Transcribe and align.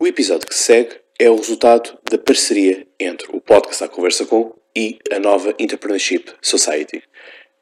O 0.00 0.06
episódio 0.06 0.46
que 0.46 0.54
se 0.54 0.62
segue 0.62 1.00
é 1.18 1.28
o 1.28 1.34
resultado 1.34 1.98
da 2.08 2.16
parceria 2.16 2.86
entre 3.00 3.26
o 3.36 3.40
podcast 3.40 3.82
A 3.82 3.88
Conversa 3.88 4.24
Com 4.24 4.54
e 4.76 4.96
a 5.10 5.18
nova 5.18 5.52
Entrepreneurship 5.58 6.30
Society, 6.40 7.02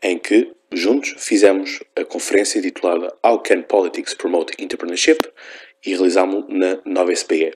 em 0.02 0.18
que 0.18 0.52
juntos 0.70 1.14
fizemos 1.16 1.82
a 1.98 2.04
conferência 2.04 2.60
titulada 2.60 3.10
How 3.24 3.38
Can 3.38 3.62
Politics 3.62 4.12
Promote 4.12 4.52
Entrepreneurship 4.62 5.20
e 5.82 5.94
realizámos 5.94 6.44
na 6.50 6.78
nova 6.84 7.16
SPE. 7.16 7.54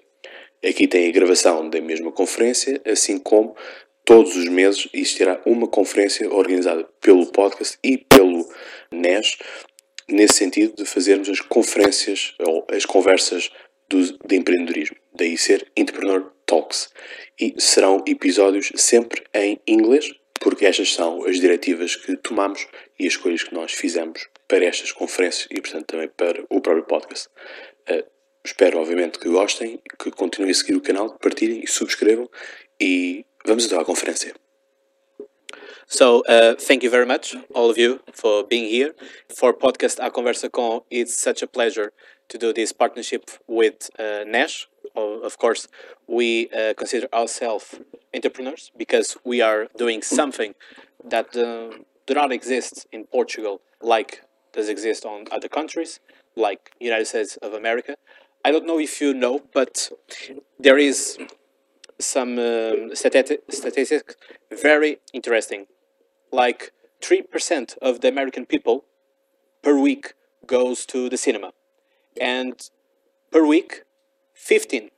Aqui 0.64 0.88
tem 0.88 1.10
a 1.10 1.12
gravação 1.12 1.68
da 1.68 1.78
mesma 1.78 2.10
conferência, 2.10 2.80
assim 2.86 3.18
como 3.18 3.54
todos 4.06 4.34
os 4.34 4.48
meses 4.48 4.88
existirá 4.94 5.42
uma 5.44 5.68
conferência 5.68 6.26
organizada 6.32 6.88
pelo 7.02 7.26
podcast 7.26 7.78
e 7.84 7.98
pelo 7.98 8.48
NES, 8.90 9.36
nesse 10.08 10.38
sentido 10.38 10.74
de 10.74 10.86
fazermos 10.86 11.28
as 11.28 11.40
conferências 11.42 12.34
ou 12.40 12.66
as 12.70 12.86
conversas 12.86 13.50
do, 13.90 14.18
de 14.26 14.36
empreendedorismo. 14.36 14.96
Daí 15.12 15.36
ser 15.36 15.70
Entrepreneur 15.76 16.32
Talks. 16.46 16.88
E 17.38 17.54
serão 17.58 18.02
episódios 18.06 18.72
sempre 18.76 19.24
em 19.34 19.60
inglês, 19.66 20.10
porque 20.40 20.64
estas 20.64 20.94
são 20.94 21.26
as 21.26 21.38
diretivas 21.40 21.96
que 21.96 22.16
tomamos 22.16 22.66
e 22.98 23.06
as 23.06 23.12
escolhas 23.12 23.42
que 23.42 23.52
nós 23.52 23.72
fizemos 23.72 24.26
para 24.48 24.64
estas 24.64 24.92
conferências 24.92 25.48
e, 25.50 25.60
portanto, 25.60 25.86
também 25.86 26.08
para 26.08 26.42
o 26.48 26.60
próprio 26.60 26.84
podcast. 26.84 27.28
Uh, 27.90 28.04
espero, 28.44 28.78
obviamente, 28.78 29.18
que 29.18 29.28
gostem, 29.28 29.80
que 29.98 30.10
continuem 30.10 30.52
a 30.52 30.54
seguir 30.54 30.76
o 30.76 30.80
canal, 30.80 31.18
partilhem 31.18 31.62
e 31.62 31.66
subscrevam 31.66 32.30
e 32.80 33.26
vamos 33.44 33.66
então 33.66 33.80
à 33.80 33.84
conferência. 33.84 34.34
So, 35.86 36.20
uh, 36.28 36.54
thank 36.56 36.84
you 36.84 36.90
very 36.90 37.04
much, 37.04 37.36
all 37.52 37.68
of 37.68 37.76
you, 37.76 37.98
for 38.12 38.46
being 38.46 38.68
here. 38.68 38.94
For 39.28 39.52
podcast 39.52 40.00
A 40.00 40.08
Conversa 40.08 40.48
Com, 40.48 40.84
it's 40.88 41.20
such 41.20 41.42
a 41.42 41.48
pleasure 41.48 41.92
to 42.30 42.38
do 42.38 42.52
this 42.52 42.72
partnership 42.72 43.30
with 43.46 43.90
uh, 43.98 44.24
Nash. 44.26 44.68
Of 44.96 45.38
course, 45.38 45.68
we 46.06 46.48
uh, 46.50 46.74
consider 46.74 47.06
ourselves 47.12 47.80
entrepreneurs 48.14 48.72
because 48.76 49.16
we 49.24 49.40
are 49.40 49.68
doing 49.76 50.02
something 50.02 50.54
that 51.04 51.28
uh, 51.36 51.76
do 52.06 52.14
not 52.14 52.32
exist 52.32 52.86
in 52.92 53.04
Portugal 53.04 53.60
like 53.80 54.22
does 54.52 54.68
exist 54.68 55.04
on 55.04 55.26
other 55.30 55.48
countries, 55.48 56.00
like 56.34 56.72
United 56.80 57.06
States 57.06 57.36
of 57.40 57.52
America. 57.52 57.94
I 58.44 58.50
don't 58.50 58.66
know 58.66 58.78
if 58.78 59.00
you 59.00 59.14
know, 59.14 59.42
but 59.52 59.90
there 60.58 60.78
is 60.78 61.18
some 61.98 62.38
um, 62.38 62.90
statistics 62.94 64.16
very 64.50 64.98
interesting 65.12 65.66
like 66.32 66.72
3% 67.02 67.76
of 67.78 68.00
the 68.00 68.08
American 68.08 68.46
people 68.46 68.84
per 69.62 69.78
week 69.78 70.14
goes 70.46 70.86
to 70.86 71.08
the 71.08 71.16
cinema. 71.16 71.52
And 72.20 72.60
per 73.30 73.44
week, 73.44 73.82
15% 74.36 74.90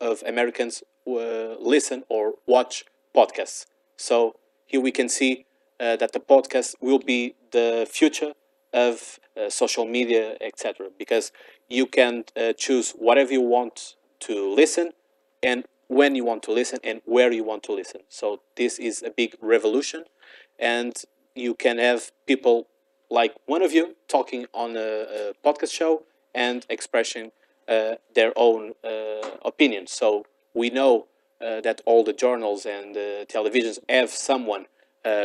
of 0.00 0.22
Americans 0.26 0.82
uh, 1.06 1.56
listen 1.58 2.04
or 2.08 2.34
watch 2.46 2.84
podcasts. 3.14 3.66
So 3.96 4.36
here 4.66 4.80
we 4.80 4.92
can 4.92 5.08
see 5.08 5.46
uh, 5.80 5.96
that 5.96 6.12
the 6.12 6.20
podcast 6.20 6.74
will 6.80 6.98
be 6.98 7.34
the 7.52 7.86
future 7.90 8.32
of 8.72 9.18
uh, 9.36 9.48
social 9.48 9.86
media, 9.86 10.36
etc. 10.40 10.88
Because 10.98 11.32
you 11.68 11.86
can 11.86 12.24
uh, 12.36 12.52
choose 12.52 12.92
whatever 12.92 13.32
you 13.32 13.40
want 13.40 13.94
to 14.20 14.54
listen 14.54 14.92
and 15.42 15.64
when 15.88 16.14
you 16.14 16.24
want 16.24 16.42
to 16.42 16.52
listen 16.52 16.78
and 16.84 17.00
where 17.04 17.32
you 17.32 17.44
want 17.44 17.62
to 17.64 17.72
listen. 17.72 18.02
So 18.08 18.40
this 18.56 18.78
is 18.78 19.02
a 19.02 19.10
big 19.10 19.36
revolution 19.40 20.04
and 20.58 20.94
you 21.34 21.54
can 21.54 21.78
have 21.78 22.12
people 22.26 22.66
like 23.10 23.34
one 23.46 23.62
of 23.62 23.72
you 23.72 23.96
talking 24.06 24.46
on 24.52 24.76
a, 24.76 24.80
a 24.80 25.32
podcast 25.44 25.72
show 25.72 26.02
and 26.34 26.66
expressing 26.68 27.32
uh, 27.68 27.96
their 28.14 28.32
own 28.36 28.72
uh, 28.84 29.30
opinions. 29.44 29.92
So 29.92 30.24
we 30.54 30.70
know 30.70 31.06
uh, 31.40 31.60
that 31.60 31.80
all 31.84 32.04
the 32.04 32.12
journals 32.12 32.66
and 32.66 32.96
televisions 33.28 33.78
have 33.88 34.10
someone 34.10 34.66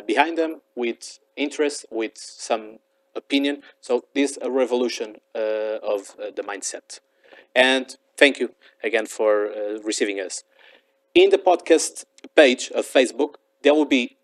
behind 0.08 0.38
them 0.38 0.62
with 0.76 1.20
interest, 1.36 1.86
with 1.92 2.18
some 2.18 2.80
opinion. 3.16 3.62
So 3.82 4.04
this 4.14 4.32
is 4.32 4.38
a 4.42 4.50
revolution 4.50 5.18
of 5.34 6.16
the 6.18 6.44
mindset. 6.46 7.00
And 7.56 7.96
thank 8.18 8.40
you 8.40 8.54
again 8.84 9.06
for 9.08 9.52
receiving 9.84 10.20
us. 10.20 10.44
In 11.14 11.30
the 11.30 11.38
podcast 11.38 12.06
page 12.36 12.72
of 12.74 12.86
Facebook, 12.86 13.36
there 13.62 13.74
will 13.74 13.86
be 13.86 14.18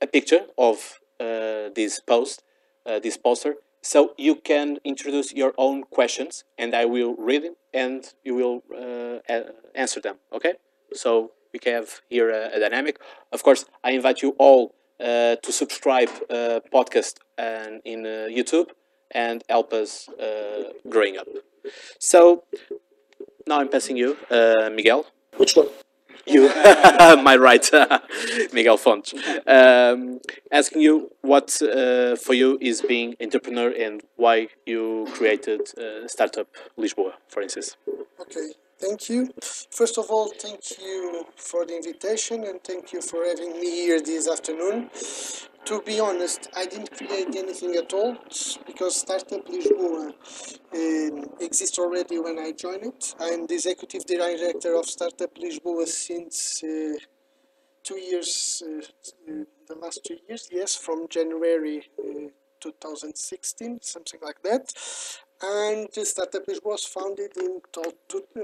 a 0.00 0.06
picture 0.06 0.46
of 0.58 1.00
uh, 1.20 1.70
this 1.74 2.00
post, 2.00 2.42
uh, 2.86 2.98
this 2.98 3.16
poster. 3.16 3.54
So 3.84 4.14
you 4.16 4.36
can 4.36 4.78
introduce 4.82 5.34
your 5.34 5.52
own 5.58 5.84
questions, 5.84 6.44
and 6.56 6.74
I 6.74 6.86
will 6.86 7.14
read 7.16 7.44
them, 7.44 7.56
and 7.74 8.02
you 8.24 8.34
will 8.34 8.62
uh, 8.74 9.18
answer 9.74 10.00
them. 10.00 10.16
Okay? 10.32 10.54
So 10.94 11.32
we 11.52 11.58
can 11.58 11.74
have 11.74 12.00
here 12.08 12.30
a, 12.30 12.56
a 12.56 12.60
dynamic. 12.60 12.98
Of 13.30 13.42
course, 13.42 13.66
I 13.84 13.90
invite 13.90 14.22
you 14.22 14.34
all 14.38 14.74
uh, 15.00 15.36
to 15.36 15.52
subscribe 15.52 16.08
uh, 16.30 16.60
podcast 16.72 17.16
and 17.36 17.82
in 17.84 18.06
uh, 18.06 18.28
YouTube 18.30 18.68
and 19.10 19.44
help 19.50 19.72
us 19.74 20.08
growing 20.88 21.18
up. 21.18 21.28
So 21.98 22.44
now 23.46 23.60
I'm 23.60 23.68
passing 23.68 23.98
you, 23.98 24.16
Miguel. 24.30 25.04
Which 25.36 25.54
one? 25.56 25.68
You, 26.26 26.48
my 27.22 27.36
right, 27.36 27.68
Miguel 28.52 28.76
Font, 28.76 29.12
um, 29.46 30.20
asking 30.52 30.82
you 30.82 31.10
what 31.20 31.60
uh, 31.62 32.16
for 32.16 32.34
you 32.34 32.58
is 32.60 32.82
being 32.82 33.14
entrepreneur 33.20 33.70
and 33.70 34.02
why 34.16 34.48
you 34.66 35.06
created 35.12 35.60
uh, 35.78 36.06
Startup 36.06 36.48
Lisboa, 36.78 37.12
for 37.28 37.42
instance. 37.42 37.76
Okay, 38.20 38.48
thank 38.78 39.08
you. 39.08 39.32
First 39.70 39.98
of 39.98 40.06
all, 40.10 40.32
thank 40.38 40.78
you 40.78 41.26
for 41.36 41.66
the 41.66 41.76
invitation 41.76 42.44
and 42.44 42.62
thank 42.62 42.92
you 42.92 43.00
for 43.00 43.24
having 43.24 43.52
me 43.60 43.70
here 43.70 44.00
this 44.00 44.28
afternoon 44.28 44.90
to 45.64 45.80
be 45.82 46.00
honest, 46.00 46.48
I 46.54 46.66
didn't 46.66 46.92
create 46.92 47.34
anything 47.36 47.74
at 47.76 47.92
all 47.92 48.16
because 48.66 48.96
Startup 48.96 49.46
Lisboa 49.46 50.12
um, 50.74 51.24
exists 51.40 51.78
already 51.78 52.18
when 52.18 52.38
I 52.38 52.52
joined 52.52 52.84
it. 52.84 53.14
I'm 53.18 53.46
the 53.46 53.54
executive 53.54 54.04
director 54.04 54.74
of 54.74 54.84
Startup 54.86 55.34
Lisboa 55.36 55.86
since 55.86 56.62
uh, 56.62 56.98
two 57.82 57.98
years, 57.98 58.62
uh, 58.66 58.82
uh 59.30 59.44
the 59.66 59.76
last 59.76 60.04
two 60.04 60.18
years, 60.28 60.50
yes, 60.52 60.76
from 60.76 61.08
January 61.08 61.88
uh, 61.98 62.28
2016, 62.60 63.78
something 63.80 64.20
like 64.22 64.42
that. 64.42 64.70
And 65.42 65.88
Startup 66.06 66.46
Lisboa 66.46 66.72
was 66.72 66.84
founded 66.84 67.34
in 67.38 67.62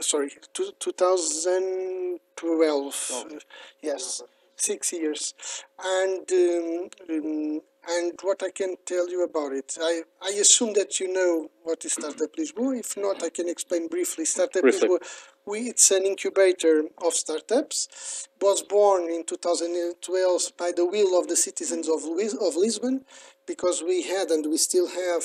sorry 0.01 0.31
2012. 0.55 3.11
Oh. 3.13 3.39
yes 3.83 4.23
six 4.61 4.93
years. 4.93 5.35
And 5.83 6.31
um, 6.33 6.89
um, 7.09 7.61
and 7.89 8.13
what 8.23 8.43
I 8.43 8.51
can 8.51 8.77
tell 8.85 9.09
you 9.09 9.25
about 9.25 9.53
it 9.53 9.79
I, 9.81 10.03
I 10.23 10.33
assume 10.33 10.75
that 10.75 11.01
you 11.01 11.11
know 11.13 11.49
what 11.63 11.83
is 11.85 11.95
Startup 11.95 12.31
Lisboa 12.37 12.79
if 12.79 12.97
not 12.97 13.23
I 13.23 13.31
can 13.31 13.49
explain 13.49 13.89
briefly. 13.89 14.27
Startup 14.27 14.63
briefly. 14.63 14.89
Lisboa 14.89 14.99
we, 15.47 15.61
it's 15.61 15.91
an 15.91 16.05
incubator 16.05 16.85
of 17.05 17.15
startups 17.15 18.29
was 18.41 18.63
born 18.63 19.11
in 19.11 19.25
2012 19.25 20.43
by 20.59 20.71
the 20.77 20.85
will 20.85 21.19
of 21.19 21.29
the 21.29 21.37
citizens 21.37 21.89
of, 21.89 22.03
of 22.05 22.57
Lisbon 22.57 23.05
because 23.51 23.83
we 23.83 24.01
had 24.03 24.31
and 24.31 24.47
we 24.49 24.57
still 24.57 24.87
have 24.87 25.25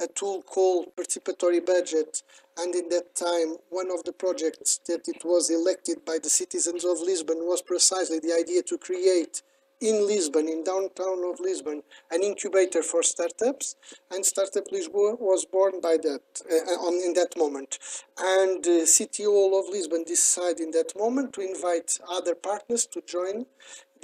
a 0.00 0.06
tool 0.06 0.42
called 0.42 0.94
participatory 0.96 1.64
budget 1.74 2.22
and 2.60 2.72
in 2.72 2.88
that 2.88 3.08
time 3.16 3.56
one 3.68 3.90
of 3.90 4.04
the 4.04 4.12
projects 4.12 4.78
that 4.86 5.02
it 5.08 5.24
was 5.24 5.50
elected 5.50 5.98
by 6.04 6.16
the 6.22 6.30
citizens 6.30 6.84
of 6.84 7.00
Lisbon 7.00 7.38
was 7.38 7.62
precisely 7.62 8.20
the 8.20 8.32
idea 8.32 8.62
to 8.62 8.78
create 8.78 9.42
in 9.80 10.06
Lisbon, 10.06 10.48
in 10.48 10.62
downtown 10.62 11.24
of 11.30 11.40
Lisbon, 11.40 11.82
an 12.12 12.22
incubator 12.22 12.82
for 12.82 13.02
startups, 13.02 13.74
and 14.10 14.24
Startup 14.24 14.64
Lisboa 14.72 15.20
was 15.20 15.44
born 15.44 15.80
by 15.80 15.96
that 15.96 16.22
uh, 16.50 16.86
on 16.86 16.94
in 17.04 17.12
that 17.14 17.36
moment. 17.36 17.78
And 18.18 18.64
uh, 18.66 18.86
City 18.86 19.24
Hall 19.24 19.58
of 19.58 19.68
Lisbon 19.68 20.04
decided 20.04 20.60
in 20.60 20.70
that 20.70 20.92
moment 20.96 21.32
to 21.34 21.40
invite 21.40 21.98
other 22.08 22.34
partners 22.34 22.86
to 22.86 23.02
join 23.02 23.46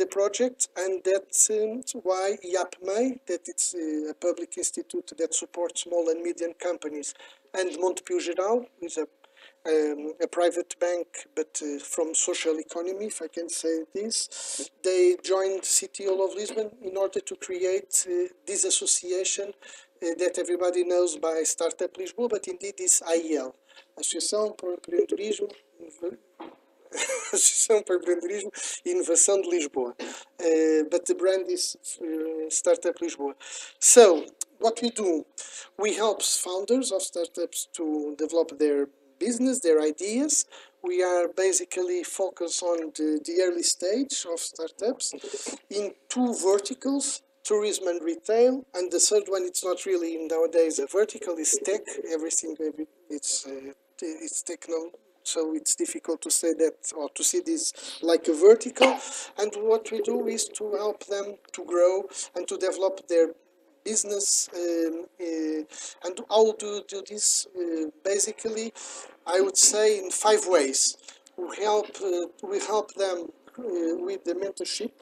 the 0.01 0.07
project, 0.07 0.69
and 0.77 1.03
that's 1.05 1.51
um, 1.51 1.83
why 2.03 2.37
IAPMEI, 2.45 3.21
that 3.29 3.43
it's 3.53 3.75
a 3.75 4.15
public 4.15 4.57
institute 4.57 5.13
that 5.19 5.35
supports 5.35 5.83
small 5.83 6.09
and 6.09 6.23
medium 6.23 6.55
companies, 6.69 7.15
and 7.53 7.69
Montepio 7.83 8.19
Geral 8.27 8.67
is 8.81 8.97
a 8.97 9.07
um, 9.67 10.15
a 10.23 10.27
private 10.27 10.75
bank, 10.81 11.07
but 11.37 11.61
uh, 11.63 11.79
from 11.95 12.15
social 12.15 12.59
economy, 12.59 13.07
if 13.07 13.21
I 13.21 13.29
can 13.29 13.49
say 13.49 13.85
this. 13.95 14.71
They 14.83 15.17
joined 15.23 15.65
City 15.65 16.05
Hall 16.07 16.25
of 16.27 16.35
Lisbon 16.35 16.71
in 16.83 16.97
order 16.97 17.21
to 17.21 17.35
create 17.37 18.07
uh, 18.07 18.29
this 18.47 18.65
association 18.65 19.49
uh, 19.49 20.15
that 20.19 20.39
everybody 20.39 20.83
knows 20.85 21.17
by 21.17 21.43
Startup 21.45 21.93
Lisboa, 21.95 22.29
but 22.31 22.49
indeed 22.49 22.77
is 22.79 23.03
AIL, 23.03 23.55
Associação 23.99 24.57
para 24.57 24.71
o 24.71 24.75
Empreendedorismo 24.75 25.49
Associação 27.33 27.83
para 27.83 27.97
Empreendedorismo 27.97 28.51
e 28.85 28.91
Inovação 28.91 29.41
de 29.41 29.49
Lisboa. 29.51 29.95
Uh, 30.41 30.85
but 30.91 31.05
the 31.07 31.15
brand 31.15 31.51
is 31.51 31.77
uh, 32.01 32.49
Startup 32.51 32.95
Lisboa. 33.01 33.35
So, 33.79 34.25
what 34.59 34.81
we 34.83 34.91
do, 34.91 35.25
we 35.79 35.95
help 35.95 36.23
founders 36.23 36.93
of 36.93 37.03
startups 37.03 37.69
to 37.75 38.15
develop 38.17 38.59
their 38.59 38.89
business, 39.19 39.61
their 39.61 39.81
ideas. 39.81 40.47
we 40.83 41.03
are 41.03 41.29
basically 41.29 42.03
focused 42.03 42.63
on 42.63 42.93
the, 42.97 43.21
the 43.25 43.43
early 43.43 43.63
stage 43.63 44.27
of 44.33 44.39
startups 44.39 45.13
in 45.69 45.93
two 46.09 46.35
verticals, 46.35 47.23
tourism 47.45 47.89
and 47.89 48.03
retail, 48.03 48.65
and 48.75 48.91
the 48.91 49.01
third 49.01 49.25
one, 49.27 49.45
it's 49.45 49.65
not 49.65 49.85
really 49.85 50.17
nowadays 50.17 50.79
a 50.79 50.87
vertical, 50.87 51.37
is 51.37 51.59
tech, 51.65 51.83
everything, 52.11 52.57
every- 52.61 52.87
it's, 53.09 53.47
uh, 53.47 53.73
it's 54.01 54.43
techno, 54.43 54.91
so 55.33 55.55
it's 55.55 55.75
difficult 55.75 56.21
to 56.23 56.31
say 56.31 56.53
that 56.55 56.93
or 56.97 57.09
to 57.11 57.23
see 57.23 57.41
this 57.41 57.73
like 58.03 58.27
a 58.29 58.35
vertical. 58.35 58.93
And 59.39 59.53
what 59.71 59.91
we 59.93 60.01
do 60.03 60.27
is 60.27 60.49
to 60.59 60.65
help 60.73 61.07
them 61.07 61.37
to 61.53 61.65
grow 61.65 62.05
and 62.35 62.47
to 62.49 62.57
develop 62.57 63.07
their 63.09 63.29
business. 63.85 64.49
Um, 64.55 65.07
uh, 65.21 65.61
and 66.05 66.15
how 66.29 66.53
do 66.63 66.83
do 66.89 67.03
this? 67.09 67.47
Uh, 67.57 67.91
basically, 68.05 68.73
I 69.27 69.41
would 69.41 69.57
say 69.57 69.99
in 69.99 70.11
five 70.11 70.43
ways. 70.47 70.97
We 71.37 71.57
help 71.57 71.91
uh, 72.05 72.27
we 72.51 72.59
help 72.73 72.89
them 72.95 73.19
uh, 73.59 73.95
with 74.07 74.25
the 74.25 74.35
mentorship 74.35 74.93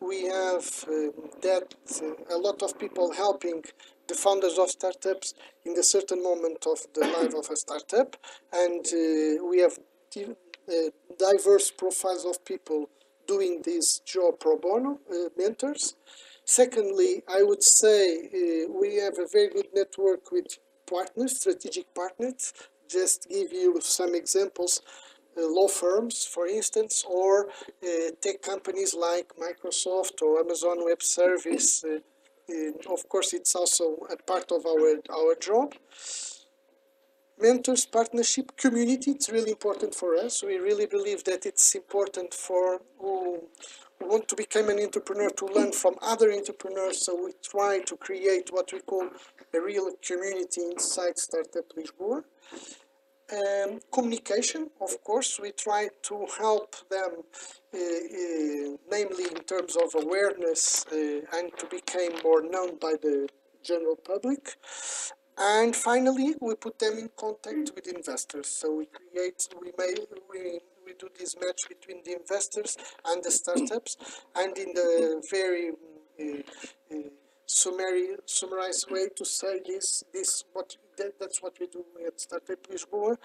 we 0.00 0.24
have 0.24 0.84
um, 0.88 1.12
that 1.42 1.74
uh, 2.02 2.36
a 2.36 2.38
lot 2.38 2.62
of 2.62 2.78
people 2.78 3.12
helping 3.12 3.64
the 4.08 4.14
founders 4.14 4.58
of 4.58 4.70
startups 4.70 5.34
in 5.64 5.74
the 5.74 5.82
certain 5.82 6.22
moment 6.22 6.66
of 6.66 6.78
the 6.94 7.00
life 7.00 7.34
of 7.34 7.48
a 7.50 7.56
startup 7.56 8.16
and 8.52 8.86
uh, 8.86 9.44
we 9.44 9.60
have 9.60 9.78
uh, 10.18 10.72
diverse 11.18 11.70
profiles 11.70 12.24
of 12.24 12.44
people 12.44 12.88
doing 13.26 13.62
this 13.64 14.00
job 14.00 14.40
pro 14.40 14.56
bono 14.56 14.98
uh, 15.10 15.28
mentors 15.36 15.94
secondly 16.44 17.22
i 17.28 17.42
would 17.42 17.62
say 17.62 17.98
uh, 18.18 18.72
we 18.80 18.96
have 18.96 19.18
a 19.18 19.26
very 19.30 19.48
good 19.48 19.68
network 19.74 20.32
with 20.32 20.58
partners 20.90 21.38
strategic 21.40 21.94
partners 21.94 22.52
just 22.88 23.28
give 23.28 23.52
you 23.52 23.78
some 23.82 24.14
examples 24.14 24.80
uh, 25.38 25.46
law 25.46 25.68
firms, 25.68 26.24
for 26.24 26.46
instance, 26.46 27.04
or 27.08 27.48
uh, 27.84 28.10
tech 28.20 28.42
companies 28.42 28.94
like 28.94 29.28
Microsoft 29.36 30.20
or 30.22 30.40
Amazon 30.40 30.84
Web 30.84 31.02
Service. 31.02 31.84
Uh, 31.84 31.98
uh, 32.50 32.92
of 32.92 33.08
course, 33.08 33.32
it's 33.32 33.54
also 33.54 33.96
a 34.10 34.16
part 34.16 34.50
of 34.52 34.64
our, 34.66 34.96
our 35.10 35.34
job. 35.34 35.74
Mentors, 37.40 37.86
partnership, 37.86 38.56
community, 38.56 39.12
it's 39.12 39.30
really 39.30 39.50
important 39.50 39.94
for 39.94 40.16
us. 40.16 40.42
We 40.42 40.56
really 40.56 40.86
believe 40.86 41.22
that 41.24 41.46
it's 41.46 41.74
important 41.74 42.34
for 42.34 42.80
who 42.98 43.48
who 43.98 44.08
want 44.08 44.28
to 44.28 44.36
become 44.36 44.68
an 44.68 44.78
entrepreneur 44.78 45.30
to 45.30 45.46
learn 45.46 45.72
from 45.72 45.96
other 46.02 46.32
entrepreneurs. 46.32 47.04
So 47.04 47.24
we 47.24 47.32
try 47.42 47.80
to 47.80 47.96
create 47.96 48.50
what 48.52 48.72
we 48.72 48.80
call 48.80 49.08
a 49.54 49.60
real 49.60 49.90
community 50.02 50.62
inside 50.62 51.18
Startup 51.18 51.64
Lisboa 51.76 52.22
um, 53.32 53.80
communication, 53.92 54.70
of 54.80 55.02
course, 55.04 55.38
we 55.40 55.52
try 55.52 55.88
to 56.02 56.26
help 56.38 56.76
them, 56.90 57.12
uh, 57.74 57.78
uh, 57.78 58.76
namely 58.90 59.24
in 59.24 59.42
terms 59.44 59.76
of 59.76 59.94
awareness 60.02 60.86
uh, 60.90 61.20
and 61.36 61.52
to 61.58 61.66
become 61.70 62.20
more 62.24 62.42
known 62.42 62.78
by 62.78 62.94
the 63.02 63.28
general 63.62 63.96
public. 63.96 64.56
And 65.36 65.76
finally, 65.76 66.34
we 66.40 66.54
put 66.56 66.78
them 66.78 66.98
in 66.98 67.10
contact 67.16 67.72
with 67.74 67.86
investors. 67.86 68.48
So 68.48 68.74
we 68.74 68.86
create, 68.86 69.46
we 69.60 69.72
may, 69.78 69.94
we, 70.30 70.60
we 70.84 70.94
do 70.98 71.08
this 71.18 71.36
match 71.36 71.68
between 71.68 72.02
the 72.04 72.16
investors 72.18 72.76
and 73.04 73.22
the 73.22 73.30
startups, 73.30 73.96
and 74.34 74.56
in 74.58 74.72
the 74.74 75.22
very 75.30 75.70
uh, 76.20 76.42
uh, 76.92 77.10
summary, 77.48 78.08
summarized 78.26 78.90
way 78.90 79.08
to 79.16 79.24
say 79.24 79.60
this, 79.66 80.04
this 80.12 80.44
what 80.52 80.76
that, 80.98 81.18
that's 81.18 81.42
what 81.42 81.58
we 81.58 81.66
do 81.66 81.84
at 82.06 82.20
Startup 82.20 82.62
Lisboa. 82.68 83.16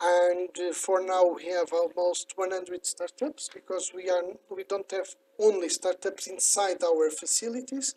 And 0.00 0.50
uh, 0.58 0.72
for 0.72 1.04
now, 1.04 1.26
we 1.26 1.46
have 1.46 1.72
almost 1.72 2.32
100 2.36 2.86
startups 2.86 3.50
because 3.52 3.90
we 3.94 4.08
are 4.08 4.22
we 4.50 4.64
don't 4.64 4.90
have 4.92 5.08
only 5.38 5.68
startups 5.68 6.26
inside 6.28 6.82
our 6.84 7.10
facilities. 7.10 7.94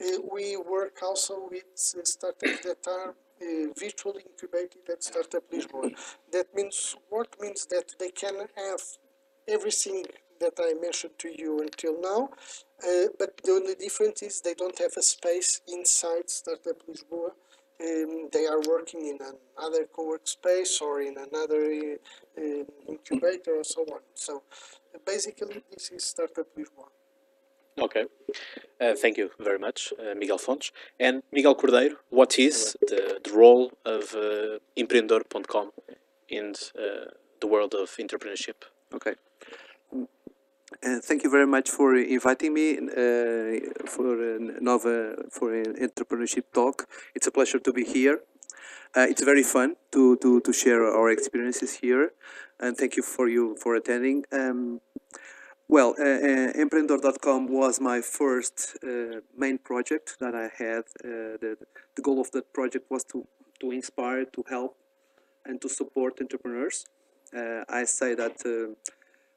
Uh, 0.00 0.18
we 0.32 0.56
work 0.56 0.98
also 1.02 1.48
with 1.50 1.64
uh, 1.98 2.04
startups 2.04 2.62
that 2.64 2.86
are 2.88 3.10
uh, 3.10 3.66
virtually 3.78 4.22
incubated 4.30 4.82
at 4.90 5.04
Startup 5.04 5.44
Lisboa. 5.52 5.92
That 6.32 6.54
means 6.54 6.96
what 7.10 7.28
means 7.40 7.66
that 7.66 7.94
they 7.98 8.10
can 8.10 8.36
have 8.56 8.80
everything 9.46 10.06
that 10.40 10.54
I 10.58 10.72
mentioned 10.80 11.18
to 11.18 11.28
you 11.28 11.60
until 11.60 12.00
now, 12.00 12.30
uh, 12.86 13.08
but 13.18 13.40
the 13.44 13.52
only 13.52 13.74
difference 13.74 14.22
is 14.22 14.40
they 14.40 14.54
don't 14.54 14.78
have 14.78 14.92
a 14.96 15.02
space 15.02 15.60
inside 15.68 16.28
Startup 16.28 16.76
Lisboa. 16.88 17.30
Um, 17.82 18.28
they 18.32 18.46
are 18.46 18.60
working 18.68 19.06
in 19.06 19.18
another 19.58 19.86
co-work 19.94 20.26
space 20.28 20.80
or 20.82 21.00
in 21.00 21.16
another 21.16 21.64
uh, 21.64 22.40
um, 22.40 22.66
incubator 22.88 23.56
or 23.56 23.64
so 23.64 23.82
on. 23.82 24.00
So 24.14 24.42
uh, 24.94 24.98
basically, 25.06 25.62
this 25.72 25.90
is 25.90 26.04
Startup 26.04 26.46
Lisboa. 26.56 26.88
Okay. 27.78 28.04
Uh, 28.80 28.94
thank 28.94 29.16
you 29.16 29.30
very 29.38 29.58
much, 29.58 29.92
uh, 29.98 30.14
Miguel 30.14 30.38
Fontes. 30.38 30.72
And 30.98 31.22
Miguel 31.32 31.54
Cordeiro, 31.54 31.96
what 32.10 32.38
is 32.38 32.76
the, 32.80 33.20
the 33.24 33.32
role 33.32 33.72
of 33.86 34.14
uh, 34.14 34.58
empreendedor.com 34.76 35.70
in 36.28 36.54
uh, 36.78 37.10
the 37.40 37.46
world 37.46 37.74
of 37.74 37.90
entrepreneurship? 37.96 38.64
Okay. 38.94 39.14
Mm, 40.82 40.96
Uh, 40.96 41.00
thank 41.00 41.22
you 41.24 41.30
very 41.30 41.46
much 41.46 41.70
for 41.70 41.96
inviting 41.96 42.54
me 42.54 42.78
uh, 42.78 43.86
for 43.86 44.20
a 44.22 44.38
Nova 44.60 45.14
for 45.30 45.52
an 45.54 45.74
entrepreneurship 45.76 46.44
talk. 46.52 46.86
It's 47.14 47.26
a 47.26 47.30
pleasure 47.30 47.60
to 47.60 47.72
be 47.72 47.84
here. 47.84 48.20
Uh, 48.96 49.06
it's 49.08 49.22
very 49.22 49.42
fun 49.42 49.76
to, 49.92 50.16
to, 50.16 50.40
to 50.40 50.52
share 50.52 50.84
our 50.84 51.10
experiences 51.10 51.78
here, 51.82 52.12
and 52.58 52.76
thank 52.76 52.96
you 52.96 53.02
for 53.02 53.28
you 53.28 53.56
for 53.62 53.76
attending. 53.76 54.24
Um, 54.32 54.80
well, 55.68 55.94
uh, 55.98 56.02
uh, 56.02 56.52
Empreendedor.com 56.64 57.46
was 57.46 57.80
my 57.80 58.00
first 58.00 58.76
uh, 58.82 59.20
main 59.36 59.58
project 59.58 60.16
that 60.18 60.34
I 60.34 60.48
had. 60.58 60.84
Uh, 61.04 61.38
the, 61.40 61.56
the 61.94 62.02
goal 62.02 62.20
of 62.20 62.30
that 62.32 62.52
project 62.52 62.90
was 62.90 63.04
to, 63.04 63.24
to 63.60 63.70
inspire, 63.70 64.24
to 64.24 64.44
help, 64.48 64.76
and 65.44 65.60
to 65.60 65.68
support 65.68 66.20
entrepreneurs. 66.20 66.86
Uh, 67.32 67.62
I 67.68 67.84
say 67.84 68.16
that 68.16 68.36
uh, 68.44 68.74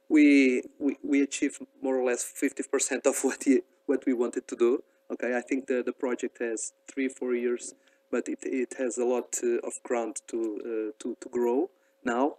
we, 0.10 0.64
we 0.80 0.98
we 1.04 1.22
achieved 1.22 1.60
more 1.82 1.98
or 1.98 2.06
less 2.06 2.24
50% 2.24 3.06
of 3.06 3.18
what 3.24 3.44
he, 3.44 3.62
what 3.86 4.06
we 4.06 4.14
wanted 4.14 4.48
to 4.48 4.56
do. 4.56 4.84
Okay, 5.12 5.36
I 5.36 5.42
think 5.42 5.68
the, 5.68 5.84
the 5.86 5.94
project 5.94 6.40
has 6.40 6.74
three, 6.92 7.08
four 7.08 7.36
years, 7.36 7.74
but 8.10 8.28
it, 8.28 8.40
it 8.44 8.76
has 8.80 8.98
a 8.98 9.06
lot 9.06 9.38
uh, 9.44 9.58
of 9.68 9.74
ground 9.84 10.22
to, 10.28 10.38
uh, 10.38 11.04
to, 11.04 11.18
to 11.22 11.30
grow 11.30 11.70
now. 12.04 12.36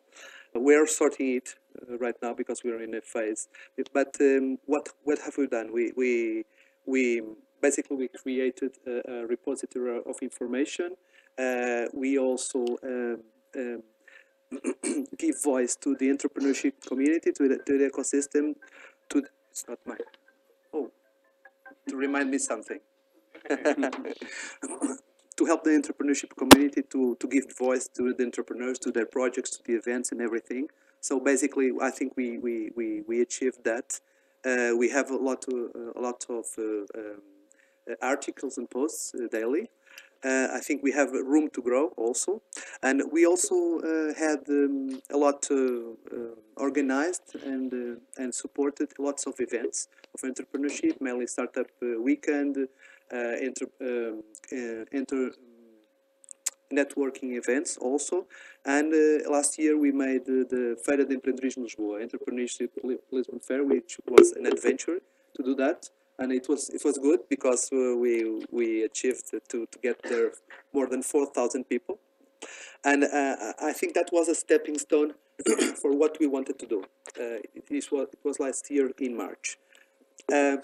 We 0.55 0.77
are 0.77 0.87
sorting 0.87 1.37
it 1.37 1.55
uh, 1.83 1.99
right 1.99 2.15
now 2.23 2.33
because 2.33 2.63
we 2.63 2.71
are 2.71 2.81
in 2.81 2.95
a 2.95 3.01
phase. 3.01 3.49
But 3.93 4.15
um, 4.21 4.59
what 4.67 4.89
what 5.03 5.19
have 5.19 5.37
we 5.37 5.49
done? 5.49 5.73
We 5.73 5.93
we 5.97 6.45
we 6.87 7.23
basically 7.61 7.97
we 7.97 8.09
created 8.09 8.73
a, 8.87 9.03
a 9.13 9.27
repository 9.27 10.01
of 10.07 10.17
information. 10.23 10.95
Uh, 11.37 11.87
we 11.93 12.19
also 12.19 12.65
um, 12.85 13.19
um, 13.57 13.83
give 15.19 15.43
voice 15.43 15.77
to 15.77 15.95
the 15.97 16.09
entrepreneurship 16.09 16.73
community, 16.87 17.33
to 17.33 17.49
the, 17.49 17.59
to 17.59 17.79
the 17.79 17.91
ecosystem, 17.91 18.55
to 19.09 19.21
the, 19.21 19.29
it's 19.51 19.65
not 19.69 19.79
mine. 19.87 19.99
Oh, 20.73 20.91
to 21.89 21.97
remind 21.97 22.31
me 22.31 22.39
something. 22.39 22.81
to 25.37 25.45
help 25.47 25.65
the 25.65 25.71
entrepreneurship 25.71 26.37
community 26.37 26.83
to, 26.83 27.17
to 27.21 27.27
give 27.27 27.45
voice 27.57 27.89
to 27.89 28.15
the 28.15 28.25
entrepreneurs, 28.25 28.79
to 28.79 28.91
their 28.91 29.07
projects, 29.07 29.51
to 29.51 29.63
the 29.65 29.75
events 29.75 30.13
and 30.13 30.21
everything. 30.21 30.69
So 31.01 31.21
basically, 31.21 31.73
I 31.83 31.91
think 31.91 32.17
we, 32.17 32.39
we, 32.39 32.71
we, 32.75 33.03
we 33.03 33.21
achieved 33.21 33.65
that. 33.65 34.01
Uh, 34.45 34.77
we 34.77 34.91
have 34.91 35.11
a 35.11 35.17
lot 35.17 35.45
of, 35.49 35.55
a 35.97 36.01
lot 36.01 36.25
of 36.29 36.47
uh, 36.59 36.63
um, 36.63 37.23
uh, 37.91 37.95
articles 38.01 38.59
and 38.59 38.71
posts 38.71 39.15
uh, 39.15 39.27
daily. 39.31 39.71
Uh, 40.25 40.49
I 40.53 40.61
think 40.61 40.83
we 40.83 40.93
have 40.93 41.13
room 41.13 41.51
to 41.51 41.61
grow 41.61 41.89
also, 41.97 42.41
and 42.83 43.03
we 43.13 43.27
also 43.27 43.79
uh, 43.81 44.15
had 44.15 44.41
um, 44.49 45.03
a 45.11 45.19
lot 45.19 45.47
uh, 45.51 45.57
organized 46.57 47.37
and 47.45 47.73
uh, 47.73 48.23
and 48.23 48.35
supported 48.35 48.89
lots 48.99 49.27
of 49.27 49.35
events 49.39 49.89
of 50.15 50.23
entrepreneurship, 50.23 50.99
mainly 51.01 51.27
startup 51.27 51.67
uh, 51.83 52.01
weekend, 52.01 52.57
enter, 53.13 53.67
um, 53.83 54.23
enter 54.93 55.33
networking 56.73 57.37
events 57.37 57.77
also. 57.77 58.27
And 58.65 58.93
uh, 58.93 59.31
last 59.31 59.59
year 59.59 59.77
we 59.79 59.93
made 59.93 60.23
uh, 60.23 60.45
the 60.49 60.77
Feira 60.87 61.07
de 61.09 61.17
Empreendedorismo 61.17 61.65
Lisboa, 61.65 62.03
Entrepreneurship 62.03 62.71
Lisbon 63.11 63.41
Fair, 63.41 63.65
which 63.65 63.99
was 64.07 64.33
an 64.33 64.47
adventure 64.47 65.01
to 65.37 65.43
do 65.43 65.55
that. 65.57 65.91
And 66.19 66.33
it 66.33 66.49
was 66.49 66.71
it 66.71 66.85
was 66.85 66.97
good 66.99 67.21
because 67.29 67.71
uh, 67.73 67.97
we 67.97 68.45
we 68.51 68.85
achieved 68.85 69.31
to, 69.31 69.41
to 69.51 69.67
get 69.83 70.01
there 70.05 70.33
more 70.73 70.87
than 70.87 71.03
four 71.03 71.27
thousand 71.27 71.65
people, 71.69 71.99
and 72.85 73.05
uh, 73.05 73.53
I 73.61 73.73
think 73.73 73.95
that 73.95 74.11
was 74.13 74.29
a 74.29 74.35
stepping 74.35 74.79
stone 74.79 75.15
for 75.83 75.91
what 75.97 76.17
we 76.21 76.27
wanted 76.29 76.59
to 76.61 76.67
do. 76.67 76.81
Uh, 77.19 77.41
it, 77.59 77.65
is 77.71 77.87
what, 77.91 78.11
it 78.13 78.21
was 78.25 78.39
last 78.39 78.71
year 78.71 78.93
in 79.01 79.17
March. 79.17 79.59
Um, 80.33 80.63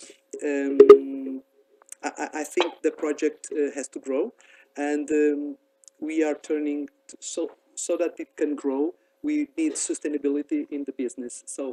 I, 2.02 2.28
I- 2.40 2.44
think 2.44 2.82
the 2.82 2.90
project 2.90 3.48
has 3.74 3.88
to 3.88 3.98
grow, 3.98 4.32
and 4.76 5.10
um, 5.10 5.56
we 6.00 6.22
are 6.22 6.34
turning 6.34 6.88
t 7.08 7.16
so 7.20 7.50
so 7.74 7.96
that 7.96 8.12
it 8.24 8.30
can 8.40 8.54
grow. 8.64 8.82
we 9.22 9.36
need 9.60 9.74
sustainability 9.74 10.60
in 10.76 10.84
the 10.88 10.92
business. 11.04 11.34
So 11.54 11.64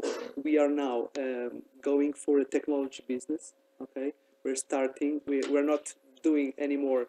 we 0.45 0.53
are 0.63 0.71
now 0.85 0.97
um, 1.25 1.51
going 1.89 2.11
for 2.23 2.33
a 2.39 2.45
technology 2.55 3.03
business. 3.13 3.53
Okay, 3.81 4.13
we're 4.43 4.55
starting. 4.55 5.21
We, 5.27 5.41
we're 5.49 5.65
not 5.65 5.93
doing 6.23 6.53
any 6.57 6.77
more 6.77 7.07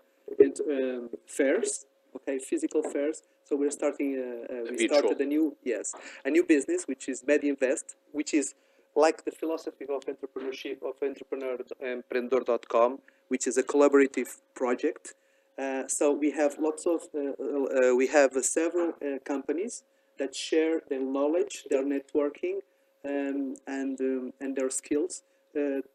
um, 0.71 1.11
fairs. 1.27 1.87
Okay, 2.17 2.39
physical 2.39 2.83
fairs. 2.83 3.23
So 3.45 3.57
we're 3.57 3.71
starting. 3.71 4.11
Uh, 4.19 4.53
uh, 4.53 4.63
we 4.71 4.87
virtual. 4.87 4.99
started 4.99 5.21
a 5.21 5.27
new 5.27 5.57
yes, 5.65 5.95
a 6.25 6.31
new 6.31 6.45
business 6.45 6.85
which 6.87 7.09
is 7.09 7.23
MediInvest, 7.23 7.95
which 8.13 8.35
is 8.35 8.55
like 8.95 9.25
the 9.25 9.31
philosophy 9.31 9.87
of 9.89 10.05
entrepreneurship 10.05 10.83
of 10.83 10.95
entrepreneur 11.03 11.57
empreendedor.com, 11.83 12.99
which 13.29 13.47
is 13.47 13.57
a 13.57 13.63
collaborative 13.63 14.39
project. 14.55 15.15
Uh, 15.59 15.87
so 15.89 16.13
we 16.13 16.31
have 16.31 16.57
lots 16.59 16.87
of 16.87 17.01
uh, 17.15 17.21
uh, 17.21 17.95
we 17.95 18.07
have 18.09 18.37
uh, 18.37 18.43
several 18.43 18.91
uh, 18.91 19.19
companies 19.25 19.85
that 20.19 20.35
share 20.35 20.83
their 20.89 21.01
knowledge, 21.01 21.65
their 21.71 21.85
networking, 21.85 22.57
um, 23.05 23.57
and 23.67 24.01
um, 24.01 24.33
and 24.41 24.57
their 24.57 24.71
skills 24.71 25.23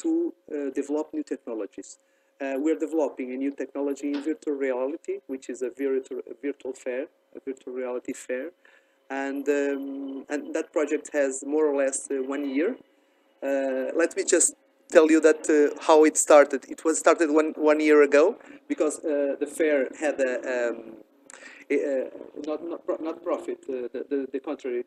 to 0.04 0.34
uh, 0.52 0.70
develop 0.74 1.14
new 1.14 1.24
technologies. 1.24 1.98
Uh, 2.42 2.56
we're 2.58 2.80
developing 2.88 3.32
a 3.32 3.38
new 3.38 3.52
technology 3.52 4.08
in 4.14 4.22
virtual 4.24 4.56
reality, 4.56 5.20
which 5.28 5.50
is 5.50 5.62
a 5.62 5.70
virtual 5.70 6.20
a 6.30 6.36
virtual 6.42 6.74
fair, 6.74 7.04
a 7.36 7.40
virtual 7.48 7.74
reality 7.74 8.14
fair, 8.14 8.52
and 9.10 9.48
um, 9.48 10.26
and 10.30 10.54
that 10.54 10.74
project 10.74 11.10
has 11.14 11.44
more 11.46 11.66
or 11.72 11.76
less 11.84 12.10
uh, 12.12 12.16
one 12.36 12.50
year. 12.50 12.76
Uh, 13.42 13.92
let 13.96 14.16
me 14.18 14.24
just 14.24 14.56
tell 14.92 15.10
you 15.12 15.20
that 15.20 15.42
uh, 15.50 15.80
how 15.88 16.04
it 16.06 16.18
started. 16.18 16.66
It 16.70 16.84
was 16.84 16.98
started 17.00 17.30
one 17.32 17.54
one 17.56 17.80
year 17.80 18.02
ago 18.10 18.38
because 18.68 18.96
uh, 19.00 19.36
the 19.40 19.48
fair 19.48 19.90
had 20.00 20.20
a 20.20 20.34
um, 20.56 20.76
uh, 21.72 22.10
not 22.48 22.60
not 22.64 23.02
not 23.08 23.24
profit 23.24 23.60
uh, 23.70 23.74
the, 23.94 24.02
the 24.10 24.28
the 24.34 24.40
contrary 24.40 24.84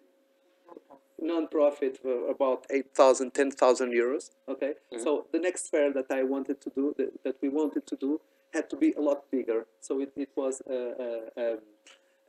non-profit 1.20 1.98
for 2.02 2.28
about 2.30 2.66
8,000 2.70 3.32
10,000 3.32 3.92
euros 3.92 4.30
okay 4.48 4.74
mm-hmm. 4.92 5.02
so 5.02 5.26
the 5.32 5.38
next 5.38 5.68
fair 5.70 5.92
that 5.92 6.06
I 6.10 6.22
wanted 6.22 6.60
to 6.60 6.70
do 6.70 6.94
that, 6.98 7.22
that 7.24 7.36
we 7.40 7.48
wanted 7.48 7.86
to 7.86 7.96
do 7.96 8.20
had 8.52 8.68
to 8.70 8.76
be 8.76 8.92
a 8.92 9.00
lot 9.00 9.30
bigger 9.30 9.66
so 9.80 10.00
it, 10.00 10.12
it 10.16 10.30
was 10.36 10.62
a, 10.68 10.74
a, 10.74 11.42
a, 11.42 11.56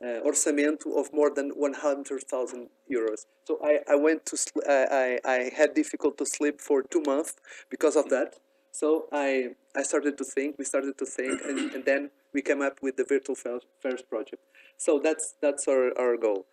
orçamento 0.00 0.96
of 0.96 1.12
more 1.12 1.30
than 1.34 1.50
100,000 1.50 2.68
euros. 2.90 3.26
So 3.44 3.58
I, 3.64 3.80
I 3.90 3.96
went 3.96 4.26
to, 4.26 4.36
I, 4.68 5.18
I, 5.24 5.50
had 5.56 5.74
difficult 5.74 6.16
to 6.18 6.26
sleep 6.26 6.60
for 6.60 6.82
two 6.82 7.02
months 7.06 7.34
because 7.68 7.96
of 7.96 8.08
that. 8.10 8.36
So 8.70 9.06
I, 9.10 9.48
I 9.74 9.82
started 9.82 10.16
to 10.18 10.24
think, 10.24 10.56
we 10.58 10.64
started 10.64 10.96
to 10.98 11.06
think, 11.06 11.40
and, 11.44 11.72
and 11.74 11.84
then 11.84 12.10
we 12.32 12.42
came 12.42 12.62
up 12.62 12.78
with 12.80 12.96
the 12.96 13.04
Virtual 13.04 13.34
Fair- 13.34 13.60
Fairs 13.80 14.02
project. 14.02 14.42
So 14.76 15.00
that's, 15.02 15.34
that's 15.40 15.66
our, 15.66 15.98
our 15.98 16.16
goal. 16.16 16.46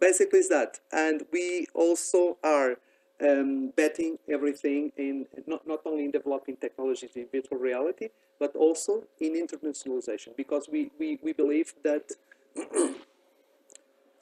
Basically 0.00 0.40
is 0.40 0.48
that. 0.48 0.80
And 0.92 1.22
we 1.32 1.66
also 1.74 2.38
are 2.44 2.76
um, 3.20 3.72
betting 3.76 4.18
everything 4.30 4.92
in, 4.96 5.26
not, 5.46 5.66
not 5.66 5.80
only 5.84 6.04
in 6.04 6.10
developing 6.12 6.56
technologies 6.56 7.10
in 7.16 7.26
virtual 7.32 7.58
reality, 7.58 8.08
but 8.38 8.54
also 8.54 9.04
in 9.20 9.34
internationalization, 9.34 10.36
because 10.36 10.68
we, 10.70 10.90
we, 10.98 11.18
we 11.22 11.32
believe 11.32 11.74
that 11.82 12.12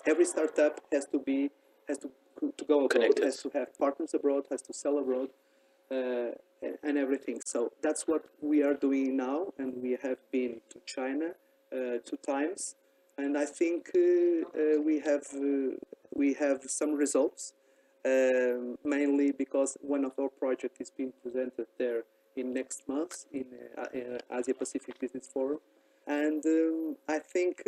every 0.07 0.25
startup 0.25 0.81
has 0.93 1.07
to 1.07 1.19
be 1.19 1.51
has 1.89 1.99
to 1.99 2.11
to 2.59 2.65
go 2.67 2.77
abroad, 2.85 2.91
Connected. 2.91 3.25
has 3.25 3.43
to 3.43 3.51
have 3.55 3.79
partners 3.79 4.13
abroad, 4.13 4.45
has 4.51 4.61
to 4.63 4.73
sell 4.73 4.99
abroad, 4.99 5.31
uh, 5.91 6.33
and- 6.83 6.99
everything. 6.99 7.41
So 7.45 7.73
that's 7.83 8.07
what 8.07 8.25
we 8.43 8.63
are 8.63 8.75
doing 8.75 9.17
now, 9.17 9.53
and 9.59 9.73
we 9.83 9.97
have 10.03 10.19
been 10.31 10.61
to 10.71 10.81
China 10.85 11.29
uh, 11.73 11.99
two 12.05 12.19
times, 12.27 12.75
and 13.19 13.37
I 13.37 13.47
think 13.47 13.91
uh, 13.95 14.01
uh, 14.01 14.81
we 14.83 15.01
have 15.01 15.27
uh, 15.35 15.77
we 16.15 16.35
have 16.35 16.63
some 16.67 16.95
results, 16.95 17.53
mainly 18.85 19.33
because 19.33 19.77
one 19.81 20.05
of 20.05 20.13
our 20.19 20.29
projects 20.29 20.81
is 20.81 20.91
being 20.91 21.13
presented 21.23 21.67
there 21.79 22.05
in 22.37 22.53
next 22.53 22.89
month 22.89 23.25
in 23.33 23.47
uh, 23.79 24.19
Asia 24.31 24.55
Pacific 24.55 24.99
Business 25.01 25.27
Forum, 25.27 25.61
and 26.07 26.45
um, 26.45 26.97
I 27.09 27.19
think 27.19 27.63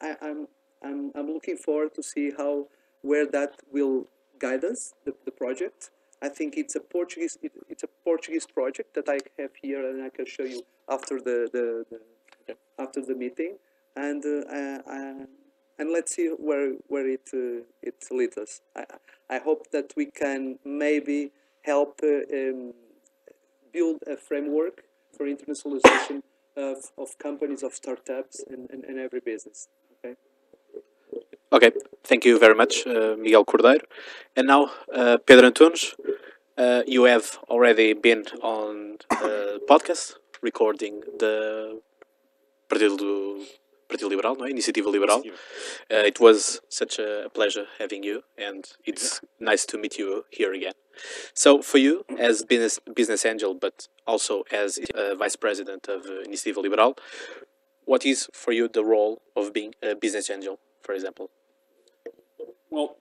I, 0.00 0.16
I'm, 0.20 0.48
I'm 0.82 1.12
I'm 1.14 1.28
looking 1.32 1.56
forward 1.56 1.94
to 1.94 2.02
see 2.02 2.32
how 2.36 2.66
where 3.02 3.26
that 3.26 3.60
will 3.72 4.06
guide 4.38 4.64
us 4.64 4.94
the, 5.04 5.14
the 5.24 5.30
project. 5.30 5.90
I 6.20 6.28
think 6.28 6.56
it's 6.56 6.76
a 6.76 6.80
Portuguese 6.80 7.38
it, 7.42 7.52
it's 7.68 7.82
a 7.82 7.88
Portuguese 8.04 8.46
project 8.46 8.94
that 8.94 9.08
I 9.08 9.18
have 9.40 9.52
here 9.60 9.88
and 9.88 10.02
I 10.02 10.08
can 10.08 10.26
show 10.26 10.44
you 10.44 10.62
after 10.88 11.20
the, 11.20 11.48
the, 11.52 11.84
the 11.90 12.56
after 12.78 13.00
the 13.00 13.14
meeting 13.14 13.56
and 13.96 14.24
uh, 14.24 15.26
and 15.78 15.90
let's 15.92 16.14
see 16.14 16.28
where 16.28 16.74
where 16.88 17.08
it 17.08 17.28
uh, 17.34 17.64
it 17.82 17.96
leads 18.10 18.36
us. 18.36 18.60
I, 18.76 18.84
I 19.30 19.38
hope 19.38 19.70
that 19.72 19.92
we 19.96 20.06
can 20.06 20.58
maybe 20.64 21.32
help 21.62 22.00
uh, 22.02 22.24
um, 22.38 22.74
build 23.72 24.02
a 24.06 24.16
framework 24.16 24.84
for 25.16 25.26
internationalization 25.26 26.22
of, 26.56 26.90
of 26.98 27.16
companies, 27.18 27.62
of 27.62 27.74
startups, 27.74 28.44
and, 28.48 28.68
and, 28.70 28.84
and 28.84 28.98
every 28.98 29.20
business. 29.20 29.68
Okay. 30.04 30.16
Okay, 31.52 31.70
thank 32.04 32.24
you 32.24 32.38
very 32.38 32.54
much, 32.54 32.86
uh, 32.86 33.14
Miguel 33.18 33.44
Cordeiro. 33.44 33.84
And 34.36 34.46
now, 34.46 34.70
uh, 34.94 35.18
Pedro 35.18 35.50
Antunes, 35.50 35.94
uh, 36.56 36.82
you 36.86 37.04
have 37.04 37.38
already 37.50 37.92
been 37.92 38.24
on 38.42 38.96
uh, 39.10 39.58
podcast 39.68 40.14
recording 40.40 41.02
the 41.18 41.80
Partido, 42.68 42.96
do, 42.98 43.44
Partido 43.92 44.08
Liberal, 44.08 44.36
no? 44.36 44.46
é? 44.46 44.50
Iniciativa 44.50 44.90
Liberal. 44.90 45.20
Uh, 45.20 46.06
it 46.06 46.18
was 46.20 46.60
such 46.68 46.98
a 46.98 47.28
pleasure 47.34 47.66
having 47.78 48.02
you, 48.02 48.22
and 48.38 48.64
it's 48.84 49.20
nice 49.38 49.66
to 49.66 49.76
meet 49.76 49.98
you 49.98 50.24
here 50.30 50.52
again. 50.54 50.72
So, 51.34 51.62
for 51.62 51.78
you, 51.78 52.04
as 52.18 52.42
business 52.42 52.80
business 52.94 53.24
angel, 53.24 53.54
but 53.54 53.88
also 54.06 54.44
as 54.50 54.78
uh, 54.94 55.14
vice 55.14 55.36
president 55.36 55.88
of 55.88 56.06
uh, 56.06 56.24
Iniciativa 56.26 56.62
Liberal, 56.62 56.96
what 57.84 58.04
is 58.04 58.28
for 58.32 58.52
you 58.52 58.68
the 58.68 58.84
role 58.84 59.20
of 59.36 59.52
being 59.52 59.74
a 59.82 59.94
business 59.94 60.30
angel, 60.30 60.58
for 60.82 60.94
example? 60.94 61.30
Well, 62.70 62.96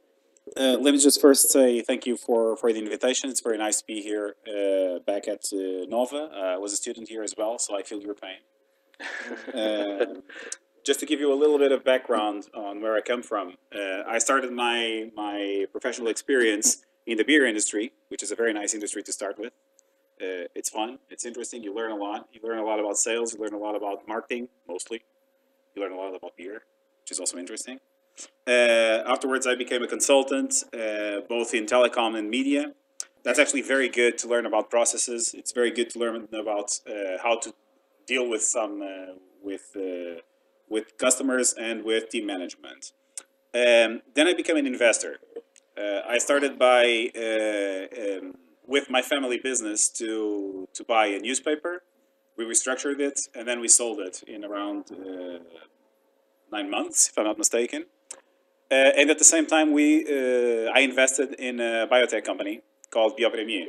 uh, 0.57 0.77
let 0.81 0.93
me 0.93 0.99
just 0.99 1.21
first 1.21 1.49
say 1.49 1.81
thank 1.81 2.05
you 2.05 2.17
for, 2.17 2.57
for 2.57 2.73
the 2.73 2.79
invitation. 2.79 3.29
It's 3.29 3.41
very 3.41 3.57
nice 3.57 3.77
to 3.77 3.85
be 3.85 4.01
here 4.01 4.35
uh, 4.47 4.99
back 4.99 5.27
at 5.27 5.45
uh, 5.53 5.85
Nova. 5.87 6.29
Uh, 6.33 6.55
I 6.55 6.57
was 6.57 6.73
a 6.73 6.77
student 6.77 7.07
here 7.07 7.23
as 7.23 7.35
well, 7.37 7.57
so 7.57 7.77
I 7.77 7.83
feel 7.83 8.01
your 8.01 8.15
pain. 8.15 8.39
Just 10.83 10.99
to 11.01 11.05
give 11.05 11.19
you 11.19 11.31
a 11.31 11.35
little 11.35 11.59
bit 11.59 11.71
of 11.71 11.83
background 11.83 12.47
on 12.55 12.81
where 12.81 12.95
I 12.95 13.01
come 13.01 13.21
from, 13.21 13.55
uh, 13.75 14.01
I 14.07 14.17
started 14.17 14.51
my, 14.51 15.11
my 15.15 15.65
professional 15.71 16.07
experience 16.07 16.83
in 17.05 17.17
the 17.17 17.23
beer 17.23 17.45
industry, 17.45 17.93
which 18.07 18.23
is 18.23 18.31
a 18.31 18.35
very 18.35 18.51
nice 18.51 18.73
industry 18.73 19.03
to 19.03 19.11
start 19.11 19.37
with. 19.37 19.53
Uh, 20.19 20.45
it's 20.55 20.69
fun, 20.69 20.99
it's 21.09 21.25
interesting, 21.25 21.63
you 21.63 21.73
learn 21.73 21.91
a 21.91 21.95
lot. 21.95 22.27
You 22.31 22.39
learn 22.43 22.59
a 22.59 22.63
lot 22.63 22.79
about 22.79 22.97
sales, 22.97 23.33
you 23.33 23.39
learn 23.39 23.53
a 23.53 23.57
lot 23.57 23.75
about 23.75 24.07
marketing, 24.07 24.49
mostly. 24.67 25.03
You 25.75 25.81
learn 25.81 25.91
a 25.91 25.97
lot 25.97 26.15
about 26.15 26.35
beer, 26.35 26.63
which 27.01 27.11
is 27.11 27.19
also 27.19 27.37
interesting. 27.37 27.79
Uh, 28.47 29.03
afterwards, 29.05 29.47
I 29.47 29.55
became 29.55 29.83
a 29.83 29.87
consultant, 29.87 30.63
uh, 30.73 31.21
both 31.29 31.53
in 31.53 31.65
telecom 31.65 32.17
and 32.17 32.29
media. 32.29 32.73
That's 33.23 33.39
actually 33.39 33.61
very 33.61 33.87
good 33.87 34.17
to 34.19 34.27
learn 34.27 34.45
about 34.45 34.69
processes. 34.69 35.33
It's 35.35 35.51
very 35.51 35.71
good 35.71 35.89
to 35.91 35.99
learn 35.99 36.27
about 36.33 36.79
uh, 36.87 37.17
how 37.21 37.37
to 37.39 37.53
deal 38.07 38.27
with 38.27 38.41
some 38.41 38.81
uh, 38.81 39.13
with 39.43 39.75
with 40.75 40.85
customers 41.05 41.47
and 41.67 41.77
with 41.89 42.03
team 42.13 42.25
management. 42.33 42.81
Um, 43.53 43.91
then 44.15 44.25
I 44.31 44.33
became 44.41 44.57
an 44.63 44.67
investor. 44.75 45.13
Uh, 45.77 46.01
I 46.15 46.17
started 46.27 46.53
by 46.57 46.83
uh, 47.25 47.83
um, 48.03 48.35
with 48.65 48.85
my 48.89 49.01
family 49.13 49.39
business 49.49 49.89
to 49.99 50.09
to 50.77 50.81
buy 50.93 51.05
a 51.17 51.19
newspaper. 51.27 51.73
We 52.37 52.43
restructured 52.53 52.99
it 53.09 53.17
and 53.35 53.43
then 53.49 53.59
we 53.65 53.67
sold 53.67 53.97
it 54.07 54.15
in 54.33 54.41
around 54.49 54.81
uh, 54.91 55.39
nine 56.55 56.69
months, 56.77 57.09
if 57.09 57.17
I'm 57.17 57.25
not 57.31 57.37
mistaken. 57.37 57.81
Uh, 58.71 58.99
and 58.99 59.09
at 59.13 59.17
the 59.23 59.29
same 59.35 59.45
time, 59.55 59.67
we 59.79 59.87
uh, 60.17 60.77
I 60.77 60.79
invested 60.91 61.29
in 61.47 61.55
a 61.59 61.87
biotech 61.91 62.23
company 62.31 62.55
called 62.93 63.11
Biopremier. 63.17 63.67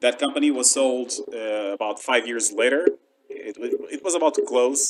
That 0.00 0.18
company 0.24 0.50
was 0.50 0.70
sold 0.70 1.10
uh, 1.34 1.72
about 1.78 1.96
five 2.10 2.26
years 2.30 2.46
later. 2.52 2.82
It, 3.30 3.56
wa- 3.58 3.88
it 3.96 4.00
was 4.04 4.14
about 4.14 4.34
to 4.34 4.42
close. 4.52 4.82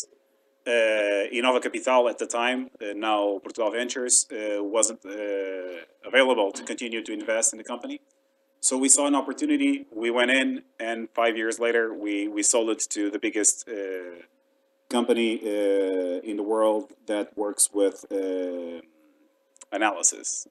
Uh, 0.68 1.24
InovCapital 1.32 2.10
at 2.10 2.18
the 2.18 2.26
time, 2.26 2.68
uh, 2.82 2.92
now 2.94 3.38
Portugal 3.38 3.70
Ventures, 3.70 4.26
uh, 4.30 4.62
wasn't 4.62 5.00
available 6.04 6.52
to 6.52 6.62
continue 6.62 7.02
to 7.02 7.10
invest 7.10 7.54
in 7.54 7.56
the 7.56 7.64
company. 7.64 8.02
So 8.60 8.76
we 8.76 8.90
saw 8.90 9.06
an 9.06 9.14
opportunity. 9.14 9.86
We 9.90 10.10
went 10.10 10.30
in, 10.30 10.64
and 10.78 11.08
five 11.14 11.38
years 11.38 11.58
later, 11.58 11.94
we, 11.94 12.28
we 12.28 12.42
sold 12.42 12.68
it 12.68 12.80
to 12.90 13.10
the 13.10 13.18
biggest 13.18 13.66
uh, 13.66 14.20
company 14.90 15.40
uh, 15.42 16.20
in 16.22 16.36
the 16.36 16.42
world 16.42 16.92
that 17.06 17.34
works 17.34 17.70
with 17.72 18.04
uh, 18.12 18.82
analysis 19.72 20.48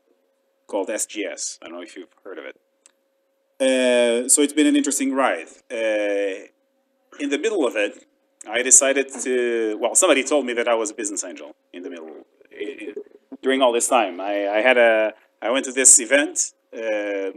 called 0.65 0.87
SGS. 0.87 1.59
I 1.61 1.67
don't 1.67 1.75
know 1.75 1.83
if 1.83 1.95
you've 1.95 2.15
heard 2.23 2.39
of 2.39 2.45
it. 2.45 4.31
So 4.31 4.41
it's 4.41 4.53
been 4.53 4.67
an 4.67 4.75
interesting 4.75 5.13
ride. 5.13 5.49
In 5.69 7.29
the 7.29 7.37
middle 7.37 7.67
of 7.67 7.75
it, 7.75 8.07
I 8.45 8.61
decided 8.61 9.07
to. 9.23 9.77
Well, 9.79 9.95
somebody 9.95 10.23
told 10.23 10.45
me 10.45 10.53
that 10.53 10.67
I 10.67 10.75
was 10.75 10.91
a 10.91 10.93
business 10.93 11.23
angel 11.23 11.55
in 11.73 11.83
the 11.83 11.89
middle. 11.89 12.11
I- 12.51 12.93
during 13.41 13.61
all 13.61 13.71
this 13.71 13.87
time. 13.87 14.19
I, 14.19 14.47
I 14.57 14.61
had 14.61 14.77
a 14.77 15.13
I 15.41 15.51
went 15.51 15.65
to 15.65 15.71
this 15.71 15.99
event 15.99 16.53
uh, 16.73 16.77
uh, 16.79 17.31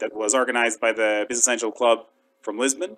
that 0.00 0.10
was 0.14 0.34
organized 0.34 0.80
by 0.80 0.92
the 0.92 1.26
Business 1.28 1.48
Angel 1.48 1.72
Club 1.72 2.06
from 2.40 2.58
Lisbon, 2.58 2.96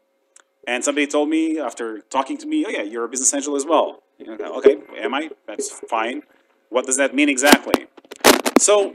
and 0.67 0.85
somebody 0.85 1.07
told 1.07 1.29
me 1.29 1.59
after 1.59 2.01
talking 2.11 2.37
to 2.39 2.47
me, 2.47 2.65
"Oh 2.67 2.71
yeah, 2.71 2.83
you're 2.83 3.05
a 3.05 3.09
business 3.09 3.33
angel 3.35 3.57
as 3.57 3.65
well." 3.65 4.03
Okay, 4.21 4.77
am 4.99 5.15
I? 5.15 5.31
That's 5.49 5.71
fine. 5.97 6.23
What 6.69 6.87
does 6.87 6.97
that 6.97 7.15
mean 7.15 7.29
exactly? 7.29 7.87
So 8.59 8.95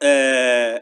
uh, 0.00 0.80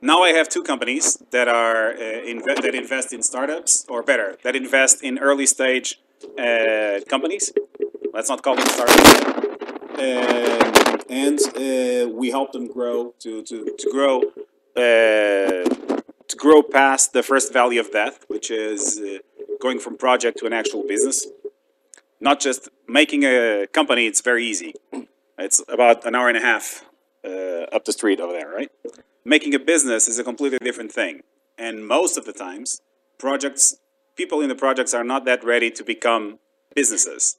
now 0.00 0.22
I 0.22 0.30
have 0.30 0.48
two 0.48 0.62
companies 0.62 1.18
that 1.30 1.48
are 1.48 1.92
uh, 1.92 2.62
that 2.62 2.74
invest 2.74 3.12
in 3.12 3.22
startups, 3.22 3.86
or 3.88 4.02
better, 4.02 4.36
that 4.42 4.56
invest 4.56 5.02
in 5.02 5.18
early 5.18 5.46
stage 5.46 6.00
uh, 6.38 7.00
companies. 7.08 7.52
Let's 8.12 8.28
not 8.28 8.42
call 8.42 8.56
them 8.56 8.66
startups. 8.66 9.10
Uh, 9.98 10.96
and 11.10 11.38
we 12.14 12.30
help 12.30 12.52
them 12.52 12.66
grow 12.72 13.14
to 13.20 13.42
to 13.42 13.74
to 13.78 13.90
grow 13.90 14.22
uh, 14.76 15.64
to 16.28 16.36
grow 16.36 16.62
past 16.62 17.12
the 17.12 17.22
first 17.22 17.52
valley 17.52 17.78
of 17.78 17.90
death, 17.92 18.24
which 18.28 18.50
is 18.50 19.00
uh, 19.00 19.18
going 19.60 19.78
from 19.78 19.96
project 19.96 20.38
to 20.38 20.46
an 20.46 20.52
actual 20.52 20.82
business. 20.86 21.26
Not 22.20 22.40
just 22.40 22.68
making 22.88 23.24
a 23.24 23.66
company; 23.72 24.06
it's 24.06 24.20
very 24.20 24.44
easy. 24.46 24.74
It's 25.38 25.62
about 25.68 26.06
an 26.06 26.14
hour 26.14 26.28
and 26.28 26.36
a 26.36 26.40
half 26.40 26.84
uh, 27.24 27.64
up 27.74 27.84
the 27.84 27.92
street 27.92 28.20
over 28.20 28.32
there, 28.32 28.48
right? 28.48 28.70
Making 29.36 29.54
a 29.54 29.60
business 29.60 30.08
is 30.08 30.18
a 30.18 30.24
completely 30.24 30.58
different 30.58 30.90
thing. 30.90 31.22
And 31.56 31.86
most 31.86 32.18
of 32.18 32.24
the 32.24 32.32
times, 32.32 32.82
projects, 33.16 33.76
people 34.16 34.40
in 34.40 34.48
the 34.48 34.56
projects 34.56 34.92
are 34.92 35.04
not 35.04 35.24
that 35.24 35.44
ready 35.44 35.70
to 35.70 35.84
become 35.84 36.40
businesses. 36.74 37.36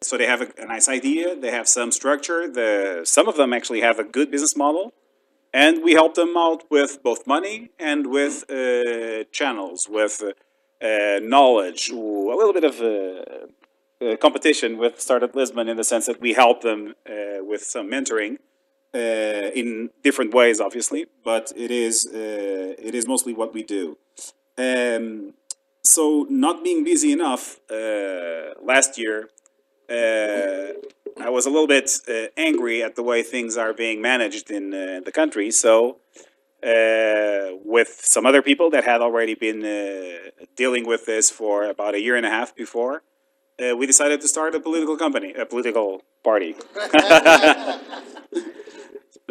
So 0.00 0.16
they 0.16 0.24
have 0.24 0.40
a, 0.40 0.48
a 0.56 0.64
nice 0.64 0.88
idea, 0.88 1.36
they 1.36 1.50
have 1.50 1.68
some 1.68 1.92
structure, 1.92 2.40
the, 2.50 3.02
some 3.04 3.28
of 3.28 3.36
them 3.36 3.52
actually 3.52 3.82
have 3.82 3.98
a 3.98 4.04
good 4.04 4.30
business 4.30 4.56
model, 4.56 4.94
and 5.52 5.84
we 5.84 5.92
help 5.92 6.14
them 6.14 6.34
out 6.34 6.62
with 6.70 7.02
both 7.02 7.26
money 7.26 7.68
and 7.78 8.06
with 8.06 8.50
uh, 8.50 9.24
channels, 9.38 9.80
with 9.90 10.14
uh, 10.22 10.30
uh, 10.82 11.20
knowledge, 11.20 11.90
a 11.90 11.94
little 12.40 12.54
bit 12.54 12.64
of 12.64 12.80
uh, 12.80 12.88
uh, 14.02 14.16
competition 14.16 14.78
with 14.78 14.98
Startup 14.98 15.34
Lisbon 15.36 15.68
in 15.68 15.76
the 15.76 15.84
sense 15.84 16.06
that 16.06 16.22
we 16.22 16.32
help 16.32 16.62
them 16.62 16.94
uh, 17.06 17.44
with 17.44 17.62
some 17.62 17.90
mentoring 17.90 18.38
in 18.94 19.90
different 20.02 20.34
ways, 20.34 20.60
obviously, 20.60 21.06
but 21.24 21.52
it 21.56 21.70
is 21.70 22.06
uh, 22.06 22.74
it 22.88 22.94
is 22.94 23.06
mostly 23.06 23.32
what 23.32 23.54
we 23.54 23.62
do. 23.62 23.96
Um, 24.58 25.34
so, 25.84 26.26
not 26.30 26.62
being 26.62 26.84
busy 26.84 27.12
enough 27.12 27.58
uh, 27.70 28.54
last 28.62 28.98
year, 28.98 29.30
uh, 29.90 30.72
I 31.20 31.28
was 31.28 31.44
a 31.46 31.50
little 31.50 31.66
bit 31.66 31.90
uh, 32.08 32.28
angry 32.36 32.82
at 32.82 32.96
the 32.96 33.02
way 33.02 33.22
things 33.22 33.56
are 33.56 33.74
being 33.74 34.00
managed 34.00 34.50
in 34.50 34.72
uh, 34.72 35.00
the 35.04 35.12
country. 35.12 35.50
So, 35.50 35.98
uh, 36.62 37.56
with 37.64 38.00
some 38.04 38.24
other 38.26 38.42
people 38.42 38.70
that 38.70 38.84
had 38.84 39.00
already 39.00 39.34
been 39.34 39.64
uh, 39.64 40.30
dealing 40.56 40.86
with 40.86 41.06
this 41.06 41.30
for 41.30 41.64
about 41.64 41.94
a 41.94 42.00
year 42.00 42.16
and 42.16 42.24
a 42.24 42.30
half 42.30 42.54
before, 42.54 43.02
uh, 43.60 43.76
we 43.76 43.86
decided 43.86 44.20
to 44.20 44.28
start 44.28 44.54
a 44.54 44.60
political 44.60 44.96
company, 44.96 45.34
a 45.34 45.44
political 45.44 46.02
party. 46.22 46.54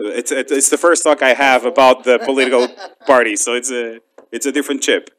it's, 0.06 0.32
it's 0.32 0.52
it's 0.52 0.70
the 0.70 0.78
first 0.78 1.04
talk 1.04 1.22
I 1.22 1.34
have 1.34 1.66
about 1.66 2.04
the 2.04 2.20
political 2.20 2.68
party, 3.06 3.36
so 3.36 3.54
it's 3.54 3.72
a 3.72 4.00
it's 4.32 4.46
a 4.46 4.52
different 4.52 4.82
chip. 4.82 5.10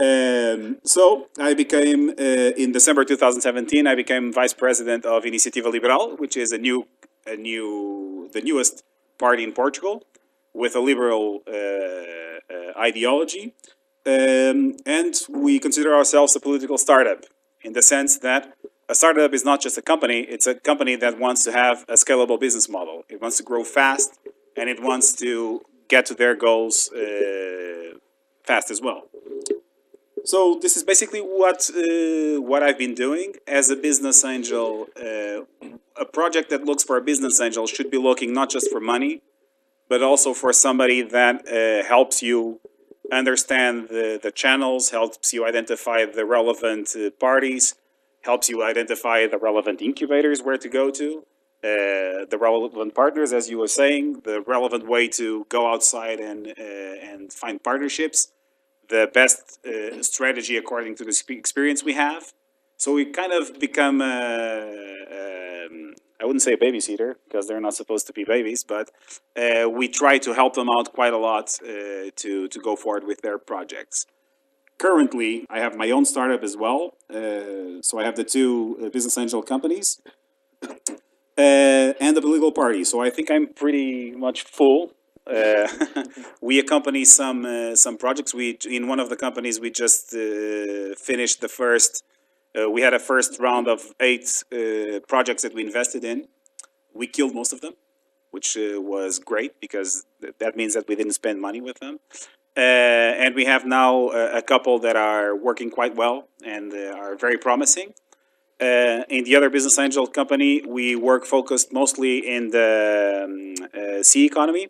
Um, 0.00 0.78
so 0.82 1.28
I 1.38 1.54
became 1.54 2.10
uh, 2.10 2.52
in 2.56 2.72
December 2.72 3.04
2017. 3.04 3.86
I 3.86 3.94
became 3.94 4.32
vice 4.32 4.54
president 4.54 5.04
of 5.04 5.24
Iniciativa 5.24 5.70
Liberal, 5.70 6.16
which 6.16 6.36
is 6.36 6.52
a 6.52 6.58
new 6.58 6.86
a 7.26 7.36
new 7.36 8.30
the 8.32 8.40
newest 8.40 8.82
party 9.18 9.44
in 9.44 9.52
Portugal 9.52 10.04
with 10.54 10.74
a 10.74 10.80
liberal 10.80 11.42
uh, 11.46 11.52
uh, 11.52 12.78
ideology, 12.78 13.54
um, 14.06 14.76
and 14.86 15.14
we 15.28 15.58
consider 15.58 15.94
ourselves 15.94 16.34
a 16.34 16.40
political 16.40 16.78
startup 16.78 17.24
in 17.62 17.74
the 17.74 17.82
sense 17.82 18.18
that 18.18 18.54
a 18.90 18.94
startup 18.94 19.32
is 19.32 19.44
not 19.44 19.60
just 19.60 19.78
a 19.78 19.82
company, 19.82 20.20
it's 20.34 20.48
a 20.48 20.54
company 20.54 20.96
that 20.96 21.18
wants 21.18 21.44
to 21.44 21.52
have 21.52 21.84
a 21.88 21.94
scalable 21.94 22.38
business 22.38 22.68
model. 22.68 23.04
It 23.08 23.22
wants 23.22 23.36
to 23.36 23.44
grow 23.44 23.62
fast 23.62 24.18
and 24.56 24.68
it 24.68 24.82
wants 24.82 25.12
to 25.22 25.62
get 25.88 26.06
to 26.06 26.14
their 26.14 26.34
goals 26.34 26.90
uh, 26.92 27.94
fast 28.42 28.70
as 28.70 28.80
well. 28.82 29.02
So 30.24 30.58
this 30.60 30.76
is 30.76 30.82
basically 30.82 31.20
what 31.20 31.70
uh, 31.70 32.42
what 32.42 32.62
I've 32.62 32.78
been 32.78 32.94
doing 32.94 33.34
as 33.46 33.70
a 33.70 33.76
business 33.76 34.24
angel. 34.24 34.88
Uh, 34.96 35.42
a 35.96 36.04
project 36.04 36.50
that 36.50 36.64
looks 36.64 36.82
for 36.82 36.96
a 36.96 37.04
business 37.10 37.40
angel 37.40 37.66
should 37.66 37.90
be 37.90 37.98
looking 38.08 38.32
not 38.32 38.50
just 38.50 38.70
for 38.70 38.80
money, 38.80 39.22
but 39.88 40.02
also 40.02 40.34
for 40.34 40.52
somebody 40.52 41.00
that 41.02 41.36
uh, 41.48 41.86
helps 41.86 42.22
you 42.22 42.60
understand 43.12 43.88
the, 43.88 44.18
the 44.22 44.30
channels, 44.30 44.90
helps 44.90 45.32
you 45.32 45.46
identify 45.46 46.04
the 46.04 46.24
relevant 46.24 46.94
uh, 46.96 47.10
parties, 47.18 47.74
helps 48.22 48.48
you 48.48 48.62
identify 48.62 49.26
the 49.26 49.38
relevant 49.38 49.80
incubators 49.80 50.42
where 50.42 50.58
to 50.58 50.68
go 50.68 50.90
to, 50.90 51.24
uh, 51.62 52.24
the 52.30 52.38
relevant 52.40 52.94
partners, 52.94 53.32
as 53.32 53.50
you 53.50 53.58
were 53.58 53.68
saying, 53.68 54.20
the 54.24 54.40
relevant 54.40 54.86
way 54.88 55.06
to 55.08 55.44
go 55.50 55.70
outside 55.70 56.18
and 56.18 56.46
uh, 56.58 57.10
and 57.10 57.32
find 57.32 57.62
partnerships, 57.62 58.32
the 58.88 59.10
best 59.12 59.58
uh, 59.66 60.02
strategy 60.02 60.56
according 60.56 60.94
to 60.96 61.04
the 61.04 61.14
experience 61.28 61.84
we 61.84 61.92
have. 61.92 62.32
So 62.78 62.94
we 62.94 63.04
kind 63.04 63.34
of 63.34 63.60
become, 63.60 64.00
uh, 64.00 64.06
um, 65.18 65.94
I 66.18 66.24
wouldn't 66.24 66.40
say 66.40 66.54
a 66.54 66.56
babysitter 66.56 67.16
because 67.24 67.46
they're 67.46 67.60
not 67.60 67.74
supposed 67.74 68.06
to 68.06 68.14
be 68.14 68.24
babies, 68.24 68.64
but 68.64 68.90
uh, 69.36 69.68
we 69.68 69.86
try 69.86 70.16
to 70.16 70.32
help 70.32 70.54
them 70.54 70.70
out 70.70 70.94
quite 70.94 71.12
a 71.12 71.18
lot 71.18 71.58
uh, 71.62 72.10
to 72.22 72.48
to 72.48 72.58
go 72.58 72.74
forward 72.74 73.04
with 73.04 73.20
their 73.20 73.38
projects 73.38 74.06
currently 74.80 75.46
I 75.50 75.60
have 75.60 75.76
my 75.76 75.90
own 75.90 76.04
startup 76.04 76.42
as 76.42 76.56
well. 76.56 76.94
Uh, 77.08 77.82
so 77.82 77.98
I 78.00 78.04
have 78.04 78.16
the 78.16 78.24
two 78.24 78.78
uh, 78.82 78.88
business 78.88 79.16
angel 79.18 79.42
companies 79.42 80.00
uh, 80.62 81.92
and 82.06 82.16
the 82.16 82.22
political 82.22 82.50
party. 82.50 82.82
So 82.84 83.00
I 83.00 83.10
think 83.10 83.30
I'm 83.30 83.46
pretty 83.62 84.12
much 84.12 84.42
full. 84.42 84.92
Uh, 85.26 85.68
we 86.40 86.58
accompany 86.58 87.04
some 87.04 87.38
some 87.76 87.96
projects. 87.96 88.34
We 88.34 88.58
in 88.68 88.88
one 88.88 88.98
of 88.98 89.08
the 89.10 89.16
companies 89.16 89.60
we 89.60 89.70
just 89.70 90.10
finished 91.08 91.40
the 91.40 91.50
first. 91.60 92.02
We 92.76 92.80
had 92.86 92.94
a 92.94 92.98
first 92.98 93.38
round 93.38 93.68
of 93.68 93.80
eight 94.00 94.26
projects 95.06 95.42
that 95.44 95.54
we 95.54 95.62
invested 95.70 96.02
in. 96.04 96.26
We 96.92 97.06
killed 97.06 97.34
most 97.34 97.52
of 97.52 97.60
them, 97.60 97.74
which 98.32 98.56
uh, 98.56 98.80
was 98.94 99.20
great 99.20 99.60
because 99.60 100.04
th- 100.20 100.34
that 100.40 100.56
means 100.56 100.74
that 100.74 100.88
we 100.88 100.96
didn't 100.96 101.12
spend 101.12 101.40
money 101.40 101.60
with 101.60 101.78
them. 101.78 102.00
Uh, 102.56 102.60
and 102.60 103.34
we 103.34 103.44
have 103.44 103.64
now 103.64 104.08
a, 104.08 104.42
couple 104.42 104.78
that 104.80 104.96
are 104.96 105.36
working 105.36 105.70
quite 105.70 105.94
well 105.94 106.28
and 106.44 106.72
uh, 106.72 106.96
are 106.96 107.16
very 107.16 107.38
promising. 107.38 107.94
Uh, 108.60 109.04
in 109.08 109.24
the 109.24 109.36
other 109.36 109.48
business 109.48 109.78
angel 109.78 110.06
company, 110.06 110.62
we 110.66 110.96
work 110.96 111.24
focused 111.24 111.72
mostly 111.72 112.18
in 112.18 112.50
the 112.50 113.24
um, 113.24 113.68
uh, 113.72 114.02
sea 114.02 114.26
economy. 114.26 114.68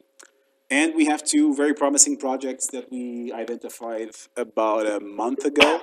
And 0.70 0.94
we 0.94 1.06
have 1.06 1.24
two 1.24 1.54
very 1.54 1.74
promising 1.74 2.16
projects 2.16 2.68
that 2.68 2.92
we 2.92 3.32
identified 3.32 4.10
about 4.36 4.86
a 4.86 5.00
month 5.00 5.44
ago 5.44 5.80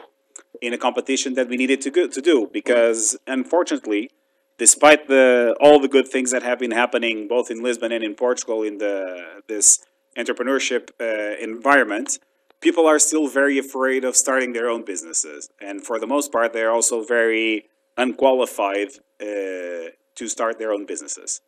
in 0.61 0.73
a 0.73 0.77
competition 0.77 1.33
that 1.33 1.49
we 1.49 1.57
needed 1.57 1.81
to, 1.81 1.91
go, 1.91 2.07
to 2.07 2.21
do 2.21 2.49
because 2.53 3.17
unfortunately, 3.27 4.09
despite 4.57 5.07
the 5.07 5.55
all 5.59 5.79
the 5.79 5.87
good 5.87 6.07
things 6.07 6.31
that 6.31 6.43
have 6.43 6.59
been 6.59 6.71
happening 6.71 7.27
both 7.27 7.51
in 7.51 7.61
Lisbon 7.61 7.91
and 7.91 8.03
in 8.03 8.15
Portugal 8.15 8.63
in 8.63 8.77
the 8.77 9.41
this 9.47 9.85
entrepreneurship 10.17 10.89
uh, 10.99 11.37
environment, 11.39 12.19
people 12.61 12.85
are 12.87 12.99
still 12.99 13.27
very 13.27 13.57
afraid 13.57 14.03
of 14.03 14.15
starting 14.15 14.53
their 14.53 14.69
own 14.69 14.83
businesses, 14.83 15.49
and 15.61 15.85
for 15.85 15.99
the 15.99 16.07
most 16.07 16.31
part, 16.31 16.53
they're 16.53 16.71
also 16.71 17.03
very 17.03 17.65
unqualified 17.97 18.89
uh, 19.21 19.93
to 20.15 20.27
start 20.27 20.59
their 20.59 20.71
own 20.71 20.85
businesses. 20.85 21.41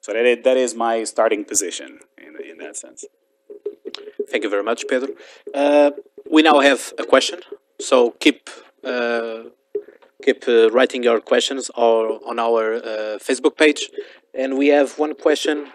So 0.00 0.12
that 0.12 0.24
is, 0.24 0.44
that 0.44 0.56
is 0.56 0.74
my 0.74 1.04
starting 1.04 1.44
position 1.44 2.00
in, 2.16 2.36
in 2.50 2.58
that 2.58 2.76
sense. 2.76 3.04
Thank 4.30 4.44
you 4.44 4.50
very 4.50 4.62
much, 4.62 4.84
Pedro. 4.88 5.10
Uh, 5.52 5.90
we 6.30 6.42
now 6.42 6.60
have 6.60 6.92
a 6.98 7.04
question, 7.04 7.40
so 7.80 8.12
keep 8.12 8.48
uh, 8.84 9.42
keep 10.22 10.46
uh, 10.48 10.70
writing 10.70 11.02
your 11.02 11.20
questions 11.20 11.70
or 11.74 12.20
on 12.26 12.38
our 12.38 12.74
uh, 12.74 13.18
Facebook 13.18 13.56
page. 13.56 13.90
And 14.34 14.56
we 14.56 14.68
have 14.68 14.98
one 14.98 15.14
question 15.14 15.68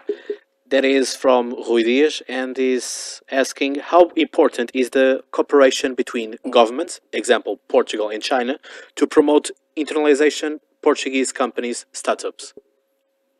that 0.70 0.84
is 0.84 1.14
from 1.14 1.50
Rui 1.52 1.82
Dias 1.84 2.22
and 2.28 2.58
is 2.58 3.22
asking 3.30 3.76
how 3.76 4.10
important 4.16 4.70
is 4.74 4.90
the 4.90 5.22
cooperation 5.30 5.94
between 5.94 6.36
governments, 6.50 7.00
example 7.12 7.60
Portugal 7.68 8.08
and 8.08 8.22
China, 8.22 8.58
to 8.96 9.06
promote 9.06 9.50
internalization 9.76 10.58
Portuguese 10.82 11.32
companies 11.32 11.86
startups 11.92 12.54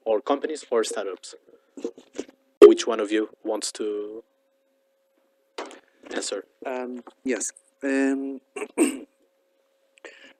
or 0.05 0.21
companies 0.21 0.63
for 0.63 0.85
startups. 0.85 1.35
Which 2.61 2.87
one 2.87 3.01
of 3.01 3.11
you 3.11 3.31
wants 3.45 3.73
to 3.73 4.25
answer? 6.15 6.45
Um, 6.65 7.03
yes. 7.25 7.53
Um, 7.83 8.41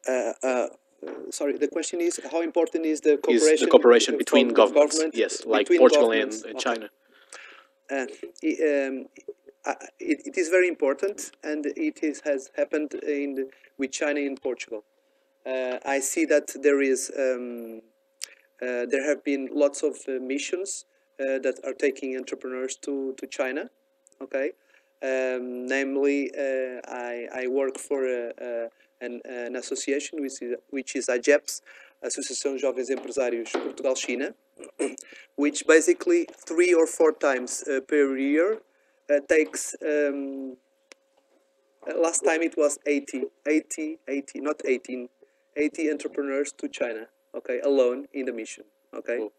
uh, 0.09 0.33
uh, 0.43 0.67
sorry, 1.31 1.57
the 1.59 1.69
question 1.69 2.01
is 2.01 2.21
how 2.31 2.41
important 2.43 2.85
is 2.87 3.01
the 3.01 3.15
Is 3.15 3.21
cooperation? 3.21 3.65
the 3.67 3.71
cooperation 3.71 4.19
between 4.19 4.49
governments? 4.49 4.97
government- 4.97 5.15
yes, 5.17 5.45
like 5.47 5.69
Portugal 5.69 6.13
and 6.13 6.33
uh, 6.33 6.49
Okay. 6.49 6.59
China. 6.59 6.89
Uh, 7.91 7.97
um, 8.03 9.07
it, 10.01 10.19
it 10.31 10.37
is 10.37 10.49
very 10.49 10.69
important, 10.69 11.31
and 11.45 11.67
it 11.67 12.03
is, 12.03 12.21
has 12.25 12.51
happened 12.57 12.95
in 12.95 13.35
the, 13.35 13.49
with 13.79 13.93
China 13.93 14.21
and 14.21 14.41
Portugal. 14.43 14.85
Uh, 15.45 15.79
I 15.85 16.01
see 16.01 16.25
that 16.25 16.47
there 16.63 16.83
is 16.83 17.11
um, 17.17 17.83
uh, 18.61 18.87
there 18.91 19.05
have 19.07 19.23
been 19.23 19.49
lots 19.53 19.83
of 19.83 19.95
uh, 20.09 20.13
missions 20.21 20.87
uh, 21.21 21.39
that 21.45 21.61
are 21.65 21.75
taking 21.75 22.17
entrepreneurs 22.17 22.75
to, 22.87 23.15
to 23.19 23.27
China. 23.27 23.71
Okay, 24.21 24.53
um, 25.03 25.67
namely, 25.67 26.31
uh, 26.37 26.81
I, 26.89 27.29
I 27.43 27.47
work 27.49 27.79
for 27.79 28.07
a, 28.07 28.33
a, 28.41 28.69
an, 29.01 29.21
an 29.25 29.57
association 29.57 30.21
which 30.21 30.43
is, 30.43 30.55
which 30.71 30.97
is 30.97 31.07
AJEPC, 31.09 31.61
Associação 32.05 32.59
Jovens 32.61 32.91
Empresários 32.91 33.53
Portugal-China, 33.53 34.35
which 35.37 35.67
basically 35.67 36.27
three 36.47 36.73
or 36.75 36.87
four 36.87 37.13
times 37.13 37.65
uh, 37.69 37.81
per 37.81 38.17
year 38.17 38.61
uh, 39.11 39.21
takes 39.29 39.75
um, 39.83 40.57
uh, 41.89 41.99
last 41.99 42.25
time 42.25 42.43
it 42.43 42.57
was 42.57 42.79
80 42.87 43.25
80 43.47 43.99
80 44.09 44.41
not 44.41 44.61
18 44.65 45.09
80 45.57 45.91
entrepreneurs 45.91 46.53
to 46.53 46.69
china 46.69 47.07
okay 47.35 47.61
alone 47.61 48.07
in 48.13 48.27
the 48.27 48.33
mission 48.33 48.65
okay? 48.95 49.19
Cool. 49.19 49.33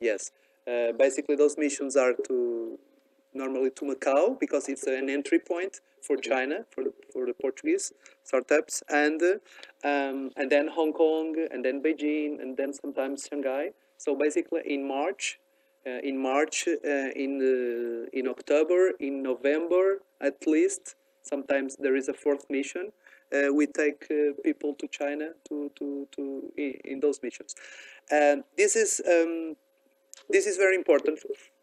yes. 0.00 0.30
Uh, 0.66 0.92
basically 0.92 1.36
those 1.36 1.56
missions 1.56 1.96
are 1.96 2.12
to 2.26 2.78
normally 3.32 3.70
to 3.70 3.84
macau 3.84 4.38
because 4.38 4.68
it's 4.68 4.86
an 4.86 5.08
entry 5.08 5.38
point 5.38 5.80
for 6.02 6.16
china 6.16 6.64
for 6.70 6.84
the, 6.84 6.92
for 7.16 7.24
the 7.24 7.34
portuguese 7.40 7.92
startups 8.24 8.82
and 8.90 9.22
um, 9.90 10.30
and 10.36 10.50
then 10.50 10.68
hong 10.68 10.92
kong 10.92 11.34
and 11.50 11.64
then 11.64 11.82
beijing 11.82 12.38
and 12.42 12.56
then 12.58 12.72
sometimes 12.72 13.26
shanghai 13.28 13.70
so 13.96 14.14
basically 14.14 14.60
in 14.66 14.86
march 14.86 15.38
uh, 15.86 16.00
in 16.02 16.18
March, 16.18 16.66
uh, 16.66 17.10
in 17.24 17.32
uh, 17.40 18.10
in 18.12 18.26
October, 18.26 18.90
in 18.98 19.22
November 19.22 20.00
at 20.20 20.44
least. 20.44 20.96
Sometimes 21.22 21.76
there 21.76 21.94
is 21.94 22.08
a 22.08 22.12
fourth 22.12 22.44
mission. 22.50 22.90
Uh, 23.32 23.52
we 23.52 23.66
take 23.66 24.02
uh, 24.10 24.32
people 24.42 24.74
to 24.80 24.88
China 24.88 25.28
to 25.48 25.70
to 25.78 26.08
to 26.16 26.52
in, 26.56 26.98
those 26.98 27.20
missions. 27.22 27.54
This 28.56 28.74
is 28.74 29.00
um, 29.14 29.54
this 30.28 30.46
is 30.46 30.56
very 30.56 30.74
important 30.74 31.20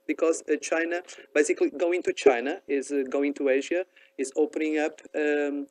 because 0.07 0.43
uh, 0.49 0.55
China 0.61 1.01
basically 1.33 1.69
going 1.69 2.03
to 2.03 2.13
China 2.13 2.61
is 2.67 2.91
uh, 2.91 3.03
going 3.09 3.33
to 3.35 3.49
Asia 3.49 3.85
is 4.17 4.31
opening 4.35 4.77
up 4.79 5.01
um, 5.15 5.67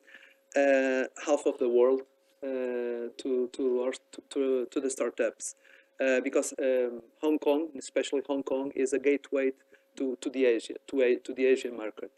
uh, 0.55 1.03
half 1.25 1.45
of 1.45 1.57
the 1.59 1.69
world 1.69 2.01
uh, 2.43 3.09
to 3.17 3.49
to, 3.53 3.81
our, 3.83 3.93
to 4.29 4.67
to 4.69 4.79
the 4.79 4.89
startups 4.89 5.55
uh, 5.99 6.19
because 6.21 6.53
um, 6.59 7.01
Hong 7.21 7.39
Kong, 7.39 7.69
especially 7.77 8.21
Hong 8.27 8.43
Kong, 8.43 8.71
is 8.75 8.93
a 8.93 8.99
gateway 8.99 9.51
to, 9.95 10.17
to 10.21 10.29
the 10.29 10.45
Asia 10.45 10.73
to 10.87 11.01
a, 11.01 11.15
to 11.17 11.33
the 11.33 11.45
Asian 11.45 11.77
market, 11.77 12.11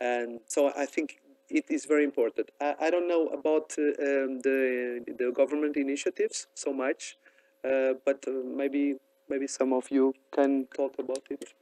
and 0.00 0.40
so 0.46 0.72
I 0.76 0.86
think 0.86 1.20
it 1.48 1.66
is 1.68 1.84
very 1.84 2.04
important. 2.04 2.50
I, 2.60 2.74
I 2.80 2.90
don't 2.90 3.08
know 3.08 3.28
about 3.28 3.74
uh, 3.78 3.82
um, 3.82 4.40
the 4.40 5.04
the 5.18 5.32
government 5.32 5.76
initiatives 5.76 6.46
so 6.54 6.72
much, 6.72 7.18
uh, 7.64 7.94
but 8.04 8.24
uh, 8.26 8.32
maybe 8.44 8.96
maybe 9.28 9.46
some 9.46 9.72
of 9.72 9.90
you 9.90 10.14
can 10.30 10.66
talk 10.74 10.98
about 10.98 11.22
it. 11.30 11.52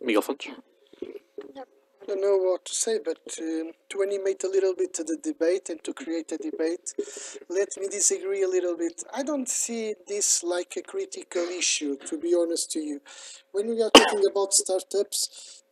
Miguel 0.00 0.22
Fontes. 0.22 0.73
I 1.52 2.06
don't 2.06 2.20
know 2.20 2.36
what 2.36 2.64
to 2.66 2.74
say, 2.74 2.98
but 3.04 3.18
um, 3.40 3.72
to 3.90 4.02
animate 4.02 4.44
a 4.44 4.48
little 4.48 4.74
bit 4.74 4.94
the 4.94 5.18
debate 5.22 5.70
and 5.70 5.82
to 5.84 5.92
create 5.92 6.32
a 6.32 6.38
debate, 6.38 6.92
let 7.48 7.68
me 7.78 7.88
disagree 7.88 8.42
a 8.42 8.48
little 8.48 8.76
bit. 8.76 9.02
I 9.12 9.22
don't 9.22 9.48
see 9.48 9.94
this 10.06 10.42
like 10.42 10.74
a 10.76 10.82
critical 10.82 11.44
issue, 11.44 11.96
to 12.06 12.18
be 12.18 12.34
honest 12.34 12.70
to 12.72 12.80
you. 12.80 13.00
When 13.52 13.68
we 13.68 13.82
are 13.82 13.90
talking 13.90 14.22
about 14.30 14.52
startups, 14.52 15.62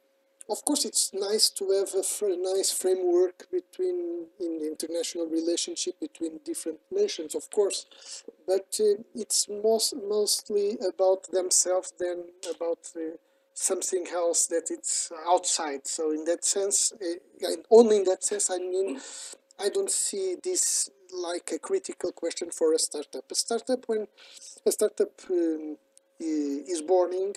of 0.51 0.65
course, 0.65 0.85
it's 0.85 1.13
nice 1.15 1.49
to 1.51 1.71
have 1.71 1.95
a 1.95 2.03
fr- 2.03 2.37
nice 2.39 2.73
framework 2.73 3.47
between 3.51 4.27
in 4.41 4.59
the 4.59 4.69
international 4.69 5.27
relationship 5.27 6.01
between 6.01 6.41
different 6.45 6.81
nations, 6.91 7.35
of 7.35 7.49
course, 7.51 7.87
but 8.47 8.67
uh, 8.81 9.03
it's 9.15 9.49
most 9.49 9.95
mostly 10.09 10.77
about 10.87 11.31
themselves 11.31 11.93
than 11.99 12.25
about 12.55 12.91
uh, 12.97 13.17
something 13.55 14.07
else 14.13 14.47
that 14.47 14.71
it's 14.71 15.11
outside. 15.27 15.87
So 15.87 16.13
in 16.13 16.25
that 16.25 16.45
sense, 16.45 16.93
uh, 16.93 17.49
and 17.49 17.65
only 17.71 17.99
in 17.99 18.05
that 18.05 18.25
sense, 18.25 18.51
I 18.51 18.59
mean, 18.59 19.01
I 19.61 19.69
don't 19.69 19.91
see 19.91 20.37
this 20.43 20.91
like 21.13 21.51
a 21.55 21.59
critical 21.59 22.13
question 22.13 22.51
for 22.51 22.73
a 22.73 22.79
startup. 22.79 23.25
A 23.31 23.35
startup, 23.35 23.85
when 23.87 24.07
a 24.65 24.73
startup 24.73 25.21
um, 25.31 25.77
is 26.19 26.83
born, 26.83 27.35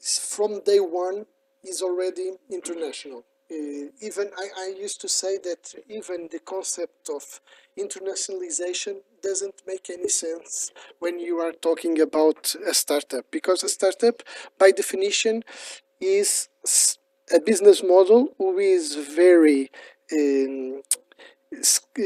from 0.00 0.60
day 0.64 0.80
one 0.80 1.26
is 1.62 1.82
already 1.82 2.32
international. 2.50 3.24
Uh, 3.50 3.90
even 4.00 4.30
I, 4.36 4.48
I 4.58 4.74
used 4.78 5.00
to 5.02 5.08
say 5.08 5.38
that 5.44 5.74
even 5.88 6.28
the 6.32 6.38
concept 6.38 7.10
of 7.10 7.40
internationalization 7.78 8.96
doesn't 9.28 9.58
make 9.66 9.86
any 9.90 10.08
sense 10.08 10.70
when 10.98 11.18
you 11.18 11.34
are 11.38 11.52
talking 11.68 12.00
about 12.08 12.54
a 12.70 12.74
startup 12.82 13.24
because 13.30 13.62
a 13.64 13.68
startup 13.78 14.22
by 14.58 14.70
definition 14.70 15.42
is 16.00 16.48
a 17.36 17.40
business 17.40 17.82
model 17.82 18.20
who 18.38 18.58
is 18.58 18.84
very 18.96 19.70
um, 20.12 20.82
uh, 21.56 22.02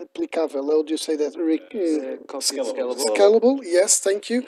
replicable. 0.00 0.70
How 0.72 0.82
do 0.82 0.90
you 0.90 0.96
say 0.96 1.16
that? 1.16 1.34
Re- 1.36 1.60
uh, 1.74 2.38
Scalable. 2.38 2.96
scalable 3.10 3.60
yes 3.62 4.00
thank 4.00 4.30
you 4.30 4.44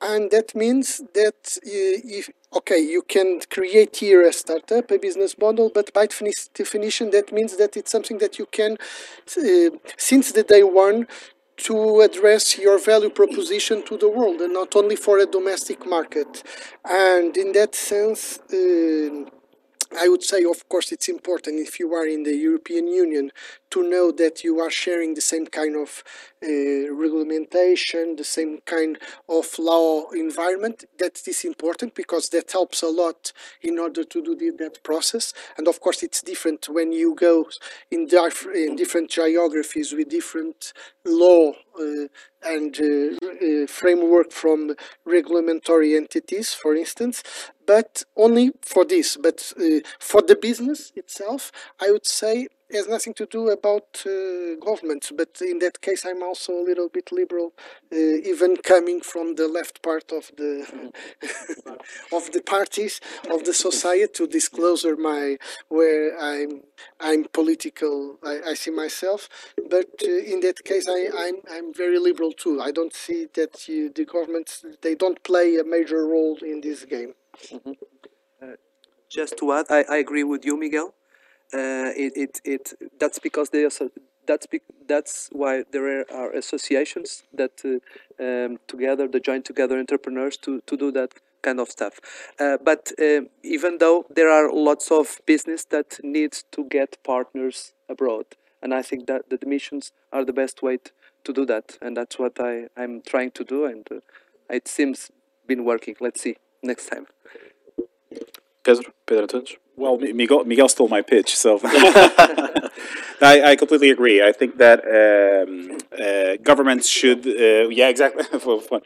and 0.00 0.30
that 0.30 0.54
means 0.54 0.86
that 1.14 1.40
uh, 1.58 2.18
if 2.18 2.30
okay 2.58 2.78
you 2.78 3.02
can 3.02 3.40
create 3.50 3.96
here 3.96 4.26
a 4.26 4.32
startup 4.32 4.90
a 4.90 4.98
business 4.98 5.36
model 5.38 5.70
but 5.74 5.92
by 5.92 6.06
definition 6.54 7.10
that 7.10 7.32
means 7.32 7.56
that 7.56 7.76
it's 7.76 7.90
something 7.90 8.18
that 8.18 8.38
you 8.38 8.46
can 8.46 8.72
uh, 9.38 9.70
since 9.96 10.32
the 10.32 10.42
day 10.42 10.62
one 10.62 11.06
to 11.56 12.00
address 12.00 12.58
your 12.58 12.78
value 12.78 13.10
proposition 13.10 13.84
to 13.84 13.96
the 13.96 14.08
world 14.08 14.40
and 14.40 14.52
not 14.52 14.74
only 14.76 14.96
for 14.96 15.18
a 15.18 15.26
domestic 15.26 15.86
market. 15.86 16.42
And 16.84 17.36
in 17.36 17.52
that 17.52 17.74
sense 17.74 18.38
um 18.52 19.28
I 19.96 20.08
would 20.08 20.22
say, 20.24 20.44
of 20.44 20.68
course, 20.68 20.90
it's 20.90 21.08
important 21.08 21.60
if 21.60 21.78
you 21.78 21.94
are 21.94 22.06
in 22.06 22.24
the 22.24 22.34
European 22.34 22.88
Union 22.88 23.30
to 23.74 23.82
know 23.82 24.12
that 24.12 24.44
you 24.44 24.60
are 24.60 24.70
sharing 24.70 25.14
the 25.14 25.20
same 25.20 25.46
kind 25.46 25.74
of 25.74 26.04
uh, 26.44 26.94
regulation, 26.94 28.14
the 28.14 28.22
same 28.22 28.60
kind 28.66 28.96
of 29.28 29.46
law 29.58 30.08
environment. 30.10 30.84
That 31.00 31.20
is 31.26 31.44
important 31.44 31.96
because 31.96 32.28
that 32.28 32.52
helps 32.52 32.82
a 32.82 32.88
lot 32.88 33.32
in 33.62 33.80
order 33.80 34.04
to 34.04 34.22
do 34.22 34.36
the, 34.36 34.50
that 34.62 34.84
process. 34.84 35.34
And 35.58 35.66
of 35.66 35.80
course, 35.80 36.04
it's 36.04 36.22
different 36.22 36.68
when 36.68 36.92
you 36.92 37.16
go 37.16 37.48
in, 37.90 38.06
diff- 38.06 38.46
in 38.54 38.76
different 38.76 39.10
geographies 39.10 39.92
with 39.92 40.08
different 40.08 40.72
law 41.04 41.54
uh, 41.76 42.06
and 42.46 42.78
uh, 42.80 43.26
uh, 43.26 43.66
framework 43.66 44.30
from 44.30 44.76
regulatory 45.04 45.96
entities, 45.96 46.54
for 46.54 46.76
instance, 46.76 47.24
but 47.66 48.04
only 48.16 48.52
for 48.62 48.84
this. 48.84 49.16
But 49.16 49.52
uh, 49.58 49.80
for 49.98 50.22
the 50.22 50.36
business 50.36 50.92
itself, 50.94 51.50
I 51.80 51.90
would 51.90 52.06
say 52.06 52.46
has 52.74 52.88
nothing 52.88 53.14
to 53.14 53.26
do 53.26 53.48
about 53.50 54.02
uh, 54.06 54.54
government. 54.60 55.10
But 55.16 55.40
in 55.40 55.58
that 55.60 55.80
case, 55.80 56.04
I'm 56.04 56.22
also 56.22 56.52
a 56.52 56.64
little 56.64 56.88
bit 56.88 57.12
liberal, 57.12 57.52
uh, 57.92 57.96
even 57.96 58.56
coming 58.58 59.00
from 59.00 59.36
the 59.36 59.48
left 59.48 59.82
part 59.82 60.12
of 60.12 60.30
the 60.36 60.92
of 62.12 62.32
the 62.32 62.42
parties 62.42 63.00
of 63.30 63.44
the 63.44 63.54
society 63.54 64.12
to 64.14 64.26
disclosure 64.26 64.96
my 64.96 65.38
where 65.68 66.18
I'm 66.18 66.62
I'm 67.00 67.24
political. 67.32 68.18
I, 68.22 68.50
I 68.50 68.54
see 68.54 68.70
myself, 68.70 69.28
but 69.70 69.90
uh, 70.02 70.32
in 70.32 70.40
that 70.40 70.64
case, 70.64 70.86
I, 70.88 71.08
I'm 71.24 71.36
I'm 71.50 71.74
very 71.74 71.98
liberal 71.98 72.32
too. 72.32 72.60
I 72.60 72.70
don't 72.70 72.94
see 72.94 73.26
that 73.34 73.68
you, 73.68 73.90
the 73.90 74.04
governments 74.04 74.64
they 74.82 74.94
don't 74.94 75.22
play 75.22 75.56
a 75.56 75.64
major 75.64 76.06
role 76.06 76.38
in 76.42 76.60
this 76.60 76.84
game. 76.84 77.14
Just 79.08 79.38
to 79.38 79.52
add, 79.52 79.66
I, 79.70 79.84
I 79.88 79.96
agree 79.98 80.24
with 80.24 80.44
you, 80.44 80.56
Miguel. 80.56 80.94
Uh, 81.54 81.92
it, 81.96 82.12
it, 82.16 82.40
it 82.44 82.74
that's 82.98 83.20
because 83.20 83.50
they 83.50 83.62
also 83.64 83.88
that's 84.26 84.46
bec 84.46 84.62
that's 84.88 85.28
why 85.32 85.64
there 85.72 86.00
are, 86.00 86.04
are 86.12 86.32
associations 86.32 87.22
that 87.32 87.52
uh, 87.64 88.24
um, 88.24 88.58
together 88.66 89.06
the 89.06 89.20
join 89.20 89.42
together 89.42 89.78
entrepreneurs 89.78 90.36
to, 90.36 90.60
to 90.66 90.76
do 90.76 90.90
that 90.90 91.14
kind 91.42 91.60
of 91.60 91.68
stuff. 91.70 92.00
Uh, 92.40 92.56
but 92.70 92.92
um 93.00 93.28
even 93.42 93.78
though 93.78 94.04
there 94.10 94.30
are 94.30 94.52
lots 94.52 94.90
of 94.90 95.20
business 95.26 95.64
that 95.66 96.00
needs 96.02 96.44
to 96.50 96.64
get 96.64 96.98
partners 97.04 97.72
abroad, 97.88 98.26
and 98.62 98.74
I 98.74 98.82
think 98.82 99.06
that 99.06 99.30
the 99.30 99.38
missions 99.46 99.92
are 100.12 100.24
the 100.24 100.32
best 100.32 100.62
way 100.62 100.78
to 101.24 101.32
do 101.32 101.46
that, 101.46 101.78
and 101.80 101.96
that's 101.96 102.18
what 102.18 102.40
I 102.40 102.68
I'm 102.76 103.02
trying 103.02 103.30
to 103.32 103.44
do, 103.44 103.64
and 103.66 103.86
uh, 103.92 104.00
it 104.50 104.68
seems 104.68 105.10
been 105.46 105.64
working. 105.64 105.94
Let's 106.00 106.20
see 106.22 106.36
next 106.62 106.86
time. 106.88 107.06
Pedro, 108.64 108.92
Pedro 109.06 109.26
Antunes. 109.26 109.56
Well, 109.76 109.98
Miguel, 109.98 110.44
Miguel 110.44 110.68
stole 110.68 110.88
my 110.88 111.02
pitch, 111.02 111.36
so 111.36 111.58
I, 111.64 113.42
I 113.50 113.56
completely 113.56 113.90
agree. 113.90 114.22
I 114.22 114.30
think 114.30 114.58
that 114.58 114.80
um, 114.84 115.78
uh, 116.00 116.36
governments 116.42 116.88
should, 116.88 117.26
uh, 117.26 117.68
yeah, 117.68 117.88
exactly. 117.88 118.22
for 118.40 118.60
fun. 118.60 118.82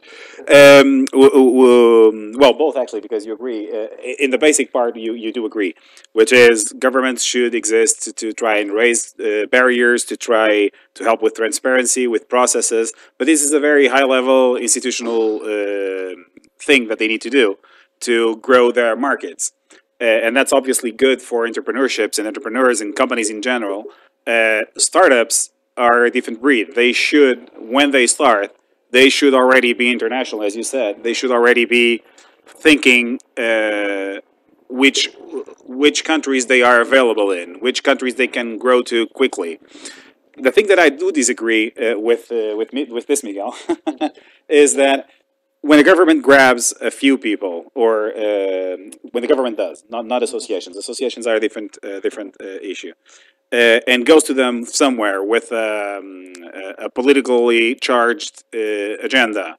Um, 0.48 1.04
w- 1.06 1.30
w- 1.30 2.38
well, 2.38 2.54
both 2.54 2.76
actually, 2.76 3.00
because 3.00 3.26
you 3.26 3.34
agree. 3.34 3.70
Uh, 3.70 3.88
in 4.18 4.30
the 4.30 4.38
basic 4.38 4.72
part, 4.72 4.96
you, 4.96 5.12
you 5.12 5.32
do 5.32 5.44
agree, 5.44 5.74
which 6.12 6.32
is 6.32 6.72
governments 6.78 7.22
should 7.22 7.54
exist 7.54 8.02
to, 8.04 8.12
to 8.14 8.32
try 8.32 8.58
and 8.58 8.72
raise 8.72 9.14
uh, 9.20 9.46
barriers, 9.50 10.04
to 10.06 10.16
try 10.16 10.70
to 10.94 11.04
help 11.04 11.22
with 11.22 11.34
transparency, 11.34 12.06
with 12.06 12.28
processes. 12.28 12.92
But 13.18 13.26
this 13.26 13.42
is 13.42 13.52
a 13.52 13.60
very 13.60 13.88
high 13.88 14.04
level 14.04 14.56
institutional 14.56 15.42
uh, 15.42 16.14
thing 16.58 16.88
that 16.88 16.98
they 16.98 17.08
need 17.08 17.20
to 17.22 17.30
do 17.30 17.56
to 18.00 18.36
grow 18.36 18.70
their 18.70 18.96
markets. 18.96 19.52
Uh, 20.00 20.04
and 20.04 20.36
that's 20.36 20.52
obviously 20.52 20.92
good 20.92 21.20
for 21.20 21.46
entrepreneurships 21.46 22.18
and 22.18 22.26
entrepreneurs 22.26 22.80
and 22.80 22.94
companies 22.94 23.30
in 23.30 23.42
general. 23.42 23.84
Uh, 24.26 24.62
startups 24.76 25.50
are 25.76 26.04
a 26.04 26.10
different 26.10 26.40
breed. 26.40 26.74
They 26.74 26.92
should, 26.92 27.50
when 27.58 27.90
they 27.90 28.06
start, 28.06 28.54
they 28.90 29.08
should 29.08 29.34
already 29.34 29.72
be 29.72 29.90
international, 29.90 30.42
as 30.42 30.56
you 30.56 30.62
said. 30.62 31.02
They 31.02 31.12
should 31.12 31.30
already 31.30 31.64
be 31.64 32.02
thinking 32.46 33.18
uh, 33.36 34.20
which 34.68 35.10
which 35.64 36.04
countries 36.04 36.46
they 36.46 36.62
are 36.62 36.80
available 36.80 37.30
in, 37.30 37.56
which 37.60 37.82
countries 37.82 38.14
they 38.14 38.26
can 38.26 38.58
grow 38.58 38.82
to 38.82 39.06
quickly. 39.08 39.60
The 40.36 40.52
thing 40.52 40.68
that 40.68 40.78
I 40.78 40.88
do 40.88 41.10
disagree 41.12 41.72
uh, 41.72 41.98
with 41.98 42.30
uh, 42.30 42.56
with 42.56 42.72
me, 42.72 42.84
with 42.84 43.06
this 43.06 43.22
Miguel 43.22 43.54
is 44.48 44.76
that 44.76 45.08
when 45.60 45.78
the 45.78 45.84
government 45.84 46.22
grabs 46.22 46.72
a 46.80 46.90
few 46.90 47.18
people, 47.18 47.72
or 47.74 48.08
uh, 48.08 48.76
when 49.12 49.22
the 49.22 49.26
government 49.26 49.56
does, 49.56 49.84
not 49.88 50.06
not 50.06 50.22
associations. 50.22 50.76
Associations 50.76 51.26
are 51.26 51.36
a 51.36 51.40
different 51.40 51.78
uh, 51.82 52.00
different 52.00 52.36
uh, 52.40 52.46
issue, 52.62 52.92
uh, 53.52 53.80
and 53.86 54.06
goes 54.06 54.24
to 54.24 54.34
them 54.34 54.64
somewhere 54.64 55.22
with 55.22 55.50
um, 55.52 56.32
a, 56.78 56.88
politically 56.90 57.74
charged 57.74 58.44
uh, 58.54 58.58
agenda 59.02 59.56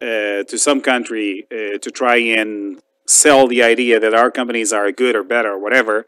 uh, 0.00 0.42
to 0.44 0.58
some 0.58 0.80
country 0.80 1.46
to 1.50 1.90
try 1.90 2.16
and 2.16 2.80
sell 3.06 3.48
the 3.48 3.62
idea 3.62 3.98
that 3.98 4.14
our 4.14 4.30
companies 4.30 4.72
are 4.72 4.92
good 4.92 5.16
or 5.16 5.24
better 5.24 5.52
or 5.52 5.58
whatever. 5.58 6.06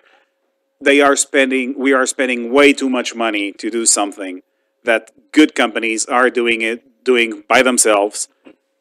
They 0.82 1.00
are 1.00 1.16
spending. 1.16 1.78
We 1.78 1.92
are 1.92 2.06
spending 2.06 2.52
way 2.52 2.72
too 2.72 2.90
much 2.90 3.14
money 3.14 3.52
to 3.52 3.70
do 3.70 3.86
something 3.86 4.42
that 4.84 5.10
good 5.32 5.54
companies 5.54 6.06
are 6.06 6.30
doing 6.30 6.62
it 6.62 7.04
doing 7.04 7.42
by 7.48 7.62
themselves 7.62 8.28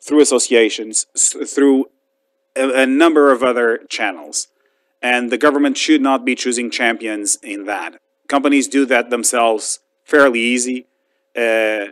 through 0.01 0.21
associations, 0.21 1.05
through 1.47 1.85
a, 2.55 2.83
a 2.83 2.85
number 2.85 3.31
of 3.31 3.43
other 3.43 3.79
channels. 3.89 4.47
And 5.01 5.31
the 5.31 5.37
government 5.37 5.77
should 5.77 6.01
not 6.01 6.25
be 6.25 6.35
choosing 6.35 6.69
champions 6.69 7.37
in 7.41 7.65
that. 7.65 7.99
Companies 8.27 8.67
do 8.67 8.85
that 8.85 9.09
themselves 9.09 9.79
fairly 10.03 10.39
easy. 10.39 10.87
Uh, 11.35 11.87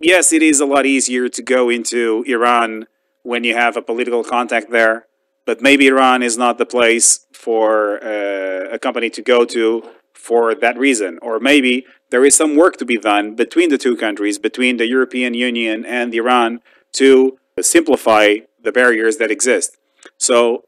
yes, 0.00 0.32
it 0.32 0.42
is 0.42 0.60
a 0.60 0.66
lot 0.66 0.84
easier 0.86 1.28
to 1.28 1.42
go 1.42 1.68
into 1.70 2.24
Iran 2.26 2.86
when 3.22 3.44
you 3.44 3.54
have 3.54 3.76
a 3.76 3.82
political 3.82 4.22
contact 4.24 4.70
there, 4.70 5.06
but 5.44 5.60
maybe 5.60 5.86
Iran 5.86 6.22
is 6.22 6.36
not 6.36 6.58
the 6.58 6.66
place 6.66 7.26
for 7.32 8.02
uh, 8.02 8.68
a 8.70 8.78
company 8.78 9.10
to 9.10 9.22
go 9.22 9.44
to 9.46 9.82
for 10.12 10.54
that 10.54 10.76
reason. 10.78 11.18
Or 11.22 11.40
maybe 11.40 11.86
there 12.10 12.24
is 12.24 12.34
some 12.34 12.56
work 12.56 12.76
to 12.78 12.84
be 12.84 12.98
done 12.98 13.34
between 13.34 13.70
the 13.70 13.78
two 13.78 13.96
countries, 13.96 14.38
between 14.38 14.76
the 14.76 14.86
European 14.86 15.34
Union 15.34 15.84
and 15.86 16.14
Iran, 16.14 16.60
to 16.92 17.38
simplify 17.60 18.36
the 18.62 18.72
barriers 18.72 19.16
that 19.18 19.30
exist. 19.30 19.76
So, 20.16 20.64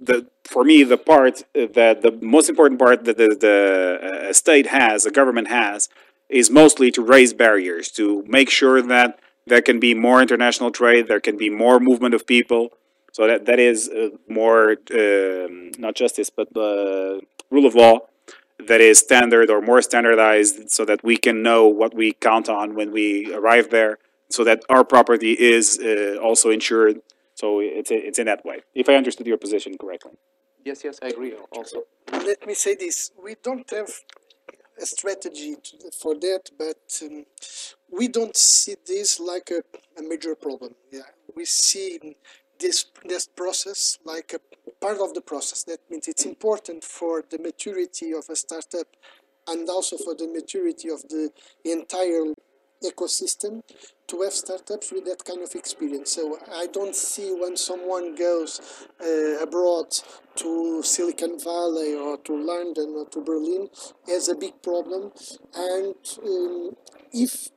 the 0.00 0.26
for 0.44 0.62
me, 0.64 0.82
the 0.84 0.98
part 0.98 1.42
that 1.54 2.02
the 2.02 2.18
most 2.20 2.48
important 2.48 2.78
part 2.78 3.04
that 3.04 3.16
the, 3.16 3.36
the 3.40 4.28
uh, 4.28 4.32
state 4.32 4.68
has, 4.68 5.02
the 5.02 5.10
government 5.10 5.48
has, 5.48 5.88
is 6.28 6.50
mostly 6.50 6.90
to 6.92 7.02
raise 7.02 7.32
barriers, 7.32 7.90
to 7.92 8.24
make 8.26 8.50
sure 8.50 8.80
that 8.82 9.18
there 9.46 9.62
can 9.62 9.80
be 9.80 9.94
more 9.94 10.20
international 10.20 10.70
trade, 10.70 11.08
there 11.08 11.20
can 11.20 11.36
be 11.36 11.50
more 11.50 11.80
movement 11.80 12.14
of 12.14 12.26
people. 12.26 12.70
So 13.12 13.26
that 13.26 13.46
that 13.46 13.58
is 13.58 13.88
uh, 13.88 14.10
more 14.28 14.76
um, 14.92 15.72
not 15.78 15.94
justice, 15.94 16.30
but 16.30 16.48
uh, 16.56 17.20
rule 17.50 17.66
of 17.66 17.74
law 17.74 18.00
that 18.58 18.80
is 18.80 18.98
standard 18.98 19.50
or 19.50 19.60
more 19.60 19.80
standardized, 19.82 20.70
so 20.70 20.84
that 20.84 21.02
we 21.02 21.16
can 21.16 21.42
know 21.42 21.66
what 21.66 21.94
we 21.94 22.12
count 22.12 22.48
on 22.48 22.74
when 22.74 22.90
we 22.90 23.32
arrive 23.32 23.70
there, 23.70 23.98
so 24.28 24.44
that 24.44 24.62
our 24.68 24.84
property 24.84 25.32
is 25.32 25.78
uh, 25.78 26.18
also 26.22 26.50
insured. 26.50 27.00
So 27.34 27.60
it's 27.60 27.90
it's 27.90 28.18
in 28.18 28.26
that 28.26 28.44
way. 28.44 28.60
If 28.74 28.88
I 28.88 28.94
understood 28.94 29.26
your 29.26 29.36
position 29.38 29.76
correctly. 29.78 30.12
Yes, 30.64 30.82
yes, 30.82 30.98
I 31.02 31.08
agree 31.08 31.34
also. 31.52 31.84
let 32.12 32.46
me 32.46 32.54
say 32.54 32.74
this 32.74 33.10
we 33.22 33.36
don't 33.42 33.68
have 33.70 33.90
a 34.80 34.86
strategy 34.86 35.56
to, 35.62 35.90
for 35.92 36.14
that 36.14 36.50
but 36.58 37.00
um, 37.02 37.24
we 37.90 38.08
don't 38.08 38.36
see 38.36 38.74
this 38.86 39.18
like 39.20 39.50
a, 39.50 39.62
a 39.98 40.02
major 40.02 40.34
problem 40.34 40.74
yeah 40.92 41.00
we 41.36 41.44
see 41.44 42.16
this 42.58 42.86
this 43.04 43.26
process 43.26 43.98
like 44.04 44.34
a 44.34 44.74
part 44.84 44.98
of 45.00 45.14
the 45.14 45.20
process 45.20 45.62
that 45.64 45.78
means 45.90 46.08
it's 46.08 46.24
important 46.24 46.84
for 46.84 47.24
the 47.30 47.38
maturity 47.38 48.12
of 48.12 48.24
a 48.30 48.36
startup 48.36 48.88
and 49.48 49.68
also 49.68 49.96
for 49.96 50.14
the 50.14 50.28
maturity 50.28 50.88
of 50.90 51.02
the 51.08 51.30
entire 51.64 52.24
ecosystem 52.90 53.62
to 54.08 54.22
have 54.22 54.32
startups 54.32 54.92
with 54.92 55.04
that 55.04 55.24
kind 55.24 55.42
of 55.42 55.54
experience. 55.54 56.12
So 56.12 56.38
I 56.54 56.66
don't 56.66 56.94
see 56.94 57.32
when 57.32 57.56
someone 57.56 58.14
goes 58.14 58.86
uh, 59.00 59.42
abroad 59.42 59.88
to 60.36 60.82
Silicon 60.82 61.38
Valley 61.40 61.94
or 61.94 62.18
to 62.18 62.32
London 62.36 62.94
or 62.96 63.08
to 63.10 63.20
Berlin 63.22 63.68
as 64.08 64.28
a 64.28 64.34
big 64.34 64.62
problem. 64.62 65.12
And 65.54 65.94
um, 66.24 66.76
if 67.12 67.48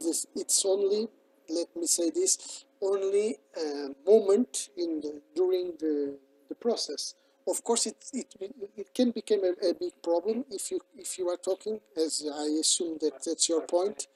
this, 0.00 0.26
it's 0.34 0.64
only, 0.64 1.08
let 1.48 1.68
me 1.74 1.86
say 1.86 2.10
this, 2.10 2.64
only 2.82 3.36
a 3.56 3.88
moment 4.04 4.68
in 4.76 5.00
the, 5.00 5.22
during 5.34 5.72
the, 5.78 6.18
the 6.48 6.54
process. 6.54 7.14
Of 7.48 7.62
course, 7.62 7.86
it, 7.86 7.96
it, 8.12 8.34
it 8.76 8.92
can 8.92 9.12
become 9.12 9.44
a, 9.44 9.68
a 9.68 9.74
big 9.74 9.92
problem 10.02 10.44
if 10.50 10.70
you 10.72 10.80
if 10.96 11.16
you 11.16 11.28
are 11.28 11.36
talking, 11.36 11.78
as 11.96 12.26
I 12.28 12.46
assume 12.60 12.98
that 13.02 13.22
that's 13.24 13.48
your 13.48 13.62
point, 13.62 14.08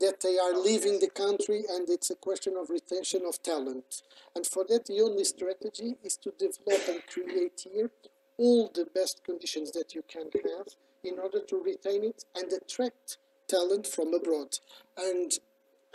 that 0.00 0.20
they 0.20 0.38
are 0.38 0.58
leaving 0.58 0.98
the 0.98 1.10
country 1.10 1.62
and 1.70 1.88
it's 1.88 2.10
a 2.10 2.16
question 2.16 2.56
of 2.60 2.70
retention 2.70 3.22
of 3.26 3.40
talent. 3.42 4.02
And 4.34 4.44
for 4.44 4.64
that, 4.68 4.86
the 4.86 5.00
only 5.02 5.24
strategy 5.24 5.96
is 6.02 6.16
to 6.18 6.32
develop 6.36 6.82
and 6.88 7.06
create 7.06 7.66
here 7.72 7.90
all 8.38 8.70
the 8.74 8.86
best 8.92 9.22
conditions 9.22 9.70
that 9.72 9.94
you 9.94 10.02
can 10.08 10.24
have 10.32 10.66
in 11.04 11.18
order 11.20 11.40
to 11.40 11.62
retain 11.62 12.02
it 12.02 12.24
and 12.34 12.52
attract 12.52 13.18
talent 13.46 13.86
from 13.86 14.14
abroad. 14.14 14.58
And 14.98 15.32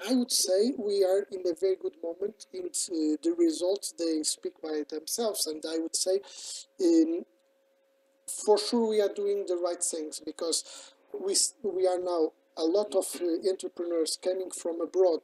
I 0.08 0.14
would 0.14 0.32
say 0.32 0.74
we 0.78 1.04
are 1.04 1.26
in 1.32 1.42
a 1.48 1.56
very 1.60 1.76
good 1.76 1.96
moment 2.04 2.46
in 2.54 2.66
uh, 2.66 3.18
the 3.22 3.36
results 3.38 3.94
they 3.98 4.24
speak 4.24 4.54
by 4.62 4.84
themselves, 4.90 5.48
and 5.48 5.64
I 5.68 5.78
would 5.80 5.96
say 5.96 6.22
um, 6.82 7.26
for 8.46 8.58
sure 8.58 8.88
we 8.88 9.02
are 9.02 9.14
doing 9.14 9.46
the 9.48 9.58
right 9.58 9.84
things 9.84 10.22
because 10.24 10.94
we 11.14 11.36
we 11.64 11.88
are 11.88 12.00
now 12.00 12.32
a 12.58 12.64
lot 12.64 12.94
of 12.96 13.06
uh, 13.22 13.50
entrepreneurs 13.50 14.18
coming 14.22 14.52
from 14.52 14.82
abroad 14.82 15.22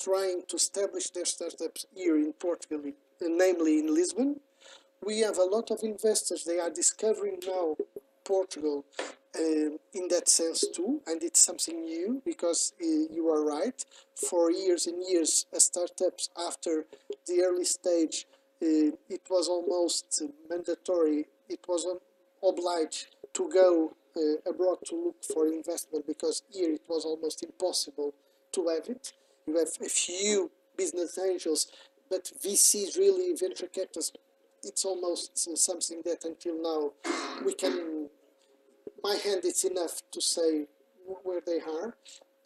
trying 0.00 0.42
to 0.48 0.56
establish 0.56 1.10
their 1.10 1.24
startups 1.24 1.86
here 1.94 2.16
in 2.16 2.32
Portugal, 2.34 2.82
namely 3.20 3.78
in 3.78 3.94
Lisbon. 3.94 4.40
We 5.04 5.20
have 5.20 5.38
a 5.38 5.44
lot 5.44 5.70
of 5.70 5.80
investors. 5.82 6.44
They 6.44 6.58
are 6.58 6.70
discovering 6.70 7.38
now 7.46 7.76
Portugal 8.26 8.84
um, 9.38 9.78
in 9.94 10.08
that 10.08 10.28
sense 10.28 10.64
too, 10.74 11.00
and 11.06 11.22
it's 11.22 11.40
something 11.40 11.84
new 11.84 12.22
because 12.24 12.72
uh, 12.80 12.86
you 12.86 13.28
are 13.28 13.44
right. 13.44 13.84
For 14.28 14.50
years 14.50 14.86
and 14.86 15.02
years, 15.06 15.46
as 15.54 15.64
startups 15.64 16.30
after 16.36 16.86
the 17.26 17.42
early 17.42 17.64
stage, 17.64 18.26
uh, 18.62 18.96
it 19.08 19.22
was 19.28 19.48
almost 19.48 20.22
mandatory. 20.48 21.26
It 21.48 21.60
was 21.68 21.86
obliged 22.42 23.08
to 23.34 23.50
go 23.50 23.92
uh, 24.16 24.50
abroad 24.50 24.78
to 24.86 24.96
look 24.96 25.24
for 25.24 25.46
investment 25.46 26.06
because 26.06 26.42
here 26.50 26.72
it 26.72 26.82
was 26.88 27.04
almost 27.04 27.42
impossible 27.42 28.14
to 28.52 28.68
have 28.68 28.88
it. 28.88 29.12
You 29.46 29.58
have 29.58 29.68
a 29.84 29.88
few 29.88 30.50
business 30.76 31.18
angels, 31.18 31.70
but 32.10 32.32
VCs 32.42 32.96
really 32.96 33.34
venture 33.34 33.66
capitalists. 33.66 34.16
It's 34.64 34.84
almost 34.84 35.48
uh, 35.50 35.56
something 35.56 36.00
that 36.04 36.24
until 36.24 36.60
now 36.60 36.92
we 37.44 37.52
can 37.52 37.95
my 39.02 39.14
hand 39.16 39.44
is 39.44 39.64
enough 39.64 40.02
to 40.12 40.20
say 40.20 40.66
where 41.22 41.40
they 41.46 41.60
are 41.60 41.96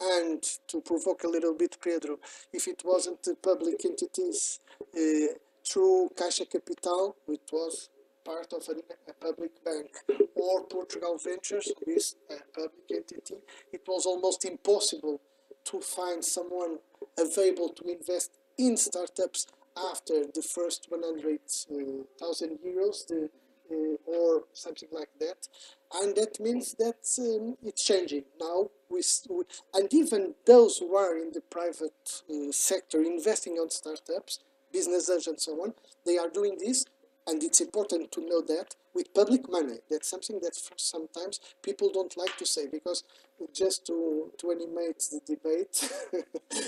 and 0.01 0.41
to 0.67 0.81
provoke 0.81 1.23
a 1.23 1.27
little 1.27 1.53
bit 1.53 1.77
Pedro 1.83 2.17
if 2.53 2.67
it 2.67 2.81
wasn't 2.83 3.21
the 3.23 3.35
public 3.35 3.83
entities 3.85 4.59
uh, 4.95 5.33
through 5.67 6.09
Caixa 6.15 6.49
Capital 6.49 7.15
which 7.25 7.47
was 7.51 7.89
part 8.23 8.53
of 8.53 8.67
a 8.69 9.13
public 9.13 9.63
bank 9.63 9.89
or 10.35 10.63
Portugal 10.65 11.17
Ventures 11.23 11.71
is 11.87 12.15
a 12.29 12.35
public 12.53 12.87
entity 12.91 13.35
it 13.71 13.81
was 13.87 14.05
almost 14.05 14.45
impossible 14.45 15.19
to 15.63 15.79
find 15.81 16.23
someone 16.23 16.77
available 17.17 17.69
to 17.69 17.83
invest 17.89 18.31
in 18.57 18.77
startups 18.77 19.47
after 19.91 20.25
the 20.33 20.41
first 20.41 20.87
100,000 20.89 22.59
euros 22.65 23.07
the 23.07 23.29
uh, 23.71 23.95
or 24.05 24.43
something 24.53 24.89
like 24.91 25.09
that. 25.19 25.47
And 25.93 26.15
that 26.15 26.39
means 26.39 26.73
that 26.75 27.03
um, 27.19 27.57
it's 27.63 27.83
changing 27.83 28.23
now. 28.39 28.69
We, 28.89 29.01
and 29.73 29.93
even 29.93 30.35
those 30.45 30.77
who 30.77 30.95
are 30.95 31.17
in 31.17 31.31
the 31.33 31.41
private 31.41 32.21
uh, 32.29 32.51
sector 32.51 33.01
investing 33.01 33.53
on 33.53 33.69
startups, 33.69 34.39
business 34.71 35.09
angels 35.09 35.27
and 35.27 35.41
so 35.41 35.53
on, 35.63 35.73
they 36.05 36.17
are 36.17 36.29
doing 36.29 36.57
this, 36.57 36.85
and 37.27 37.43
it's 37.43 37.61
important 37.61 38.11
to 38.13 38.21
know 38.21 38.41
that 38.41 38.75
with 38.93 39.13
public 39.13 39.49
money. 39.49 39.77
That's 39.89 40.09
something 40.09 40.39
that 40.41 40.55
sometimes 40.75 41.39
people 41.61 41.91
don't 41.91 42.15
like 42.17 42.37
to 42.37 42.45
say 42.45 42.67
because 42.67 43.03
just 43.53 43.85
to, 43.87 44.31
to 44.37 44.51
animate 44.51 44.99
the 45.11 45.21
debate, 45.25 45.91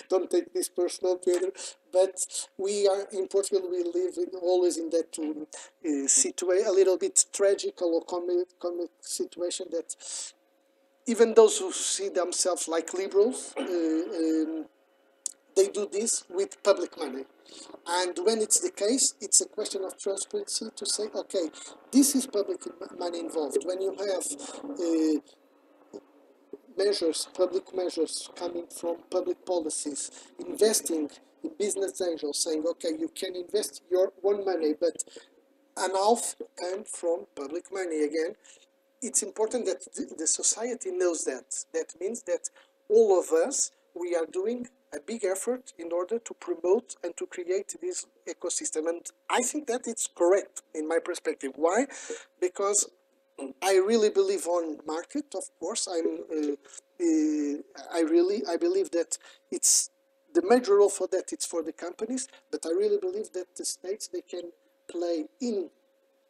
don't 0.10 0.30
take 0.30 0.54
this 0.54 0.70
personal, 0.70 1.18
Pedro, 1.18 1.52
but 1.92 2.26
we 2.58 2.88
are 2.88 3.06
in 3.12 3.28
Portugal, 3.28 3.70
we 3.70 3.84
live 3.84 4.18
in, 4.18 4.38
always 4.42 4.78
in 4.78 4.90
that 4.90 5.18
um, 5.20 5.48
uh, 5.86 6.08
situation, 6.08 6.68
a 6.68 6.72
little 6.72 6.98
bit 6.98 7.26
tragical 7.34 7.94
or 7.94 8.02
comic, 8.02 8.48
comic 8.60 8.90
situation 9.02 9.68
that 9.72 9.96
even 11.06 11.34
those 11.34 11.58
who 11.60 11.72
see 11.72 12.10
themselves 12.10 12.68
like 12.68 12.94
liberals, 12.94 13.54
uh, 13.58 13.62
um, 13.62 14.66
they 15.56 15.68
do 15.68 15.88
this 15.92 16.24
with 16.30 16.62
public 16.64 16.98
money. 16.98 17.26
And 17.88 18.18
when 18.24 18.40
it's 18.40 18.60
the 18.60 18.72
case, 18.72 19.14
it's 19.22 19.42
a 19.42 19.46
question 19.46 19.84
of 19.84 19.98
transparency 19.98 20.68
to 20.76 20.86
say, 20.86 21.04
okay, 21.16 21.50
this 21.92 22.16
is 22.16 22.26
public 22.26 22.62
money 22.98 23.20
involved. 23.20 23.58
When 23.66 23.82
you 23.82 23.96
have 24.00 24.26
uh, 24.70 26.00
measures, 26.78 27.28
public 27.36 27.76
measures 27.76 28.30
coming 28.36 28.66
from 28.68 28.98
public 29.12 29.46
policies, 29.46 30.12
investing 30.40 31.10
in 31.44 31.52
business 31.60 32.02
angels, 32.02 32.44
saying, 32.44 32.64
okay, 32.68 32.92
you 32.98 33.10
can 33.10 33.36
invest 33.36 33.82
your 33.92 34.12
own 34.24 34.46
money, 34.46 34.74
but 34.80 35.04
an 35.78 35.92
half 35.92 36.36
come 36.60 36.84
from 36.86 37.26
public 37.36 37.66
money 37.72 38.04
again. 38.04 38.36
It's 39.02 39.22
important 39.24 39.66
that 39.66 39.84
the, 39.96 40.16
the 40.18 40.28
society 40.28 40.92
knows 40.92 41.26
that. 41.26 41.66
That 41.74 41.94
means 42.00 42.24
that 42.24 42.50
all 42.90 43.20
of 43.20 43.32
us, 43.32 43.72
we 43.94 44.16
are 44.16 44.26
doing 44.26 44.68
a 44.94 45.00
big 45.06 45.24
effort 45.26 45.74
in 45.78 45.92
order 45.92 46.20
to 46.20 46.34
promote 46.36 46.96
and 47.04 47.16
to 47.18 47.26
create 47.26 47.76
this 47.82 48.06
ecosystem. 48.28 48.88
And 48.88 49.06
I 49.30 49.42
think 49.42 49.68
that 49.68 49.88
it's 49.88 50.08
correct 50.08 50.62
in 50.74 50.88
my 50.88 51.00
perspective. 51.04 51.54
Why? 51.56 51.88
Because 52.40 52.90
I 53.62 53.78
really 53.78 54.10
believe 54.10 54.46
on 54.48 54.80
market. 54.86 55.26
Of 55.36 55.46
course, 55.60 55.88
I'm. 55.88 56.20
Uh, 56.32 56.56
uh, 57.02 57.58
I 57.92 58.02
really 58.02 58.44
I 58.48 58.58
believe 58.58 58.92
that 58.92 59.18
it's 59.52 59.90
the 60.34 60.44
major 60.48 60.76
role 60.78 60.90
for 60.90 61.08
that. 61.08 61.34
It's 61.34 61.46
for 61.46 61.64
the 61.64 61.74
companies, 61.74 62.28
but 62.52 62.66
I 62.66 62.70
really 62.70 63.00
believe 63.00 63.34
that 63.34 63.56
the 63.56 63.66
states 63.66 64.08
they 64.08 64.22
can 64.22 64.52
play 64.88 65.26
in 65.42 65.70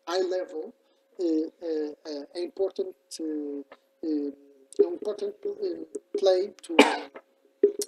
high 0.07 0.21
level 0.21 0.73
uh, 1.19 1.23
uh, 1.23 1.91
uh, 2.09 2.23
important 2.35 2.95
uh, 3.19 4.83
important 4.83 5.35
play 6.17 6.49
to 6.63 6.75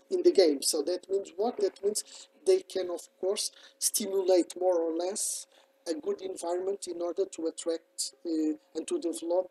in 0.10 0.24
the 0.24 0.32
game. 0.32 0.62
So 0.62 0.82
that 0.84 1.10
means 1.10 1.32
what? 1.36 1.58
That 1.58 1.84
means 1.84 2.04
they 2.46 2.60
can, 2.62 2.90
of 2.90 3.08
course, 3.20 3.52
stimulate 3.80 4.54
more 4.60 4.80
or 4.80 4.96
less 4.96 5.48
a 5.88 5.94
good 5.94 6.22
environment 6.22 6.88
in 6.88 7.02
order 7.02 7.26
to 7.26 7.48
attract 7.48 8.14
uh, 8.26 8.54
and 8.76 8.88
to 8.88 9.00
develop, 9.00 9.50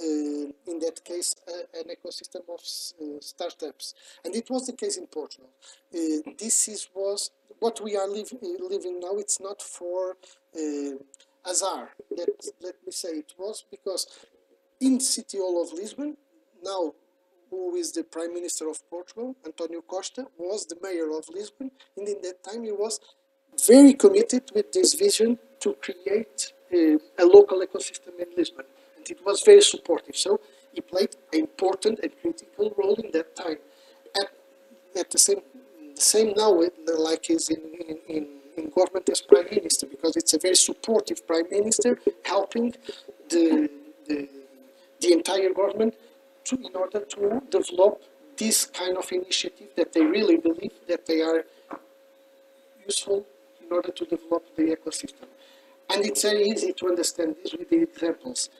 uh, 0.00 0.48
in 0.66 0.78
that 0.80 1.00
case, 1.04 1.34
uh, 1.48 1.78
an 1.78 1.94
ecosystem 1.94 2.42
of 2.48 2.60
uh, 2.60 3.20
startups. 3.20 3.94
And 4.24 4.34
it 4.34 4.48
was 4.50 4.66
the 4.66 4.72
case 4.72 4.96
in 4.96 5.06
Portugal. 5.06 5.50
Uh, 5.94 6.32
this 6.38 6.68
is 6.68 6.88
was 6.94 7.30
what 7.58 7.80
we 7.82 7.96
are 7.96 8.08
living 8.08 8.38
living 8.68 9.00
now. 9.00 9.16
It's 9.16 9.40
not 9.40 9.60
for 9.62 10.16
uh, 10.56 10.96
azar. 11.48 11.90
Let 12.16 12.30
let 12.60 12.74
me 12.84 12.92
say 12.92 13.10
it 13.10 13.34
was 13.38 13.64
because 13.70 14.06
in 14.80 15.00
City 15.00 15.38
Hall 15.38 15.62
of 15.62 15.72
Lisbon 15.72 16.16
now 16.62 16.94
who 17.54 17.76
is 17.76 17.92
the 17.92 18.04
Prime 18.04 18.32
Minister 18.34 18.68
of 18.68 18.78
Portugal, 18.90 19.36
Antonio 19.44 19.80
Costa, 19.82 20.26
was 20.38 20.66
the 20.66 20.76
mayor 20.82 21.10
of 21.18 21.24
Lisbon, 21.28 21.70
and 21.96 22.08
in 22.08 22.18
that 22.22 22.42
time 22.42 22.62
he 22.64 22.72
was 22.72 23.00
very 23.66 23.94
committed 23.94 24.44
with 24.54 24.72
this 24.72 24.94
vision 24.94 25.38
to 25.60 25.74
create 25.86 26.52
uh, 26.72 27.22
a 27.22 27.24
local 27.36 27.58
ecosystem 27.66 28.14
in 28.18 28.28
Lisbon, 28.36 28.66
and 28.96 29.04
it 29.08 29.20
was 29.24 29.42
very 29.50 29.62
supportive. 29.62 30.16
So 30.16 30.40
he 30.72 30.80
played 30.80 31.14
an 31.32 31.40
important 31.40 32.00
and 32.02 32.12
critical 32.20 32.74
role 32.76 32.96
in 33.04 33.10
that 33.12 33.36
time. 33.36 33.58
At, 34.20 34.28
at 35.00 35.10
the 35.10 35.18
same 35.18 35.42
same 35.96 36.34
now, 36.36 36.50
like 37.08 37.30
is 37.30 37.50
in, 37.50 37.62
in, 37.88 37.98
in, 38.08 38.26
in 38.56 38.70
government 38.70 39.08
as 39.08 39.20
prime 39.20 39.46
minister, 39.50 39.86
because 39.86 40.16
it's 40.16 40.34
a 40.34 40.38
very 40.38 40.56
supportive 40.56 41.24
prime 41.24 41.48
minister 41.50 41.98
helping 42.24 42.74
the, 43.28 43.70
the, 44.08 44.28
the 45.00 45.12
entire 45.12 45.50
government 45.50 45.94
to, 46.44 46.56
in 46.56 46.74
order 46.74 47.00
to 47.00 47.42
develop 47.50 48.02
this 48.36 48.66
kind 48.66 48.96
of 48.96 49.10
initiative 49.12 49.68
that 49.76 49.92
they 49.92 50.04
really 50.04 50.36
believe 50.36 50.72
that 50.88 51.06
they 51.06 51.20
are 51.22 51.44
useful 52.84 53.24
in 53.62 53.72
order 53.72 53.90
to 53.90 54.04
develop 54.04 54.44
the 54.56 54.62
ecosystem. 54.76 55.28
And 55.90 56.04
it's 56.04 56.22
very 56.22 56.48
easy 56.48 56.72
to 56.72 56.88
understand 56.88 57.36
this 57.42 57.52
with 57.52 57.70
the 57.70 57.82
examples. 57.82 58.50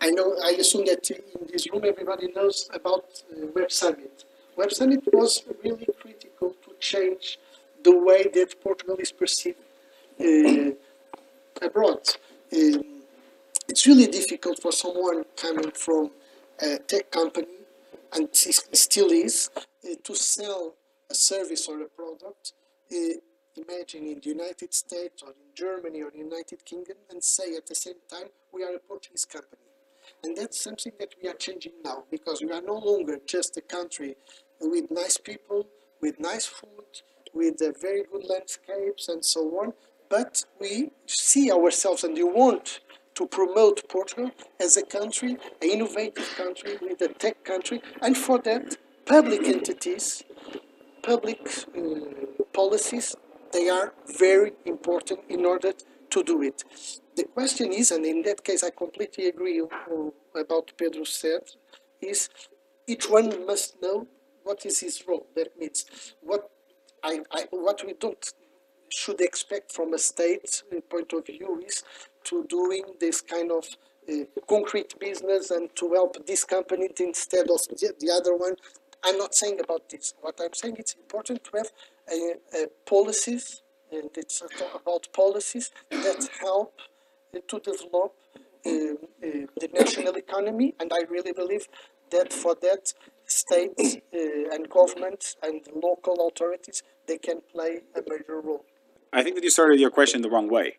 I 0.00 0.10
know, 0.10 0.36
I 0.44 0.50
assume 0.50 0.84
that 0.86 1.10
in 1.10 1.46
this 1.50 1.70
room 1.70 1.84
everybody 1.84 2.30
knows 2.32 2.68
about 2.72 3.22
uh, 3.32 3.46
Web 3.54 3.72
Summit. 3.72 4.24
Web 4.56 4.72
Summit 4.72 5.02
was 5.12 5.42
really 5.64 5.86
critical 6.00 6.54
to 6.64 6.70
change 6.80 7.38
the 7.82 7.96
way 7.96 8.24
that 8.34 8.60
Portugal 8.62 8.96
is 8.96 9.12
perceived 9.12 9.58
uh, 10.20 10.70
abroad. 11.62 12.00
Um, 12.52 12.82
it's 13.68 13.86
really 13.86 14.06
difficult 14.06 14.60
for 14.60 14.72
someone 14.72 15.24
coming 15.36 15.70
from 15.72 16.10
a 16.60 16.78
tech 16.78 17.10
company, 17.10 17.58
and 18.12 18.28
still 18.32 19.10
is, 19.10 19.50
uh, 19.56 19.94
to 20.02 20.14
sell 20.14 20.74
a 21.10 21.14
service 21.14 21.68
or 21.68 21.82
a 21.82 21.88
product. 21.88 22.52
Uh, 22.90 23.18
imagine 23.56 24.06
in 24.06 24.20
the 24.20 24.28
United 24.28 24.72
States 24.74 25.22
or 25.22 25.30
in 25.30 25.54
Germany 25.54 26.02
or 26.02 26.12
United 26.14 26.64
Kingdom 26.64 26.96
and 27.10 27.22
say 27.22 27.56
at 27.56 27.66
the 27.66 27.74
same 27.74 28.00
time 28.10 28.28
we 28.52 28.62
are 28.62 28.74
a 28.74 28.78
Portuguese 28.78 29.24
company. 29.24 29.62
And 30.22 30.36
that's 30.36 30.60
something 30.62 30.92
that 31.00 31.14
we 31.20 31.28
are 31.28 31.34
changing 31.34 31.72
now 31.84 32.04
because 32.10 32.42
we 32.42 32.52
are 32.52 32.60
no 32.60 32.78
longer 32.78 33.18
just 33.26 33.56
a 33.56 33.60
country 33.60 34.16
with 34.60 34.90
nice 34.90 35.16
people, 35.16 35.66
with 36.00 36.20
nice 36.20 36.46
food, 36.46 37.02
with 37.34 37.60
uh, 37.60 37.72
very 37.80 38.04
good 38.10 38.24
landscapes 38.24 39.08
and 39.08 39.24
so 39.24 39.40
on, 39.60 39.72
but 40.08 40.44
we 40.60 40.90
see 41.06 41.50
ourselves 41.50 42.04
and 42.04 42.14
we 42.14 42.24
want 42.24 42.80
to 43.16 43.26
promote 43.26 43.88
Portugal 43.88 44.30
as 44.60 44.76
a 44.76 44.84
country, 44.84 45.32
an 45.62 45.68
innovative 45.70 46.30
country, 46.36 46.78
with 46.80 47.00
a 47.00 47.08
tech 47.08 47.44
country, 47.44 47.82
and 48.02 48.16
for 48.16 48.38
that, 48.40 48.76
public 49.06 49.42
entities, 49.44 50.22
public 51.02 51.40
uh, 51.76 52.42
policies, 52.52 53.16
they 53.52 53.68
are 53.68 53.92
very 54.18 54.52
important 54.64 55.20
in 55.28 55.44
order 55.44 55.72
to 56.10 56.22
do 56.22 56.42
it. 56.42 56.62
The 57.16 57.24
question 57.24 57.72
is, 57.72 57.90
and 57.90 58.04
in 58.04 58.22
that 58.22 58.44
case 58.44 58.62
I 58.62 58.70
completely 58.70 59.26
agree 59.28 59.60
uh, 59.60 60.38
about 60.38 60.72
Pedro 60.76 61.04
said, 61.04 61.42
is 62.00 62.28
each 62.86 63.08
one 63.08 63.46
must 63.46 63.80
know 63.80 64.06
what 64.44 64.66
is 64.66 64.80
his 64.80 65.02
role. 65.08 65.26
That 65.34 65.58
means 65.58 65.86
what 66.20 66.50
I, 67.02 67.20
I 67.32 67.46
what 67.50 67.84
we 67.86 67.94
don't 67.94 68.32
should 68.90 69.20
expect 69.20 69.72
from 69.72 69.94
a 69.94 69.98
state 69.98 70.62
point 70.88 71.12
of 71.12 71.26
view 71.26 71.62
is 71.66 71.82
to 72.26 72.44
doing 72.48 72.84
this 73.00 73.20
kind 73.20 73.50
of 73.50 73.64
uh, 74.08 74.24
concrete 74.48 74.98
business 74.98 75.50
and 75.50 75.74
to 75.76 75.92
help 75.92 76.26
this 76.26 76.44
company 76.44 76.88
instead 77.00 77.50
of 77.50 77.60
the, 77.68 77.92
the 77.98 78.10
other 78.10 78.36
one. 78.36 78.54
I'm 79.04 79.18
not 79.18 79.34
saying 79.34 79.60
about 79.60 79.88
this. 79.88 80.14
What 80.20 80.38
I'm 80.40 80.54
saying 80.54 80.76
it's 80.78 80.94
important 80.94 81.44
to 81.44 81.50
have 81.58 81.70
uh, 82.12 82.58
uh, 82.58 82.66
policies, 82.86 83.62
and 83.92 84.10
it's 84.16 84.42
about 84.74 85.08
policies 85.12 85.70
that 85.90 86.28
help 86.40 86.74
uh, 87.34 87.40
to 87.48 87.60
develop 87.60 88.14
uh, 88.64 88.70
uh, 88.70 89.46
the 89.60 89.68
national 89.72 90.14
economy. 90.16 90.74
And 90.80 90.92
I 90.92 91.02
really 91.08 91.32
believe 91.32 91.68
that 92.10 92.32
for 92.32 92.56
that, 92.62 92.92
states 93.26 93.96
uh, 94.14 94.18
and 94.54 94.68
governments 94.70 95.36
and 95.42 95.60
local 95.74 96.28
authorities 96.28 96.82
they 97.06 97.18
can 97.18 97.40
play 97.52 97.80
a 97.94 98.02
major 98.08 98.40
role. 98.40 98.64
I 99.12 99.22
think 99.22 99.36
that 99.36 99.44
you 99.44 99.50
started 99.50 99.80
your 99.80 99.90
question 99.90 100.22
the 100.22 100.30
wrong 100.30 100.48
way. 100.48 100.78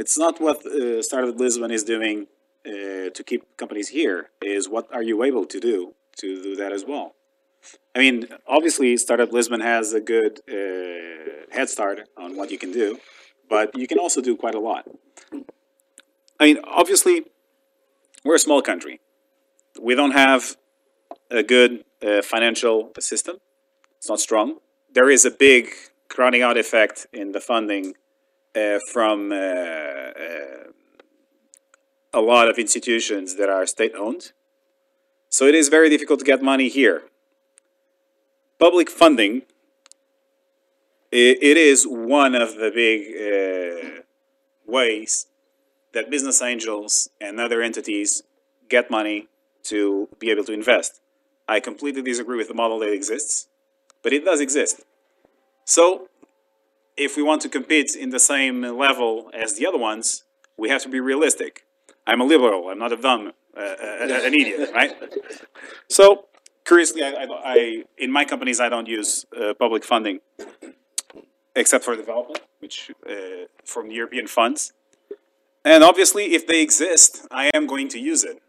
It's 0.00 0.16
not 0.16 0.40
what 0.40 0.64
uh, 0.64 1.02
Startup 1.02 1.36
Lisbon 1.36 1.72
is 1.72 1.82
doing 1.82 2.28
uh, 2.64 3.10
to 3.16 3.22
keep 3.26 3.42
companies 3.56 3.88
here. 3.88 4.30
Is 4.40 4.68
what 4.68 4.86
are 4.94 5.02
you 5.02 5.24
able 5.24 5.44
to 5.46 5.58
do 5.58 5.94
to 6.18 6.26
do 6.40 6.54
that 6.54 6.72
as 6.72 6.84
well? 6.84 7.16
I 7.96 7.98
mean, 7.98 8.28
obviously, 8.46 8.96
Startup 8.96 9.32
Lisbon 9.32 9.60
has 9.60 9.92
a 9.92 10.00
good 10.00 10.38
uh, 10.48 11.52
head 11.56 11.68
start 11.68 12.08
on 12.16 12.36
what 12.36 12.52
you 12.52 12.58
can 12.58 12.70
do, 12.70 13.00
but 13.50 13.76
you 13.76 13.88
can 13.88 13.98
also 13.98 14.20
do 14.20 14.36
quite 14.36 14.54
a 14.54 14.60
lot. 14.60 14.84
I 16.38 16.44
mean, 16.46 16.58
obviously, 16.62 17.24
we're 18.24 18.36
a 18.36 18.46
small 18.48 18.62
country. 18.62 19.00
We 19.80 19.96
don't 19.96 20.12
have 20.12 20.56
a 21.28 21.42
good 21.42 21.84
uh, 22.06 22.22
financial 22.22 22.92
system. 23.00 23.38
It's 23.96 24.08
not 24.08 24.20
strong. 24.20 24.58
There 24.94 25.10
is 25.10 25.24
a 25.24 25.32
big 25.32 25.70
crowding 26.08 26.42
out 26.42 26.56
effect 26.56 27.08
in 27.12 27.32
the 27.32 27.40
funding 27.40 27.94
from 28.92 29.32
uh, 29.32 29.36
uh, 29.36 30.64
a 32.12 32.20
lot 32.20 32.48
of 32.48 32.58
institutions 32.58 33.36
that 33.36 33.48
are 33.48 33.66
state 33.66 33.94
owned. 33.94 34.32
So 35.28 35.46
it 35.46 35.54
is 35.54 35.68
very 35.68 35.88
difficult 35.90 36.18
to 36.20 36.24
get 36.24 36.42
money 36.42 36.68
here. 36.68 37.02
Public 38.58 38.88
funding, 38.90 39.42
i- 41.12 41.38
it 41.50 41.56
is 41.56 41.86
one 41.86 42.34
of 42.34 42.56
the 42.56 42.70
big 42.82 43.00
uh, 43.30 44.02
ways 44.66 45.26
that 45.92 46.10
business 46.10 46.42
angels 46.42 47.08
and 47.20 47.40
other 47.40 47.62
entities 47.62 48.22
get 48.68 48.90
money 48.90 49.28
to 49.64 50.08
be 50.18 50.30
able 50.30 50.44
to 50.44 50.52
invest. 50.52 51.00
I 51.48 51.60
completely 51.60 52.02
disagree 52.02 52.36
with 52.36 52.48
the 52.48 52.54
model 52.54 52.78
that 52.80 52.92
exists, 52.92 53.48
but 54.02 54.12
it 54.12 54.24
does 54.24 54.40
exist. 54.40 54.76
So, 55.64 56.08
if 56.98 57.16
we 57.16 57.22
want 57.22 57.40
to 57.42 57.48
compete 57.48 57.94
in 57.94 58.10
the 58.10 58.18
same 58.18 58.62
level 58.62 59.30
as 59.32 59.54
the 59.56 59.66
other 59.66 59.78
ones, 59.78 60.24
we 60.56 60.68
have 60.68 60.82
to 60.82 60.88
be 60.88 61.00
realistic. 61.00 61.64
I'm 62.06 62.20
a 62.20 62.24
liberal. 62.24 62.68
I'm 62.68 62.78
not 62.78 62.92
a 62.92 62.96
dumb, 62.96 63.32
uh, 63.56 63.60
uh, 63.60 64.20
an 64.26 64.34
idiot, 64.34 64.70
right? 64.74 64.92
So, 65.88 66.26
curiously, 66.64 67.02
I, 67.02 67.10
I, 67.10 67.26
I 67.44 67.84
in 67.96 68.10
my 68.10 68.24
companies 68.24 68.60
I 68.60 68.68
don't 68.68 68.88
use 68.88 69.24
uh, 69.38 69.54
public 69.54 69.84
funding 69.84 70.20
except 71.54 71.84
for 71.84 71.96
development, 71.96 72.40
which 72.60 72.90
uh, 73.08 73.46
from 73.64 73.90
European 73.90 74.26
funds. 74.26 74.72
And 75.64 75.84
obviously, 75.84 76.34
if 76.34 76.46
they 76.46 76.62
exist, 76.62 77.26
I 77.30 77.50
am 77.54 77.66
going 77.66 77.88
to 77.88 77.98
use 77.98 78.24
it. 78.24 78.40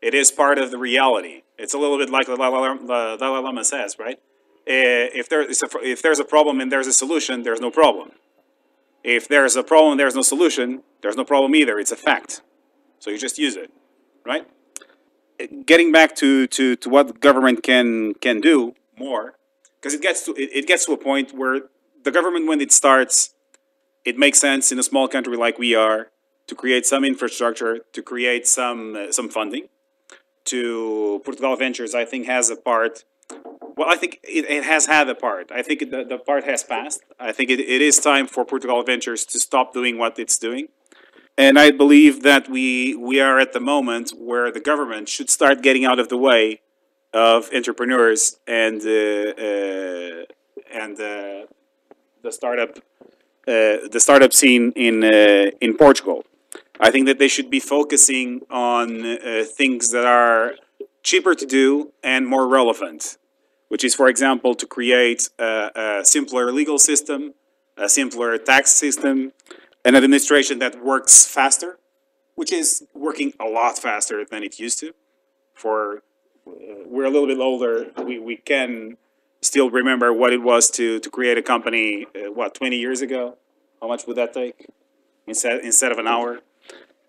It 0.00 0.14
is 0.14 0.30
part 0.30 0.58
of 0.58 0.70
the 0.70 0.78
reality. 0.78 1.42
It's 1.58 1.74
a 1.74 1.78
little 1.78 1.98
bit 1.98 2.10
like 2.10 2.26
the 2.26 2.36
the 2.36 3.16
Dalai 3.18 3.40
Lama 3.40 3.64
says, 3.64 3.96
right? 3.98 4.18
Uh, 4.66 5.12
If 5.20 5.28
there 5.28 5.42
is 5.42 5.62
a, 5.62 5.68
if 5.82 6.00
there's 6.02 6.20
a 6.20 6.24
problem 6.24 6.60
and 6.60 6.70
there's 6.72 6.86
a 6.86 6.92
solution, 6.92 7.42
there's 7.42 7.60
no 7.60 7.70
problem. 7.70 8.12
If 9.02 9.28
there's 9.28 9.56
a 9.56 9.62
problem 9.62 9.92
and 9.92 10.00
there's 10.00 10.14
no 10.14 10.22
solution, 10.22 10.82
there's 11.02 11.16
no 11.16 11.24
problem 11.24 11.54
either. 11.54 11.78
It's 11.78 11.92
a 11.92 11.96
fact. 11.96 12.40
So 12.98 13.10
you 13.10 13.18
just 13.18 13.38
use 13.38 13.56
it, 13.56 13.70
right? 14.24 14.46
Getting 15.66 15.92
back 15.92 16.14
to, 16.16 16.46
to, 16.46 16.76
to 16.76 16.88
what 16.88 17.20
government 17.20 17.62
can 17.62 18.14
can 18.14 18.40
do 18.40 18.74
more, 18.96 19.34
because 19.76 19.92
it 19.92 20.00
gets 20.00 20.24
to 20.24 20.30
it, 20.42 20.48
it 20.60 20.66
gets 20.66 20.86
to 20.86 20.92
a 20.92 20.96
point 20.96 21.32
where 21.40 21.56
the 22.06 22.10
government, 22.10 22.46
when 22.46 22.60
it 22.60 22.72
starts, 22.72 23.34
it 24.04 24.16
makes 24.16 24.38
sense 24.38 24.72
in 24.72 24.78
a 24.78 24.82
small 24.82 25.06
country 25.08 25.36
like 25.36 25.58
we 25.58 25.74
are 25.74 26.10
to 26.46 26.54
create 26.54 26.86
some 26.86 27.04
infrastructure, 27.04 27.80
to 27.92 28.00
create 28.02 28.46
some 28.46 28.96
uh, 28.96 29.12
some 29.12 29.28
funding. 29.28 29.68
To 30.46 31.20
Portugal 31.24 31.56
Ventures, 31.56 31.94
I 31.94 32.04
think 32.04 32.26
has 32.26 32.48
a 32.50 32.56
part. 32.56 33.04
Well, 33.76 33.88
I 33.88 33.96
think 33.96 34.20
it, 34.22 34.44
it 34.48 34.64
has 34.64 34.86
had 34.86 35.08
a 35.08 35.14
part. 35.14 35.50
I 35.50 35.62
think 35.62 35.80
the, 35.90 36.04
the 36.04 36.18
part 36.18 36.44
has 36.44 36.62
passed. 36.62 37.02
I 37.18 37.32
think 37.32 37.50
it, 37.50 37.60
it 37.60 37.82
is 37.82 37.98
time 37.98 38.26
for 38.26 38.44
Portugal 38.44 38.82
Ventures 38.84 39.24
to 39.26 39.40
stop 39.40 39.74
doing 39.74 39.98
what 39.98 40.18
it's 40.18 40.38
doing. 40.38 40.68
And 41.36 41.58
I 41.58 41.72
believe 41.72 42.22
that 42.22 42.48
we 42.48 42.94
we 42.94 43.20
are 43.20 43.40
at 43.40 43.52
the 43.52 43.60
moment 43.60 44.12
where 44.16 44.52
the 44.52 44.60
government 44.60 45.08
should 45.08 45.28
start 45.28 45.62
getting 45.62 45.84
out 45.84 45.98
of 45.98 46.08
the 46.08 46.16
way 46.16 46.60
of 47.12 47.50
entrepreneurs 47.52 48.38
and 48.46 48.80
uh, 48.82 49.32
uh, 49.48 50.24
and 50.72 50.94
uh, 51.00 51.46
the 52.22 52.30
startup 52.30 52.78
uh, 53.48 53.88
the 53.90 53.98
startup 53.98 54.32
scene 54.32 54.72
in 54.76 55.02
uh, 55.02 55.50
in 55.60 55.76
Portugal. 55.76 56.24
I 56.78 56.90
think 56.92 57.06
that 57.06 57.18
they 57.18 57.28
should 57.28 57.50
be 57.50 57.60
focusing 57.60 58.42
on 58.48 59.04
uh, 59.04 59.44
things 59.44 59.90
that 59.90 60.04
are 60.04 60.54
cheaper 61.02 61.34
to 61.34 61.46
do 61.46 61.92
and 62.02 62.26
more 62.26 62.46
relevant, 62.46 63.18
which 63.68 63.84
is, 63.84 63.94
for 63.94 64.08
example, 64.08 64.54
to 64.54 64.66
create 64.66 65.28
a, 65.38 65.70
a 65.74 66.04
simpler 66.04 66.52
legal 66.52 66.78
system, 66.78 67.34
a 67.76 67.88
simpler 67.88 68.38
tax 68.38 68.70
system, 68.70 69.32
an 69.84 69.96
administration 69.96 70.58
that 70.60 70.82
works 70.82 71.26
faster, 71.26 71.78
which 72.34 72.52
is 72.52 72.84
working 72.94 73.32
a 73.40 73.44
lot 73.44 73.78
faster 73.78 74.24
than 74.24 74.42
it 74.42 74.58
used 74.58 74.78
to. 74.80 74.92
For 75.54 76.02
uh, 76.46 76.50
we're 76.86 77.04
a 77.04 77.10
little 77.10 77.26
bit 77.26 77.38
older, 77.38 77.90
we, 78.04 78.18
we 78.18 78.36
can 78.36 78.96
still 79.40 79.70
remember 79.70 80.12
what 80.12 80.32
it 80.32 80.42
was 80.42 80.70
to, 80.70 80.98
to 81.00 81.10
create 81.10 81.38
a 81.38 81.42
company, 81.42 82.06
uh, 82.14 82.32
what, 82.32 82.54
20 82.54 82.76
years 82.76 83.00
ago? 83.02 83.36
How 83.80 83.88
much 83.88 84.06
would 84.06 84.16
that 84.16 84.32
take? 84.32 84.66
Instead, 85.26 85.60
instead 85.60 85.92
of 85.92 85.98
an 85.98 86.06
hour? 86.06 86.40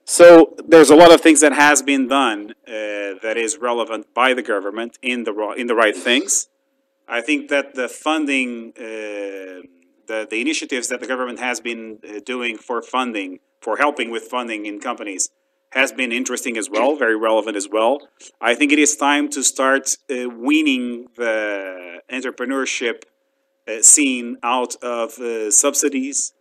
So 0.05 0.55
there's 0.67 0.91
a 0.91 0.95
lot 0.95 1.11
of 1.11 1.21
things 1.21 1.41
that 1.41 1.53
has 1.53 1.81
been 1.81 2.07
done 2.07 2.51
uh, 2.67 2.71
that 3.23 3.35
is 3.37 3.57
relevant 3.57 4.13
by 4.13 4.35
the 4.35 4.43
government 4.43 4.99
in 5.01 5.23
the 5.23 5.33
in 5.57 5.65
the 5.65 5.75
right 5.75 5.97
things. 5.97 6.47
I 7.07 7.21
think 7.21 7.49
that 7.49 7.73
the 7.73 7.89
funding, 7.89 8.73
uh, 8.77 9.65
the 10.07 10.27
the 10.29 10.39
initiatives 10.41 10.89
that 10.89 10.99
the 10.99 11.07
government 11.07 11.39
has 11.39 11.59
been 11.59 11.99
uh, 12.07 12.19
doing 12.23 12.55
for 12.57 12.83
funding, 12.83 13.39
for 13.61 13.77
helping 13.77 14.11
with 14.11 14.23
funding 14.23 14.67
in 14.67 14.79
companies, 14.79 15.29
has 15.71 15.91
been 15.91 16.11
interesting 16.11 16.55
as 16.55 16.69
well, 16.69 16.95
very 16.95 17.17
relevant 17.17 17.57
as 17.57 17.67
well. 17.67 18.07
I 18.39 18.53
think 18.53 18.71
it 18.71 18.79
is 18.79 18.95
time 18.95 19.27
to 19.29 19.43
start 19.43 19.97
uh, 20.09 20.29
weaning 20.29 21.07
the 21.15 22.01
entrepreneurship 22.11 23.03
uh, 23.67 23.81
scene 23.81 24.37
out 24.43 24.75
of 24.83 25.17
uh, 25.17 25.49
subsidies, 25.49 26.33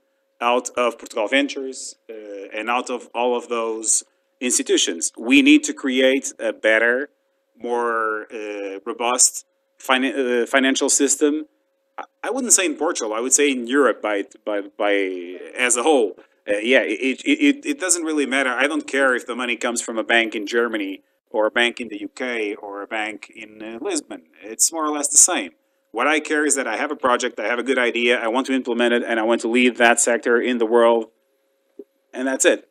out 0.52 0.66
of 0.76 0.98
Portugal 0.98 1.26
Ventures, 1.28 1.96
uh, 2.10 2.58
and 2.58 2.64
out 2.76 2.88
of 2.96 3.00
all 3.18 3.32
of 3.40 3.44
those 3.48 4.04
institutions. 4.40 5.02
We 5.16 5.42
need 5.42 5.62
to 5.64 5.72
create 5.84 6.26
a 6.38 6.52
better, 6.52 6.96
more 7.68 8.26
uh, 8.32 8.80
robust 8.84 9.46
uh, 9.88 10.46
financial 10.46 10.90
system. 11.02 11.46
I- 12.24 12.30
wouldn't 12.34 12.52
say 12.52 12.66
in 12.66 12.76
Portugal. 12.76 13.12
I 13.14 13.20
would 13.24 13.32
say 13.40 13.46
in 13.56 13.66
Europe 13.78 13.98
by 14.08 14.24
by 14.48 14.58
by 14.82 14.92
as 15.66 15.76
a 15.76 15.82
whole. 15.88 16.10
Uh, 16.46 16.58
yeah, 16.72 16.82
it, 16.82 17.20
it, 17.24 17.38
it, 17.48 17.66
it 17.72 17.78
doesn't 17.80 18.04
really 18.10 18.26
matter. 18.26 18.50
I 18.50 18.66
don't 18.66 18.86
care 18.86 19.14
if 19.14 19.24
the 19.26 19.36
money 19.42 19.56
comes 19.56 19.80
from 19.80 19.96
a 19.98 20.04
bank 20.04 20.34
in 20.34 20.46
Germany 20.46 20.94
or 21.30 21.46
a 21.46 21.50
bank 21.50 21.80
in 21.80 21.88
the 21.88 22.00
UK 22.08 22.62
or 22.62 22.82
a 22.82 22.86
bank 22.86 23.32
in 23.34 23.50
uh, 23.62 23.78
Lisbon. 23.80 24.22
It's 24.42 24.70
more 24.70 24.84
or 24.84 24.92
less 24.96 25.08
the 25.08 25.16
same. 25.32 25.52
What 25.94 26.08
I 26.08 26.18
care 26.18 26.44
is 26.44 26.56
that 26.56 26.66
I 26.66 26.76
have 26.76 26.90
a 26.90 26.96
project, 26.96 27.38
I 27.38 27.46
have 27.46 27.60
a 27.60 27.62
good 27.62 27.78
idea, 27.78 28.18
I 28.18 28.26
want 28.26 28.48
to 28.48 28.52
implement 28.52 28.92
it, 28.92 29.04
and 29.06 29.20
I 29.20 29.22
want 29.22 29.40
to 29.42 29.48
lead 29.48 29.76
that 29.76 30.00
sector 30.00 30.40
in 30.40 30.58
the 30.58 30.66
world, 30.66 31.04
and 32.12 32.26
that's 32.26 32.44
it. 32.44 32.68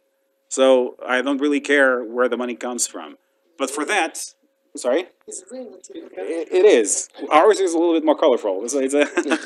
So 0.49 0.97
I 1.07 1.21
don't 1.21 1.39
really 1.39 1.61
care 1.61 2.03
where 2.03 2.27
the 2.27 2.35
money 2.35 2.55
comes 2.55 2.85
from. 2.85 3.15
But 3.57 3.71
for 3.71 3.85
that, 3.85 4.33
sorry, 4.75 5.05
it, 5.25 6.47
it 6.59 6.65
is. 6.65 7.07
Ours 7.31 7.61
is 7.61 7.73
a 7.73 7.77
little 7.77 7.93
bit 7.93 8.03
more 8.03 8.17
colorful. 8.17 8.65
It's, 8.65 8.73
it's 8.73 8.93
a, 8.93 9.05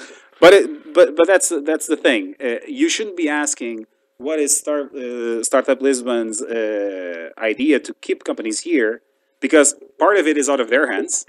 but 0.41 0.53
it, 0.53 0.93
but 0.95 1.15
but 1.15 1.27
that's 1.27 1.49
that's 1.63 1.85
the 1.85 1.97
thing. 2.07 2.33
Uh, 2.43 2.55
you 2.67 2.89
shouldn't 2.89 3.15
be 3.15 3.29
asking 3.29 3.85
what 4.17 4.39
is 4.39 4.57
start 4.57 4.95
uh, 4.95 5.43
startup 5.43 5.83
Lisbon's 5.83 6.41
uh, 6.41 7.29
idea 7.37 7.79
to 7.79 7.93
keep 8.01 8.23
companies 8.23 8.61
here, 8.61 9.03
because 9.39 9.75
part 9.99 10.17
of 10.17 10.25
it 10.25 10.35
is 10.35 10.49
out 10.49 10.59
of 10.59 10.71
their 10.71 10.91
hands. 10.91 11.27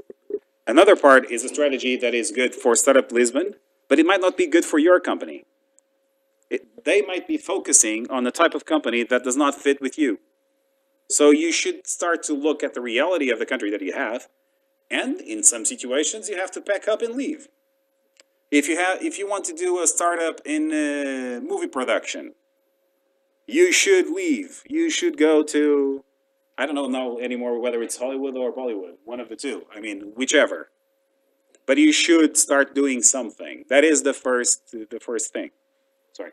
Another 0.68 0.96
part 0.96 1.30
is 1.30 1.42
a 1.44 1.48
strategy 1.48 1.96
that 1.96 2.12
is 2.12 2.30
good 2.30 2.54
for 2.54 2.76
startup 2.76 3.10
Lisbon, 3.10 3.54
but 3.88 3.98
it 3.98 4.04
might 4.04 4.20
not 4.20 4.36
be 4.36 4.46
good 4.46 4.66
for 4.66 4.78
your 4.78 5.00
company. 5.00 5.44
It, 6.50 6.84
they 6.84 7.00
might 7.00 7.26
be 7.26 7.38
focusing 7.38 8.08
on 8.10 8.24
the 8.24 8.30
type 8.30 8.54
of 8.54 8.66
company 8.66 9.02
that 9.04 9.24
does 9.24 9.36
not 9.36 9.54
fit 9.54 9.80
with 9.80 9.98
you. 9.98 10.18
So 11.10 11.30
you 11.30 11.52
should 11.52 11.86
start 11.86 12.22
to 12.24 12.34
look 12.34 12.62
at 12.62 12.74
the 12.74 12.82
reality 12.82 13.30
of 13.30 13.38
the 13.38 13.46
country 13.46 13.70
that 13.70 13.80
you 13.80 13.94
have, 13.94 14.28
and 14.90 15.22
in 15.22 15.42
some 15.42 15.64
situations 15.64 16.28
you 16.28 16.36
have 16.36 16.50
to 16.50 16.60
pack 16.60 16.86
up 16.86 17.00
and 17.00 17.14
leave. 17.14 17.48
If 18.50 18.68
you 18.68 18.76
have, 18.76 19.02
if 19.02 19.18
you 19.18 19.26
want 19.26 19.46
to 19.46 19.54
do 19.54 19.82
a 19.82 19.86
startup 19.86 20.40
in 20.44 20.70
uh, 20.70 21.40
movie 21.40 21.66
production, 21.66 22.34
you 23.46 23.72
should 23.72 24.10
leave. 24.10 24.62
You 24.66 24.90
should 24.90 25.16
go 25.16 25.42
to, 25.44 26.04
I 26.58 26.66
don't 26.66 26.74
know 26.74 26.88
now 26.88 27.18
anymore 27.18 27.60
whether 27.60 27.80
it's 27.82 27.96
Hollywood 27.96 28.36
or 28.36 28.52
Bollywood, 28.52 28.94
one 29.04 29.20
of 29.20 29.28
the 29.28 29.36
two. 29.36 29.62
I 29.74 29.78
mean, 29.78 30.12
whichever. 30.16 30.70
But 31.66 31.78
you 31.78 31.92
should 31.92 32.36
start 32.36 32.74
doing 32.74 33.00
something. 33.00 33.64
That 33.68 33.84
is 33.84 34.02
the 34.02 34.12
first, 34.12 34.72
the 34.72 34.98
first 35.00 35.32
thing. 35.32 35.50
Sorry. 36.12 36.32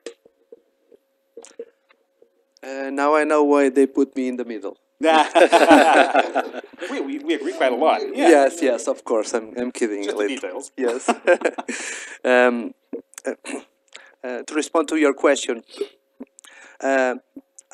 Uh, 2.64 2.90
now 2.90 3.16
I 3.16 3.24
know 3.24 3.44
why 3.44 3.70
they 3.70 3.86
put 3.86 4.16
me 4.16 4.28
in 4.28 4.38
the 4.38 4.46
middle. 4.46 4.78
we, 6.90 7.02
we, 7.02 7.20
we 7.20 7.34
agree 7.36 7.54
quite 7.54 7.74
a 7.74 7.76
lot. 7.76 8.02
Yeah. 8.02 8.30
Yes, 8.30 8.60
yes, 8.62 8.88
of 8.88 9.04
course. 9.04 9.34
I'm, 9.34 9.54
I'm 9.58 9.72
kidding. 9.72 10.04
Just 10.04 10.18
the 10.18 10.24
a 10.24 10.28
little. 10.28 10.36
details. 10.36 10.72
Yes. 10.76 11.08
um, 12.26 12.74
uh, 14.24 14.42
to 14.42 14.54
respond 14.56 14.88
to 14.88 14.96
your 14.96 15.14
question, 15.14 15.64
uh, 16.80 17.16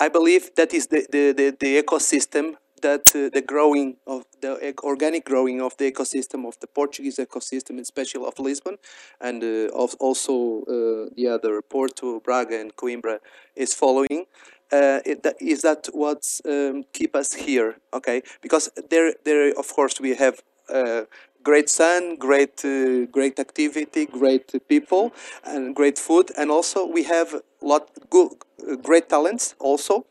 I 0.02 0.10
believe 0.10 0.56
that 0.56 0.74
is 0.74 0.88
the, 0.88 1.06
the, 1.12 1.32
the, 1.32 1.56
the 1.60 1.84
ecosystem 1.84 2.56
that 2.82 3.16
uh, 3.16 3.30
the 3.32 3.44
growing 3.46 3.98
of 4.08 4.26
the 4.42 4.74
organic 4.84 5.24
growing 5.26 5.62
of 5.62 5.78
the 5.78 5.92
ecosystem 5.92 6.48
of 6.48 6.60
the 6.60 6.66
Portuguese 6.66 7.18
ecosystem, 7.18 7.80
especially 7.80 8.26
of 8.26 8.40
Lisbon, 8.40 8.78
and 9.20 9.44
uh, 9.44 9.84
of 9.84 9.94
also 10.00 10.64
uh, 10.64 11.10
the 11.16 11.28
other 11.28 11.62
Porto, 11.62 12.20
Braga, 12.20 12.60
and 12.60 12.76
Coimbra 12.76 13.20
is 13.56 13.76
following. 13.76 14.26
Uh, 14.72 15.02
it, 15.06 15.22
that, 15.22 15.36
is 15.40 15.62
that 15.62 15.88
what's 15.94 16.42
um, 16.46 16.84
keep 16.94 17.16
us 17.16 17.34
here? 17.34 17.76
Okay, 17.94 18.24
because 18.42 18.72
there, 18.90 19.14
there 19.24 19.54
of 19.56 19.68
course 19.72 20.02
we 20.02 20.16
have 20.16 20.42
uh, 20.68 21.04
great 21.44 21.70
sun, 21.70 22.16
great, 22.16 22.66
uh, 22.66 23.06
great 23.06 23.38
activity, 23.40 24.08
great 24.08 24.52
people, 24.68 25.14
and 25.46 25.76
great 25.76 26.00
food, 26.00 26.32
and 26.40 26.50
also 26.50 26.88
we 26.88 27.04
have 27.04 27.42
lot 27.62 27.90
good, 28.10 28.32
uh, 28.68 28.76
great 28.76 29.10
talents 29.10 29.56
also. 29.60 30.06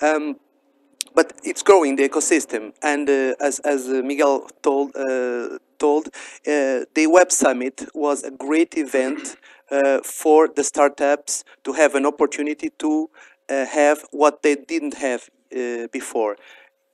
Um, 0.00 0.36
but 1.14 1.32
it's 1.44 1.62
growing 1.62 1.96
the 1.96 2.08
ecosystem. 2.08 2.72
And 2.82 3.08
uh, 3.08 3.34
as 3.40 3.58
as 3.60 3.88
uh, 3.88 4.02
Miguel 4.04 4.48
told 4.62 4.96
uh, 4.96 5.58
told, 5.78 6.08
uh, 6.46 6.84
the 6.94 7.06
Web 7.08 7.30
Summit 7.32 7.86
was 7.94 8.22
a 8.22 8.30
great 8.30 8.76
event 8.76 9.36
uh, 9.70 10.00
for 10.02 10.48
the 10.48 10.64
startups 10.64 11.44
to 11.64 11.72
have 11.72 11.94
an 11.94 12.06
opportunity 12.06 12.70
to 12.78 13.10
have 13.48 14.06
what 14.12 14.42
they 14.42 14.54
didn't 14.54 14.94
have 14.94 15.28
before 15.92 16.36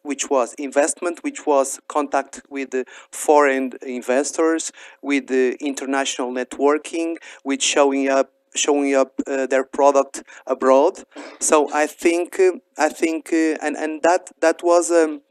which 0.03 0.31
was 0.31 0.55
investment, 0.55 1.22
which 1.22 1.47
was 1.47 1.81
contact 1.89 2.41
with 2.49 2.74
foreign 3.12 3.72
investors, 3.83 4.72
with 5.03 5.26
the 5.26 5.57
international 5.61 6.33
networking, 6.33 7.16
with 7.45 7.62
showing 7.62 8.09
up 8.09 8.31
showing 8.55 8.94
up 8.94 9.12
uh, 9.26 9.46
their 9.46 9.64
product 9.64 10.22
abroad. 10.46 11.05
So 11.40 11.68
I 11.72 11.86
think 11.86 12.38
uh, 12.40 12.53
I 12.76 12.88
think 12.88 13.32
uh, 13.32 13.57
and 13.64 13.76
and 13.76 14.03
that 14.03 14.30
that 14.40 14.62
was. 14.62 14.90
Um, 14.90 15.22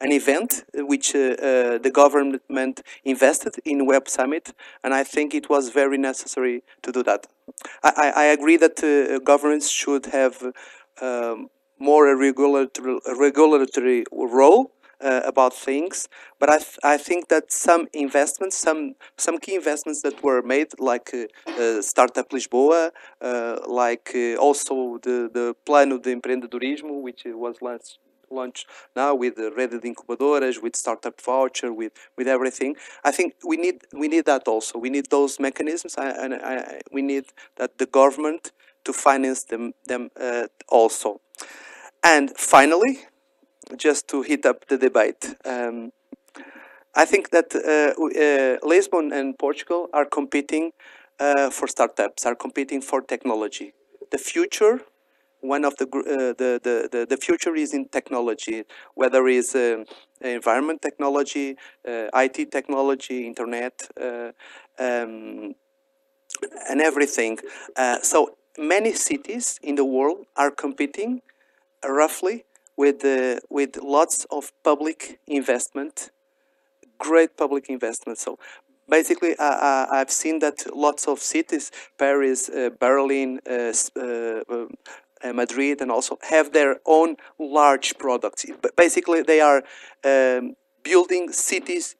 an 0.00 0.12
event 0.12 0.64
which 0.74 1.14
uh, 1.14 1.18
uh, 1.18 1.78
the 1.78 1.90
government 1.90 2.82
invested 3.04 3.54
in 3.64 3.86
Web 3.86 4.08
Summit, 4.08 4.52
and 4.82 4.92
I 4.92 5.04
think 5.04 5.34
it 5.34 5.48
was 5.48 5.70
very 5.70 5.96
necessary 5.96 6.62
to 6.82 6.92
do 6.92 7.02
that. 7.04 7.26
I, 7.82 8.12
I 8.16 8.24
agree 8.24 8.56
that 8.58 8.82
uh, 8.82 9.18
governments 9.20 9.70
should 9.70 10.06
have 10.06 10.42
um, 11.00 11.48
more 11.78 12.08
a 12.10 12.16
regulatory, 12.16 12.98
regulatory 13.16 14.04
role 14.12 14.72
uh, 15.00 15.20
about 15.24 15.54
things. 15.54 16.08
But 16.38 16.50
I, 16.50 16.58
th- 16.58 16.78
I 16.82 16.96
think 16.96 17.28
that 17.28 17.52
some 17.52 17.88
investments, 17.92 18.56
some 18.58 18.94
some 19.16 19.38
key 19.38 19.54
investments 19.54 20.02
that 20.02 20.22
were 20.22 20.42
made, 20.42 20.68
like 20.78 21.10
uh, 21.14 21.26
uh, 21.60 21.82
Startup 21.82 22.28
Lisboa, 22.30 22.90
uh, 23.20 23.58
like 23.66 24.10
uh, 24.14 24.36
also 24.36 24.98
the 25.02 25.30
the 25.32 25.54
Plano 25.66 25.98
de 25.98 26.14
Empreendedorismo, 26.14 27.00
which 27.02 27.22
was 27.26 27.56
launched 27.62 27.98
launched 28.30 28.66
now 28.96 29.14
with 29.14 29.36
the 29.36 29.50
Rede 29.52 29.80
de 29.80 29.94
Incubadoras, 29.94 30.60
with 30.62 30.74
Startup 30.76 31.18
Voucher, 31.20 31.72
with 31.72 31.92
with 32.16 32.26
everything. 32.28 32.76
I 33.04 33.10
think 33.12 33.34
we 33.46 33.56
need 33.56 33.82
we 33.92 34.08
need 34.08 34.24
that 34.26 34.48
also. 34.48 34.78
We 34.78 34.90
need 34.90 35.10
those 35.10 35.38
mechanisms, 35.40 35.94
and 35.98 36.34
we 36.90 37.02
need 37.02 37.26
that 37.56 37.78
the 37.78 37.86
government 37.86 38.52
to 38.84 38.92
finance 38.92 39.44
them 39.44 39.72
them 39.86 40.10
uh, 40.20 40.46
also. 40.68 41.20
And 42.02 42.30
finally, 42.36 43.00
just 43.76 44.08
to 44.08 44.22
heat 44.22 44.46
up 44.46 44.66
the 44.68 44.78
debate, 44.78 45.34
um, 45.44 45.92
I 46.94 47.04
think 47.04 47.30
that 47.30 47.54
uh, 47.54 47.94
uh, 48.00 48.66
Lisbon 48.66 49.12
and 49.12 49.36
Portugal 49.38 49.88
are 49.92 50.04
competing 50.04 50.72
uh, 51.18 51.50
for 51.50 51.66
startups, 51.66 52.24
are 52.24 52.34
competing 52.34 52.80
for 52.80 53.00
technology. 53.00 53.74
The 54.10 54.18
future, 54.18 54.80
one 55.40 55.64
of 55.64 55.76
the 55.76 55.86
uh, 55.86 56.34
the, 56.38 56.60
the, 56.62 56.88
the 56.90 57.06
the 57.08 57.16
future 57.16 57.54
is 57.56 57.74
in 57.74 57.88
technology, 57.88 58.64
whether 58.94 59.26
it's 59.26 59.54
um, 59.54 59.84
environment 60.20 60.82
technology, 60.82 61.56
uh, 61.86 62.06
IT 62.14 62.52
technology, 62.52 63.26
internet, 63.26 63.88
uh, 64.00 64.30
um, 64.78 65.54
and 66.68 66.80
everything. 66.80 67.38
Uh, 67.76 67.98
so 68.02 68.36
many 68.56 68.92
cities 68.92 69.58
in 69.62 69.74
the 69.74 69.84
world 69.84 70.26
are 70.36 70.50
competing 70.50 71.22
uh, 71.84 71.90
roughly 71.90 72.44
with 72.76 73.04
uh, 73.04 73.40
with 73.50 73.76
lots 73.82 74.26
of 74.30 74.52
public 74.62 75.20
investment, 75.26 76.10
great 76.98 77.36
public 77.36 77.68
investment. 77.68 78.18
So 78.18 78.38
basically, 78.88 79.38
I, 79.38 79.48
I, 79.90 80.00
I've 80.00 80.10
seen 80.10 80.40
that 80.40 80.64
lots 80.74 81.06
of 81.08 81.18
cities, 81.20 81.70
Paris, 81.98 82.48
uh, 82.48 82.70
Berlin, 82.78 83.40
uh, 83.48 83.72
uh, 83.96 84.00
uh, 84.00 84.66
uh, 85.22 85.32
Madrid, 85.32 85.80
and 85.80 85.90
also 85.90 86.18
have 86.22 86.52
their 86.52 86.76
own 86.84 87.16
large 87.38 87.98
products. 87.98 88.44
Basically, 88.76 89.22
they 89.22 89.40
are 89.40 89.62
um, 90.04 90.56
building 90.82 91.32
cities 91.32 91.96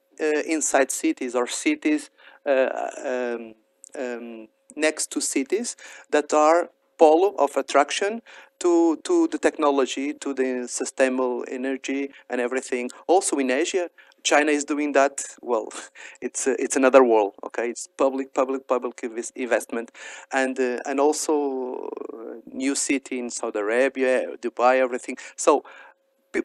inside 0.47 0.93
cities 0.93 1.35
or 1.35 1.47
cities 1.49 2.09
um, 2.47 3.55
um, 3.99 4.47
next 4.77 5.11
to 5.11 5.21
cities 5.21 5.77
that 6.11 6.33
are 6.33 6.71
pole 6.99 7.35
of 7.39 7.57
attraction 7.57 8.23
to, 8.61 8.97
to 9.05 9.29
the 9.29 9.39
technology, 9.39 10.13
to 10.15 10.35
the 10.35 10.67
sustainable 10.69 11.45
energy 11.51 12.11
and 12.31 12.41
everything. 12.41 12.91
Also 13.07 13.37
in 13.39 13.51
Asia, 13.51 13.89
China 14.23 14.51
is 14.53 14.65
doing 14.65 14.93
that. 14.93 15.23
Well, 15.43 15.69
it's 16.21 16.47
uh, 16.47 16.55
it's 16.59 16.77
another 16.77 17.05
world. 17.05 17.35
Okay, 17.45 17.69
it's 17.71 17.87
public, 17.87 18.33
public, 18.35 18.67
public 18.67 19.05
investment, 19.37 19.91
and 20.33 20.59
uh, 20.59 20.81
and 20.87 20.99
also 20.99 21.91
uh, 22.15 22.17
new 22.51 22.75
city 22.75 23.19
in 23.19 23.29
Saudi 23.31 23.59
Arabia, 23.59 24.37
Dubai, 24.41 24.77
everything. 24.79 25.17
So 25.37 25.63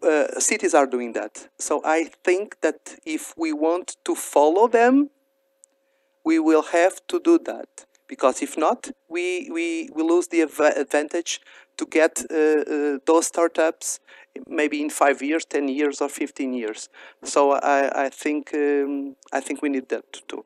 uh, 0.04 0.40
cities 0.40 0.74
are 0.74 0.86
doing 0.86 1.14
that. 1.14 1.48
So 1.58 1.82
I 1.84 2.10
think 2.24 2.62
that 2.62 2.96
if 3.06 3.34
we 3.38 3.54
want 3.54 3.98
to 4.06 4.16
follow 4.16 4.68
them, 4.68 5.10
we 6.24 6.40
will 6.40 6.64
have 6.64 7.02
to 7.08 7.20
do 7.20 7.40
that 7.40 7.86
because 8.08 8.42
if 8.42 8.58
not, 8.58 8.90
we 9.08 9.50
we, 9.52 9.90
we 9.94 10.04
lose 10.04 10.28
the 10.28 10.42
adva- 10.42 10.78
advantage 10.78 11.42
to 11.80 11.86
get 12.00 12.14
uh, 12.30 12.36
uh, 12.36 12.98
those 13.10 13.26
startups 13.28 14.00
maybe 14.48 14.78
in 14.82 14.90
five 14.90 15.18
years, 15.30 15.46
ten 15.46 15.68
years, 15.68 16.02
or 16.02 16.10
fifteen 16.10 16.52
years. 16.62 16.90
So 17.24 17.40
I 17.78 18.06
I 18.06 18.10
think 18.24 18.54
um, 18.54 19.16
I 19.38 19.40
think 19.46 19.62
we 19.64 19.70
need 19.70 19.88
that 19.90 20.06
too. 20.30 20.44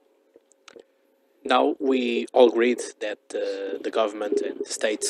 Now 1.54 1.76
we 1.80 2.26
all 2.36 2.50
agreed 2.54 2.82
that 3.06 3.22
uh, 3.36 3.40
the 3.86 3.92
government 4.00 4.42
and 4.48 4.60
the 4.66 4.74
states 4.80 5.08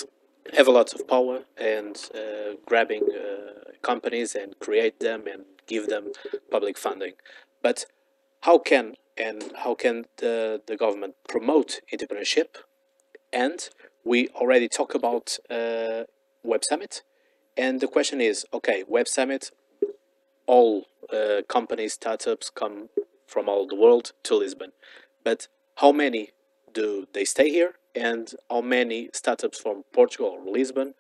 have 0.57 0.67
a 0.67 0.71
lot 0.71 0.93
of 0.95 1.07
power 1.07 1.38
and 1.57 1.95
uh, 2.15 2.55
grabbing 2.69 3.03
uh, 3.03 3.71
companies 3.82 4.36
and 4.41 4.49
create 4.59 4.99
them 4.99 5.21
and 5.34 5.41
give 5.67 5.86
them 5.88 6.05
public 6.49 6.78
funding. 6.78 7.13
But 7.61 7.86
how 8.41 8.57
can 8.59 8.86
and 9.17 9.39
how 9.63 9.76
can 9.76 10.05
the, 10.17 10.61
the 10.65 10.76
government 10.76 11.15
promote 11.28 11.82
entrepreneurship? 11.93 12.49
And 13.32 13.69
we 14.04 14.28
already 14.30 14.68
talk 14.68 14.93
about 14.95 15.38
uh, 15.49 16.04
Web 16.43 16.64
Summit, 16.64 17.01
and 17.56 17.80
the 17.80 17.88
question 17.88 18.20
is, 18.22 18.45
okay, 18.54 18.84
Web 18.88 19.08
Summit, 19.08 19.51
all 20.45 20.86
uh, 21.12 21.41
companies, 21.47 21.93
startups 21.93 22.49
come 22.49 22.89
from 23.28 23.47
all 23.47 23.68
the 23.68 23.76
world 23.76 24.12
to 24.24 24.36
Lisbon, 24.36 24.72
but 25.24 25.47
how 25.78 25.91
many 25.91 26.32
do 26.74 27.08
they 27.14 27.26
stay 27.26 27.49
here, 27.49 27.74
and 27.95 28.34
how 28.49 28.62
many 28.62 29.10
startups 29.14 29.60
from 29.60 29.84
Portugal 29.93 30.39
or 30.39 30.51
Lisbon 30.51 30.95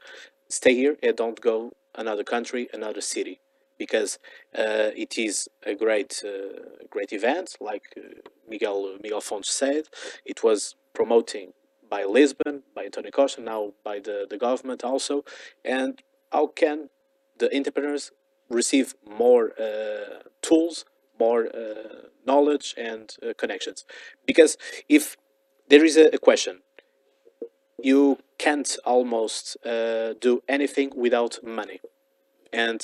stay 0.47 0.75
here 0.75 0.97
and 1.01 1.15
don't 1.17 1.41
go 1.41 1.71
another 1.95 2.23
country, 2.23 2.69
another 2.73 3.01
city? 3.01 3.39
Because 3.77 4.19
uh, 4.57 4.93
it 4.95 5.17
is 5.17 5.49
a 5.65 5.73
great, 5.73 6.23
uh, 6.25 6.85
great 6.89 7.11
event, 7.11 7.57
like 7.59 7.83
uh, 7.97 8.01
Miguel 8.47 8.97
Miguel 9.01 9.19
Fontes 9.19 9.49
said. 9.49 9.85
It 10.25 10.43
was 10.43 10.75
promoting 10.93 11.53
by 11.93 12.03
Lisbon, 12.05 12.55
by 12.75 12.83
Antonio 12.85 13.11
Costa, 13.11 13.39
now 13.41 13.61
by 13.89 13.97
the, 14.07 14.17
the 14.31 14.39
government 14.47 14.83
also. 14.83 15.15
And 15.63 15.91
how 16.31 16.47
can 16.61 16.89
the 17.37 17.47
entrepreneurs 17.55 18.05
receive 18.49 18.87
more 19.23 19.43
uh, 19.59 20.23
tools, 20.41 20.85
more 21.19 21.41
uh, 21.45 22.07
knowledge, 22.25 22.67
and 22.89 23.05
uh, 23.21 23.33
connections? 23.41 23.85
Because 24.25 24.57
if 24.89 25.03
there 25.71 25.85
is 25.85 25.95
a, 25.97 26.05
a 26.17 26.17
question, 26.17 26.55
you 27.91 28.17
can't 28.39 28.71
almost 28.93 29.43
uh, 29.63 30.13
do 30.27 30.41
anything 30.47 30.89
without 30.95 31.33
money. 31.43 31.79
And 32.51 32.79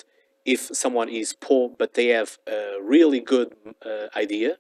if 0.46 0.62
someone 0.84 1.10
is 1.10 1.34
poor 1.34 1.64
but 1.80 1.96
they 1.96 2.10
have 2.20 2.32
a 2.46 2.78
really 2.96 3.22
good 3.34 3.50
uh, 3.84 4.08
idea, 4.16 4.58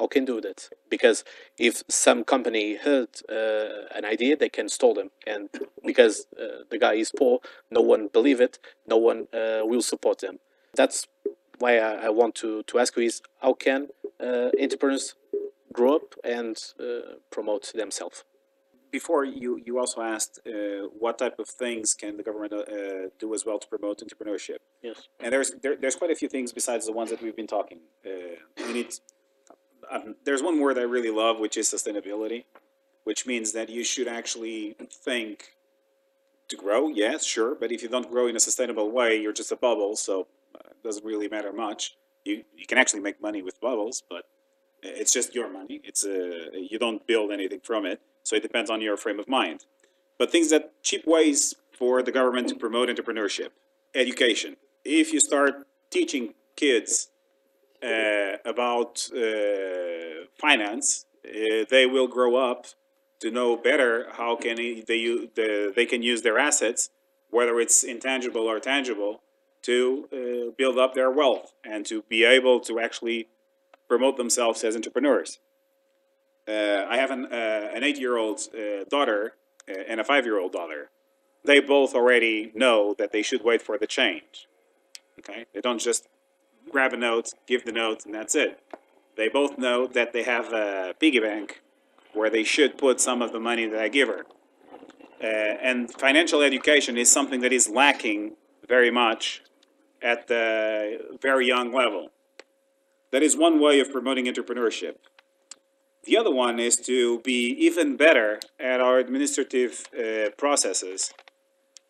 how 0.00 0.06
can 0.06 0.24
do 0.24 0.40
that? 0.40 0.70
Because 0.88 1.24
if 1.58 1.82
some 1.88 2.24
company 2.24 2.76
heard 2.76 3.10
uh, 3.28 3.96
an 3.98 4.04
idea, 4.04 4.36
they 4.36 4.48
can 4.48 4.68
stole 4.68 4.94
them, 4.94 5.10
and 5.26 5.48
because 5.84 6.26
uh, 6.40 6.64
the 6.70 6.78
guy 6.78 6.94
is 6.94 7.12
poor, 7.16 7.40
no 7.70 7.82
one 7.82 8.08
believe 8.08 8.40
it, 8.40 8.58
no 8.86 8.96
one 8.96 9.20
uh, 9.32 9.60
will 9.70 9.82
support 9.82 10.18
them. 10.20 10.38
That's 10.74 11.06
why 11.58 11.78
I, 11.78 12.06
I 12.06 12.08
want 12.08 12.34
to, 12.36 12.62
to 12.62 12.78
ask 12.78 12.96
you 12.96 13.02
is 13.02 13.20
how 13.42 13.52
can 13.52 13.88
uh, 14.18 14.48
entrepreneurs 14.60 15.14
grow 15.72 15.96
up 15.96 16.14
and 16.24 16.56
uh, 16.80 17.16
promote 17.30 17.72
themselves? 17.74 18.24
Before 18.90 19.24
you, 19.24 19.60
you 19.66 19.78
also 19.78 20.00
asked 20.00 20.40
uh, 20.46 20.88
what 20.98 21.18
type 21.18 21.38
of 21.38 21.48
things 21.48 21.94
can 21.94 22.16
the 22.16 22.24
government 22.24 22.52
uh, 22.52 23.10
do 23.18 23.34
as 23.34 23.44
well 23.46 23.58
to 23.58 23.68
promote 23.68 24.02
entrepreneurship. 24.04 24.56
Yes. 24.82 25.08
And 25.20 25.32
there's 25.32 25.52
there, 25.62 25.76
there's 25.76 25.94
quite 25.94 26.10
a 26.10 26.16
few 26.16 26.28
things 26.28 26.52
besides 26.52 26.86
the 26.86 26.92
ones 26.92 27.10
that 27.10 27.22
we've 27.22 27.36
been 27.36 27.46
talking. 27.58 27.80
Uh, 28.04 28.36
we 28.66 28.72
need. 28.72 28.94
Um, 29.90 30.14
there's 30.24 30.42
one 30.42 30.60
word 30.60 30.78
I 30.78 30.82
really 30.82 31.10
love, 31.10 31.40
which 31.40 31.56
is 31.56 31.68
sustainability, 31.68 32.44
which 33.04 33.26
means 33.26 33.52
that 33.52 33.68
you 33.68 33.82
should 33.82 34.08
actually 34.08 34.76
think 34.90 35.54
to 36.48 36.56
grow. 36.56 36.88
Yes, 36.88 37.24
sure, 37.24 37.54
but 37.54 37.72
if 37.72 37.82
you 37.82 37.88
don't 37.88 38.10
grow 38.10 38.26
in 38.28 38.36
a 38.36 38.40
sustainable 38.40 38.90
way, 38.90 39.20
you're 39.20 39.32
just 39.32 39.52
a 39.52 39.56
bubble. 39.56 39.96
So 39.96 40.26
uh, 40.54 40.60
it 40.70 40.82
doesn't 40.84 41.04
really 41.04 41.28
matter 41.28 41.52
much. 41.52 41.96
You 42.24 42.44
you 42.56 42.66
can 42.66 42.78
actually 42.78 43.00
make 43.00 43.20
money 43.20 43.42
with 43.42 43.60
bubbles, 43.60 44.02
but 44.08 44.24
it's 44.82 45.12
just 45.12 45.34
your 45.34 45.50
money. 45.50 45.80
It's 45.84 46.04
a 46.04 46.50
you 46.52 46.78
don't 46.78 47.06
build 47.06 47.32
anything 47.32 47.60
from 47.60 47.86
it. 47.86 48.00
So 48.22 48.36
it 48.36 48.42
depends 48.42 48.70
on 48.70 48.80
your 48.80 48.96
frame 48.96 49.18
of 49.18 49.28
mind. 49.28 49.64
But 50.18 50.30
things 50.30 50.50
that 50.50 50.72
cheap 50.82 51.06
ways 51.06 51.54
for 51.72 52.02
the 52.02 52.12
government 52.12 52.48
to 52.48 52.54
promote 52.54 52.88
entrepreneurship, 52.90 53.48
education. 53.94 54.56
if 54.84 55.12
you 55.12 55.20
start 55.20 55.66
teaching 55.90 56.34
kids 56.56 57.08
uh, 57.08 57.09
about 57.82 59.08
uh, 59.14 60.26
finance, 60.38 61.06
uh, 61.24 61.64
they 61.70 61.86
will 61.86 62.08
grow 62.08 62.36
up 62.36 62.66
to 63.20 63.30
know 63.30 63.56
better 63.56 64.08
how 64.12 64.36
can 64.36 64.56
they, 64.56 64.82
they, 65.76 65.86
can 65.86 66.02
use 66.02 66.22
their 66.22 66.38
assets, 66.38 66.90
whether 67.30 67.60
it's 67.60 67.84
intangible 67.84 68.42
or 68.42 68.58
tangible, 68.58 69.22
to 69.62 70.08
uh, 70.12 70.50
build 70.56 70.78
up 70.78 70.94
their 70.94 71.10
wealth 71.10 71.52
and 71.64 71.84
to 71.84 72.02
be 72.08 72.24
able 72.24 72.60
to 72.60 72.80
actually 72.80 73.28
promote 73.88 74.16
themselves 74.16 74.64
as 74.64 74.74
entrepreneurs. 74.74 75.38
Uh, 76.48 76.86
I 76.88 76.96
have 76.96 77.10
an, 77.10 77.26
uh, 77.26 77.70
an 77.74 77.84
eight-year-old 77.84 78.40
uh, 78.54 78.84
daughter 78.88 79.34
uh, 79.68 79.74
and 79.86 80.00
a 80.00 80.04
five-year-old 80.04 80.52
daughter. 80.52 80.90
They 81.44 81.60
both 81.60 81.94
already 81.94 82.50
know 82.54 82.94
that 82.98 83.12
they 83.12 83.22
should 83.22 83.44
wait 83.44 83.60
for 83.60 83.76
the 83.76 83.86
change. 83.86 84.48
Okay, 85.18 85.44
they 85.52 85.60
don't 85.60 85.80
just 85.80 86.08
grab 86.70 86.92
a 86.92 86.96
note, 86.96 87.30
give 87.46 87.64
the 87.64 87.72
note, 87.72 88.04
and 88.04 88.14
that's 88.14 88.34
it. 88.34 88.60
They 89.16 89.28
both 89.28 89.58
know 89.58 89.86
that 89.86 90.12
they 90.12 90.22
have 90.22 90.52
a 90.52 90.94
piggy 90.98 91.20
bank 91.20 91.62
where 92.12 92.30
they 92.30 92.44
should 92.44 92.78
put 92.78 93.00
some 93.00 93.22
of 93.22 93.32
the 93.32 93.40
money 93.40 93.66
that 93.66 93.80
I 93.80 93.88
give 93.88 94.08
her. 94.08 94.24
Uh, 95.22 95.26
and 95.26 95.92
financial 95.92 96.40
education 96.40 96.96
is 96.96 97.10
something 97.10 97.40
that 97.40 97.52
is 97.52 97.68
lacking 97.68 98.36
very 98.66 98.90
much 98.90 99.42
at 100.02 100.28
the 100.28 101.18
very 101.20 101.46
young 101.46 101.72
level. 101.72 102.08
That 103.10 103.22
is 103.22 103.36
one 103.36 103.60
way 103.60 103.80
of 103.80 103.90
promoting 103.90 104.26
entrepreneurship. 104.26 104.96
The 106.04 106.16
other 106.16 106.30
one 106.30 106.58
is 106.58 106.76
to 106.86 107.20
be 107.20 107.48
even 107.58 107.96
better 107.96 108.40
at 108.58 108.80
our 108.80 108.98
administrative 108.98 109.84
uh, 109.92 110.30
processes 110.38 111.12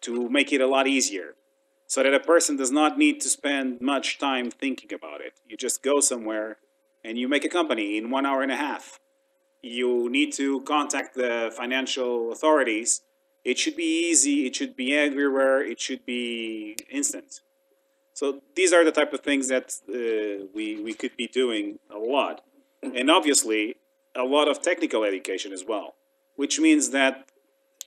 to 0.00 0.28
make 0.28 0.52
it 0.52 0.60
a 0.60 0.66
lot 0.66 0.88
easier 0.88 1.34
so 1.90 2.04
that 2.04 2.14
a 2.14 2.20
person 2.20 2.56
does 2.56 2.70
not 2.70 2.96
need 2.96 3.20
to 3.20 3.28
spend 3.28 3.80
much 3.80 4.16
time 4.16 4.48
thinking 4.48 4.92
about 4.94 5.20
it. 5.20 5.32
You 5.44 5.56
just 5.56 5.82
go 5.82 5.98
somewhere 5.98 6.58
and 7.02 7.18
you 7.18 7.26
make 7.26 7.44
a 7.44 7.48
company 7.48 7.98
in 7.98 8.10
one 8.10 8.24
hour 8.24 8.42
and 8.42 8.52
a 8.52 8.56
half. 8.56 9.00
You 9.60 10.08
need 10.08 10.32
to 10.34 10.60
contact 10.60 11.16
the 11.16 11.52
financial 11.52 12.30
authorities. 12.30 13.02
It 13.44 13.58
should 13.58 13.74
be 13.74 14.08
easy, 14.08 14.46
it 14.46 14.54
should 14.54 14.76
be 14.76 14.94
everywhere, 14.94 15.60
it 15.64 15.80
should 15.80 16.06
be 16.06 16.76
instant. 16.88 17.40
So 18.14 18.40
these 18.54 18.72
are 18.72 18.84
the 18.84 18.92
type 18.92 19.12
of 19.12 19.20
things 19.20 19.48
that 19.48 19.74
uh, 19.88 20.46
we, 20.54 20.80
we 20.80 20.94
could 20.94 21.16
be 21.16 21.26
doing 21.26 21.80
a 21.92 21.98
lot. 21.98 22.44
And 22.84 23.10
obviously, 23.10 23.74
a 24.14 24.22
lot 24.22 24.46
of 24.46 24.62
technical 24.62 25.02
education 25.02 25.52
as 25.52 25.64
well, 25.66 25.96
which 26.36 26.60
means 26.60 26.90
that 26.90 27.26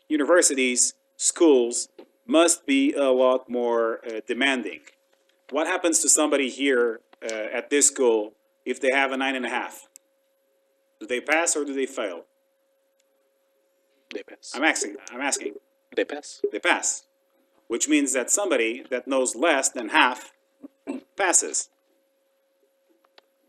universities, 0.09 0.93
schools 1.15 1.87
must 2.25 2.65
be 2.65 2.93
a 2.93 3.11
lot 3.11 3.49
more 3.49 3.99
uh, 4.05 4.21
demanding. 4.27 4.81
What 5.49 5.67
happens 5.67 5.99
to 5.99 6.09
somebody 6.09 6.49
here 6.49 7.01
uh, 7.23 7.33
at 7.53 7.69
this 7.69 7.87
school 7.87 8.33
if 8.65 8.79
they 8.79 8.91
have 8.91 9.11
a 9.11 9.17
nine 9.17 9.35
and 9.35 9.45
a 9.45 9.49
half? 9.49 9.87
Do 10.99 11.07
they 11.07 11.21
pass 11.21 11.55
or 11.55 11.65
do 11.65 11.73
they 11.73 11.85
fail? 11.85 12.25
They 14.13 14.23
pass. 14.23 14.53
I'm 14.55 14.63
asking. 14.63 14.95
I'm 15.11 15.21
asking. 15.21 15.55
They 15.95 16.05
pass. 16.05 16.41
They 16.51 16.59
pass, 16.59 17.03
which 17.67 17.87
means 17.87 18.13
that 18.13 18.29
somebody 18.29 18.83
that 18.89 19.07
knows 19.07 19.35
less 19.35 19.69
than 19.69 19.89
half 19.89 20.31
passes. 21.17 21.69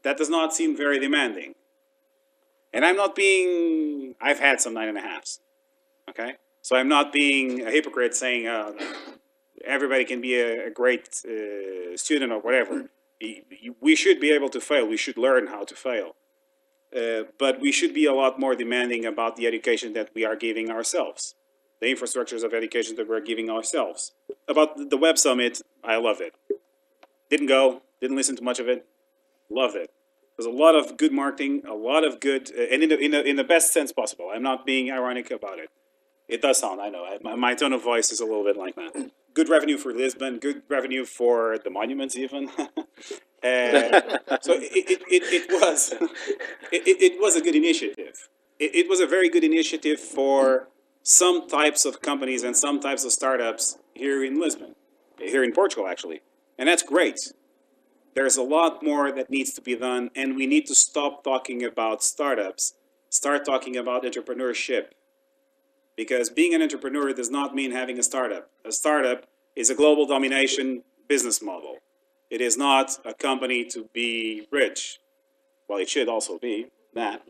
That 0.02 0.16
does 0.16 0.28
not 0.28 0.54
seem 0.54 0.76
very 0.76 0.98
demanding. 0.98 1.54
And 2.72 2.84
I'm 2.84 2.96
not 2.96 3.14
being. 3.14 4.14
I've 4.20 4.40
had 4.40 4.60
some 4.60 4.74
nine 4.74 4.88
and 4.88 4.98
a 4.98 5.00
halves. 5.00 5.40
Okay, 6.10 6.34
so 6.64 6.76
I'm 6.76 6.88
not 6.88 7.12
being 7.12 7.60
a 7.60 7.70
hypocrite 7.70 8.14
saying 8.16 8.46
uh, 8.46 8.72
everybody 9.66 10.06
can 10.06 10.22
be 10.22 10.34
a, 10.40 10.68
a 10.68 10.70
great 10.70 11.04
uh, 11.28 11.94
student 11.94 12.32
or 12.32 12.40
whatever. 12.40 12.88
We 13.80 13.94
should 13.94 14.18
be 14.18 14.30
able 14.32 14.48
to 14.48 14.60
fail. 14.60 14.86
We 14.86 14.96
should 14.96 15.18
learn 15.18 15.48
how 15.48 15.64
to 15.64 15.74
fail. 15.74 16.16
Uh, 16.96 17.24
but 17.38 17.60
we 17.60 17.70
should 17.70 17.92
be 17.92 18.06
a 18.06 18.14
lot 18.14 18.40
more 18.40 18.54
demanding 18.54 19.04
about 19.04 19.36
the 19.36 19.46
education 19.46 19.92
that 19.92 20.08
we 20.14 20.24
are 20.24 20.36
giving 20.36 20.70
ourselves, 20.70 21.34
the 21.80 21.86
infrastructures 21.94 22.42
of 22.42 22.54
education 22.54 22.96
that 22.96 23.08
we're 23.10 23.20
giving 23.20 23.50
ourselves. 23.50 24.12
About 24.48 24.70
the- 24.90 24.96
Web 24.96 25.18
Summit, 25.18 25.60
I 25.82 25.96
loved 25.96 26.22
it. 26.22 26.34
Didn't 27.28 27.48
go, 27.48 27.82
didn't 28.00 28.16
listen 28.16 28.36
to 28.36 28.42
much 28.42 28.58
of 28.58 28.68
it, 28.68 28.86
loved 29.50 29.76
it. 29.76 29.90
There's 30.36 30.46
a 30.46 30.58
lot 30.64 30.74
of 30.74 30.96
good 30.96 31.12
marketing, 31.12 31.62
a 31.68 31.74
lot 31.74 32.04
of 32.08 32.20
good, 32.20 32.50
uh, 32.58 32.72
and 32.72 32.82
in 32.84 32.88
the, 32.88 32.98
in 32.98 33.10
the, 33.10 33.22
in 33.22 33.36
the 33.36 33.44
best 33.44 33.70
sense 33.70 33.92
possible. 33.92 34.30
I'm 34.32 34.42
not 34.42 34.64
being 34.64 34.90
ironic 34.90 35.30
about 35.30 35.58
it. 35.58 35.68
It 36.28 36.40
does 36.40 36.58
sound, 36.58 36.80
I 36.80 36.88
know, 36.88 37.06
my, 37.36 37.54
tone 37.54 37.72
of 37.74 37.82
voice 37.82 38.10
is 38.10 38.20
a 38.20 38.24
little 38.24 38.44
bit 38.44 38.56
like 38.56 38.76
that. 38.76 39.10
Good 39.34 39.48
revenue 39.50 39.76
for 39.76 39.92
Lisbon, 39.92 40.38
good 40.38 40.62
revenue 40.68 41.04
for 41.04 41.58
the 41.62 41.70
monuments 41.70 42.16
even. 42.16 42.50
Uh, 43.44 44.00
so 44.40 44.54
it, 44.54 44.72
it, 44.72 45.02
it, 45.06 45.22
it 45.22 45.50
was, 45.50 45.92
it, 45.92 46.00
it, 46.72 47.02
it 47.02 47.20
was 47.20 47.36
a 47.36 47.42
good 47.42 47.54
initiative. 47.54 48.30
It, 48.58 48.74
it 48.74 48.88
was 48.88 49.00
a 49.00 49.06
very 49.06 49.28
good 49.28 49.44
initiative 49.44 50.00
for 50.00 50.68
some 51.02 51.46
types 51.46 51.84
of 51.84 52.00
companies 52.00 52.42
and 52.42 52.56
some 52.56 52.80
types 52.80 53.04
of 53.04 53.12
startups 53.12 53.76
here 53.92 54.24
in 54.24 54.40
Lisbon, 54.40 54.74
here 55.18 55.44
in 55.44 55.52
Portugal 55.52 55.86
actually. 55.86 56.22
And 56.58 56.70
that's 56.70 56.82
great. 56.82 57.34
There's 58.14 58.36
a 58.36 58.42
lot 58.42 58.82
more 58.82 59.12
that 59.12 59.28
needs 59.28 59.52
to 59.54 59.60
be 59.60 59.76
done, 59.76 60.10
and 60.14 60.36
we 60.36 60.46
need 60.46 60.66
to 60.66 60.74
stop 60.74 61.24
talking 61.24 61.64
about 61.64 62.02
startups, 62.02 62.74
start 63.10 63.44
talking 63.44 63.76
about 63.76 64.04
entrepreneurship. 64.04 64.92
Because 65.96 66.28
being 66.30 66.54
an 66.54 66.62
entrepreneur 66.62 67.12
does 67.12 67.30
not 67.30 67.54
mean 67.54 67.70
having 67.70 67.98
a 67.98 68.02
startup. 68.02 68.50
A 68.64 68.72
startup 68.72 69.26
is 69.54 69.70
a 69.70 69.74
global 69.74 70.06
domination 70.06 70.82
business 71.08 71.40
model. 71.42 71.78
It 72.30 72.40
is 72.40 72.56
not 72.56 72.98
a 73.04 73.14
company 73.14 73.64
to 73.66 73.88
be 73.92 74.46
rich. 74.50 74.98
Well, 75.68 75.78
it 75.78 75.88
should 75.88 76.08
also 76.08 76.38
be 76.38 76.66
that. 76.94 77.22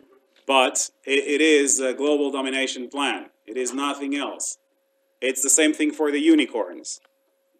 But 0.47 0.91
it, 1.05 1.25
it 1.25 1.41
is 1.41 1.81
a 1.81 1.93
global 1.93 2.31
domination 2.31 2.89
plan. 2.89 3.27
It 3.47 3.57
is 3.57 3.75
nothing 3.75 4.17
else. 4.17 4.59
It's 5.21 5.43
the 5.43 5.51
same 5.51 5.73
thing 5.73 5.93
for 5.93 6.11
the 6.11 6.21
unicorns. 6.21 7.01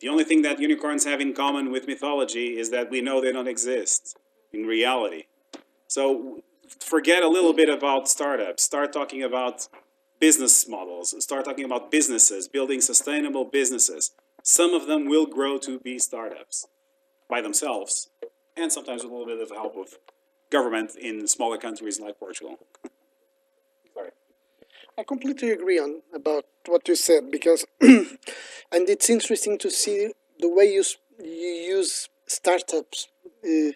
The 0.01 0.09
only 0.09 0.25
thing 0.25 0.43
that 0.43 0.61
unicorns 0.61 1.05
have 1.05 1.21
in 1.21 1.35
common 1.35 1.71
with 1.71 1.87
mythology 1.87 2.59
is 2.59 2.71
that 2.71 2.91
we 2.91 3.01
know 3.01 3.21
they 3.21 3.33
don't 3.33 3.49
exist 3.49 4.19
in 4.53 4.65
reality. 4.65 5.25
So 5.89 6.43
forget 6.81 7.23
a 7.23 7.29
little 7.29 7.53
bit 7.53 7.69
about 7.69 8.09
startups. 8.09 8.63
Start 8.63 8.93
talking 8.93 9.23
about 9.23 9.69
business 10.29 10.67
models. 10.67 11.15
Start 11.23 11.45
talking 11.45 11.67
about 11.67 11.91
businesses, 11.91 12.49
building 12.49 12.81
sustainable 12.81 13.45
businesses. 13.45 14.03
Some 14.43 14.73
of 14.73 14.87
them 14.87 15.03
will 15.13 15.27
grow 15.27 15.59
to 15.59 15.73
be 15.79 15.99
startups 15.99 16.67
by 17.29 17.43
themselves, 17.43 18.09
and 18.57 18.73
sometimes 18.73 19.03
with 19.03 19.13
a 19.13 19.15
little 19.15 19.31
bit 19.35 19.43
of 19.43 19.51
help 19.51 19.77
of 19.77 19.89
government 20.49 20.91
in 21.09 21.15
smaller 21.37 21.59
countries 21.67 22.01
like 22.01 22.19
Portugal. 22.19 22.55
Sorry. 23.93 24.13
I 24.97 25.03
completely 25.03 25.51
agree 25.51 25.79
on 25.79 26.01
about 26.15 26.47
what 26.73 26.89
you 26.89 26.97
said 26.97 27.31
because, 27.31 27.67
and 27.83 28.85
it's 28.95 29.11
interesting 29.11 29.59
to 29.59 29.71
see 29.71 29.99
the 30.45 30.49
way 30.49 30.67
you 30.77 30.85
you 31.19 31.53
use 31.77 32.09
startups 32.27 33.09
uh, 33.45 33.73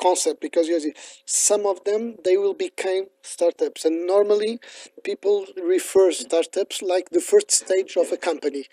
concept 0.00 0.40
because 0.40 0.68
you 0.68 0.80
see 0.80 0.94
some 1.24 1.66
of 1.66 1.84
them 1.84 2.16
they 2.24 2.36
will 2.36 2.54
become 2.54 3.06
startups. 3.22 3.84
And 3.84 4.06
normally 4.06 4.60
people 5.04 5.46
refer 5.62 6.10
startups 6.12 6.82
like 6.82 7.10
the 7.10 7.20
first 7.20 7.50
stage 7.50 7.96
of 7.96 8.12
a 8.12 8.16
company. 8.16 8.64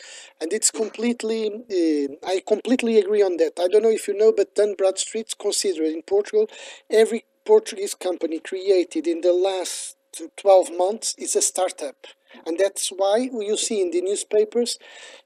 And 0.41 0.53
it's 0.53 0.71
completely 0.71 1.47
uh, 1.47 2.27
I 2.27 2.41
completely 2.47 2.97
agree 2.99 3.21
on 3.21 3.37
that. 3.37 3.53
I 3.59 3.67
don't 3.67 3.83
know 3.83 3.89
if 3.89 4.07
you 4.07 4.17
know 4.17 4.31
but 4.35 4.55
Dun 4.55 4.75
Bradstreet's 4.77 5.33
considered 5.33 5.87
in 5.87 6.01
Portugal 6.03 6.47
every 6.89 7.25
Portuguese 7.45 7.95
company 7.95 8.39
created 8.39 9.07
in 9.07 9.21
the 9.21 9.33
last 9.33 9.95
12 10.35 10.71
months 10.77 11.15
is 11.17 11.35
a 11.35 11.41
startup. 11.41 12.07
And 12.45 12.57
that's 12.57 12.89
why 12.89 13.29
you 13.31 13.57
see 13.57 13.81
in 13.81 13.91
the 13.91 14.01
newspapers 14.01 14.77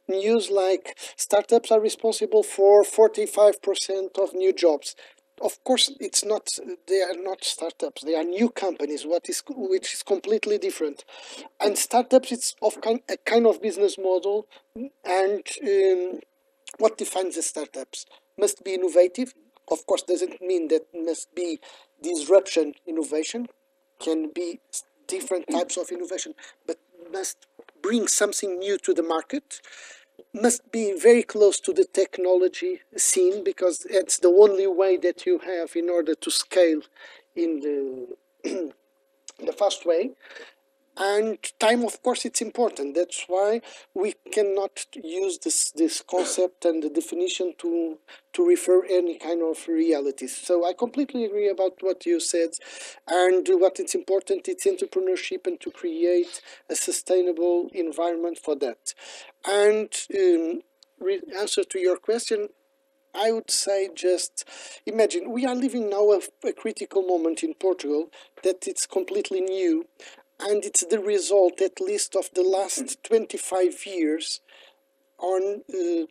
news 0.07 0.49
like 0.49 0.97
startups 1.15 1.71
are 1.71 1.79
responsible 1.79 2.43
for 2.43 2.83
45% 2.83 4.17
of 4.17 4.33
new 4.33 4.53
jobs. 4.53 4.95
Of 5.41 5.63
course, 5.63 5.91
it's 5.99 6.23
not, 6.23 6.49
they 6.87 7.01
are 7.01 7.15
not 7.15 7.43
startups, 7.43 8.03
they 8.03 8.13
are 8.13 8.23
new 8.23 8.49
companies, 8.49 9.05
what 9.05 9.27
is, 9.27 9.41
which 9.47 9.93
is 9.95 10.03
completely 10.03 10.59
different. 10.59 11.03
And 11.59 11.77
startups, 11.77 12.31
it's 12.31 12.55
of 12.61 12.79
kind, 12.81 12.99
a 13.09 13.17
kind 13.17 13.47
of 13.47 13.61
business 13.61 13.97
model 13.97 14.45
and 15.03 15.41
um, 15.63 16.19
what 16.77 16.97
defines 16.97 17.35
the 17.35 17.41
startups 17.41 18.05
must 18.37 18.63
be 18.63 18.73
innovative 18.73 19.33
of 19.69 19.85
course 19.85 20.03
doesn't 20.03 20.41
mean 20.41 20.67
that 20.67 20.85
must 20.93 21.33
be 21.35 21.59
disruption 22.01 22.73
innovation 22.87 23.47
can 23.99 24.31
be 24.33 24.59
different 25.07 25.45
types 25.49 25.77
of 25.77 25.89
innovation 25.91 26.33
but 26.65 26.77
must 27.11 27.37
bring 27.81 28.07
something 28.07 28.59
new 28.59 28.77
to 28.77 28.93
the 28.93 29.03
market 29.03 29.61
must 30.33 30.71
be 30.71 30.97
very 30.97 31.23
close 31.23 31.59
to 31.59 31.73
the 31.73 31.85
technology 31.85 32.81
scene 32.95 33.43
because 33.43 33.85
it's 33.89 34.19
the 34.19 34.29
only 34.29 34.67
way 34.67 34.97
that 34.97 35.25
you 35.25 35.39
have 35.39 35.75
in 35.75 35.89
order 35.89 36.15
to 36.15 36.31
scale 36.31 36.81
in 37.35 37.59
the 37.59 38.07
the 39.45 39.53
fast 39.53 39.85
way 39.85 40.11
and 40.97 41.37
time 41.59 41.83
of 41.83 42.01
course 42.03 42.25
it's 42.25 42.41
important. 42.41 42.95
That's 42.95 43.25
why 43.27 43.61
we 43.93 44.15
cannot 44.31 44.85
use 44.95 45.37
this 45.39 45.71
this 45.71 46.01
concept 46.01 46.65
and 46.65 46.83
the 46.83 46.89
definition 46.89 47.53
to 47.59 47.97
to 48.33 48.47
refer 48.47 48.83
any 48.85 49.17
kind 49.17 49.41
of 49.41 49.67
realities 49.67 50.35
so 50.35 50.65
i 50.65 50.73
completely 50.73 51.25
agree 51.25 51.49
about 51.49 51.73
what 51.81 52.05
you 52.05 52.19
said. 52.19 52.51
And 53.07 53.47
what 53.59 53.79
it's 53.79 53.95
important 53.95 54.47
it's 54.47 54.65
entrepreneurship 54.65 55.47
and 55.47 55.59
to 55.61 55.71
create 55.71 56.41
a 56.69 56.75
sustainable 56.75 57.69
environment 57.73 58.37
for 58.37 58.55
that. 58.57 58.93
And 59.45 59.89
um, 60.17 60.61
answer 61.37 61.63
to 61.63 61.79
your 61.79 61.97
question 61.97 62.49
I 63.13 63.31
would 63.31 63.51
say 63.51 63.89
just 63.93 64.45
imagine 64.85 65.31
we 65.31 65.45
are 65.45 65.55
living 65.55 65.89
now 65.89 66.11
a, 66.11 66.21
a 66.45 66.53
critical 66.53 67.01
moment 67.01 67.43
in 67.43 67.53
Portugal 67.53 68.09
that 68.43 68.67
it's 68.67 68.85
completely 68.85 69.41
new 69.41 69.85
and 70.41 70.65
it's 70.65 70.85
the 70.85 70.99
result 70.99 71.61
at 71.61 71.79
least 71.79 72.15
of 72.15 72.29
the 72.33 72.43
last 72.43 73.03
25 73.03 73.85
years 73.85 74.41
on 75.19 75.61
uh, 75.73 76.05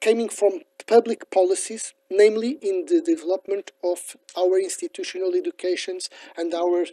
coming 0.00 0.28
from 0.28 0.60
public 0.86 1.30
policies 1.30 1.94
namely 2.10 2.58
in 2.62 2.86
the 2.86 3.00
development 3.00 3.70
of 3.82 4.16
our 4.36 4.58
institutional 4.58 5.34
educations 5.34 6.08
and 6.36 6.52
our 6.54 6.84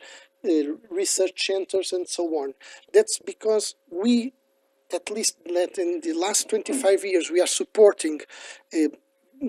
uh, 0.45 0.49
research 0.89 1.45
centers 1.45 1.91
and 1.91 2.07
so 2.07 2.23
on. 2.41 2.53
That's 2.93 3.19
because 3.19 3.75
we 3.91 4.33
at 4.93 5.11
least 5.11 5.37
in 5.45 6.01
the 6.01 6.13
last 6.13 6.49
25 6.49 7.05
years 7.05 7.29
we 7.29 7.41
are 7.41 7.47
supporting 7.47 8.21
uh, 8.73 8.87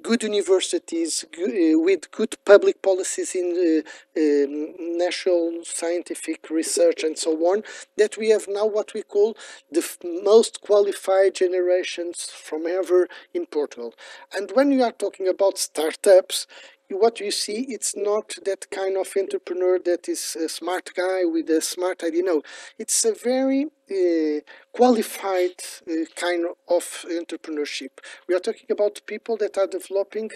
good 0.03 0.23
universities 0.23 1.25
uh, 1.39 1.79
with 1.79 2.11
good 2.13 2.37
public 2.45 2.81
policies 2.83 3.35
in 3.35 3.83
uh, 3.85 4.21
um, 4.21 4.99
national 4.99 5.65
scientific 5.65 6.49
research 6.51 7.03
and 7.03 7.19
so 7.19 7.33
on 7.47 7.63
that 7.97 8.17
we 8.17 8.29
have 8.29 8.47
now 8.49 8.67
what 8.67 8.95
we 8.95 9.03
call 9.03 9.37
the 9.71 9.85
most 10.25 10.61
qualified 10.61 11.35
generations 11.35 12.31
from 12.31 12.67
ever 12.67 13.09
in 13.35 13.47
Portugal. 13.47 13.95
And 14.35 14.51
when 14.55 14.71
you 14.71 14.83
are 14.85 14.93
talking 14.93 15.27
about 15.27 15.59
startups 15.59 16.47
what 16.91 17.21
you 17.21 17.31
see 17.31 17.67
it's 17.69 17.97
not 17.97 18.37
that 18.45 18.71
kind 18.71 18.97
of 18.97 19.09
entrepreneur 19.17 19.79
that 19.79 20.09
is 20.09 20.37
a 20.37 20.49
smart 20.49 20.91
guy 20.95 21.25
with 21.25 21.49
a 21.51 21.61
smart 21.61 22.03
idea. 22.03 22.23
No 22.23 22.43
it's 22.79 23.05
a 23.05 23.13
very 23.13 23.67
uh, 23.91 24.41
qualified 24.73 25.61
uh, 25.89 26.05
kind 26.15 26.47
of 26.69 26.85
entrepreneurship. 27.11 27.91
We 28.29 28.35
are 28.35 28.41
talking 28.41 28.67
about 28.71 29.01
people 29.07 29.37
that 29.39 29.59
are 29.59 29.67
developing 29.67 30.31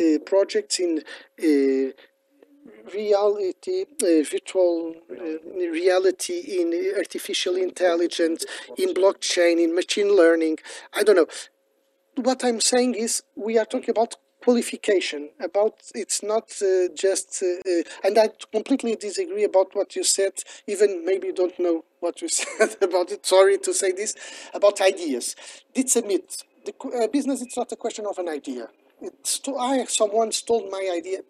uh, 0.00 0.18
projects 0.24 0.78
in 0.80 1.02
uh, 1.42 1.92
reality, 2.94 3.84
uh, 4.02 4.22
virtual 4.22 4.94
uh, 5.10 5.14
reality 5.56 6.60
in 6.60 6.94
artificial 6.96 7.56
intelligence, 7.56 8.44
in 8.76 8.94
blockchain, 8.94 9.62
in 9.62 9.74
machine 9.74 10.14
learning. 10.14 10.58
I 10.94 11.02
don't 11.02 11.16
know. 11.16 11.26
What 12.16 12.44
I'm 12.44 12.60
saying 12.60 12.94
is 12.94 13.22
we 13.36 13.58
are 13.58 13.64
talking 13.64 13.90
about 13.90 14.16
qualification 14.42 15.30
about 15.40 15.74
it's 15.94 16.22
not 16.22 16.50
uh, 16.62 16.88
just 16.94 17.42
uh, 17.42 17.70
uh, 17.70 17.82
and 18.04 18.18
I 18.18 18.30
completely 18.52 18.96
disagree 18.96 19.44
about 19.44 19.74
what 19.74 19.96
you 19.96 20.04
said 20.04 20.32
even 20.66 21.04
maybe 21.04 21.28
you 21.28 21.34
don't 21.34 21.58
know 21.58 21.84
what 22.00 22.22
you 22.22 22.28
said 22.40 22.76
about 22.80 23.10
it 23.10 23.26
sorry 23.26 23.58
to 23.58 23.74
say 23.74 23.92
this 23.92 24.14
about 24.54 24.80
ideas. 24.80 25.34
Did 25.74 25.90
submit 25.90 26.44
the 26.64 26.74
uh, 26.88 27.08
business 27.08 27.42
it's 27.42 27.56
not 27.56 27.72
a 27.72 27.76
question 27.76 28.06
of 28.06 28.18
an 28.18 28.28
idea. 28.28 28.68
It's 29.00 29.38
to, 29.40 29.56
I 29.56 29.84
someone 29.84 30.32
stole 30.32 30.68
my 30.70 30.90
idea. 30.92 31.20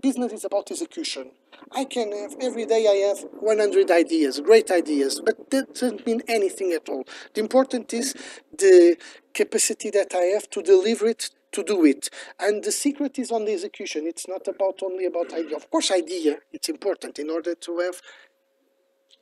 Business 0.00 0.32
is 0.32 0.44
about 0.44 0.70
execution. 0.70 1.32
I 1.70 1.84
can 1.84 2.12
have 2.12 2.34
every 2.40 2.66
day 2.66 2.86
I 2.86 3.08
have 3.08 3.26
100 3.40 3.90
ideas, 3.90 4.40
great 4.40 4.70
ideas, 4.70 5.20
but 5.24 5.50
that 5.50 5.74
doesn't 5.74 6.06
mean 6.06 6.22
anything 6.28 6.72
at 6.72 6.88
all. 6.88 7.04
The 7.34 7.40
important 7.40 7.92
is 7.92 8.14
the 8.56 8.96
capacity 9.34 9.90
that 9.90 10.14
I 10.14 10.24
have 10.34 10.48
to 10.50 10.62
deliver 10.62 11.06
it, 11.06 11.30
to 11.52 11.62
do 11.62 11.84
it. 11.84 12.08
And 12.40 12.64
the 12.64 12.72
secret 12.72 13.18
is 13.18 13.30
on 13.30 13.44
the 13.44 13.52
execution. 13.52 14.06
It's 14.06 14.26
not 14.26 14.48
about 14.48 14.82
only 14.82 15.06
about 15.06 15.32
idea. 15.32 15.56
Of 15.56 15.70
course, 15.70 15.90
idea, 15.90 16.38
it's 16.52 16.68
important 16.68 17.18
in 17.18 17.30
order 17.30 17.54
to 17.54 17.78
have 17.78 18.00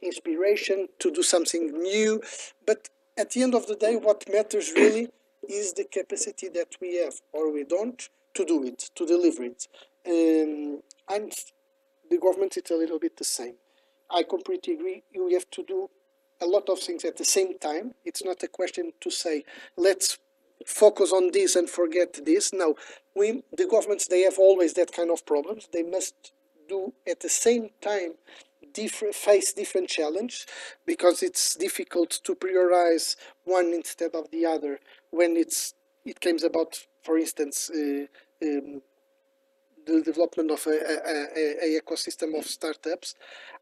inspiration 0.02 0.88
to 0.98 1.10
do 1.10 1.22
something 1.22 1.72
new. 1.72 2.22
But 2.66 2.88
at 3.18 3.30
the 3.30 3.42
end 3.42 3.54
of 3.54 3.66
the 3.66 3.76
day, 3.76 3.96
what 3.96 4.24
matters 4.32 4.72
really 4.74 5.08
is 5.48 5.72
the 5.74 5.84
capacity 5.84 6.48
that 6.48 6.76
we 6.80 6.96
have 6.96 7.14
or 7.32 7.52
we 7.52 7.64
don't 7.64 8.08
to 8.34 8.44
do 8.44 8.64
it, 8.64 8.90
to 8.94 9.06
deliver 9.06 9.42
it. 9.44 9.66
Um, 10.06 10.82
and 11.08 11.32
the 12.08 12.18
government 12.18 12.56
is 12.56 12.70
a 12.70 12.76
little 12.76 12.98
bit 12.98 13.16
the 13.16 13.24
same. 13.24 13.54
I 14.10 14.22
completely 14.22 14.74
agree. 14.74 15.02
You 15.12 15.28
have 15.34 15.50
to 15.50 15.62
do 15.62 15.90
a 16.40 16.46
lot 16.46 16.68
of 16.68 16.78
things 16.78 17.04
at 17.04 17.16
the 17.16 17.24
same 17.24 17.58
time. 17.58 17.94
It's 18.04 18.24
not 18.24 18.42
a 18.42 18.48
question 18.48 18.92
to 19.00 19.10
say, 19.10 19.44
let's 19.76 20.18
focus 20.66 21.12
on 21.12 21.30
this 21.32 21.56
and 21.56 21.68
forget 21.68 22.20
this. 22.24 22.52
No, 22.52 22.74
we, 23.14 23.42
the 23.56 23.66
governments, 23.66 24.06
they 24.06 24.22
have 24.22 24.38
always 24.38 24.74
that 24.74 24.92
kind 24.92 25.10
of 25.10 25.24
problems. 25.26 25.68
They 25.72 25.82
must 25.82 26.32
do 26.68 26.92
at 27.06 27.20
the 27.20 27.28
same 27.28 27.70
time 27.80 28.14
different, 28.72 29.14
face 29.14 29.52
different 29.52 29.88
challenge 29.88 30.46
because 30.86 31.22
it's 31.22 31.56
difficult 31.56 32.10
to 32.24 32.34
prioritize 32.34 33.16
one 33.44 33.72
instead 33.72 34.14
of 34.14 34.30
the 34.30 34.46
other 34.46 34.78
when 35.10 35.36
it's 35.36 35.74
it 36.04 36.20
comes 36.20 36.42
about, 36.42 36.86
for 37.02 37.18
instance, 37.18 37.70
uh, 37.70 38.06
um, 38.42 38.80
the 39.86 40.02
development 40.02 40.50
of 40.50 40.66
a, 40.66 40.70
a, 40.70 41.76
a, 41.76 41.80
ecosystem 41.80 42.38
of 42.38 42.46
startups. 42.46 43.14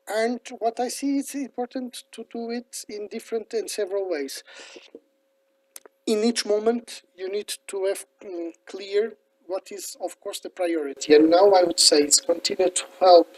And 0.07 0.41
what 0.59 0.79
I 0.79 0.89
see 0.89 1.19
is 1.19 1.35
important 1.35 2.05
to 2.13 2.25
do 2.33 2.51
it 2.51 2.85
in 2.89 3.09
different 3.09 3.53
and 3.55 3.69
several 3.69 4.09
ways. 4.09 4.43
In 6.09 6.25
each 6.25 6.47
moment, 6.47 7.03
you 7.15 7.31
need 7.31 7.53
to 7.67 7.85
have 7.85 8.07
mm, 8.25 8.53
clear 8.65 9.13
what 9.47 9.71
is, 9.71 9.95
of 10.01 10.19
course, 10.23 10.41
the 10.41 10.49
priority. 10.49 11.15
And 11.15 11.29
now 11.29 11.51
I 11.53 11.63
would 11.65 11.79
say 11.79 11.99
it's 11.99 12.19
continue 12.19 12.71
to 12.71 12.85
help 12.99 13.29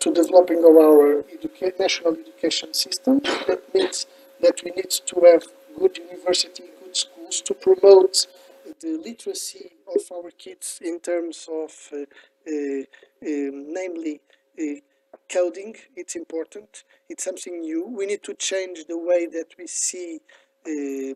to 0.00 0.14
developing 0.14 0.60
of 0.60 0.74
our 0.88 1.22
educa- 1.24 1.78
national 1.78 2.14
education 2.14 2.72
system. 2.72 3.20
That 3.46 3.62
means 3.74 4.06
that 4.40 4.62
we 4.64 4.70
need 4.70 4.88
to 4.88 5.20
have 5.20 5.42
good 5.78 5.98
university, 5.98 6.64
good 6.82 6.96
schools 6.96 7.42
to 7.42 7.52
promote 7.52 8.26
the 8.80 8.98
literacy 9.04 9.72
of 9.94 10.00
our 10.10 10.30
kids 10.30 10.78
in 10.82 11.00
terms 11.00 11.46
of, 11.62 11.72
uh, 11.92 12.06
uh, 12.50 12.82
um, 13.28 13.72
namely, 13.78 14.22
uh, 14.58 14.80
coding. 15.28 15.76
It's 15.94 16.16
important. 16.16 16.84
It's 17.10 17.24
something 17.24 17.60
new. 17.60 17.84
We 17.86 18.06
need 18.06 18.22
to 18.22 18.32
change 18.32 18.86
the 18.86 18.96
way 18.96 19.26
that 19.26 19.50
we 19.58 19.66
see. 19.66 20.20
Uh, 20.66 21.14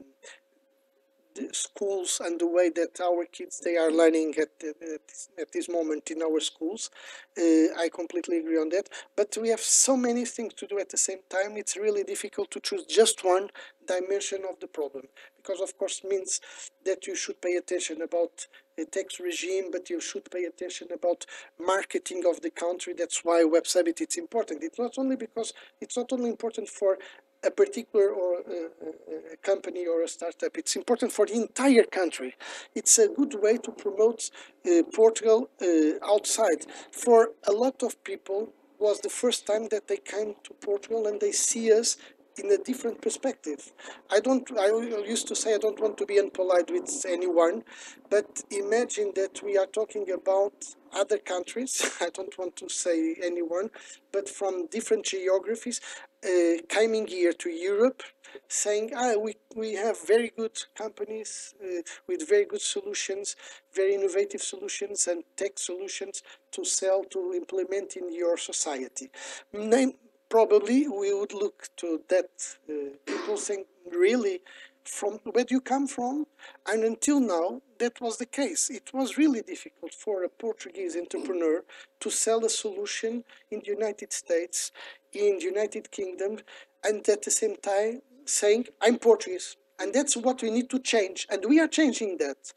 schools 1.53 2.21
and 2.25 2.41
the 2.41 2.47
way 2.47 2.71
that 2.71 3.01
our 3.01 3.25
kids 3.27 3.61
they 3.61 3.77
are 3.77 3.91
learning 3.91 4.35
at, 4.39 4.51
at, 4.67 5.07
this, 5.09 5.29
at 5.39 5.53
this 5.53 5.69
moment 5.69 6.11
in 6.11 6.23
our 6.23 6.41
schools 6.41 6.91
uh, 7.39 7.69
i 7.79 7.89
completely 7.93 8.39
agree 8.39 8.59
on 8.59 8.69
that. 8.71 8.89
But 9.17 9.37
we 9.41 9.49
have 9.49 9.61
so 9.61 9.97
many 9.97 10.25
things 10.25 10.55
to 10.55 10.67
do 10.67 10.79
at 10.79 10.91
the 10.91 10.99
same 10.99 11.21
time 11.31 11.57
it's 11.57 11.77
really 11.77 12.05
difficult 12.05 12.51
to 12.53 12.61
choose 12.61 12.85
just 12.85 13.25
one 13.25 13.49
dimension 13.87 14.43
of 14.49 14.61
the 14.61 14.67
problem. 14.67 15.05
Because 15.37 15.61
of 15.61 15.77
course 15.77 16.03
means 16.05 16.41
that 16.85 17.07
you 17.07 17.17
should 17.17 17.41
pay 17.41 17.55
attention 17.57 18.03
about 18.03 18.47
the 18.77 18.85
tax 18.87 19.21
regime 19.21 19.71
but 19.71 19.91
you 19.91 20.01
should 20.01 20.31
pay 20.31 20.45
attention 20.45 20.89
about 20.93 21.27
marketing 21.59 22.25
of 22.29 22.41
the 22.43 22.51
country. 22.51 22.95
That's 22.97 23.25
why 23.25 23.45
web 23.45 23.67
summit 23.67 24.01
it's 24.01 24.19
important. 24.19 24.63
It's 24.63 24.79
not 24.79 24.99
only 24.99 25.17
because 25.17 25.53
it's 25.81 25.97
not 25.97 26.13
only 26.13 26.31
important 26.31 26.69
for 26.69 26.99
a 27.45 27.51
particular 27.51 28.11
or 28.11 28.39
uh, 28.39 29.33
a 29.33 29.37
company 29.39 29.87
or 29.87 30.03
a 30.03 30.09
startup. 30.09 30.57
It's 30.57 30.77
important 30.77 31.13
for 31.13 31.27
the 31.27 31.35
entire 31.35 31.85
country. 31.85 32.37
It's 32.75 32.99
a 32.99 33.09
good 33.09 33.35
way 33.43 33.59
to 33.59 33.73
promote 33.73 34.31
uh, 34.67 34.83
Portugal 34.95 35.51
uh, 35.61 36.13
outside. 36.13 36.67
For 36.91 37.31
a 37.47 37.53
lot 37.53 37.83
of 37.83 38.03
people, 38.05 38.53
was 38.83 39.01
the 39.01 39.09
first 39.09 39.47
time 39.47 39.69
that 39.71 39.87
they 39.87 39.97
came 39.97 40.35
to 40.43 40.53
Portugal 40.55 41.07
and 41.07 41.21
they 41.21 41.31
see 41.31 41.73
us 41.73 41.97
in 42.37 42.51
a 42.51 42.59
different 42.59 43.01
perspective. 43.01 43.73
I 44.11 44.19
don't. 44.21 44.51
I 44.59 44.67
used 45.15 45.29
to 45.29 45.37
say 45.37 45.55
I 45.55 45.59
don't 45.59 45.81
want 45.81 45.99
to 45.99 46.07
be 46.07 46.17
unpolite 46.17 46.71
with 46.71 46.91
anyone, 47.07 47.63
but 48.11 48.43
imagine 48.51 49.13
that 49.15 49.43
we 49.43 49.57
are 49.59 49.67
talking 49.67 50.11
about 50.11 50.55
other 50.93 51.19
countries. 51.19 51.73
I 52.01 52.09
don't 52.11 52.37
want 52.39 52.57
to 52.57 52.69
say 52.69 53.17
anyone, 53.23 53.71
but 54.13 54.29
from 54.29 54.67
different 54.67 55.05
geographies, 55.05 55.81
uh, 56.25 56.63
coming 56.69 57.07
here 57.07 57.33
to 57.33 57.51
Europe, 57.51 58.03
saying, 58.49 58.93
"Ah, 58.95 59.15
we 59.17 59.37
we 59.55 59.75
have 59.75 59.97
very 60.07 60.31
good 60.37 60.57
companies 60.75 61.55
uh, 61.63 61.83
with 62.07 62.29
very 62.29 62.45
good 62.45 62.63
solutions, 62.63 63.37
very 63.73 63.95
innovative 63.95 64.43
solutions 64.43 65.07
and 65.07 65.25
tech 65.37 65.59
solutions 65.59 66.23
to 66.53 66.65
sell 66.65 67.05
to 67.05 67.35
implement 67.35 67.97
in 67.97 68.13
your 68.13 68.37
society." 68.37 69.11
Name 69.53 69.95
probably 70.29 70.89
we 70.89 71.13
would 71.13 71.35
look 71.35 71.69
to 71.77 72.01
that 72.09 72.31
uh, 72.69 72.73
people 73.05 73.37
saying 73.37 73.65
really 73.91 74.41
from 74.85 75.21
where 75.33 75.45
do 75.45 75.55
you 75.55 75.61
come 75.61 75.87
from 75.87 76.27
and 76.71 76.85
until 76.85 77.21
now 77.21 77.61
that 77.79 78.01
was 78.01 78.19
the 78.19 78.27
case 78.27 78.71
it 78.71 78.93
was 78.93 79.19
really 79.19 79.43
difficult 79.43 79.95
for 79.95 80.25
a 80.25 80.29
portuguese 80.29 80.97
entrepreneur 80.97 81.63
to 82.01 82.11
sell 82.11 82.45
a 82.45 82.51
solution 82.51 83.25
in 83.51 83.61
the 83.61 83.71
united 83.71 84.13
states 84.13 84.73
in 85.13 85.39
the 85.39 85.45
united 85.45 85.91
kingdom 85.91 86.39
and 86.85 87.09
at 87.09 87.23
the 87.23 87.31
same 87.31 87.57
time 87.57 88.03
saying, 88.25 88.67
I'm 88.81 88.99
Portuguese. 88.99 89.57
And 89.79 89.93
that's 89.93 90.17
what 90.17 90.43
we 90.43 90.51
need 90.51 90.71
to 90.71 90.79
change. 90.79 91.27
And 91.31 91.45
we 91.49 91.59
are 91.61 91.69
changing 91.69 92.19
that. 92.19 92.53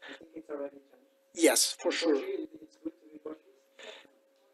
Yes, 1.34 1.76
for 1.78 1.90
sure. 1.90 2.20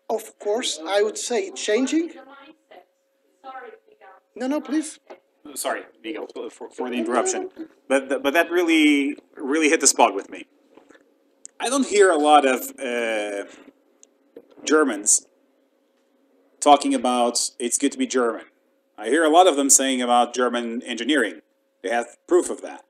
Of 0.09 0.39
course, 0.39 0.79
I 0.87 1.03
would 1.03 1.19
say 1.19 1.45
it's 1.45 1.63
changing. 1.63 2.09
The 2.09 2.15
mindset. 2.15 2.85
Sorry, 3.43 3.71
Miguel. 3.89 4.09
No, 4.37 4.47
no, 4.47 4.61
please. 4.61 4.99
Sorry, 5.55 5.83
Miguel, 6.03 6.29
for, 6.51 6.71
for 6.71 6.89
the 6.89 6.97
interruption, 6.97 7.51
but 7.89 8.23
but 8.23 8.33
that 8.33 8.51
really 8.51 9.17
really 9.37 9.69
hit 9.69 9.81
the 9.81 9.87
spot 9.87 10.15
with 10.15 10.31
me. 10.31 10.47
I 11.59 11.69
don't 11.69 11.87
hear 11.87 12.11
a 12.11 12.17
lot 12.17 12.47
of 12.47 12.61
uh, 12.79 13.45
Germans 14.65 15.27
talking 16.61 16.95
about 16.95 17.51
it's 17.59 17.77
good 17.77 17.93
to 17.93 17.99
be 17.99 18.07
German. 18.07 18.47
I 18.97 19.09
hear 19.09 19.25
a 19.25 19.29
lot 19.29 19.47
of 19.47 19.57
them 19.57 19.69
saying 19.69 20.01
about 20.01 20.35
German 20.35 20.83
engineering. 20.83 21.43
They 21.83 21.91
have 21.91 22.17
proof 22.27 22.51
of 22.51 22.63
that. 22.63 22.85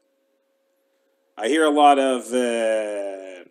I 1.36 1.48
hear 1.48 1.64
a 1.64 1.70
lot 1.70 1.98
of 1.98 2.32
uh, 2.32 3.44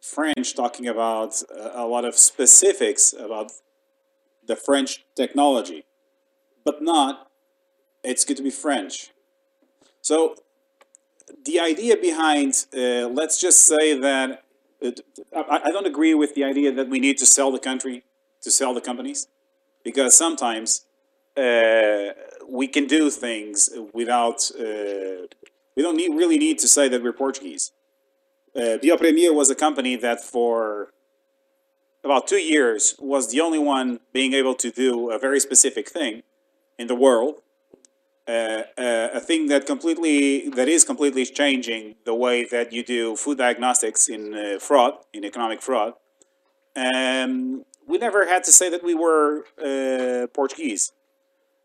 French 0.00 0.54
talking 0.54 0.86
about 0.86 1.42
a, 1.50 1.80
a 1.82 1.86
lot 1.86 2.04
of 2.04 2.16
specifics 2.16 3.12
about 3.12 3.50
the 4.46 4.54
French 4.56 5.04
technology, 5.16 5.84
but 6.64 6.80
not 6.80 7.25
it's 8.06 8.24
good 8.24 8.36
to 8.36 8.42
be 8.42 8.50
French. 8.50 9.10
So 10.00 10.36
the 11.44 11.58
idea 11.60 11.96
behind, 11.96 12.66
uh, 12.74 13.08
let's 13.08 13.40
just 13.40 13.60
say 13.72 13.98
that 13.98 14.44
it, 14.80 15.00
I, 15.34 15.60
I 15.64 15.70
don't 15.70 15.86
agree 15.86 16.14
with 16.14 16.34
the 16.34 16.44
idea 16.44 16.72
that 16.72 16.88
we 16.88 17.00
need 17.00 17.18
to 17.18 17.26
sell 17.26 17.50
the 17.50 17.58
country 17.58 18.04
to 18.42 18.50
sell 18.50 18.72
the 18.74 18.80
companies, 18.80 19.28
because 19.82 20.14
sometimes 20.14 20.84
uh, 21.36 22.10
we 22.48 22.66
can 22.68 22.86
do 22.86 23.10
things 23.10 23.70
without. 23.92 24.38
Uh, 24.58 25.26
we 25.74 25.82
don't 25.82 25.96
need, 25.96 26.12
really 26.14 26.38
need 26.38 26.58
to 26.60 26.68
say 26.68 26.88
that 26.88 27.02
we're 27.02 27.12
Portuguese. 27.12 27.72
Uh, 28.54 28.78
Biopremier 28.82 29.34
was 29.34 29.50
a 29.50 29.54
company 29.54 29.96
that 29.96 30.24
for 30.24 30.92
about 32.02 32.26
two 32.26 32.42
years 32.54 32.94
was 32.98 33.30
the 33.32 33.40
only 33.40 33.58
one 33.58 34.00
being 34.12 34.32
able 34.32 34.54
to 34.54 34.70
do 34.70 35.10
a 35.10 35.18
very 35.18 35.40
specific 35.40 35.90
thing 35.90 36.22
in 36.78 36.86
the 36.86 36.94
world 36.94 37.42
a 38.28 39.20
thing 39.20 39.46
that 39.48 39.66
completely 39.66 40.48
that 40.50 40.68
is 40.68 40.84
completely 40.84 41.24
changing 41.24 41.94
the 42.04 42.14
way 42.14 42.44
that 42.44 42.72
you 42.72 42.82
do 42.82 43.16
food 43.16 43.38
diagnostics 43.38 44.08
in 44.08 44.34
uh, 44.34 44.58
fraud 44.58 44.94
in 45.12 45.24
economic 45.24 45.62
fraud. 45.62 45.94
Um, 46.74 47.64
we 47.86 47.98
never 47.98 48.26
had 48.26 48.42
to 48.44 48.52
say 48.52 48.68
that 48.68 48.82
we 48.82 48.94
were 48.94 49.44
uh, 49.62 50.26
Portuguese. 50.28 50.92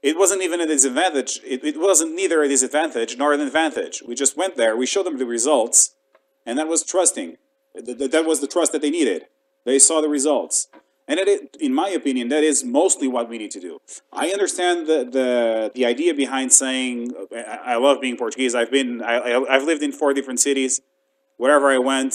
It 0.02 0.18
wasn't 0.18 0.42
even 0.42 0.62
a 0.62 0.68
disadvantage. 0.68 1.40
It, 1.44 1.64
it 1.64 1.80
wasn't 1.80 2.16
neither 2.16 2.42
a 2.42 2.48
disadvantage 2.48 3.18
nor 3.18 3.34
an 3.34 3.42
advantage. 3.42 4.02
We 4.08 4.16
just 4.16 4.38
went 4.38 4.56
there. 4.56 4.76
We 4.76 4.86
showed 4.86 5.06
them 5.06 5.18
the 5.18 5.26
results 5.26 5.96
and 6.46 6.58
that 6.58 6.68
was 6.68 6.84
trusting. 6.84 7.38
Th- 7.74 7.98
th- 7.98 8.12
that 8.12 8.26
was 8.26 8.42
the 8.42 8.48
trust 8.48 8.72
that 8.72 8.82
they 8.82 8.90
needed. 8.90 9.28
They 9.64 9.80
saw 9.80 10.02
the 10.02 10.10
results 10.10 10.68
and 11.20 11.50
in 11.60 11.74
my 11.74 11.90
opinion, 11.90 12.26
that 12.30 12.44
is 12.52 12.64
mostly 12.64 13.08
what 13.16 13.26
we 13.32 13.38
need 13.38 13.52
to 13.52 13.60
do. 13.60 13.74
I 14.24 14.26
understand 14.38 14.88
the 14.88 15.00
the, 15.18 15.28
the 15.78 15.86
idea 15.94 16.12
behind 16.24 16.48
saying 16.64 17.14
I, 17.36 17.74
I 17.74 17.76
love 17.78 17.98
being 18.06 18.18
Portuguese. 18.18 18.54
I've 18.56 18.72
been 18.72 19.02
I, 19.02 19.16
I- 19.34 19.54
I've 19.56 19.64
lived 19.72 19.84
in 19.88 19.92
four 19.92 20.12
different 20.14 20.40
cities. 20.40 20.74
Wherever 21.38 21.68
I 21.72 21.80
went, 21.80 22.14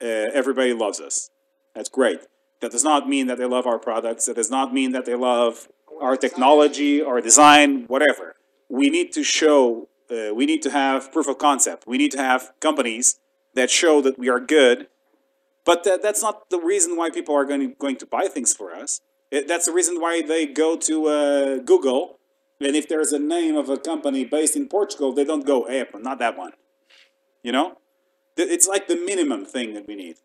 uh, 0.00 0.06
everybody 0.40 0.72
loves 0.72 1.00
us. 1.00 1.30
That's 1.74 1.88
great. 1.88 2.20
That 2.60 2.70
does 2.76 2.84
not 2.84 3.08
mean 3.08 3.26
that 3.28 3.38
they 3.38 3.44
love 3.56 3.66
our 3.66 3.78
products. 3.78 4.26
That 4.26 4.36
does 4.36 4.50
not 4.50 4.72
mean 4.78 4.90
that 4.92 5.04
they 5.04 5.14
love 5.30 5.68
our 6.00 6.16
technology, 6.16 7.02
our 7.02 7.20
design, 7.20 7.84
whatever. 7.94 8.36
We 8.68 8.88
need 8.90 9.12
to 9.12 9.22
show. 9.22 9.88
Uh, 10.10 10.32
we 10.34 10.46
need 10.46 10.62
to 10.62 10.70
have 10.70 11.12
proof 11.12 11.28
of 11.28 11.36
concept. 11.38 11.80
We 11.86 11.98
need 11.98 12.12
to 12.12 12.18
have 12.30 12.52
companies 12.60 13.18
that 13.54 13.68
show 13.70 14.00
that 14.02 14.18
we 14.18 14.28
are 14.28 14.40
good 14.40 14.86
but 15.68 15.84
that, 15.84 16.00
that's 16.00 16.22
not 16.22 16.48
the 16.48 16.58
reason 16.58 16.96
why 16.96 17.10
people 17.10 17.34
are 17.34 17.44
going 17.44 17.60
to, 17.60 17.74
going 17.74 17.96
to 17.96 18.06
buy 18.06 18.26
things 18.26 18.54
for 18.54 18.74
us. 18.74 19.02
It, 19.30 19.46
that's 19.46 19.66
the 19.66 19.72
reason 19.72 20.00
why 20.00 20.22
they 20.22 20.46
go 20.46 20.78
to 20.78 21.08
uh, 21.08 21.58
Google, 21.58 22.18
and 22.58 22.74
if 22.74 22.88
there's 22.88 23.12
a 23.12 23.18
name 23.18 23.54
of 23.54 23.68
a 23.68 23.76
company 23.76 24.24
based 24.24 24.56
in 24.56 24.66
Portugal, 24.66 25.12
they 25.12 25.24
don't 25.24 25.44
go, 25.44 25.66
hey, 25.68 25.84
not 25.96 26.20
that 26.20 26.38
one. 26.38 26.52
You 27.42 27.52
know, 27.52 27.76
it's 28.38 28.66
like 28.66 28.88
the 28.88 28.96
minimum 28.96 29.44
thing 29.44 29.74
that 29.74 29.86
we 29.86 29.94
need. 29.94 30.16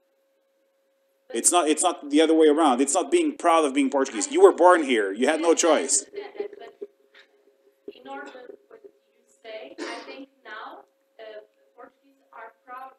It's 1.33 1.51
not. 1.51 1.67
It's 1.67 1.83
not 1.83 2.09
the 2.09 2.21
other 2.21 2.33
way 2.33 2.47
around. 2.47 2.79
It's 2.79 2.93
not 2.93 3.11
being 3.11 3.35
proud 3.35 3.65
of 3.65 3.73
being 3.73 3.89
Portuguese. 3.89 4.31
You 4.31 4.41
were 4.41 4.53
born 4.53 4.83
here. 4.83 5.11
You 5.11 5.27
had 5.27 5.41
no 5.41 5.53
choice. 5.53 6.05
I 6.15 6.19
understand 6.19 6.49
that, 6.61 6.73
but 6.79 7.95
in 7.95 8.07
order 8.07 8.31
what 8.69 8.79
you 8.83 8.91
say, 9.43 9.75
I 9.79 9.95
think 10.05 10.29
now 10.45 10.85
uh, 11.19 11.41
Portuguese 11.75 12.21
are 12.31 12.53
proud. 12.65 12.91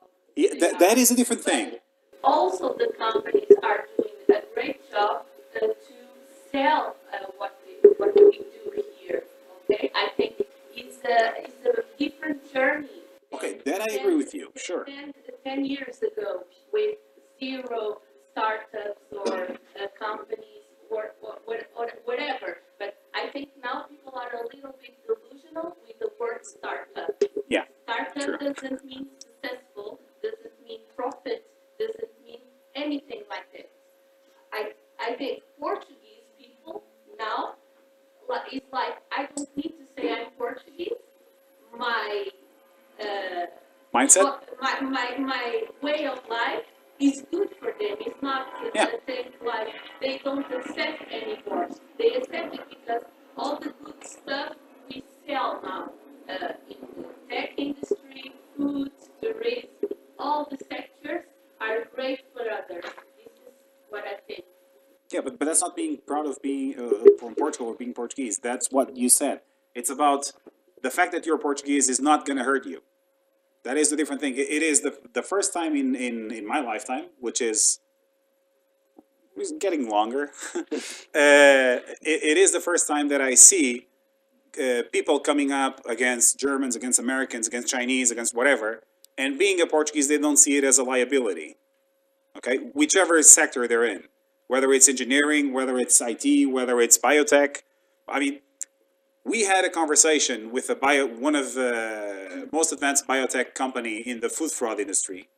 of 0.00 0.08
Yeah, 0.36 0.50
that, 0.60 0.78
that 0.78 0.98
is 0.98 1.10
a 1.10 1.16
different 1.16 1.42
thing. 1.42 1.72
Also, 2.22 2.74
the 2.74 2.92
companies 2.98 3.50
are 3.62 3.86
doing 3.96 4.42
a 4.42 4.54
great 4.54 4.90
job 4.90 5.24
uh, 5.56 5.60
to 5.60 5.74
sell 6.52 6.96
uh, 7.12 7.26
what 7.38 7.58
we, 7.64 7.90
what 7.96 8.14
we 8.14 8.30
do 8.32 8.82
here. 9.00 9.22
Okay, 9.70 9.90
I 9.94 10.08
think 10.16 10.42
it's 10.74 10.98
a 11.04 11.42
it's 11.42 11.66
a 11.66 11.82
different 11.98 12.52
journey. 12.52 12.88
Okay, 13.32 13.60
then 13.64 13.80
I 13.80 13.94
agree 13.94 14.16
with 14.16 14.34
you. 14.34 14.52
Sure. 14.56 14.84
10, 14.84 15.12
10 15.44 15.64
years 15.64 16.02
ago, 16.02 16.44
with 16.72 16.96
zero 17.40 18.00
startups 18.32 19.00
or 19.12 19.44
uh, 19.44 19.86
companies 19.98 20.64
or, 20.90 21.14
or, 21.22 21.58
or 21.76 21.88
whatever. 22.04 22.58
But 22.78 22.96
I 23.14 23.28
think 23.28 23.50
now 23.62 23.86
people 23.88 24.12
are 24.14 24.40
a 24.40 24.54
little 24.54 24.74
bit 24.80 24.96
delusional 25.06 25.76
with 25.86 25.98
the 25.98 26.10
word 26.20 26.44
startup. 26.44 27.22
Yeah. 27.48 27.64
Startup 27.84 28.38
True. 28.38 28.52
doesn't 28.52 28.84
mean 28.84 29.06
successful, 29.18 30.00
doesn't 30.26 30.56
mean 30.66 30.80
profit, 30.96 31.44
doesn't 31.78 32.10
mean 32.24 32.40
anything 32.74 33.22
like 33.28 33.46
that. 33.52 33.70
I, 34.52 34.72
I 35.00 35.14
think 35.16 35.42
Portuguese 35.60 36.26
people 36.38 36.82
now, 37.18 37.54
it's 38.52 38.66
like, 38.72 38.94
I 39.12 39.28
don't 39.34 39.56
need 39.56 39.74
to 39.80 39.86
say 39.96 40.12
I'm 40.12 40.30
Portuguese. 40.38 40.92
My, 41.76 42.26
uh, 43.00 43.46
Mindset. 43.94 44.38
my, 44.60 44.80
my, 44.80 45.16
my 45.18 45.62
way 45.82 46.06
of 46.06 46.18
life 46.28 46.64
is 46.98 47.22
good 47.30 47.50
for 47.60 47.66
them. 47.78 47.96
It's 48.00 48.22
not 48.22 48.46
the 48.62 48.70
Yeah. 48.74 48.86
thing 49.06 49.26
like 49.44 49.68
they 50.00 50.18
don't 50.24 50.46
accept 50.52 51.02
anymore. 51.12 51.68
They 51.98 52.08
accept 52.14 52.54
it 52.54 52.60
because 52.70 53.02
all 53.36 53.56
the 53.60 53.72
good 53.84 54.02
stuff 54.04 54.52
we 54.88 55.02
sell 55.26 55.60
now 55.62 55.90
uh, 56.28 56.52
in 56.68 56.78
the 57.02 57.34
tech 57.34 57.50
industry, 57.58 58.32
food, 58.56 58.90
tourism, 59.20 59.68
all 60.18 60.48
the 60.50 60.58
sectors 60.70 61.24
are 61.60 61.84
great 61.94 62.20
for 62.32 62.42
others. 62.42 62.84
This 63.16 63.26
is 63.26 63.52
what 63.88 64.04
I 64.04 64.16
think. 64.26 64.44
Yeah, 65.12 65.20
but, 65.22 65.38
but 65.38 65.44
that's 65.44 65.60
not 65.60 65.76
being 65.76 65.98
proud 66.06 66.26
of 66.26 66.40
being 66.42 66.78
uh, 66.78 66.90
from 67.18 67.34
Portugal 67.34 67.68
or 67.68 67.74
being 67.74 67.94
Portuguese. 67.94 68.38
That's 68.38 68.68
what 68.70 68.96
you 68.96 69.08
said. 69.08 69.40
It's 69.74 69.90
about 69.90 70.32
the 70.82 70.90
fact 70.90 71.12
that 71.12 71.26
you're 71.26 71.38
Portuguese 71.38 71.88
is 71.88 72.00
not 72.00 72.26
going 72.26 72.38
to 72.38 72.44
hurt 72.44 72.66
you. 72.66 72.82
That 73.62 73.76
is 73.76 73.90
the 73.90 73.96
different 73.96 74.20
thing. 74.20 74.34
It, 74.36 74.62
is 74.62 74.82
the, 74.82 74.96
the 75.12 75.22
first 75.22 75.52
time 75.52 75.74
in, 75.74 75.94
in, 75.94 76.30
in 76.30 76.46
my 76.46 76.60
lifetime, 76.60 77.06
which 77.18 77.40
is 77.40 77.80
is 79.36 79.52
getting 79.60 79.88
longer. 79.88 80.30
uh, 80.54 80.62
it, 81.14 81.82
it 82.02 82.38
is 82.38 82.52
the 82.52 82.60
first 82.60 82.86
time 82.88 83.08
that 83.08 83.20
I 83.20 83.34
see 83.34 83.86
uh, 84.58 84.82
people 84.92 85.20
coming 85.20 85.52
up 85.52 85.84
against 85.86 86.38
Germans, 86.38 86.74
against 86.74 86.98
Americans, 86.98 87.46
against 87.46 87.68
Chinese, 87.68 88.10
against 88.10 88.34
whatever, 88.34 88.82
and 89.18 89.38
being 89.38 89.60
a 89.60 89.66
Portuguese, 89.66 90.08
they 90.08 90.18
don't 90.18 90.36
see 90.36 90.56
it 90.56 90.64
as 90.64 90.78
a 90.78 90.84
liability. 90.84 91.56
Okay, 92.36 92.58
whichever 92.74 93.22
sector 93.22 93.66
they're 93.66 93.84
in 93.84 94.04
whether 94.46 94.72
it's 94.72 94.88
engineering, 94.88 95.52
whether 95.52 95.76
it's 95.78 96.00
IT, 96.00 96.50
whether 96.50 96.80
it's 96.80 96.98
biotech. 96.98 97.62
I 98.08 98.20
mean, 98.20 98.40
we 99.24 99.44
had 99.44 99.64
a 99.64 99.70
conversation 99.70 100.52
with 100.52 100.70
a 100.70 100.76
bio, 100.76 101.06
one 101.06 101.34
of 101.34 101.54
the 101.54 102.48
most 102.52 102.72
advanced 102.72 103.06
biotech 103.06 103.54
company 103.54 103.98
in 103.98 104.20
the 104.20 104.28
food 104.28 104.52
fraud 104.52 104.78
industry, 104.78 105.28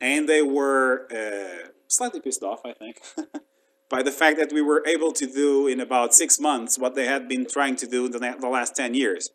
and 0.00 0.28
they 0.28 0.42
were 0.42 1.06
uh, 1.10 1.68
slightly 1.88 2.20
pissed 2.20 2.42
off, 2.42 2.60
I 2.64 2.74
think, 2.74 3.00
by 3.88 4.02
the 4.02 4.12
fact 4.12 4.38
that 4.38 4.52
we 4.52 4.60
were 4.60 4.82
able 4.86 5.12
to 5.12 5.26
do 5.26 5.66
in 5.66 5.80
about 5.80 6.14
six 6.14 6.38
months 6.38 6.78
what 6.78 6.94
they 6.94 7.06
had 7.06 7.28
been 7.28 7.46
trying 7.46 7.76
to 7.76 7.86
do 7.86 8.08
the, 8.08 8.18
the 8.18 8.48
last 8.48 8.76
ten 8.76 8.92
years. 8.92 9.30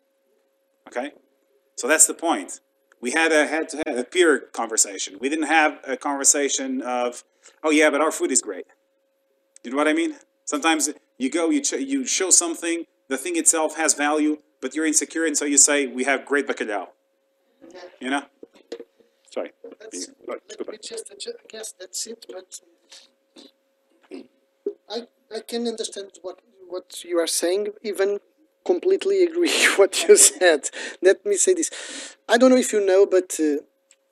Okay, 0.86 1.12
so 1.76 1.88
that's 1.88 2.06
the 2.06 2.14
point. 2.14 2.60
We 3.02 3.10
had 3.10 3.32
a 3.32 3.46
had 3.46 3.68
to 3.70 3.82
have 3.86 3.98
a 3.98 4.04
peer 4.04 4.38
conversation. 4.38 5.16
We 5.20 5.28
didn't 5.28 5.48
have 5.58 5.78
a 5.86 5.96
conversation 5.96 6.80
of, 6.82 7.24
oh 7.62 7.70
yeah, 7.70 7.90
but 7.90 8.00
our 8.00 8.12
food 8.12 8.30
is 8.30 8.40
great. 8.40 8.66
You 9.64 9.72
know 9.72 9.76
what 9.76 9.88
I 9.88 9.92
mean? 9.92 10.16
Sometimes 10.44 10.88
you 11.18 11.28
go, 11.28 11.50
you 11.50 11.60
ch- 11.60 11.84
you 11.94 12.06
show 12.06 12.30
something, 12.30 12.86
the 13.08 13.18
thing 13.18 13.36
itself 13.36 13.76
has 13.76 13.94
value, 13.94 14.38
but 14.60 14.74
you're 14.74 14.86
insecure, 14.86 15.24
and 15.26 15.36
so 15.36 15.44
you 15.44 15.58
say 15.58 15.86
we 15.86 16.04
have 16.04 16.24
great 16.24 16.46
bacalhau. 16.46 16.88
You 18.00 18.10
know? 18.10 18.22
Sorry. 19.34 19.50
That's, 19.80 20.06
Go- 20.06 20.14
go 20.26 20.34
let 20.36 20.58
me 20.60 20.64
back. 20.72 20.82
just 20.82 21.12
I 21.12 21.46
guess 21.48 21.72
that's 21.78 22.06
it, 22.06 22.24
but 22.32 22.60
I, 24.88 24.98
I 25.34 25.40
can 25.40 25.66
understand 25.66 26.10
what, 26.22 26.38
what 26.68 27.02
you 27.04 27.18
are 27.18 27.26
saying, 27.26 27.68
even 27.82 28.20
completely 28.64 29.22
agree 29.24 29.52
what 29.76 30.06
you 30.08 30.16
said. 30.16 30.70
Let 31.00 31.24
me 31.24 31.36
say 31.36 31.54
this. 31.54 32.16
I 32.28 32.38
don't 32.38 32.50
know 32.50 32.56
if 32.56 32.72
you 32.72 32.84
know, 32.84 33.06
but 33.06 33.38
uh, 33.40 33.62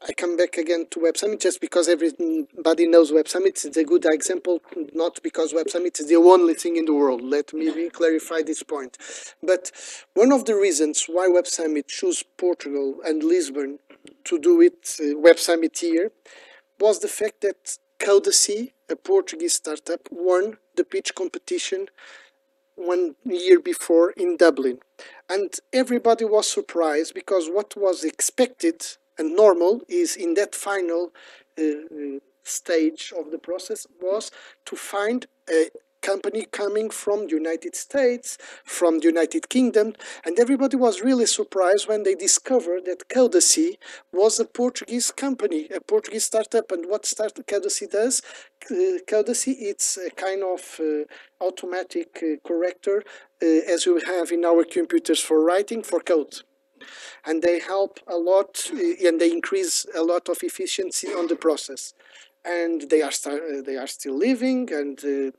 I 0.02 0.14
come 0.14 0.36
back 0.36 0.56
again 0.56 0.86
to 0.92 1.00
Web 1.00 1.18
Summit 1.18 1.40
just 1.40 1.60
because 1.60 1.86
everybody 1.86 2.86
knows 2.86 3.12
Web 3.12 3.28
Summit. 3.28 3.62
It's 3.64 3.76
a 3.76 3.84
good 3.84 4.06
example, 4.06 4.62
not 4.94 5.22
because 5.22 5.52
Web 5.52 5.68
Summit 5.68 6.00
is 6.00 6.08
the 6.08 6.16
only 6.16 6.54
thing 6.54 6.76
in 6.76 6.86
the 6.86 6.94
world. 6.94 7.20
Let 7.20 7.52
me 7.52 7.68
re- 7.68 7.90
clarify 7.90 8.40
this 8.40 8.62
point. 8.62 8.96
But 9.42 9.70
one 10.14 10.32
of 10.32 10.46
the 10.46 10.54
reasons 10.56 11.04
why 11.06 11.28
Web 11.28 11.46
Summit 11.46 11.88
chose 11.88 12.24
Portugal 12.38 12.96
and 13.04 13.22
Lisbon 13.22 13.78
to 14.24 14.38
do 14.38 14.62
it, 14.62 14.96
uh, 15.02 15.18
Web 15.18 15.38
Summit 15.38 15.76
here, 15.78 16.12
was 16.78 17.00
the 17.00 17.08
fact 17.08 17.42
that 17.42 17.76
Codacy, 17.98 18.72
a 18.88 18.96
Portuguese 18.96 19.54
startup, 19.54 20.08
won 20.10 20.56
the 20.76 20.84
pitch 20.84 21.14
competition 21.14 21.88
one 22.76 23.14
year 23.24 23.60
before 23.60 24.10
in 24.12 24.36
Dublin. 24.36 24.78
And 25.28 25.52
everybody 25.72 26.24
was 26.24 26.50
surprised 26.50 27.14
because 27.14 27.48
what 27.48 27.76
was 27.76 28.04
expected 28.04 28.86
and 29.18 29.36
normal 29.36 29.82
is 29.88 30.16
in 30.16 30.34
that 30.34 30.54
final 30.54 31.12
uh, 31.58 31.62
uh, 31.62 32.18
stage 32.42 33.12
of 33.18 33.30
the 33.30 33.38
process 33.38 33.86
was 34.00 34.30
to 34.64 34.76
find 34.76 35.26
a 35.48 35.68
company 36.00 36.46
coming 36.50 36.90
from 36.90 37.26
the 37.26 37.34
United 37.34 37.74
States, 37.76 38.38
from 38.64 38.98
the 38.98 39.06
United 39.06 39.48
Kingdom, 39.48 39.94
and 40.24 40.38
everybody 40.38 40.76
was 40.76 41.02
really 41.02 41.26
surprised 41.26 41.88
when 41.88 42.02
they 42.02 42.14
discovered 42.14 42.84
that 42.86 43.08
Codacy 43.08 43.76
was 44.12 44.40
a 44.40 44.44
Portuguese 44.44 45.10
company, 45.10 45.68
a 45.74 45.80
Portuguese 45.80 46.24
startup. 46.24 46.70
And 46.72 46.86
what 46.88 47.06
start 47.06 47.34
Codacy 47.46 47.90
does, 47.90 48.22
uh, 48.70 48.98
Codacy, 49.06 49.54
it's 49.58 49.96
a 49.96 50.10
kind 50.10 50.42
of 50.42 50.80
uh, 50.80 51.44
automatic 51.44 52.22
uh, 52.22 52.36
corrector 52.46 53.02
uh, 53.42 53.46
as 53.46 53.86
we 53.86 54.00
have 54.06 54.30
in 54.30 54.44
our 54.44 54.64
computers 54.64 55.20
for 55.20 55.42
writing 55.42 55.82
for 55.82 56.00
code. 56.00 56.34
And 57.24 57.42
they 57.42 57.60
help 57.60 58.00
a 58.06 58.16
lot 58.16 58.70
uh, 58.72 59.06
and 59.06 59.20
they 59.20 59.30
increase 59.30 59.86
a 59.94 60.02
lot 60.02 60.28
of 60.28 60.38
efficiency 60.42 61.08
on 61.08 61.26
the 61.28 61.36
process. 61.36 61.94
And 62.44 62.88
they 62.90 63.02
are 63.02 63.12
uh, 63.26 63.60
they 63.64 63.76
are 63.76 63.86
still 63.86 64.16
living 64.16 64.72
and 64.72 64.98
uh, 65.04 65.30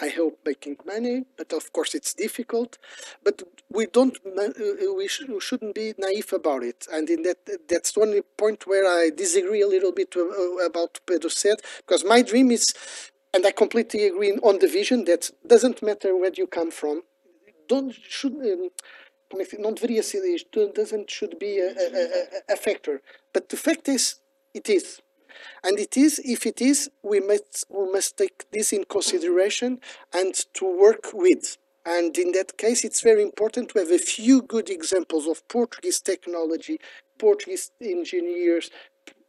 I 0.00 0.08
hope 0.08 0.40
making 0.44 0.78
money, 0.84 1.24
but 1.36 1.52
of 1.52 1.72
course 1.72 1.94
it's 1.94 2.14
difficult. 2.14 2.78
But 3.22 3.42
we 3.70 3.86
don't, 3.86 4.16
uh, 4.26 4.48
we, 4.96 5.06
sh- 5.08 5.28
we 5.28 5.40
shouldn't 5.40 5.74
be 5.74 5.94
naive 5.98 6.32
about 6.32 6.64
it. 6.64 6.86
And 6.92 7.08
in 7.08 7.22
that, 7.22 7.38
that's 7.68 7.92
the 7.92 8.00
only 8.00 8.22
point 8.22 8.66
where 8.66 8.86
I 8.86 9.10
disagree 9.10 9.62
a 9.62 9.68
little 9.68 9.92
bit 9.92 10.14
uh, 10.16 10.66
about 10.66 11.00
Pedro 11.06 11.30
said, 11.30 11.60
because 11.78 12.04
my 12.04 12.22
dream 12.22 12.50
is, 12.50 12.74
and 13.32 13.46
I 13.46 13.52
completely 13.52 14.06
agree 14.06 14.32
on 14.42 14.58
the 14.58 14.68
vision 14.68 15.04
that 15.04 15.30
doesn't 15.46 15.82
matter 15.82 16.16
where 16.16 16.32
you 16.34 16.46
come 16.46 16.70
from, 16.70 17.02
don't 17.68 17.94
should 17.94 18.34
um, 18.34 18.70
não 19.58 19.72
deveria 19.72 20.02
ser 20.02 20.24
isto, 20.24 20.68
doesn't 20.72 21.10
should 21.10 21.38
be 21.38 21.58
a, 21.58 21.68
a, 21.68 22.50
a, 22.50 22.54
a 22.54 22.56
factor. 22.56 23.00
But 23.32 23.48
the 23.48 23.56
fact 23.56 23.88
is, 23.88 24.16
it 24.52 24.68
is. 24.68 25.00
And 25.62 25.78
it 25.78 25.96
is, 25.96 26.20
if 26.24 26.46
it 26.46 26.60
is, 26.60 26.90
we 27.02 27.20
must, 27.20 27.64
we 27.68 27.90
must 27.90 28.16
take 28.16 28.50
this 28.50 28.72
in 28.72 28.84
consideration 28.84 29.80
and 30.12 30.34
to 30.54 30.64
work 30.64 31.10
with. 31.12 31.56
And 31.86 32.16
in 32.16 32.32
that 32.32 32.56
case, 32.56 32.84
it's 32.84 33.02
very 33.02 33.22
important 33.22 33.70
to 33.70 33.78
have 33.78 33.90
a 33.90 33.98
few 33.98 34.42
good 34.42 34.70
examples 34.70 35.26
of 35.26 35.46
Portuguese 35.48 36.00
technology, 36.00 36.78
Portuguese 37.18 37.70
engineers, 37.80 38.70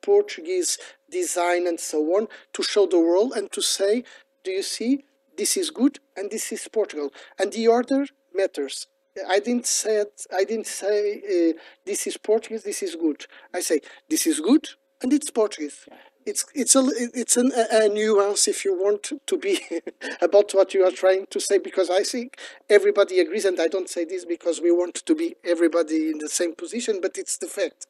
Portuguese 0.02 0.78
design, 1.10 1.68
and 1.68 1.80
so 1.80 2.00
on, 2.16 2.28
to 2.54 2.64
show 2.64 2.86
the 2.86 3.00
world 3.00 3.34
and 3.36 3.52
to 3.52 3.62
say, 3.62 4.04
do 4.44 4.52
you 4.52 4.64
see, 4.64 5.04
this 5.38 5.58
is 5.58 5.70
good 5.70 6.00
and 6.16 6.32
this 6.32 6.52
is 6.52 6.68
Portugal. 6.68 7.12
And 7.38 7.52
the 7.52 7.68
order 7.68 8.06
matters. 8.34 8.88
I 9.28 9.40
didn't 9.40 9.66
say 9.66 10.04
I 10.34 10.44
didn't 10.44 10.68
say 10.68 11.22
uh, 11.54 11.60
this 11.86 12.06
is 12.06 12.18
Portuguese, 12.18 12.64
this 12.64 12.84
is 12.84 12.96
good. 12.96 13.26
I 13.54 13.62
say 13.62 13.80
this 14.10 14.28
is 14.28 14.42
good 14.42 14.68
and 15.02 15.14
it's 15.14 15.32
Portuguese. 15.32 15.88
It's 16.26 16.46
it's 16.56 16.76
a 16.76 16.84
it's 17.14 17.38
an, 17.38 17.52
a, 17.56 17.88
nuance 17.88 18.48
if 18.48 18.66
you 18.66 18.74
want 18.74 19.12
to 19.28 19.38
be 19.38 19.60
about 20.22 20.52
what 20.54 20.74
you 20.74 20.84
are 20.84 20.92
trying 20.92 21.28
to 21.30 21.40
say 21.40 21.60
because 21.60 21.92
I 21.92 22.02
think 22.02 22.38
everybody 22.68 23.20
agrees 23.20 23.46
and 23.46 23.60
I 23.62 23.68
don't 23.68 23.90
say 23.90 24.06
this 24.06 24.26
because 24.26 24.60
we 24.60 24.72
want 24.72 24.96
to 24.96 25.16
be 25.16 25.36
everybody 25.44 26.10
in 26.10 26.18
the 26.18 26.30
same 26.30 26.56
position 26.56 27.00
but 27.00 27.18
it's 27.18 27.38
the 27.38 27.48
fact. 27.48 27.86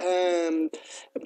Um, 0.00 0.70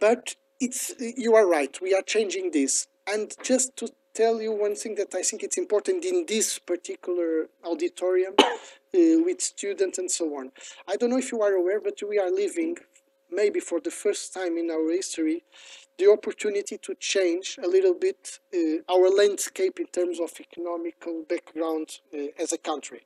but 0.00 0.36
it's 0.58 0.94
you 0.98 1.34
are 1.34 1.46
right. 1.46 1.78
We 1.82 1.94
are 1.94 2.02
changing 2.02 2.52
this 2.52 2.86
and 3.06 3.34
just 3.42 3.76
to 3.76 3.88
tell 4.14 4.40
you 4.40 4.52
one 4.52 4.76
thing 4.76 4.94
that 4.94 5.14
I 5.14 5.22
think 5.22 5.42
it's 5.42 5.58
important 5.58 6.04
in 6.04 6.24
this 6.26 6.58
particular 6.58 7.48
auditorium 7.64 8.34
uh, 8.38 8.52
with 8.92 9.42
students 9.42 9.98
and 9.98 10.10
so 10.10 10.26
on. 10.38 10.52
I 10.88 10.96
don't 10.96 11.10
know 11.10 11.18
if 11.18 11.32
you 11.32 11.42
are 11.42 11.52
aware, 11.52 11.80
but 11.80 11.98
we 12.08 12.18
are 12.18 12.30
living, 12.30 12.76
maybe 13.34 13.60
for 13.60 13.80
the 13.80 13.90
first 13.90 14.32
time 14.32 14.56
in 14.58 14.70
our 14.70 14.90
history, 14.90 15.44
the 15.98 16.10
opportunity 16.10 16.76
to 16.78 16.94
change 16.96 17.58
a 17.62 17.68
little 17.68 17.94
bit 17.94 18.40
uh, 18.54 18.92
our 18.92 19.08
landscape 19.10 19.78
in 19.78 19.86
terms 19.86 20.18
of 20.20 20.32
economical 20.40 21.24
background 21.28 22.00
uh, 22.12 22.26
as 22.38 22.52
a 22.52 22.58
country. 22.58 23.02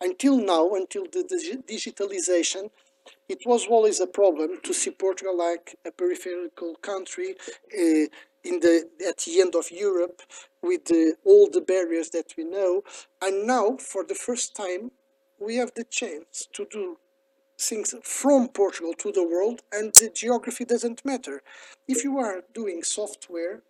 Until 0.00 0.38
now, 0.38 0.74
until 0.74 1.04
the 1.04 1.22
digi- 1.22 1.64
digitalization, 1.64 2.70
it 3.28 3.38
was 3.46 3.66
always 3.66 4.00
a 4.00 4.06
problem 4.06 4.58
to 4.62 4.72
see 4.74 4.90
Portugal 4.90 5.36
like 5.36 5.76
a 5.86 5.90
peripheral 5.90 6.48
country 6.82 7.36
uh, 7.72 8.06
in 8.42 8.60
the 8.60 8.88
at 9.08 9.18
the 9.18 9.40
end 9.40 9.54
of 9.54 9.70
Europe 9.70 10.22
with 10.62 10.86
the, 10.86 11.14
all 11.24 11.48
the 11.50 11.60
barriers 11.60 12.10
that 12.10 12.34
we 12.36 12.44
know. 12.44 12.82
And 13.22 13.46
now, 13.46 13.76
for 13.76 14.04
the 14.04 14.14
first 14.14 14.54
time, 14.56 14.90
we 15.38 15.56
have 15.56 15.72
the 15.74 15.84
chance 15.84 16.48
to 16.54 16.66
do 16.70 16.98
things 17.58 17.94
from 18.02 18.48
Portugal 18.48 18.94
to 18.98 19.12
the 19.12 19.24
world, 19.26 19.62
and 19.72 19.92
the 19.94 20.10
geography 20.10 20.64
doesn't 20.64 21.04
matter. 21.04 21.42
If 21.86 22.04
you 22.04 22.18
are 22.18 22.42
doing 22.52 22.82
software, 22.82 23.62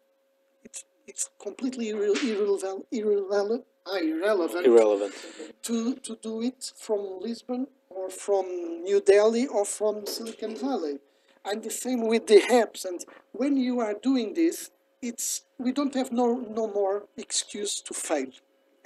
it's 0.65 0.85
it's 1.07 1.29
completely 1.41 1.87
irre- 1.93 2.23
irrelevant, 2.25 2.87
irrelevant, 2.91 3.65
irrelevant 3.87 4.67
Irrelevant. 4.67 5.15
to, 5.63 5.95
to 5.97 6.17
do 6.23 6.41
it 6.43 6.73
from 6.77 7.21
Lisbon 7.21 7.67
or 7.91 8.09
from 8.09 8.47
New 8.83 9.01
Delhi 9.01 9.47
or 9.47 9.65
from 9.67 10.07
Silicon 10.07 10.57
Valley. 10.57 10.99
And 11.45 11.63
the 11.63 11.71
same 11.71 12.07
with 12.07 12.27
the 12.27 12.41
apps. 12.51 12.87
And 12.87 13.05
when 13.33 13.59
you 13.59 13.81
are 13.81 13.93
doing 13.93 14.33
this, 14.33 14.71
it's 15.03 15.43
we 15.59 15.73
don't 15.73 15.95
have 15.95 16.11
no, 16.11 16.35
no 16.37 16.67
more 16.67 17.05
excuse 17.19 17.83
to 17.83 17.93
fail 17.93 18.31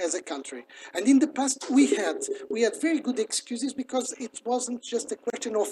as 0.00 0.14
a 0.14 0.22
country. 0.22 0.64
And 0.94 1.06
in 1.06 1.18
the 1.18 1.26
past, 1.26 1.70
we 1.70 1.94
had 1.94 2.18
we 2.48 2.62
had 2.62 2.80
very 2.80 3.00
good 3.00 3.18
excuses 3.18 3.72
because 3.72 4.12
it 4.18 4.40
wasn't 4.44 4.82
just 4.82 5.12
a 5.12 5.16
question 5.16 5.56
of 5.56 5.68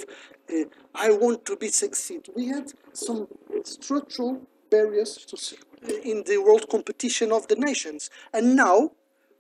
uh, 0.51 0.65
I 0.95 1.11
want 1.11 1.45
to 1.47 1.57
be 1.57 1.69
succeed. 1.69 2.29
We 2.35 2.49
had 2.49 2.73
some 2.93 3.29
structural 3.65 4.43
barriers 4.71 5.17
to, 5.27 5.37
in 6.03 6.25
the 6.27 6.39
world 6.39 6.69
competition 6.69 7.33
of 7.33 7.49
the 7.49 7.57
nations. 7.57 8.11
And 8.33 8.57
now, 8.57 8.93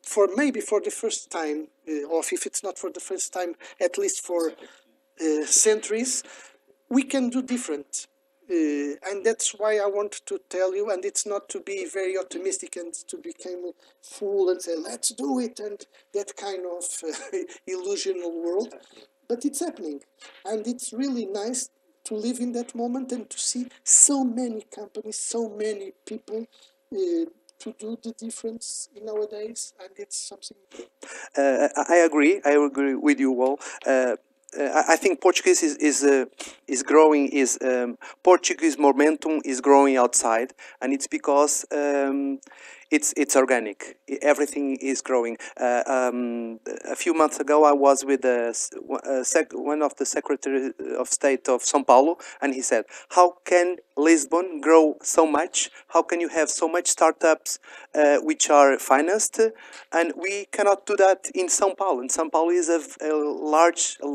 for 0.02 0.28
maybe 0.36 0.60
for 0.60 0.80
the 0.80 0.90
first 0.90 1.30
time, 1.30 1.68
uh, 1.88 2.06
or 2.06 2.20
if 2.20 2.46
it's 2.46 2.62
not 2.62 2.78
for 2.78 2.90
the 2.90 3.00
first 3.00 3.32
time, 3.32 3.54
at 3.80 3.98
least 3.98 4.24
for 4.24 4.52
uh, 5.20 5.44
centuries, 5.44 6.22
we 6.88 7.02
can 7.02 7.30
do 7.30 7.42
different. 7.42 8.06
Uh, 8.48 8.94
and 9.10 9.24
that's 9.24 9.50
why 9.58 9.78
I 9.78 9.86
want 9.86 10.20
to 10.26 10.38
tell 10.48 10.74
you, 10.74 10.90
and 10.90 11.04
it's 11.04 11.26
not 11.26 11.48
to 11.50 11.60
be 11.60 11.84
very 11.92 12.16
optimistic 12.16 12.76
and 12.76 12.94
to 12.94 13.16
become 13.16 13.64
a 13.70 13.72
fool 14.02 14.50
and 14.50 14.62
say, 14.62 14.76
let's 14.76 15.08
do 15.10 15.40
it, 15.40 15.58
and 15.58 15.84
that 16.14 16.36
kind 16.36 16.64
of 16.64 16.84
uh, 17.04 17.38
illusional 17.68 18.32
world. 18.44 18.72
But 19.28 19.44
it's 19.44 19.60
happening. 19.60 20.00
And 20.44 20.64
it's 20.66 20.92
really 20.92 21.26
nice 21.26 21.70
to 22.04 22.14
live 22.14 22.38
in 22.38 22.52
that 22.52 22.74
moment 22.76 23.10
and 23.10 23.28
to 23.28 23.38
see 23.38 23.66
so 23.82 24.22
many 24.22 24.62
companies, 24.72 25.18
so 25.18 25.48
many 25.48 25.92
people 26.06 26.46
uh, 26.92 27.24
to 27.58 27.74
do 27.80 27.98
the 28.00 28.12
difference 28.16 28.88
nowadays. 29.02 29.72
And 29.80 29.90
it's 29.96 30.16
something 30.28 30.56
Uh, 31.36 31.68
I 31.76 31.84
I 31.94 31.96
agree. 32.08 32.40
I 32.44 32.52
agree 32.52 32.94
with 32.94 33.20
you 33.20 33.32
all. 33.42 33.58
Uh, 33.86 34.16
uh, 34.58 34.82
I 34.88 34.96
think 34.96 35.20
Portuguese 35.20 35.62
is 35.62 35.76
is 35.76 36.04
uh, 36.04 36.24
is 36.66 36.82
growing. 36.82 37.28
Is 37.28 37.58
um, 37.62 37.98
Portuguese 38.22 38.78
momentum 38.78 39.40
is 39.44 39.60
growing 39.60 39.96
outside, 39.96 40.52
and 40.80 40.92
it's 40.92 41.06
because 41.06 41.64
um, 41.72 42.38
it's 42.90 43.12
it's 43.16 43.36
organic. 43.36 43.98
Everything 44.22 44.76
is 44.76 45.02
growing. 45.02 45.36
Uh, 45.60 45.82
um, 45.86 46.60
a 46.84 46.94
few 46.94 47.14
months 47.14 47.40
ago, 47.40 47.64
I 47.64 47.72
was 47.72 48.04
with 48.04 48.24
a, 48.24 48.54
a 49.04 49.24
sec- 49.24 49.52
one 49.52 49.82
of 49.82 49.96
the 49.96 50.06
Secretary 50.06 50.72
of 50.98 51.08
State 51.08 51.48
of 51.48 51.62
São 51.62 51.86
Paulo, 51.86 52.18
and 52.40 52.54
he 52.54 52.62
said, 52.62 52.84
"How 53.10 53.36
can 53.44 53.76
Lisbon 53.96 54.60
grow 54.60 54.96
so 55.02 55.26
much? 55.26 55.70
How 55.88 56.02
can 56.02 56.20
you 56.20 56.28
have 56.28 56.48
so 56.48 56.68
much 56.68 56.88
startups 56.88 57.58
uh, 57.94 58.18
which 58.18 58.50
are 58.50 58.78
financed, 58.78 59.40
and 59.92 60.12
we 60.16 60.46
cannot 60.52 60.86
do 60.86 60.96
that 60.96 61.30
in 61.34 61.48
São 61.48 61.76
Paulo? 61.76 62.00
And 62.00 62.10
São 62.10 62.30
Paulo 62.30 62.50
is 62.50 62.68
a 62.68 62.80
large, 63.12 63.98
a 64.02 64.06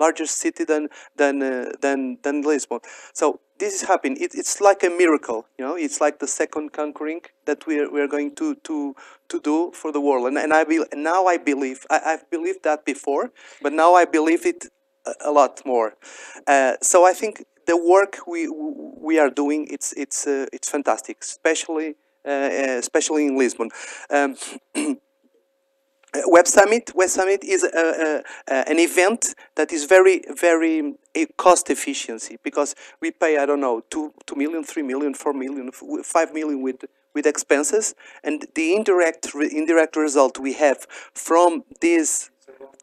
larger 0.00 0.26
city 0.26 0.64
than 0.64 0.88
than 1.16 1.42
uh, 1.42 1.72
than 1.80 2.18
than 2.22 2.42
Lisbon. 2.42 2.80
So 3.12 3.40
this 3.58 3.74
is 3.74 3.82
happening. 3.88 4.16
It, 4.20 4.34
it's 4.34 4.60
like 4.60 4.82
a 4.82 4.90
miracle, 4.90 5.46
you 5.58 5.64
know. 5.64 5.76
It's 5.76 6.00
like 6.00 6.18
the 6.18 6.26
second 6.26 6.72
conquering 6.72 7.20
that 7.44 7.66
we 7.66 7.78
are, 7.78 7.90
we 7.90 8.00
are 8.00 8.08
going 8.08 8.34
to 8.36 8.54
to 8.54 8.94
to 9.28 9.40
do 9.40 9.70
for 9.72 9.92
the 9.92 10.00
world. 10.00 10.26
And 10.26 10.38
and 10.38 10.52
I 10.52 10.64
be, 10.64 10.82
now 10.94 11.26
I 11.26 11.36
believe 11.36 11.86
I, 11.90 12.00
I've 12.10 12.30
believed 12.30 12.62
that 12.64 12.84
before, 12.84 13.30
but 13.62 13.72
now 13.72 13.94
I 13.94 14.04
believe 14.06 14.46
it 14.46 14.66
a, 15.06 15.12
a 15.30 15.30
lot 15.30 15.62
more. 15.64 15.94
Uh, 16.46 16.74
so 16.82 17.06
I 17.06 17.12
think 17.12 17.44
the 17.66 17.76
work 17.76 18.18
we 18.26 18.48
we 19.08 19.18
are 19.18 19.30
doing 19.30 19.68
it's 19.70 19.92
it's 19.92 20.26
uh, 20.26 20.46
it's 20.52 20.68
fantastic, 20.68 21.18
especially 21.20 21.94
uh, 22.24 22.30
uh, 22.30 22.78
especially 22.78 23.26
in 23.26 23.36
Lisbon. 23.36 23.70
Um, 24.10 24.36
Uh, 26.12 26.22
Web 26.26 26.46
Summit. 26.46 26.92
Web 26.94 27.08
Summit 27.08 27.44
is 27.44 27.62
a, 27.62 27.68
a, 27.68 28.52
a, 28.52 28.68
an 28.68 28.78
event 28.78 29.34
that 29.56 29.72
is 29.72 29.84
very, 29.84 30.22
very 30.36 30.94
cost 31.36 31.70
efficiency 31.70 32.38
because 32.42 32.74
we 33.00 33.10
pay 33.10 33.38
I 33.38 33.46
don't 33.46 33.60
know 33.60 33.82
two, 33.90 34.12
two 34.26 34.36
million, 34.36 34.64
three 34.64 34.82
million, 34.82 35.14
four 35.14 35.32
million, 35.32 35.70
five 36.02 36.32
million 36.32 36.62
with 36.62 36.84
with 37.12 37.26
expenses, 37.26 37.94
and 38.22 38.46
the 38.54 38.74
indirect 38.74 39.34
re, 39.34 39.48
indirect 39.52 39.96
result 39.96 40.38
we 40.38 40.52
have 40.52 40.86
from 41.12 41.64
this 41.80 42.30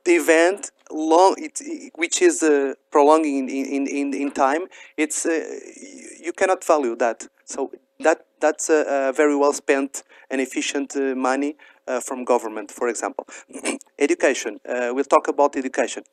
event 0.06 0.72
long 0.92 1.36
it, 1.38 1.92
which 1.96 2.22
is 2.22 2.44
uh, 2.44 2.74
prolonging 2.92 3.50
in, 3.50 3.88
in, 3.88 4.14
in, 4.14 4.32
time 4.32 4.62
it's 4.96 5.26
uh, 5.26 5.30
you, 5.30 6.10
you 6.26 6.34
cannot 6.34 6.64
value 6.64 6.96
that 6.96 7.28
so 7.46 7.72
that 8.00 8.26
that's 8.40 8.70
a, 8.70 9.10
a 9.10 9.14
very 9.14 9.36
well 9.36 9.54
spent 9.54 10.04
and 10.30 10.40
efficient 10.40 10.96
uh, 10.96 11.14
money 11.16 11.56
uh, 11.88 12.00
from 12.00 12.24
government 12.24 12.72
for 12.72 12.88
example. 12.88 13.26
Education 14.00 14.60
uh, 14.68 14.92
we'll 14.94 15.06
talk 15.06 15.28
about 15.28 15.56
education. 15.56 16.04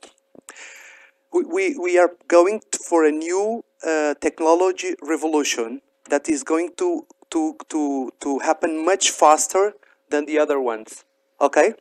We, 1.33 1.45
we, 1.45 1.79
we 1.79 1.99
are 1.99 2.11
going 2.29 2.61
for 2.89 3.05
a 3.05 3.11
new 3.11 3.65
uh, 3.85 4.15
technology 4.21 4.95
revolution 5.03 5.81
that 6.09 6.29
is 6.29 6.45
going 6.45 6.71
to, 6.77 7.07
to, 7.31 7.57
to, 7.71 8.13
to 8.21 8.39
happen 8.39 8.85
much 8.85 9.11
faster 9.11 9.73
than 10.11 10.27
the 10.27 10.39
other 10.39 10.61
ones 10.61 11.05
okay? 11.41 11.75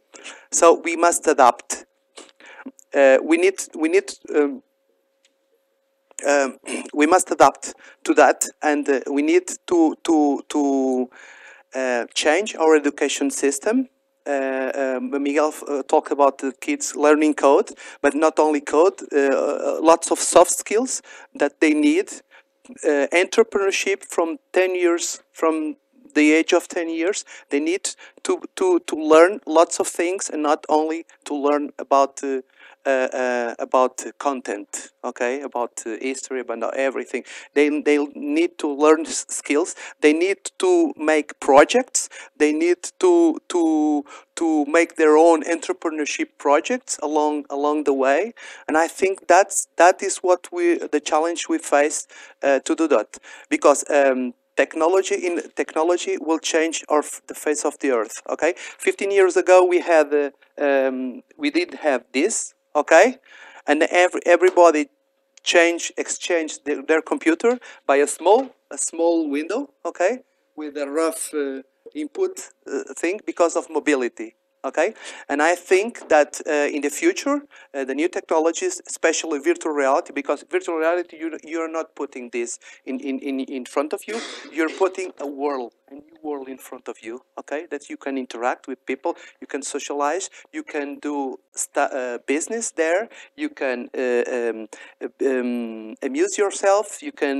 So 0.52 0.82
we 0.84 0.96
must 0.96 1.28
adapt. 1.28 1.86
Uh, 2.94 3.18
we 3.24 3.38
need 3.38 3.56
we 3.76 3.90
need 3.90 4.12
um, 4.36 4.62
um, 6.28 6.58
we 6.94 7.08
must 7.08 7.32
adapt 7.32 7.74
to 8.04 8.14
that, 8.14 8.46
and 8.62 8.88
uh, 8.88 9.00
we 9.10 9.22
need 9.22 9.48
to 9.68 9.96
to 10.04 10.44
to 10.50 11.10
uh, 11.76 12.06
change 12.14 12.56
our 12.56 12.76
education 12.76 13.32
system. 13.32 13.90
Uh, 14.26 14.72
um, 14.76 15.24
Miguel 15.24 15.54
uh, 15.68 15.84
talked 15.84 16.12
about 16.12 16.38
the 16.38 16.54
kids 16.62 16.96
learning 16.96 17.34
code, 17.34 17.72
but 18.02 18.16
not 18.16 18.40
only 18.40 18.62
code, 18.62 19.02
uh, 19.12 19.80
lots 19.82 20.12
of 20.12 20.20
soft 20.20 20.52
skills 20.52 21.02
that 21.36 21.60
they 21.60 21.74
need. 21.74 22.10
Uh, 22.84 23.08
entrepreneurship 23.12 24.06
from 24.06 24.38
10 24.54 24.76
years, 24.76 25.22
from 25.34 25.76
the 26.16 26.32
age 26.32 26.54
of 26.54 26.68
10 26.68 26.90
years, 26.90 27.26
they 27.50 27.60
need 27.60 27.90
to, 28.24 28.42
to, 28.56 28.80
to 28.88 28.96
learn 28.96 29.42
lots 29.46 29.80
of 29.80 29.88
things 29.88 30.30
and 30.30 30.42
not 30.42 30.66
only 30.70 31.06
to 31.26 31.36
learn 31.36 31.72
about 31.78 32.22
uh, 32.86 33.08
uh, 33.14 33.56
about 33.60 34.04
content, 34.20 34.92
okay, 35.04 35.42
about 35.42 35.72
uh, 35.86 35.96
history, 36.02 36.42
about 36.42 36.60
not 36.60 36.76
everything. 36.76 37.24
They 37.54 37.70
they 37.82 37.98
need 38.16 38.58
to 38.58 38.68
learn 38.68 39.06
skills. 39.06 39.76
They 40.02 40.14
need 40.14 40.52
to 40.60 40.94
make 40.98 41.40
projects. 41.40 42.10
They 42.38 42.52
need 42.52 42.92
to 43.00 43.40
to 43.50 44.04
to 44.36 44.66
make 44.66 44.96
their 44.96 45.16
own 45.18 45.44
entrepreneurship 45.44 46.30
projects 46.38 47.00
along 47.02 47.46
along 47.50 47.86
the 47.86 47.94
way. 47.94 48.34
And 48.68 48.78
I 48.78 48.88
think 48.88 49.28
that's 49.28 49.68
that 49.78 50.04
is 50.04 50.18
what 50.18 50.50
we 50.52 50.78
the 50.78 51.00
challenge 51.00 51.48
we 51.48 51.60
face 51.60 52.08
uh, 52.42 52.60
to 52.60 52.76
do 52.76 52.88
that 52.88 53.18
because. 53.50 53.86
Um, 53.90 54.34
technology 54.56 55.16
in 55.16 55.42
technology 55.56 56.16
will 56.20 56.38
change 56.38 56.84
our 56.88 57.04
the 57.28 57.34
face 57.34 57.66
of 57.66 57.74
the 57.80 57.90
earth 57.90 58.22
okay 58.30 58.54
15 58.78 59.10
years 59.10 59.36
ago 59.36 59.66
we 59.66 59.80
had 59.80 60.14
uh, 60.14 60.30
um, 60.64 61.24
we 61.38 61.50
did 61.50 61.74
have 61.82 62.04
this 62.14 62.54
okay? 62.76 63.18
And 63.68 63.84
every 63.84 64.22
everybody 64.26 64.90
change 65.44 65.92
exchange 65.98 66.64
their, 66.64 66.82
their 66.82 67.02
computer 67.02 67.60
by 67.86 67.98
a 67.98 68.08
small 68.08 68.56
a 68.72 68.78
small 68.78 69.30
window 69.30 69.70
okay? 69.86 70.20
With 70.56 70.78
a 70.78 70.88
rough 70.90 71.34
uh, 71.34 71.62
input 71.94 72.50
uh, 72.68 72.94
thing 72.96 73.20
because 73.26 73.56
of 73.56 73.70
mobility 73.70 74.36
okay? 74.66 74.94
And 75.30 75.42
i 75.42 75.56
think 75.56 76.10
that 76.10 76.42
uh, 76.48 76.76
in 76.76 76.82
the 76.82 76.90
future 76.90 77.42
uh, 77.74 77.84
the 77.84 77.96
new 77.96 78.08
technologies 78.08 78.82
especially 78.88 79.40
virtual 79.40 79.74
reality 79.74 80.12
because 80.14 80.44
virtual 80.50 80.78
reality 80.78 81.18
you, 81.18 81.38
you're 81.44 81.72
not 81.72 81.96
putting 81.96 82.30
this 82.30 82.60
in, 82.86 83.00
in, 83.00 83.20
in, 83.20 83.40
in 83.42 83.66
front 83.66 83.94
of 83.94 84.02
you. 84.08 84.20
You're 84.52 84.76
putting 84.84 85.12
a 85.20 85.28
world 85.28 85.74
a 85.94 85.98
new 86.02 86.20
world 86.22 86.48
in 86.48 86.58
front 86.58 86.88
of 86.88 86.98
you 87.06 87.16
okay 87.40 87.62
that 87.72 87.90
you 87.90 87.98
can 87.98 88.18
interact 88.18 88.68
with 88.68 88.80
people 88.86 89.12
you 89.42 89.48
can 89.48 89.62
socialize 89.62 90.30
you 90.52 90.64
can 90.64 90.88
do 91.00 91.16
uh, 91.76 92.18
business 92.34 92.72
there 92.72 93.10
you 93.36 93.50
can 93.50 93.90
uh, 93.98 94.24
um, 94.36 94.68
uh, 95.04 95.30
um, 95.30 95.96
amuse 96.02 96.38
yourself 96.38 97.02
you 97.02 97.12
can 97.12 97.38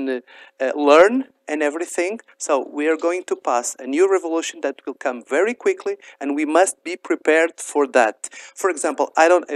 uh, 0.60 0.72
learn 0.76 1.26
and 1.48 1.62
everything. 1.62 2.20
So 2.38 2.68
we 2.72 2.88
are 2.88 2.96
going 2.96 3.24
to 3.26 3.36
pass 3.36 3.76
a 3.78 3.86
new 3.86 4.10
revolution 4.10 4.62
that 4.62 4.76
will 4.86 4.94
come 4.94 5.24
very 5.28 5.54
quickly 5.54 5.98
and 6.22 6.36
we 6.36 6.46
must 6.46 6.84
be 6.84 6.96
prepared 6.96 7.60
for 7.60 7.86
that. 7.88 8.30
For 8.56 8.70
example 8.70 9.12
i 9.18 9.28
don't 9.28 9.50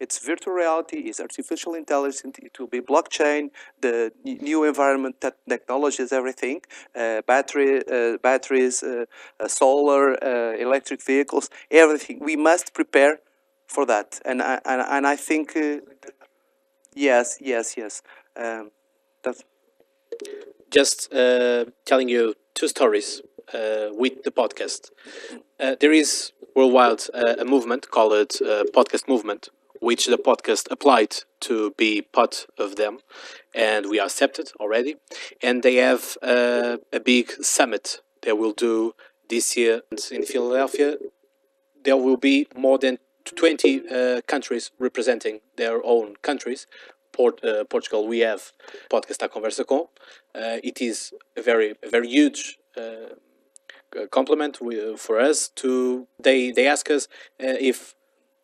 it's 0.00 0.18
virtual 0.24 0.54
reality, 0.54 0.98
it's 1.08 1.20
artificial 1.20 1.74
intelligence, 1.74 2.38
it 2.38 2.58
will 2.58 2.66
be 2.66 2.80
blockchain, 2.80 3.50
the 3.80 4.12
new 4.24 4.64
environment 4.64 5.20
that 5.20 5.36
technologies, 5.48 6.12
everything, 6.12 6.62
uh, 6.96 7.22
battery, 7.26 7.82
uh, 7.86 8.16
batteries, 8.18 8.82
uh, 8.82 9.04
uh, 9.38 9.48
solar, 9.48 10.22
uh, 10.24 10.56
electric 10.56 11.02
vehicles, 11.04 11.50
everything. 11.70 12.18
We 12.20 12.36
must 12.36 12.74
prepare 12.74 13.20
for 13.66 13.86
that. 13.86 14.20
And 14.24 14.42
I, 14.42 14.60
and, 14.64 14.82
and 14.82 15.06
I 15.06 15.16
think, 15.16 15.56
uh, 15.56 15.78
yes, 16.94 17.38
yes, 17.40 17.76
yes. 17.76 18.02
Um, 18.36 18.70
that's, 19.22 19.44
just 20.70 21.10
telling 21.10 22.08
you 22.08 22.34
two 22.54 22.68
stories 22.68 23.22
uh, 23.54 23.88
with 23.92 24.22
the 24.22 24.30
podcast. 24.30 24.90
Uh, 25.58 25.74
there 25.80 25.92
is 25.92 26.32
worldwide 26.54 27.02
uh, 27.14 27.34
a 27.38 27.44
movement 27.44 27.90
called 27.90 28.12
Podcast 28.74 29.08
Movement, 29.08 29.48
which 29.80 30.06
the 30.06 30.18
podcast 30.18 30.70
applied 30.70 31.16
to 31.40 31.72
be 31.76 32.02
part 32.02 32.46
of 32.58 32.76
them, 32.76 32.98
and 33.54 33.86
we 33.86 33.98
are 33.98 34.06
accepted 34.06 34.52
already. 34.60 34.96
And 35.42 35.62
they 35.62 35.76
have 35.76 36.16
a 36.22 37.00
big 37.04 37.32
summit 37.42 38.00
they 38.22 38.32
will 38.32 38.52
do 38.52 38.94
this 39.28 39.56
year 39.56 39.82
in 40.10 40.22
Philadelphia. 40.24 40.96
There 41.82 41.96
will 41.96 42.16
be 42.16 42.46
more 42.56 42.78
than 42.78 42.98
20 43.24 43.82
uh, 43.88 44.20
countries 44.26 44.70
representing 44.78 45.40
their 45.56 45.84
own 45.84 46.16
countries. 46.22 46.66
Port, 47.12 47.42
uh, 47.44 47.64
Portugal, 47.64 48.06
we 48.06 48.20
have 48.20 48.52
Podcast 48.90 49.22
à 49.22 49.28
Conversa 49.28 49.66
Com. 49.66 49.88
Uh, 50.34 50.58
it 50.62 50.80
is 50.80 51.12
a 51.36 51.42
very, 51.42 51.74
a 51.82 51.88
very 51.88 52.08
huge 52.08 52.58
uh, 52.76 53.14
compliment 54.10 54.58
for 54.96 55.18
us 55.18 55.48
to. 55.56 56.06
They 56.22 56.52
they 56.52 56.68
ask 56.68 56.88
us 56.90 57.08
uh, 57.42 57.58
if 57.58 57.94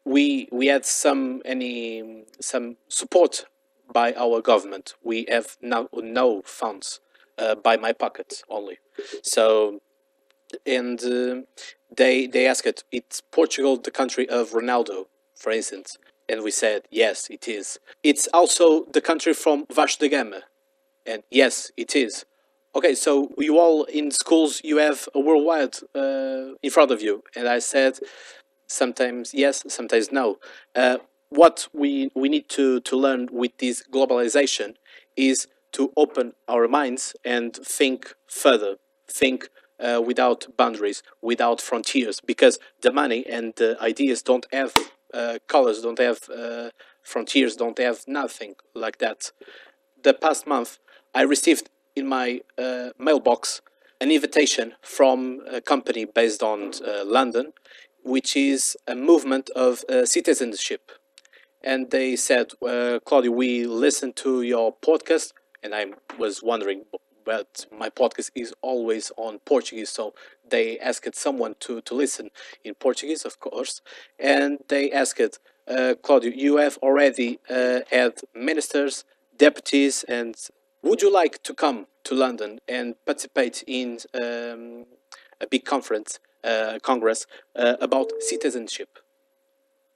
we 0.07 0.49
we 0.53 0.69
had 0.69 0.87
some 0.87 1.43
any 1.45 2.25
some 2.41 2.77
support 2.89 3.45
by 3.93 4.15
our 4.15 4.41
government. 4.41 4.95
We 5.03 5.27
have 5.29 5.57
no 5.61 5.89
no 5.93 6.43
funds 6.43 7.01
uh, 7.37 7.57
by 7.57 7.77
my 7.77 7.93
pocket 7.93 8.43
only. 8.49 8.79
So 9.23 9.81
and 10.65 11.03
uh, 11.05 11.43
they 11.95 12.27
they 12.29 12.47
asked 12.47 12.67
it. 12.67 12.85
It's 12.93 13.21
Portugal, 13.21 13.77
the 13.77 13.91
country 13.91 14.29
of 14.29 14.51
Ronaldo, 14.51 15.07
for 15.35 15.51
instance, 15.51 15.99
and 16.29 16.43
we 16.43 16.53
said 16.53 16.83
yes, 16.91 17.29
it 17.29 17.49
is. 17.49 17.79
It's 18.05 18.29
also 18.33 18.85
the 18.93 19.01
country 19.01 19.35
from 19.35 19.67
Vasco 19.71 20.07
da 20.07 20.11
Gama, 20.17 20.43
and 21.05 21.25
yes, 21.31 21.73
it 21.77 21.97
is. 21.97 22.25
Okay, 22.77 22.95
so 22.95 23.33
you 23.39 23.59
all 23.59 23.85
in 23.85 24.11
schools, 24.11 24.61
you 24.63 24.77
have 24.77 25.09
a 25.15 25.19
worldwide 25.19 25.77
uh, 25.95 26.55
in 26.63 26.71
front 26.71 26.91
of 26.93 27.03
you, 27.03 27.25
and 27.35 27.49
I 27.49 27.59
said 27.59 27.99
sometimes 28.67 29.35
yes, 29.35 29.63
sometimes 29.69 30.13
no. 30.13 30.39
Uh, 30.75 30.99
what 31.31 31.69
we 31.73 32.11
we 32.15 32.29
need 32.29 32.49
to 32.51 32.81
to 32.81 32.97
learn 32.97 33.29
with 33.33 33.57
this 33.59 33.83
globalization 33.93 34.75
is 35.17 35.47
to 35.73 35.93
open 35.97 36.33
our 36.49 36.69
minds 36.69 37.15
and 37.25 37.55
think 37.57 38.15
further, 38.27 38.77
think 39.09 39.49
uh, 39.79 40.01
without 40.05 40.47
boundaries, 40.57 41.03
without 41.21 41.61
frontiers, 41.61 42.21
because 42.21 42.59
the 42.83 42.93
money 42.93 43.27
and 43.27 43.55
the 43.57 43.77
ideas 43.81 44.23
don't 44.23 44.47
have 44.53 44.73
uh, 45.13 45.39
colors, 45.49 45.83
don't 45.83 45.99
have 45.99 46.21
uh, 46.31 46.71
frontiers, 47.03 47.57
don't 47.57 47.79
have 47.79 48.01
nothing 48.07 48.55
like 48.75 48.99
that. 48.99 49.33
The 50.03 50.15
past 50.15 50.47
month, 50.47 50.79
I 51.15 51.23
received 51.23 51.71
in 51.95 52.07
my 52.07 52.41
uh, 52.59 52.91
mailbox 52.99 53.61
an 54.01 54.11
invitation 54.11 54.75
from 54.83 55.41
a 55.51 55.61
company 55.61 56.05
based 56.05 56.43
on 56.43 56.73
uh, 56.87 57.05
London, 57.05 57.53
which 58.07 58.37
is 58.37 58.77
a 58.87 58.95
movement 58.95 59.51
of 59.57 59.85
uh, 59.89 60.07
citizenship. 60.07 60.93
And 61.63 61.91
they 61.91 62.15
said, 62.15 62.53
uh, 62.65 63.01
Claudio, 63.05 63.33
we 63.33 63.67
listened 63.67 64.15
to 64.17 64.43
your 64.43 64.73
podcast, 64.73 65.33
and 65.63 65.75
I 65.75 65.87
was 66.17 66.41
wondering, 66.43 66.85
but 67.25 67.67
my 67.77 67.91
podcast 67.91 68.31
is 68.37 68.55
always 68.63 69.11
on 69.17 69.41
Portuguese, 69.41 69.91
so 69.91 70.15
they 70.49 70.79
asked 70.79 71.17
someone 71.17 71.57
to, 71.61 71.81
to 71.81 71.95
listen 71.95 72.31
in 72.63 72.75
Portuguese, 72.75 73.25
of 73.25 73.41
course, 73.41 73.83
and 74.21 74.59
they 74.69 74.93
asked, 74.93 75.41
uh, 75.67 75.95
Claudio, 76.01 76.31
you 76.31 76.59
have 76.59 76.79
already 76.79 77.41
uh, 77.51 77.81
had 77.91 78.21
ministers, 78.33 79.05
deputies, 79.37 80.05
and 80.05 80.37
would 80.83 81.03
you 81.03 81.13
like 81.13 81.43
to 81.43 81.53
come 81.53 81.89
to 82.05 82.15
London 82.15 82.61
and 82.69 82.95
participate 83.05 83.65
in 83.67 83.99
um, 84.15 84.87
a 85.41 85.47
big 85.51 85.65
conference, 85.65 86.21
congress 86.83 87.27
uh, 87.55 87.77
about 87.81 88.11
citizenship? 88.21 88.99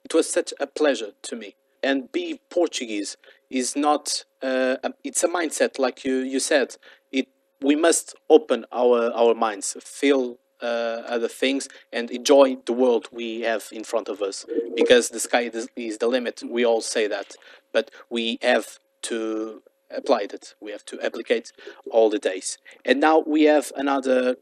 It 0.03 0.13
was 0.13 0.29
such 0.29 0.53
a 0.59 0.67
pleasure 0.67 1.11
to 1.23 1.35
me. 1.35 1.55
And 1.83 2.11
be 2.11 2.41
Portuguese 2.49 3.17
is 3.49 3.75
not, 3.75 4.25
uh, 4.41 4.77
it's 5.03 5.23
a 5.23 5.27
mindset, 5.27 5.79
like 5.79 6.03
you, 6.03 6.17
you 6.17 6.39
said. 6.39 6.75
It, 7.11 7.27
we 7.61 7.75
must 7.75 8.15
open 8.29 8.65
our, 8.71 9.11
our 9.13 9.33
minds, 9.33 9.75
feel 9.81 10.37
uh, 10.61 11.03
other 11.07 11.27
things, 11.27 11.67
and 11.91 12.11
enjoy 12.11 12.57
the 12.65 12.73
world 12.73 13.07
we 13.11 13.41
have 13.41 13.67
in 13.71 13.83
front 13.83 14.09
of 14.09 14.21
us. 14.21 14.45
Because 14.75 15.09
the 15.09 15.19
sky 15.19 15.49
is, 15.75 15.97
the 15.97 16.07
limit. 16.07 16.43
We 16.47 16.65
all 16.65 16.81
say 16.81 17.07
that. 17.07 17.35
But 17.71 17.89
we 18.09 18.37
have 18.41 18.79
to 19.03 19.63
apply 19.89 20.27
it. 20.31 20.55
We 20.61 20.71
have 20.71 20.85
to 20.85 20.99
applicate 21.01 21.51
all 21.89 22.09
the 22.09 22.19
days. 22.19 22.57
And 22.85 22.99
now 22.99 23.23
we 23.25 23.43
have 23.43 23.71
another 23.75 24.35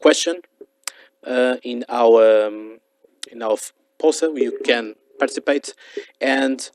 question 0.00 0.42
uh, 1.28 1.56
in 1.62 1.84
our 1.88 2.46
um, 2.46 2.78
in 3.30 3.42
our 3.42 3.56
poster. 3.98 4.30
You 4.36 4.58
can 4.64 4.94
participate, 5.18 5.74
and 6.20 6.70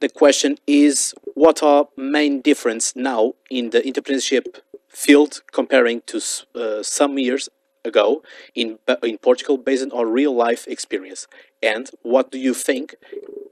the 0.00 0.08
question 0.08 0.56
is: 0.66 1.14
What 1.34 1.62
are 1.62 1.88
main 1.96 2.40
difference 2.40 2.94
now 2.94 3.34
in 3.50 3.70
the 3.70 3.80
entrepreneurship 3.80 4.60
field 4.88 5.42
comparing 5.52 6.02
to 6.06 6.20
uh, 6.54 6.82
some 6.82 7.18
years 7.18 7.48
ago 7.84 8.22
in 8.54 8.78
in 9.02 9.18
Portugal, 9.18 9.58
based 9.58 9.90
on 9.92 10.12
real 10.12 10.34
life 10.34 10.66
experience? 10.68 11.26
And 11.62 11.90
what 12.02 12.30
do 12.30 12.38
you 12.38 12.54
think 12.54 12.94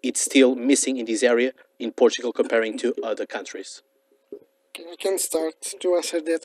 it's 0.03 0.21
still 0.21 0.55
missing 0.55 0.97
in 0.97 1.07
this 1.07 1.23
area 1.23 1.53
in 1.79 1.93
Portugal 1.93 2.33
comparing 2.33 2.79
to 2.79 2.95
other 3.03 3.27
countries? 3.27 3.83
I 4.79 4.97
can 4.97 5.19
start 5.19 5.61
to 5.81 5.97
answer 5.97 6.21
that. 6.21 6.45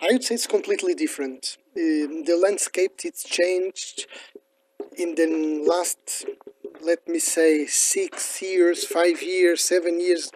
I 0.00 0.08
would 0.12 0.24
say 0.24 0.36
it's 0.36 0.46
completely 0.46 0.94
different. 0.94 1.58
Um, 1.76 2.24
the 2.24 2.36
landscape 2.42 3.00
it's 3.04 3.24
changed 3.24 4.06
in 4.96 5.14
the 5.16 5.26
last, 5.68 6.26
let 6.82 7.06
me 7.06 7.18
say, 7.18 7.66
six 7.66 8.40
years, 8.40 8.84
five 8.84 9.22
years, 9.22 9.62
seven 9.62 10.00
years, 10.00 10.30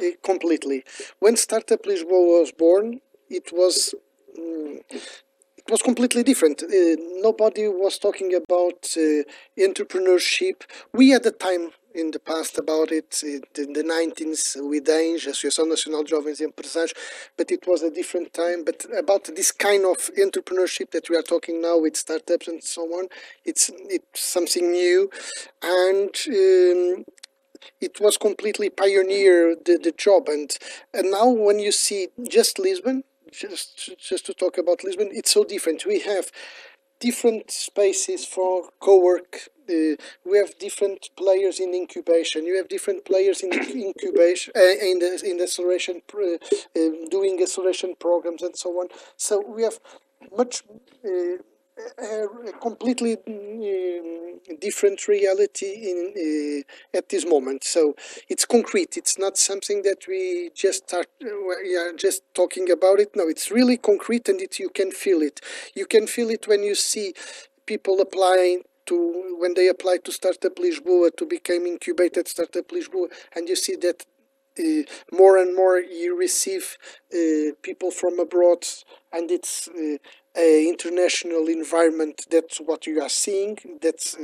uh, 0.00 0.04
completely. 0.24 0.84
When 1.20 1.36
Startup 1.36 1.82
Lisboa 1.82 2.40
was 2.40 2.52
born, 2.52 3.00
it 3.30 3.52
was 3.52 3.94
mm, 4.38 4.80
it 5.66 5.72
was 5.72 5.82
completely 5.82 6.22
different. 6.22 6.62
Uh, 6.62 6.96
nobody 7.20 7.66
was 7.66 7.98
talking 7.98 8.32
about 8.34 8.86
uh, 8.96 9.22
entrepreneurship. 9.58 10.62
We 10.92 11.10
had 11.10 11.26
a 11.26 11.32
time 11.32 11.70
in 11.92 12.12
the 12.12 12.20
past 12.20 12.56
about 12.56 12.92
it 12.92 13.20
uh, 13.24 13.62
in 13.62 13.72
the 13.72 13.82
19s 13.82 14.56
with 14.68 14.86
ANJ, 14.86 15.26
Associação 15.26 15.66
Nacional 15.66 16.04
de 16.04 16.10
Jovens 16.10 16.40
Empresários, 16.40 16.92
but 17.36 17.50
it 17.50 17.66
was 17.66 17.82
a 17.82 17.90
different 17.90 18.32
time. 18.32 18.64
But 18.64 18.86
about 18.96 19.24
this 19.34 19.50
kind 19.50 19.84
of 19.84 19.98
entrepreneurship 20.16 20.92
that 20.92 21.10
we 21.10 21.16
are 21.16 21.22
talking 21.22 21.60
now 21.60 21.78
with 21.78 21.96
startups 21.96 22.46
and 22.46 22.62
so 22.62 22.82
on, 22.82 23.08
it's 23.44 23.70
it's 23.88 24.20
something 24.20 24.70
new, 24.70 25.10
and. 25.62 26.14
Um, 26.28 27.04
it 27.80 28.00
was 28.00 28.16
completely 28.16 28.68
pioneer 28.70 29.56
the, 29.56 29.78
the 29.82 29.90
job 29.90 30.28
and 30.28 30.56
and 30.92 31.10
now 31.10 31.28
when 31.28 31.58
you 31.58 31.72
see 31.72 32.08
just 32.28 32.58
lisbon 32.58 33.02
just 33.36 33.90
just 33.98 34.26
to 34.26 34.34
talk 34.34 34.58
about 34.58 34.84
lisbon 34.84 35.10
it's 35.12 35.32
so 35.32 35.44
different. 35.44 35.86
We 35.86 36.00
have 36.00 36.30
different 37.00 37.50
spaces 37.50 38.24
for 38.24 38.70
co-work 38.80 39.48
uh, 39.68 39.96
we 40.24 40.38
have 40.38 40.58
different 40.58 41.10
players 41.16 41.60
in 41.60 41.74
incubation 41.74 42.46
you 42.46 42.56
have 42.56 42.68
different 42.68 43.04
players 43.04 43.42
in 43.42 43.52
incubation 43.88 44.52
uh, 44.56 44.76
in 44.90 44.98
the 45.00 45.20
in 45.24 45.36
the 45.36 45.44
acceleration 45.44 46.00
uh, 46.14 46.38
doing 47.10 47.42
acceleration 47.42 47.94
programs 47.98 48.42
and 48.42 48.56
so 48.56 48.70
on. 48.80 48.88
So 49.16 49.40
we 49.40 49.62
have 49.62 49.78
much 50.36 50.62
uh, 51.04 51.36
a 51.98 52.52
completely 52.60 53.16
um, 53.26 54.40
different 54.60 55.06
reality 55.08 55.66
in 55.90 56.64
uh, 56.94 56.96
at 56.96 57.08
this 57.08 57.26
moment. 57.26 57.64
So 57.64 57.94
it's 58.28 58.44
concrete. 58.44 58.96
It's 58.96 59.18
not 59.18 59.36
something 59.36 59.82
that 59.82 60.06
we 60.08 60.50
just 60.54 60.88
start. 60.88 61.08
Uh, 61.22 61.28
we 61.62 61.76
are 61.76 61.92
just 61.92 62.22
talking 62.34 62.70
about 62.70 63.00
it. 63.00 63.10
No, 63.14 63.28
it's 63.28 63.50
really 63.50 63.76
concrete, 63.76 64.28
and 64.28 64.40
it 64.40 64.58
you 64.58 64.70
can 64.70 64.90
feel 64.90 65.20
it. 65.20 65.40
You 65.74 65.86
can 65.86 66.06
feel 66.06 66.30
it 66.30 66.48
when 66.48 66.62
you 66.62 66.74
see 66.74 67.14
people 67.66 68.00
applying 68.00 68.62
to 68.86 69.36
when 69.38 69.54
they 69.54 69.68
apply 69.68 69.98
to 70.04 70.12
Startup 70.12 70.54
Lisboa 70.56 71.14
to 71.16 71.26
become 71.26 71.66
incubated 71.66 72.28
Startup 72.28 72.66
Lisboa, 72.68 73.08
and 73.34 73.48
you 73.48 73.56
see 73.56 73.76
that 73.76 74.06
uh, 74.58 74.82
more 75.12 75.36
and 75.36 75.54
more 75.54 75.78
you 75.78 76.16
receive 76.18 76.78
uh, 77.12 77.52
people 77.62 77.90
from 77.90 78.18
abroad 78.18 78.64
and 79.12 79.30
it's 79.30 79.68
uh, 79.68 79.96
international 80.36 81.48
environment 81.48 82.26
that's 82.30 82.58
what 82.58 82.86
you 82.86 83.00
are 83.00 83.08
seeing 83.08 83.58
that's 83.80 84.16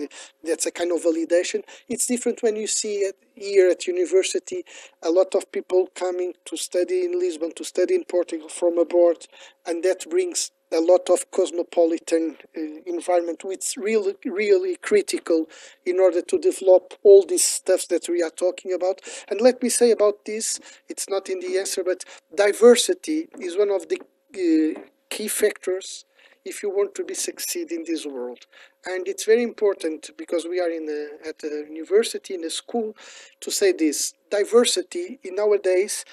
that's 0.44 0.66
a 0.66 0.70
kind 0.70 0.93
of 0.93 1.02
validation. 1.02 1.62
It's 1.89 2.06
different 2.06 2.43
when 2.43 2.56
you 2.56 2.66
see 2.66 2.97
it 2.97 3.16
here 3.34 3.70
at 3.70 3.86
university 3.86 4.64
a 5.02 5.10
lot 5.10 5.34
of 5.34 5.51
people 5.52 5.89
coming 5.94 6.34
to 6.44 6.56
study 6.56 7.05
in 7.05 7.18
lisbon 7.18 7.51
to 7.55 7.64
study 7.64 7.94
in 7.94 8.05
portugal 8.05 8.48
from 8.48 8.78
abroad 8.78 9.26
and 9.66 9.82
that 9.82 10.05
brings 10.10 10.51
a 10.70 10.80
lot 10.80 11.09
of 11.10 11.30
cosmopolitan 11.30 12.36
uh, 12.56 12.60
environment 12.86 13.44
which 13.44 13.64
is 13.64 13.76
really 13.76 14.14
really 14.24 14.76
critical 14.76 15.48
in 15.84 15.98
order 16.01 16.22
to 16.22 16.39
develop 16.39 16.94
all 17.02 17.24
these 17.24 17.44
stuffs 17.44 17.86
that 17.86 18.09
we 18.09 18.22
are 18.22 18.30
talking 18.30 18.72
about. 18.72 19.01
And 19.28 19.40
let 19.40 19.62
me 19.62 19.68
say 19.68 19.90
about 19.90 20.24
this 20.24 20.60
it's 20.89 21.09
not 21.09 21.28
in 21.28 21.40
the 21.40 21.59
answer 21.59 21.84
but 21.84 22.05
diversity 22.34 23.28
is 23.39 23.56
one 23.56 23.70
of 23.70 23.89
the 23.89 24.01
uh, 24.34 24.80
key 25.12 25.28
factors 25.28 26.05
if 26.44 26.62
you 26.62 26.70
want 26.70 26.94
to 26.94 27.05
be 27.05 27.14
succeed 27.14 27.70
in 27.70 27.84
this 27.86 28.05
world. 28.06 28.47
And 28.86 29.06
it's 29.06 29.24
very 29.24 29.43
important 29.43 30.10
because 30.16 30.44
we 30.44 30.59
are 30.60 30.70
in 30.70 30.86
a, 30.89 31.28
at 31.28 31.43
a 31.44 31.66
university 31.72 32.34
in 32.34 32.44
a 32.44 32.51
school 32.51 32.97
to 33.40 33.51
say 33.51 33.72
this 33.72 34.14
diversity 34.30 35.20
in 35.22 35.36
nowadays 35.36 36.05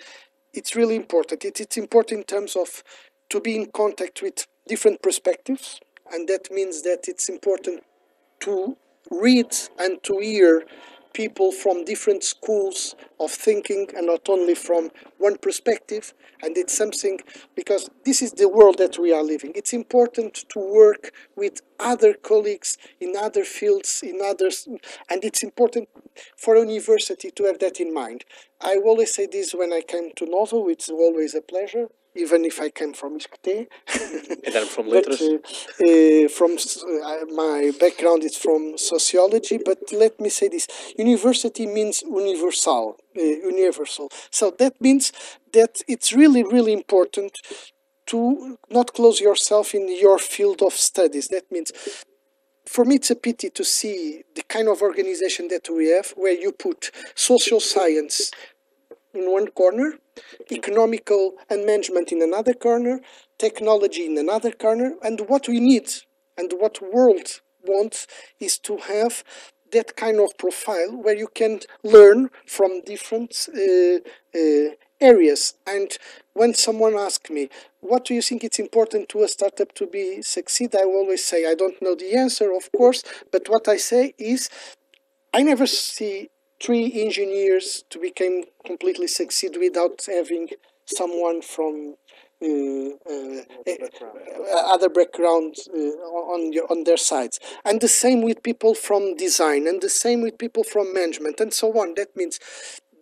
it's 0.53 0.75
really 0.75 0.95
important. 0.95 1.45
It, 1.45 1.61
it's 1.61 1.77
important 1.77 2.19
in 2.21 2.23
terms 2.25 2.55
of 2.55 2.83
to 3.29 3.39
be 3.39 3.55
in 3.55 3.67
contact 3.71 4.21
with 4.21 4.47
different 4.67 5.01
perspectives 5.01 5.79
and 6.11 6.27
that 6.27 6.51
means 6.51 6.81
that 6.83 7.07
it's 7.07 7.29
important 7.29 7.83
to 8.41 8.75
read 9.11 9.55
and 9.79 10.01
to 10.03 10.19
hear 10.19 10.63
people 11.13 11.51
from 11.51 11.85
different 11.85 12.23
schools 12.23 12.95
of 13.19 13.31
thinking 13.31 13.89
and 13.95 14.07
not 14.07 14.29
only 14.29 14.55
from 14.55 14.91
one 15.17 15.37
perspective. 15.37 16.13
And 16.41 16.57
it's 16.57 16.77
something 16.77 17.19
because 17.55 17.89
this 18.05 18.21
is 18.21 18.33
the 18.33 18.47
world 18.47 18.77
that 18.77 18.97
we 18.97 19.13
are 19.13 19.23
living. 19.23 19.51
It's 19.55 19.73
important 19.73 20.45
to 20.49 20.59
work 20.59 21.11
with 21.35 21.61
other 21.79 22.13
colleagues 22.13 22.77
in 22.99 23.15
other 23.17 23.43
fields 23.43 24.01
in 24.03 24.19
others. 24.23 24.67
And 25.09 25.23
it's 25.23 25.43
important 25.43 25.89
for 26.37 26.55
a 26.55 26.65
university 26.65 27.31
to 27.31 27.43
have 27.45 27.59
that 27.59 27.79
in 27.79 27.93
mind. 27.93 28.25
I 28.61 28.77
always 28.77 29.13
say 29.13 29.25
this 29.25 29.53
when 29.53 29.71
i 29.71 29.81
came 29.81 30.11
to 30.17 30.25
Nova 30.25 30.67
it's 30.67 30.89
always 30.89 31.33
a 31.33 31.41
pleasure 31.41 31.87
even 32.19 32.45
if 32.45 32.59
I 32.61 32.69
came 32.69 32.93
from 32.93 33.17
ISCTE. 33.19 33.67
And 34.45 34.53
then 34.55 34.65
from 34.67 34.85
but 34.85 35.07
Letras? 35.07 35.21
uh, 35.21 35.35
uh, 35.85 36.27
from 36.37 36.51
uh, 36.57 37.25
my 37.43 37.71
background 37.79 38.23
is 38.23 38.35
from 38.37 38.77
sociology. 38.77 39.57
But 39.69 39.79
let 39.91 40.19
me 40.19 40.29
say 40.29 40.47
this: 40.49 40.67
university 40.97 41.65
means 41.65 42.01
universal, 42.03 42.97
universal. 43.15 44.09
So 44.31 44.51
that 44.59 44.79
means 44.79 45.11
that 45.53 45.81
it's 45.87 46.13
really, 46.13 46.43
really 46.43 46.73
important 46.73 47.33
to 48.07 48.57
not 48.69 48.93
close 48.93 49.19
yourself 49.21 49.73
in 49.73 49.83
your 49.99 50.17
field 50.17 50.61
of 50.61 50.73
studies. 50.73 51.27
That 51.27 51.51
means 51.51 51.71
for 52.65 52.85
me 52.85 52.95
it's 52.95 53.11
a 53.11 53.15
pity 53.15 53.49
to 53.49 53.63
see 53.63 54.23
the 54.35 54.43
kind 54.43 54.67
of 54.67 54.81
organization 54.81 55.47
that 55.49 55.67
we 55.69 55.89
have 55.89 56.11
where 56.15 56.33
you 56.33 56.51
put 56.51 56.91
social 57.15 57.59
science 57.59 58.31
in 59.13 59.31
one 59.31 59.47
corner, 59.47 59.93
economical 60.51 61.33
and 61.49 61.65
management 61.65 62.11
in 62.11 62.21
another 62.21 62.53
corner, 62.53 62.99
technology 63.37 64.05
in 64.05 64.17
another 64.17 64.51
corner, 64.51 64.95
and 65.01 65.21
what 65.21 65.47
we 65.47 65.59
need 65.59 65.89
and 66.37 66.53
what 66.57 66.81
world 66.93 67.41
wants 67.65 68.07
is 68.39 68.57
to 68.59 68.77
have 68.77 69.23
that 69.71 69.95
kind 69.95 70.19
of 70.19 70.37
profile 70.37 70.91
where 70.91 71.15
you 71.15 71.27
can 71.27 71.59
learn 71.83 72.29
from 72.45 72.81
different 72.81 73.47
uh, 73.55 73.99
uh, 74.35 74.69
areas. 74.99 75.53
And 75.67 75.91
when 76.33 76.53
someone 76.53 76.95
asks 76.95 77.29
me, 77.29 77.49
what 77.79 78.05
do 78.05 78.13
you 78.13 78.21
think 78.21 78.43
it's 78.43 78.59
important 78.59 79.09
to 79.09 79.23
a 79.23 79.27
startup 79.27 79.73
to 79.75 79.85
be 79.85 80.21
succeed? 80.21 80.75
I 80.75 80.83
always 80.83 81.23
say, 81.23 81.45
I 81.49 81.55
don't 81.55 81.81
know 81.81 81.95
the 81.95 82.15
answer, 82.15 82.51
of 82.55 82.71
course, 82.75 83.03
but 83.31 83.47
what 83.47 83.67
I 83.67 83.77
say 83.77 84.13
is 84.17 84.49
I 85.33 85.43
never 85.43 85.67
see 85.67 86.29
three 86.61 87.01
engineers 87.01 87.83
to 87.89 87.99
become 87.99 88.43
completely 88.65 89.07
succeed 89.07 89.57
without 89.59 90.05
having 90.07 90.49
someone 90.85 91.41
from 91.41 91.95
uh, 92.41 92.89
uh, 93.09 93.41
uh, 93.67 94.73
other 94.73 94.89
backgrounds 94.89 95.67
uh, 95.73 95.77
on 95.77 96.53
your, 96.53 96.65
on 96.71 96.85
their 96.85 96.97
sides, 96.97 97.39
and 97.65 97.81
the 97.81 97.87
same 97.87 98.21
with 98.21 98.41
people 98.43 98.73
from 98.73 99.15
design, 99.17 99.67
and 99.67 99.81
the 99.81 99.89
same 99.89 100.21
with 100.21 100.37
people 100.37 100.63
from 100.63 100.93
management, 100.93 101.39
and 101.41 101.53
so 101.53 101.77
on. 101.79 101.95
That 101.95 102.15
means 102.15 102.39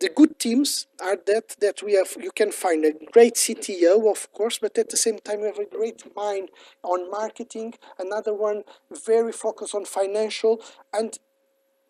the 0.00 0.08
good 0.08 0.38
teams 0.38 0.86
are 1.00 1.16
that 1.26 1.56
that 1.60 1.82
we 1.82 1.94
have 1.94 2.16
you 2.20 2.30
can 2.30 2.52
find 2.52 2.84
a 2.84 2.92
great 3.12 3.34
CTO 3.34 4.10
of 4.10 4.30
course 4.32 4.58
but 4.60 4.78
at 4.78 4.90
the 4.90 4.96
same 4.96 5.18
time 5.18 5.40
you 5.40 5.46
have 5.46 5.58
a 5.58 5.64
great 5.64 6.02
mind 6.14 6.50
on 6.82 7.10
marketing. 7.10 7.74
Another 7.98 8.34
one 8.34 8.62
very 9.04 9.32
focused 9.32 9.74
on 9.74 9.84
financial 9.84 10.60
and 10.92 11.18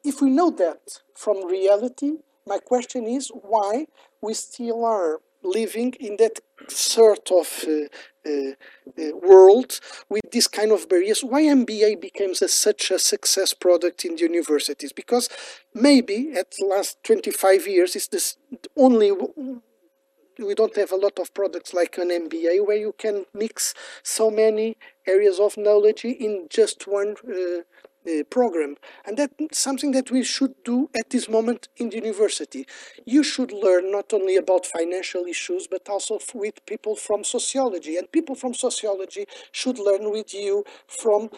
if 0.04 0.20
we 0.20 0.30
know 0.30 0.50
that 0.50 1.00
from 1.14 1.46
reality 1.46 2.12
my 2.46 2.58
question 2.58 3.06
is 3.06 3.28
why 3.28 3.86
we 4.22 4.34
still 4.34 4.84
are 4.84 5.20
living 5.42 5.94
in 6.00 6.16
that 6.16 6.40
sort 6.68 7.30
of 7.30 7.64
uh, 7.68 8.28
uh, 8.28 8.50
uh, 8.98 9.16
world 9.16 9.78
with 10.08 10.22
this 10.32 10.48
kind 10.48 10.72
of 10.72 10.88
barriers. 10.88 11.22
Why 11.22 11.42
MBA 11.42 12.00
becomes 12.00 12.42
a, 12.42 12.48
such 12.48 12.90
a 12.90 12.98
success 12.98 13.54
product 13.54 14.04
in 14.04 14.16
the 14.16 14.22
universities? 14.22 14.92
Because 14.92 15.28
maybe 15.74 16.32
at 16.36 16.52
the 16.58 16.66
last 16.66 17.02
25 17.04 17.68
years 17.68 17.94
it's 17.94 18.08
this 18.08 18.36
only 18.76 19.12
we 20.38 20.54
don't 20.54 20.76
have 20.76 20.92
a 20.92 20.96
lot 20.96 21.18
of 21.18 21.34
products 21.34 21.74
like 21.74 21.98
an 21.98 22.10
MBA 22.10 22.64
where 22.64 22.76
you 22.76 22.94
can 22.96 23.24
mix 23.34 23.74
so 24.02 24.30
many 24.30 24.76
areas 25.06 25.40
of 25.40 25.56
knowledge 25.56 26.04
in 26.04 26.46
just 26.48 26.86
one 26.86 27.16
uh, 27.28 27.62
uh, 28.06 28.24
program. 28.30 28.76
And 29.06 29.16
that's 29.16 29.58
something 29.58 29.92
that 29.92 30.10
we 30.10 30.22
should 30.22 30.54
do 30.64 30.90
at 30.98 31.10
this 31.10 31.28
moment 31.28 31.68
in 31.76 31.90
the 31.90 31.96
university. 31.96 32.66
You 33.04 33.22
should 33.22 33.52
learn 33.52 33.90
not 33.90 34.12
only 34.12 34.36
about 34.36 34.66
financial 34.66 35.24
issues 35.24 35.66
but 35.66 35.88
also 35.88 36.18
with 36.34 36.64
people 36.66 36.96
from 36.96 37.24
sociology. 37.24 37.96
And 37.96 38.10
people 38.10 38.34
from 38.34 38.54
sociology 38.54 39.26
should 39.52 39.78
learn 39.78 40.10
with 40.10 40.34
you 40.34 40.64
from 40.86 41.30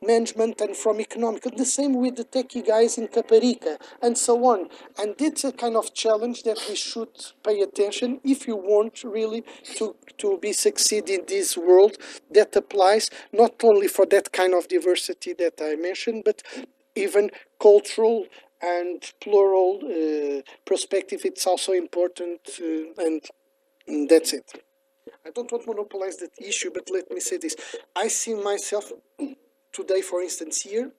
management 0.00 0.60
and 0.60 0.76
from 0.76 1.00
economic 1.00 1.42
the 1.56 1.64
same 1.64 1.94
with 1.94 2.16
the 2.16 2.24
techie 2.24 2.66
guys 2.66 2.98
in 2.98 3.08
Caparica 3.08 3.76
and 4.00 4.16
so 4.16 4.44
on. 4.44 4.68
And 4.98 5.14
it's 5.18 5.44
a 5.44 5.52
kind 5.52 5.76
of 5.76 5.94
challenge 5.94 6.42
that 6.44 6.58
we 6.68 6.76
should 6.76 7.14
pay 7.44 7.60
attention 7.60 8.20
if 8.24 8.46
you 8.46 8.56
want 8.56 9.04
really 9.04 9.44
to 9.76 9.94
to 10.18 10.38
be 10.38 10.52
succeed 10.52 11.08
in 11.08 11.22
this 11.26 11.56
world 11.56 11.96
that 12.30 12.54
applies 12.56 13.10
not 13.32 13.54
only 13.64 13.88
for 13.88 14.06
that 14.06 14.32
kind 14.32 14.54
of 14.54 14.68
diversity 14.68 15.32
that 15.34 15.54
I 15.60 15.74
mentioned 15.76 16.22
but 16.24 16.42
even 16.94 17.30
cultural 17.60 18.26
and 18.60 19.02
plural 19.20 19.80
uh, 19.82 20.42
perspective. 20.64 21.22
It's 21.24 21.46
also 21.46 21.72
important 21.72 22.40
uh, 22.60 23.02
and 23.04 24.08
that's 24.08 24.32
it 24.32 24.62
I 25.24 25.30
don't 25.30 25.50
want 25.50 25.64
to 25.64 25.70
monopolize 25.70 26.16
that 26.18 26.32
issue, 26.38 26.70
but 26.72 26.88
let 26.90 27.10
me 27.10 27.20
say 27.20 27.36
this. 27.36 27.56
I 27.94 28.08
see 28.08 28.34
myself 28.34 28.92
today, 29.72 30.02
for 30.02 30.20
instance, 30.20 30.62
here. 30.62 30.90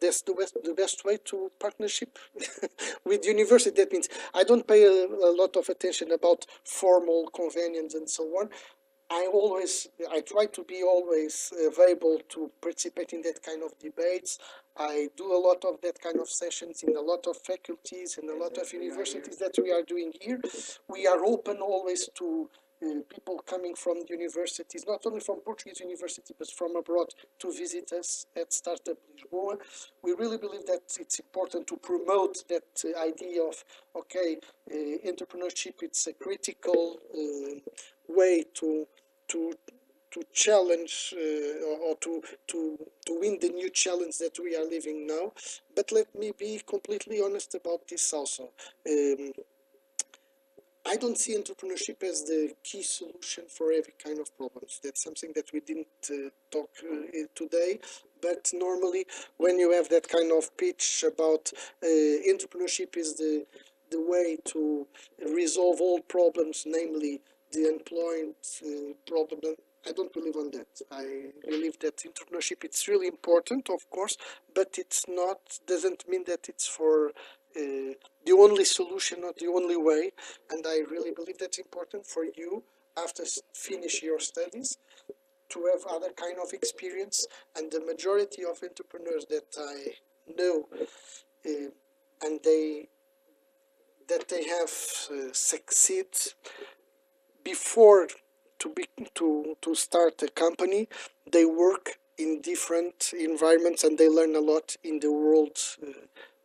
That's 0.00 0.22
the 0.22 0.34
best, 0.34 0.56
the 0.64 0.74
best 0.74 1.04
way 1.04 1.18
to 1.26 1.52
partnership 1.60 2.18
with 3.04 3.24
university. 3.24 3.76
That 3.76 3.92
means 3.92 4.08
I 4.34 4.42
don't 4.42 4.66
pay 4.66 4.82
a, 4.84 5.06
a 5.06 5.32
lot 5.32 5.56
of 5.56 5.68
attention 5.68 6.10
about 6.10 6.44
formal 6.64 7.28
convenience 7.32 7.94
and 7.94 8.10
so 8.10 8.24
on. 8.24 8.48
I 9.14 9.28
always, 9.30 9.88
I 10.10 10.22
try 10.22 10.46
to 10.46 10.64
be 10.64 10.82
always 10.82 11.52
available 11.68 12.18
to 12.30 12.50
participate 12.62 13.12
in 13.12 13.20
that 13.22 13.42
kind 13.42 13.62
of 13.62 13.78
debates. 13.78 14.38
I 14.76 15.08
do 15.16 15.36
a 15.36 15.38
lot 15.38 15.64
of 15.66 15.82
that 15.82 16.00
kind 16.00 16.18
of 16.18 16.30
sessions 16.30 16.82
in 16.82 16.96
a 16.96 17.00
lot 17.00 17.26
of 17.26 17.36
faculties 17.36 18.18
and 18.18 18.30
a 18.30 18.34
lot 18.34 18.56
of 18.56 18.72
universities 18.72 19.36
that 19.36 19.54
we 19.62 19.70
are 19.70 19.82
doing 19.82 20.12
here. 20.18 20.40
We 20.88 21.06
are 21.06 21.22
open 21.24 21.58
always 21.58 22.08
to 22.14 22.48
people 23.08 23.40
coming 23.46 23.74
from 23.74 23.98
universities, 24.08 24.84
not 24.86 25.06
only 25.06 25.20
from 25.20 25.40
Portuguese 25.40 25.80
university, 25.80 26.34
but 26.38 26.50
from 26.50 26.76
abroad 26.76 27.08
to 27.38 27.52
visit 27.52 27.92
us 27.92 28.26
at 28.36 28.52
Startup 28.52 28.96
Lisboa. 29.14 29.56
We 30.02 30.12
really 30.12 30.38
believe 30.38 30.66
that 30.66 30.82
it's 30.98 31.18
important 31.18 31.66
to 31.68 31.76
promote 31.76 32.48
that 32.48 32.64
uh, 32.84 33.00
idea 33.00 33.42
of, 33.42 33.64
okay, 33.96 34.38
uh, 34.70 35.08
entrepreneurship, 35.08 35.82
it's 35.82 36.06
a 36.06 36.12
critical 36.12 36.98
uh, 37.14 37.60
way 38.08 38.44
to, 38.54 38.86
to, 39.28 39.52
to 40.10 40.22
challenge 40.32 41.14
uh, 41.16 41.64
or 41.66 41.78
or 41.82 41.96
to, 41.96 42.22
to, 42.48 42.78
to 43.06 43.18
win 43.20 43.38
the 43.40 43.48
new 43.48 43.70
challenge 43.70 44.18
that 44.18 44.38
we 44.42 44.54
are 44.56 44.64
living 44.64 45.06
now. 45.06 45.32
But 45.74 45.90
let 45.90 46.14
me 46.14 46.32
be 46.38 46.60
completely 46.66 47.20
honest 47.22 47.54
about 47.54 47.88
this 47.88 48.12
also. 48.12 48.50
Um, 48.88 49.32
I 50.84 50.96
don't 50.96 51.16
see 51.16 51.36
entrepreneurship 51.36 52.02
as 52.02 52.24
the 52.24 52.54
key 52.64 52.82
solution 52.82 53.44
for 53.48 53.70
every 53.72 53.94
kind 54.02 54.18
of 54.18 54.36
problems. 54.36 54.80
That's 54.82 55.02
something 55.02 55.32
that 55.36 55.52
we 55.52 55.60
didn't 55.60 55.86
uh, 56.10 56.30
talk 56.50 56.70
uh, 56.82 57.26
today. 57.34 57.78
But 58.20 58.50
normally, 58.52 59.06
when 59.36 59.58
you 59.58 59.72
have 59.72 59.88
that 59.90 60.08
kind 60.08 60.32
of 60.32 60.56
pitch 60.56 61.04
about 61.06 61.52
uh, 61.82 61.86
entrepreneurship 61.86 62.96
is 62.96 63.14
the 63.14 63.46
the 63.90 64.00
way 64.00 64.38
to 64.42 64.86
resolve 65.34 65.78
all 65.80 66.00
problems, 66.00 66.64
namely 66.66 67.20
the 67.52 67.66
unemployed 67.66 68.34
uh, 68.64 68.94
problem. 69.06 69.54
I 69.86 69.92
don't 69.92 70.12
believe 70.12 70.36
on 70.36 70.50
that. 70.52 70.80
I 70.90 71.32
believe 71.48 71.78
that 71.80 71.98
entrepreneurship 71.98 72.64
it's 72.64 72.88
really 72.88 73.08
important, 73.08 73.68
of 73.68 73.88
course, 73.90 74.16
but 74.54 74.76
it's 74.78 75.04
not 75.08 75.38
doesn't 75.66 76.08
mean 76.08 76.24
that 76.26 76.48
it's 76.48 76.66
for 76.66 77.12
uh, 77.56 77.94
the 78.24 78.32
only 78.32 78.64
solution, 78.64 79.20
not 79.20 79.36
the 79.36 79.48
only 79.48 79.76
way. 79.76 80.12
And 80.50 80.64
I 80.66 80.80
really 80.90 81.12
believe 81.12 81.38
that's 81.38 81.58
important 81.58 82.06
for 82.06 82.24
you 82.24 82.62
after 82.96 83.24
finish 83.54 84.02
your 84.02 84.20
studies 84.20 84.78
to 85.50 85.70
have 85.72 85.84
other 85.90 86.10
kind 86.16 86.38
of 86.42 86.52
experience. 86.52 87.26
And 87.56 87.70
the 87.70 87.80
majority 87.80 88.42
of 88.44 88.62
entrepreneurs 88.62 89.26
that 89.28 89.54
I 89.58 89.92
know, 90.36 90.68
uh, 91.46 91.70
and 92.22 92.40
they 92.44 92.88
that 94.08 94.28
they 94.28 94.44
have 94.44 94.72
uh, 95.10 95.32
succeed 95.32 96.08
before 97.44 98.08
to 98.58 98.68
be 98.70 98.86
to 99.14 99.56
to 99.62 99.74
start 99.74 100.22
a 100.22 100.28
company, 100.28 100.88
they 101.30 101.44
work 101.44 101.98
in 102.18 102.40
different 102.40 103.12
environments 103.18 103.84
and 103.84 103.98
they 103.98 104.08
learn 104.08 104.36
a 104.36 104.40
lot 104.40 104.76
in 104.84 105.00
the 105.00 105.10
world 105.10 105.58
uh, 105.82 105.90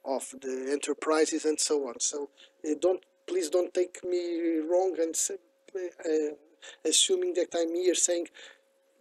of 0.08 0.34
the 0.42 0.70
enterprises 0.72 1.46
and 1.46 1.60
so 1.60 1.88
on. 1.88 2.00
So 2.00 2.30
uh, 2.66 2.74
don't 2.82 3.04
please 3.28 3.50
don't 3.50 3.74
take 3.74 4.04
me 4.04 4.60
wrong 4.70 4.96
and 5.00 5.16
uh, 5.76 6.34
assuming 6.86 7.34
that 7.34 7.50
I'm 7.54 7.76
here 7.76 7.94
saying 7.94 8.28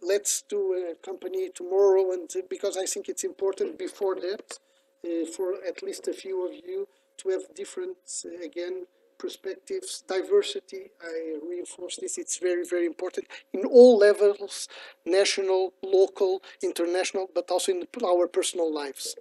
let's 0.01 0.43
do 0.43 0.73
a 0.73 0.95
company 1.03 1.49
tomorrow 1.49 2.11
and 2.11 2.29
uh, 2.35 2.41
because 2.49 2.77
I 2.77 2.85
think 2.85 3.09
it's 3.09 3.23
important 3.23 3.79
before 3.79 4.15
that 4.15 4.59
uh, 5.05 5.25
for 5.35 5.55
at 5.67 5.81
least 5.81 6.07
a 6.07 6.13
few 6.13 6.45
of 6.45 6.53
you 6.53 6.87
to 7.17 7.29
have 7.29 7.43
different 7.55 7.97
uh, 8.25 8.45
again 8.45 8.85
perspectives 9.17 10.03
diversity 10.07 10.91
I 11.01 11.37
reinforce 11.49 11.95
this 11.95 12.17
it's 12.19 12.37
very 12.37 12.63
very 12.63 12.85
important 12.85 13.25
in 13.53 13.65
all 13.65 13.97
levels 13.97 14.67
national 15.05 15.73
local 15.81 16.43
international 16.61 17.27
but 17.33 17.49
also 17.49 17.71
in 17.71 17.87
our 18.05 18.27
personal 18.27 18.71
lives 18.71 19.15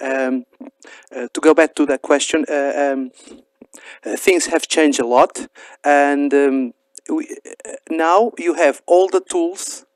Um, 0.00 0.44
uh, 1.14 1.28
to 1.32 1.40
go 1.40 1.54
back 1.54 1.74
to 1.76 1.86
that 1.86 2.02
question, 2.02 2.44
uh, 2.48 2.72
um, 2.76 3.10
uh, 4.04 4.16
things 4.16 4.46
have 4.46 4.68
changed 4.68 5.00
a 5.00 5.06
lot, 5.06 5.46
and 5.84 6.32
um, 6.34 6.74
we, 7.08 7.28
uh, 7.66 7.72
now 7.90 8.32
you 8.38 8.54
have 8.54 8.82
all 8.86 9.08
the 9.08 9.20
tools 9.20 9.86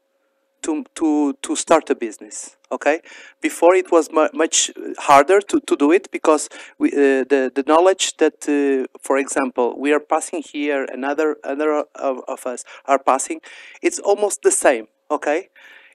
to 0.63 0.85
to 0.95 1.35
to 1.43 1.57
start 1.57 1.91
a 1.91 1.95
business. 1.95 2.57
Okay, 2.73 3.01
before 3.41 3.77
it 3.77 3.93
was 3.93 4.11
mu- 4.13 4.29
much 4.35 4.73
harder 4.99 5.41
to, 5.41 5.61
to 5.61 5.77
do 5.77 5.93
it 5.93 6.11
because 6.11 6.49
we, 6.79 6.89
uh, 6.91 7.25
the 7.33 7.53
the 7.55 7.65
knowledge 7.67 8.17
that, 8.17 8.49
uh, 8.49 8.87
for 9.01 9.19
example, 9.19 9.77
we 9.79 9.93
are 9.93 10.01
passing 10.01 10.43
here, 10.43 10.85
another 10.93 11.37
other 11.45 11.85
of, 11.95 12.21
of 12.27 12.47
us 12.47 12.65
are 12.87 12.99
passing, 12.99 13.41
it's 13.83 14.01
almost 14.01 14.43
the 14.43 14.51
same. 14.51 14.89
Okay, 15.11 15.49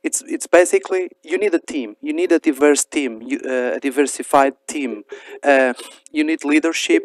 it's 0.04 0.22
it's 0.28 0.48
basically 0.48 1.10
you 1.24 1.38
need 1.38 1.54
a 1.54 1.60
team. 1.60 1.96
You 2.02 2.14
need 2.14 2.32
a 2.32 2.40
diverse 2.40 2.86
team 2.86 3.22
you, 3.22 3.40
uh, 3.46 3.78
a 3.78 3.80
diversified 3.80 4.54
team. 4.68 5.04
Uh, 5.44 5.74
you 6.12 6.24
need 6.24 6.44
leadership. 6.44 7.04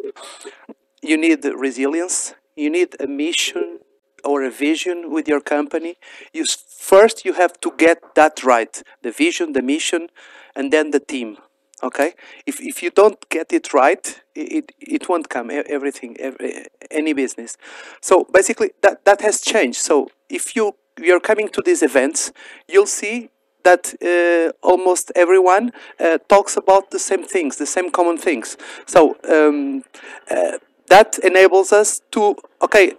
You 1.02 1.16
need 1.16 1.44
resilience. 1.44 2.34
You 2.56 2.70
need 2.70 2.96
a 3.00 3.06
mission 3.06 3.80
or 4.24 4.42
a 4.42 4.50
vision 4.50 5.10
with 5.10 5.28
your 5.28 5.40
company. 5.40 5.96
You 6.32 6.44
first 6.68 7.24
you 7.24 7.34
have 7.34 7.60
to 7.60 7.72
get 7.76 7.98
that 8.14 8.42
right 8.42 8.82
the 9.02 9.10
vision 9.10 9.52
the 9.52 9.62
mission 9.62 10.08
and 10.54 10.72
then 10.72 10.90
the 10.90 11.00
team 11.00 11.38
okay? 11.82 12.14
If, 12.46 12.60
if 12.60 12.82
you 12.82 12.90
don't 12.90 13.28
get 13.28 13.52
it 13.52 13.72
right 13.72 14.22
it, 14.34 14.72
it 14.80 15.08
won't 15.08 15.28
come 15.28 15.50
everything 15.50 16.16
every, 16.18 16.66
any 16.90 17.12
business. 17.12 17.56
So 18.00 18.26
basically 18.32 18.72
that, 18.82 19.04
that 19.04 19.20
has 19.22 19.40
changed. 19.40 19.78
So 19.78 20.08
if 20.28 20.56
you 20.56 20.76
you're 20.98 21.20
coming 21.20 21.48
to 21.48 21.62
these 21.62 21.82
events 21.82 22.32
you'll 22.68 22.86
see 22.86 23.30
that 23.66 23.84
uh, 24.00 24.52
almost 24.70 25.10
everyone 25.16 25.72
uh, 25.98 26.18
talks 26.28 26.56
about 26.56 26.90
the 26.90 26.98
same 26.98 27.24
things, 27.34 27.56
the 27.56 27.66
same 27.76 27.90
common 27.90 28.16
things. 28.16 28.56
So 28.86 29.16
um, 29.28 29.82
uh, 30.30 30.58
that 30.88 31.18
enables 31.30 31.72
us 31.72 32.00
to 32.12 32.36
okay, 32.66 32.92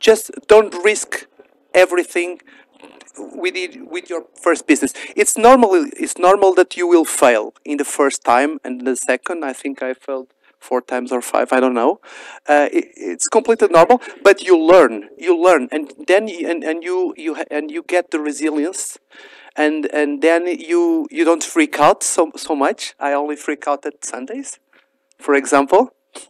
just 0.00 0.30
don't 0.48 0.72
risk 0.90 1.26
everything 1.74 2.40
with 3.42 3.54
it, 3.64 3.72
with 3.94 4.08
your 4.12 4.22
first 4.44 4.66
business. 4.66 4.92
It's 5.14 5.36
normal. 5.36 5.70
It's 6.04 6.18
normal 6.18 6.54
that 6.54 6.70
you 6.78 6.86
will 6.92 7.04
fail 7.22 7.44
in 7.64 7.76
the 7.76 7.88
first 7.98 8.24
time 8.24 8.52
and 8.64 8.86
the 8.86 8.96
second. 8.96 9.44
I 9.44 9.52
think 9.52 9.82
I 9.82 9.92
failed 10.06 10.28
four 10.68 10.80
times 10.80 11.12
or 11.12 11.20
five. 11.20 11.52
I 11.52 11.60
don't 11.60 11.74
know. 11.82 11.92
Uh, 12.48 12.68
it, 12.78 12.86
it's 12.96 13.28
completely 13.28 13.68
normal. 13.68 14.00
But 14.22 14.42
you 14.42 14.54
learn. 14.72 14.94
You 15.26 15.32
learn, 15.46 15.68
and 15.70 15.92
then 16.10 16.28
you, 16.28 16.48
and, 16.50 16.64
and 16.64 16.82
you 16.82 17.14
you 17.16 17.36
and 17.50 17.70
you 17.70 17.82
get 17.94 18.10
the 18.10 18.20
resilience. 18.20 18.98
And 19.56 19.86
and 20.00 20.20
then 20.20 20.46
you 20.46 21.06
you 21.10 21.24
don't 21.24 21.44
freak 21.54 21.78
out 21.78 22.02
so 22.02 22.32
so 22.36 22.56
much. 22.56 22.94
I 22.98 23.12
only 23.12 23.36
freak 23.36 23.68
out 23.68 23.86
at 23.86 24.04
Sundays, 24.04 24.58
for 25.18 25.34
example. 25.34 25.82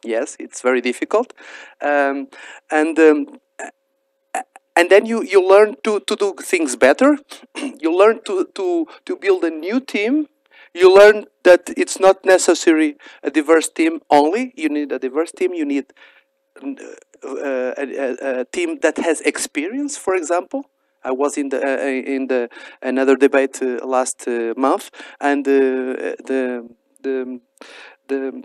Yes, 0.02 0.36
it's 0.38 0.60
very 0.62 0.80
difficult, 0.80 1.32
um, 1.82 2.28
and 2.70 2.98
um, 2.98 3.18
and 4.76 4.90
then 4.90 5.06
you, 5.06 5.22
you 5.22 5.46
learn 5.46 5.76
to, 5.84 6.00
to 6.00 6.16
do 6.16 6.34
things 6.40 6.76
better 6.76 7.18
you 7.56 7.96
learn 7.96 8.20
to, 8.24 8.46
to, 8.54 8.86
to 9.06 9.16
build 9.16 9.44
a 9.44 9.50
new 9.50 9.80
team 9.80 10.26
you 10.74 10.94
learn 10.94 11.26
that 11.44 11.70
it's 11.76 11.98
not 12.00 12.24
necessary 12.24 12.96
a 13.22 13.30
diverse 13.30 13.68
team 13.68 14.00
only. 14.10 14.52
You 14.56 14.68
need 14.68 14.92
a 14.92 14.98
diverse 14.98 15.32
team. 15.32 15.54
You 15.54 15.64
need 15.64 15.86
uh, 16.62 16.74
a, 17.24 18.40
a, 18.40 18.44
team 18.46 18.78
that 18.82 18.98
has 18.98 19.20
experience. 19.22 19.96
For 19.96 20.14
example 20.14 20.70
I 21.04 21.12
was 21.12 21.36
in 21.36 21.50
the 21.50 21.62
uh, 21.62 21.86
in 21.86 22.28
the 22.28 22.48
another 22.82 23.16
debate 23.16 23.62
uh, 23.62 23.86
last 23.86 24.26
uh, 24.26 24.54
month, 24.56 24.90
and 25.20 25.46
uh, 25.46 26.16
the 26.30 26.68
the 27.02 27.40
the 28.08 28.42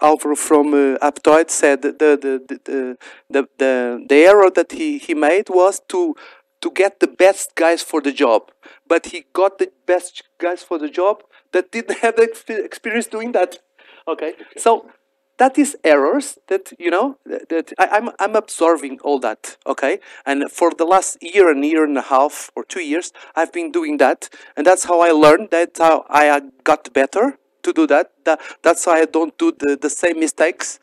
Alvaro 0.00 0.36
from 0.36 0.74
uh, 0.74 0.98
Aptoide 1.02 1.50
said 1.50 1.82
the 1.82 1.92
the, 1.92 2.10
the, 2.22 2.60
the, 2.64 2.98
the, 3.28 3.48
the, 3.58 4.06
the 4.08 4.14
error 4.14 4.50
that 4.50 4.72
he, 4.72 4.98
he 4.98 5.14
made 5.14 5.48
was 5.48 5.80
to 5.88 6.14
to 6.60 6.70
get 6.70 7.00
the 7.00 7.08
best 7.08 7.54
guys 7.56 7.82
for 7.82 8.00
the 8.00 8.12
job. 8.12 8.52
But 8.86 9.06
he 9.06 9.26
got 9.32 9.58
the 9.58 9.70
best 9.86 10.22
guys 10.38 10.62
for 10.62 10.78
the 10.78 10.88
job 10.88 11.22
that 11.52 11.70
didn't 11.72 11.98
have 11.98 12.16
the 12.16 12.64
experience 12.64 13.06
doing 13.06 13.32
that. 13.32 13.58
Okay, 14.06 14.34
so 14.56 14.90
that 15.38 15.58
is 15.58 15.76
errors 15.84 16.38
that 16.48 16.72
you 16.78 16.90
know 16.90 17.16
that, 17.26 17.48
that 17.48 17.72
I, 17.78 17.88
I'm 17.88 18.10
I'm 18.18 18.36
absorbing 18.36 19.00
all 19.00 19.18
that. 19.20 19.56
Okay, 19.66 20.00
and 20.26 20.50
for 20.50 20.72
the 20.72 20.84
last 20.84 21.18
year 21.22 21.50
and 21.50 21.64
year 21.64 21.84
and 21.84 21.96
a 21.98 22.02
half 22.02 22.50
or 22.56 22.64
two 22.64 22.82
years, 22.82 23.12
I've 23.34 23.52
been 23.52 23.70
doing 23.70 23.98
that, 23.98 24.28
and 24.56 24.66
that's 24.66 24.84
how 24.84 25.00
I 25.00 25.10
learned. 25.10 25.48
That's 25.50 25.80
how 25.80 26.04
I 26.08 26.40
got 26.64 26.92
better 26.92 27.38
to 27.62 27.72
do 27.72 27.86
that. 27.86 28.12
that 28.24 28.40
that's 28.62 28.86
why 28.86 29.00
I 29.00 29.04
don't 29.04 29.36
do 29.38 29.52
the, 29.52 29.78
the 29.80 29.90
same 29.90 30.20
mistakes. 30.20 30.78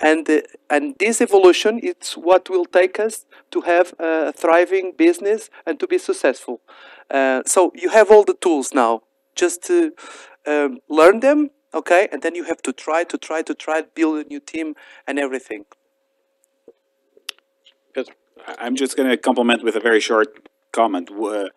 And, 0.00 0.28
uh, 0.28 0.40
and 0.68 0.96
this 0.98 1.20
evolution 1.20 1.78
it's 1.82 2.16
what 2.16 2.50
will 2.50 2.64
take 2.64 2.98
us 2.98 3.24
to 3.52 3.60
have 3.60 3.94
a 4.00 4.32
thriving 4.32 4.92
business 4.96 5.48
and 5.64 5.78
to 5.78 5.86
be 5.86 5.98
successful. 5.98 6.60
Uh, 7.08 7.42
so 7.46 7.72
you 7.74 7.90
have 7.90 8.10
all 8.10 8.24
the 8.24 8.34
tools 8.34 8.74
now. 8.74 9.02
Just 9.34 9.62
to 9.64 9.92
um, 10.46 10.80
learn 10.88 11.20
them, 11.20 11.50
okay? 11.72 12.08
And 12.12 12.22
then 12.22 12.34
you 12.34 12.44
have 12.44 12.62
to 12.62 12.72
try, 12.72 13.04
to 13.04 13.18
try, 13.18 13.42
to 13.42 13.54
try, 13.54 13.82
to 13.82 13.88
build 13.94 14.26
a 14.26 14.28
new 14.28 14.40
team 14.40 14.74
and 15.06 15.18
everything. 15.18 15.64
I'm 18.58 18.76
just 18.76 18.96
going 18.96 19.08
to 19.08 19.16
compliment 19.16 19.62
with 19.62 19.76
a 19.76 19.80
very 19.80 20.00
short 20.00 20.48
comment. 20.72 21.10
Uh, 21.10 21.48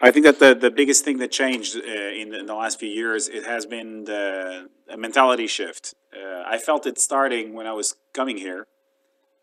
I 0.00 0.10
think 0.10 0.24
that 0.24 0.38
the, 0.38 0.54
the 0.54 0.70
biggest 0.70 1.04
thing 1.04 1.18
that 1.18 1.30
changed 1.30 1.76
uh, 1.76 1.80
in, 1.80 2.34
in 2.34 2.46
the 2.46 2.54
last 2.54 2.80
few 2.80 2.88
years 2.88 3.28
it 3.28 3.44
has 3.44 3.66
been 3.66 4.04
the 4.04 4.68
a 4.90 4.96
mentality 4.96 5.46
shift. 5.46 5.94
Uh, 6.12 6.42
I 6.46 6.58
felt 6.58 6.86
it 6.86 6.98
starting 6.98 7.54
when 7.54 7.66
I 7.66 7.72
was 7.72 7.96
coming 8.12 8.36
here 8.36 8.66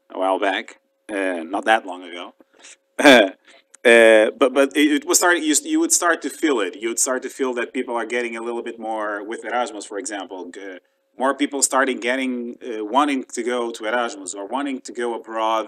a 0.09 0.19
while 0.19 0.39
back, 0.39 0.80
uh, 1.09 1.43
not 1.43 1.65
that 1.65 1.85
long 1.85 2.03
ago. 2.03 2.34
uh, 3.85 4.31
but 4.38 4.53
but 4.53 4.76
it, 4.76 5.06
was 5.06 5.19
starting. 5.19 5.41
You, 5.41 5.56
you 5.64 5.80
would 5.80 5.93
start 5.93 6.22
to 6.23 6.30
feel 6.30 6.60
it. 6.60 6.76
You 6.76 6.89
would 6.89 6.99
start 6.99 7.22
to 7.23 7.30
feel 7.30 7.53
that 7.53 7.73
people 7.73 7.95
are 7.95 8.06
getting 8.06 8.35
a 8.35 8.41
little 8.41 8.61
bit 8.61 8.77
more 8.77 9.23
with 9.23 9.45
Erasmus, 9.45 9.85
for 9.85 9.97
example. 9.97 10.51
Uh, 10.57 10.80
more 11.18 11.34
people 11.34 11.61
starting 11.61 11.99
getting 11.99 12.57
uh, 12.61 12.84
wanting 12.84 13.23
to 13.23 13.41
go 13.41 13.72
to 13.72 13.85
Erasmus 13.85 14.34
or 14.34 14.45
wanting 14.45 14.81
to 14.81 14.91
go 14.91 15.14
abroad 15.14 15.68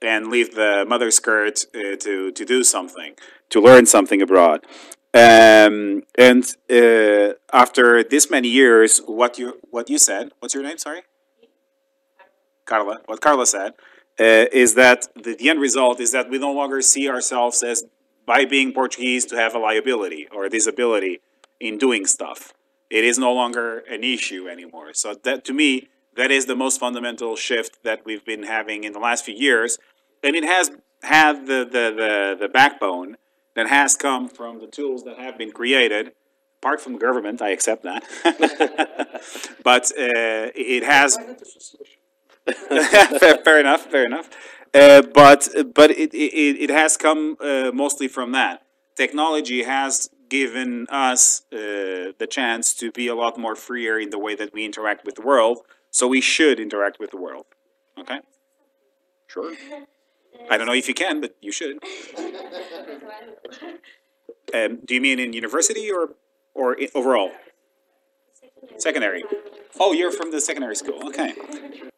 and 0.00 0.28
leave 0.28 0.54
the 0.54 0.86
mother 0.88 1.10
skirt 1.10 1.66
uh, 1.74 1.96
to 1.96 2.32
to 2.32 2.44
do 2.46 2.64
something, 2.64 3.16
to 3.50 3.60
learn 3.60 3.84
something 3.84 4.22
abroad. 4.22 4.64
Um, 5.14 6.04
and 6.16 6.44
uh, 6.70 7.34
after 7.52 8.02
this 8.02 8.30
many 8.30 8.48
years, 8.48 9.02
what 9.06 9.38
you 9.38 9.58
what 9.70 9.90
you 9.90 9.98
said, 9.98 10.30
what's 10.38 10.54
your 10.54 10.62
name? 10.62 10.78
Sorry, 10.78 11.02
Carla. 12.64 13.00
What 13.04 13.20
Carla 13.20 13.44
said 13.44 13.74
uh, 14.22 14.46
is 14.52 14.74
that 14.74 15.08
the, 15.16 15.34
the 15.34 15.50
end 15.50 15.60
result 15.60 15.98
is 15.98 16.12
that 16.12 16.30
we 16.30 16.38
no 16.38 16.52
longer 16.52 16.80
see 16.80 17.08
ourselves 17.08 17.62
as 17.62 17.84
by 18.24 18.44
being 18.44 18.72
Portuguese 18.72 19.24
to 19.26 19.36
have 19.36 19.52
a 19.54 19.58
liability 19.58 20.28
or 20.30 20.44
a 20.44 20.48
disability 20.48 21.20
in 21.58 21.76
doing 21.76 22.06
stuff. 22.06 22.52
It 22.88 23.04
is 23.04 23.18
no 23.18 23.32
longer 23.32 23.78
an 23.90 24.04
issue 24.04 24.48
anymore. 24.48 24.94
So 24.94 25.14
that 25.24 25.44
to 25.46 25.52
me, 25.52 25.88
that 26.14 26.30
is 26.30 26.46
the 26.46 26.54
most 26.54 26.78
fundamental 26.78 27.34
shift 27.34 27.82
that 27.82 28.04
we've 28.04 28.24
been 28.24 28.44
having 28.44 28.84
in 28.84 28.92
the 28.92 29.00
last 29.00 29.24
few 29.24 29.34
years, 29.34 29.78
and 30.22 30.36
it 30.36 30.44
has 30.44 30.70
had 31.02 31.46
the 31.46 31.64
the 31.64 31.84
the, 32.02 32.36
the 32.42 32.48
backbone 32.48 33.16
that 33.54 33.66
has 33.66 33.96
come 33.96 34.28
from 34.28 34.60
the 34.60 34.68
tools 34.68 35.02
that 35.04 35.18
have 35.18 35.36
been 35.36 35.50
created. 35.50 36.12
Apart 36.60 36.80
from 36.80 36.92
the 36.92 37.00
government, 37.00 37.42
I 37.42 37.50
accept 37.50 37.82
that, 37.82 38.04
but 39.64 39.90
uh, 39.98 40.54
it 40.54 40.84
has 40.84 41.18
fair, 43.18 43.38
fair 43.44 43.60
enough, 43.60 43.86
fair 43.86 44.04
enough. 44.04 44.28
Uh, 44.74 45.02
but 45.02 45.48
but 45.74 45.90
it, 45.90 46.14
it, 46.14 46.62
it 46.64 46.70
has 46.70 46.96
come 46.96 47.36
uh, 47.40 47.70
mostly 47.72 48.08
from 48.08 48.32
that. 48.32 48.62
Technology 48.96 49.62
has 49.62 50.10
given 50.28 50.86
us 50.88 51.42
uh, 51.52 52.12
the 52.18 52.26
chance 52.28 52.74
to 52.74 52.90
be 52.90 53.06
a 53.06 53.14
lot 53.14 53.38
more 53.38 53.54
freer 53.54 53.98
in 53.98 54.10
the 54.10 54.18
way 54.18 54.34
that 54.34 54.52
we 54.52 54.64
interact 54.64 55.04
with 55.04 55.16
the 55.16 55.22
world. 55.22 55.58
So 55.90 56.08
we 56.08 56.22
should 56.22 56.58
interact 56.58 56.98
with 56.98 57.10
the 57.10 57.18
world. 57.18 57.44
Okay. 57.98 58.20
Sure. 59.26 59.54
I 60.50 60.56
don't 60.56 60.66
know 60.66 60.72
if 60.72 60.88
you 60.88 60.94
can, 60.94 61.20
but 61.20 61.36
you 61.40 61.52
should. 61.52 61.78
Um, 64.54 64.80
do 64.84 64.94
you 64.94 65.00
mean 65.00 65.18
in 65.18 65.32
university 65.32 65.90
or 65.90 66.14
or 66.54 66.76
overall? 66.94 67.30
Secondary. 68.78 69.24
Oh, 69.78 69.92
you're 69.92 70.12
from 70.12 70.30
the 70.30 70.40
secondary 70.40 70.76
school. 70.76 71.00
Okay. 71.08 71.34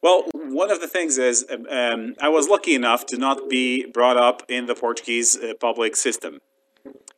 Well, 0.04 0.24
one 0.34 0.70
of 0.70 0.82
the 0.82 0.86
things 0.86 1.16
is 1.16 1.46
um, 1.50 1.66
um, 1.70 2.14
I 2.20 2.28
was 2.28 2.46
lucky 2.46 2.74
enough 2.74 3.06
to 3.06 3.16
not 3.16 3.48
be 3.48 3.86
brought 3.86 4.18
up 4.18 4.42
in 4.50 4.66
the 4.66 4.74
Portuguese 4.74 5.34
uh, 5.34 5.54
public 5.58 5.96
system. 5.96 6.42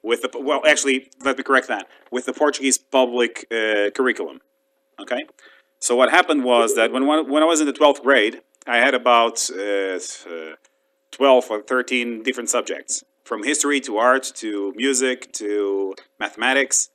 With 0.05 0.23
the 0.23 0.31
well, 0.49 0.63
actually, 0.65 1.11
let 1.25 1.37
me 1.37 1.43
correct 1.43 1.67
that. 1.67 1.89
With 2.13 2.27
the 2.27 2.33
Portuguese 2.33 2.79
public 2.79 3.33
uh, 3.51 3.91
curriculum. 3.91 4.41
Okay. 5.01 5.27
So 5.81 5.97
what 5.97 6.11
happened 6.19 6.45
was 6.45 6.77
that 6.77 6.93
when 6.93 7.05
when 7.33 7.43
I 7.43 7.47
was 7.47 7.59
in 7.61 7.67
the 7.67 7.73
twelfth 7.81 8.03
grade, 8.05 8.41
I 8.69 8.77
had 8.77 8.95
about 8.95 9.37
uh, 9.51 9.97
uh, 9.97 10.55
twelve 11.11 11.51
or 11.51 11.63
thirteen 11.63 12.23
different 12.23 12.51
subjects, 12.51 13.03
from 13.25 13.43
history 13.43 13.81
to 13.81 13.97
art 13.97 14.25
to 14.43 14.73
music 14.77 15.33
to 15.41 15.97
mathematics 16.21 16.91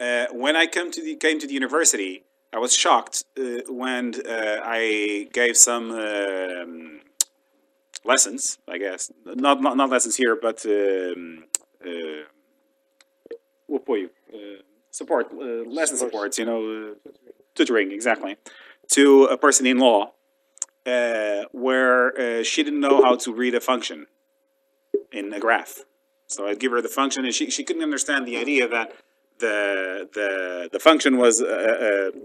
uh, 0.00 0.26
when 0.32 0.56
I 0.56 0.66
come 0.66 0.90
to 0.90 1.02
the, 1.02 1.14
came 1.16 1.38
to 1.38 1.46
the 1.46 1.52
university, 1.52 2.24
I 2.52 2.58
was 2.58 2.74
shocked 2.74 3.24
uh, 3.38 3.60
when 3.68 4.14
uh, 4.28 4.60
I 4.64 5.28
gave 5.32 5.56
some 5.56 5.92
um, 5.92 7.00
lessons. 8.04 8.58
I 8.68 8.78
guess 8.78 9.10
not 9.24 9.60
not, 9.60 9.76
not 9.76 9.90
lessons 9.90 10.16
here, 10.16 10.36
but 10.40 10.64
um, 10.66 11.44
uh, 11.84 12.24
uh, 13.72 14.62
support, 14.90 15.32
uh, 15.32 15.68
lesson 15.68 15.96
supports. 15.96 16.38
You 16.38 16.44
know, 16.46 16.90
uh, 16.90 17.10
tutoring 17.54 17.92
exactly 17.92 18.36
to 18.92 19.24
a 19.24 19.36
person 19.36 19.66
in 19.66 19.78
law, 19.78 20.12
uh, 20.86 21.42
where 21.52 22.18
uh, 22.18 22.42
she 22.42 22.62
didn't 22.62 22.80
know 22.80 23.02
how 23.02 23.16
to 23.16 23.32
read 23.32 23.54
a 23.54 23.60
function 23.60 24.06
in 25.12 25.32
a 25.32 25.38
graph. 25.38 25.84
So 26.26 26.46
I'd 26.46 26.60
give 26.60 26.72
her 26.72 26.80
the 26.80 26.88
function, 26.88 27.24
and 27.24 27.34
she, 27.34 27.50
she 27.50 27.64
couldn't 27.64 27.82
understand 27.82 28.26
the 28.26 28.36
idea 28.36 28.68
that 28.68 28.92
the 29.40 30.08
the 30.18 30.68
the 30.74 30.78
function 30.78 31.12
was 31.24 31.34
uh, 31.42 31.46
uh, 31.46 31.48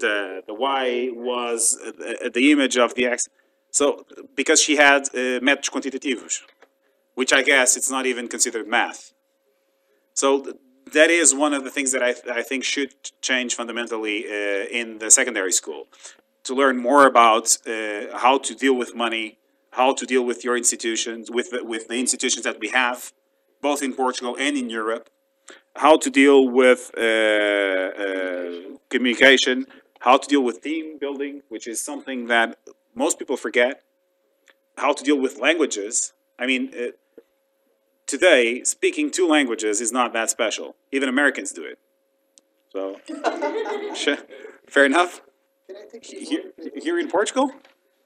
the 0.04 0.44
the 0.50 0.54
y 0.54 1.10
was 1.32 1.78
uh, 1.86 2.30
the 2.38 2.52
image 2.54 2.78
of 2.78 2.90
the 2.96 3.06
x. 3.06 3.28
So 3.72 4.06
because 4.36 4.60
she 4.66 4.76
had 4.78 5.02
uh, 5.10 5.40
métodos 5.48 5.70
quantitativos, 5.74 6.36
which 7.20 7.32
I 7.34 7.42
guess 7.42 7.76
it's 7.78 7.92
not 7.96 8.06
even 8.06 8.28
considered 8.28 8.68
math. 8.68 9.02
So 10.14 10.28
that 10.94 11.10
is 11.10 11.34
one 11.34 11.54
of 11.54 11.64
the 11.64 11.72
things 11.72 11.92
that 11.92 12.04
I, 12.04 12.14
th- 12.14 12.28
I 12.28 12.42
think 12.42 12.64
should 12.64 12.94
change 13.22 13.56
fundamentally 13.56 14.26
uh, 14.26 14.66
in 14.80 15.00
the 15.00 15.10
secondary 15.10 15.52
school 15.52 15.88
to 16.44 16.54
learn 16.54 16.78
more 16.78 17.08
about 17.08 17.58
uh, 17.68 18.18
how 18.18 18.38
to 18.38 18.54
deal 18.54 18.76
with 18.76 18.96
money, 18.96 19.38
how 19.72 19.94
to 19.94 20.06
deal 20.06 20.24
with 20.24 20.44
your 20.44 20.56
institutions, 20.56 21.32
with 21.32 21.50
the, 21.52 21.64
with 21.64 21.88
the 21.88 22.00
institutions 22.00 22.44
that 22.44 22.60
we 22.60 22.70
have, 22.70 23.12
both 23.62 23.82
in 23.82 23.94
Portugal 23.94 24.36
and 24.40 24.56
in 24.56 24.70
Europe, 24.70 25.10
how 25.76 25.98
to 25.98 26.10
deal 26.10 26.48
with 26.48 26.92
uh, 26.98 27.02
uh, 27.02 28.78
communication, 28.90 29.66
how 30.00 30.18
to 30.18 30.28
deal 30.28 30.42
with 30.42 30.62
team 30.62 30.98
building, 30.98 31.42
which 31.50 31.68
is 31.68 31.82
something 31.82 32.28
that 32.28 32.58
most 32.94 33.20
people 33.20 33.38
forget, 33.38 33.84
how 34.78 34.94
to 34.94 35.04
deal 35.04 35.20
with 35.20 35.40
languages. 35.40 36.14
I 36.40 36.46
mean, 36.46 36.72
uh, 36.74 36.92
today, 38.08 38.64
speaking 38.64 39.12
two 39.12 39.28
languages 39.28 39.82
is 39.82 39.92
not 39.92 40.14
that 40.14 40.30
special. 40.30 40.76
Even 40.92 41.10
Americans 41.10 41.52
do 41.52 41.64
it. 41.64 41.78
So, 42.72 42.98
sure. 43.96 44.18
fair 44.68 44.86
enough. 44.86 45.22
Can 45.68 45.78
I 45.78 45.86
take 45.92 46.12
you 46.12 46.20
Here, 46.20 46.72
here 46.76 47.00
in 47.00 47.10
Portugal, 47.10 47.52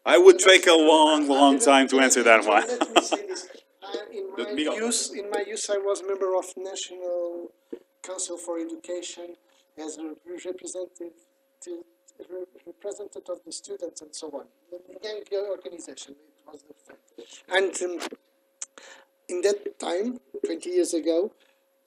I 0.05 0.17
would 0.17 0.39
take 0.39 0.65
a 0.65 0.73
long, 0.73 1.27
long 1.27 1.59
time 1.59 1.87
to 1.89 1.99
answer 1.99 2.23
that 2.23 2.45
one. 2.45 2.67
Let 2.67 2.95
me 2.95 3.01
say 3.01 3.27
this. 3.27 3.47
Uh, 3.81 3.97
in 4.15 4.55
my 4.55 4.75
youth, 4.75 5.11
in 5.15 5.29
my 5.29 5.43
youth, 5.45 5.69
I 5.71 5.77
was 5.77 6.01
a 6.01 6.07
member 6.07 6.35
of 6.37 6.45
National 6.55 7.51
Council 8.03 8.37
for 8.37 8.59
Education 8.59 9.35
as 9.77 9.97
a 9.97 10.13
representative 10.25 11.13
representative 12.65 13.23
of 13.29 13.39
the 13.45 13.51
students 13.51 14.01
and 14.01 14.13
so 14.13 14.27
on. 14.27 14.45
The 15.01 15.49
organization, 15.49 16.15
it 16.19 16.51
was 16.51 16.63
the 16.63 16.73
fact. 16.73 17.01
And 17.47 18.01
um, 18.01 18.07
in 19.27 19.41
that 19.41 19.79
time, 19.79 20.19
20 20.45 20.69
years 20.69 20.93
ago, 20.93 21.31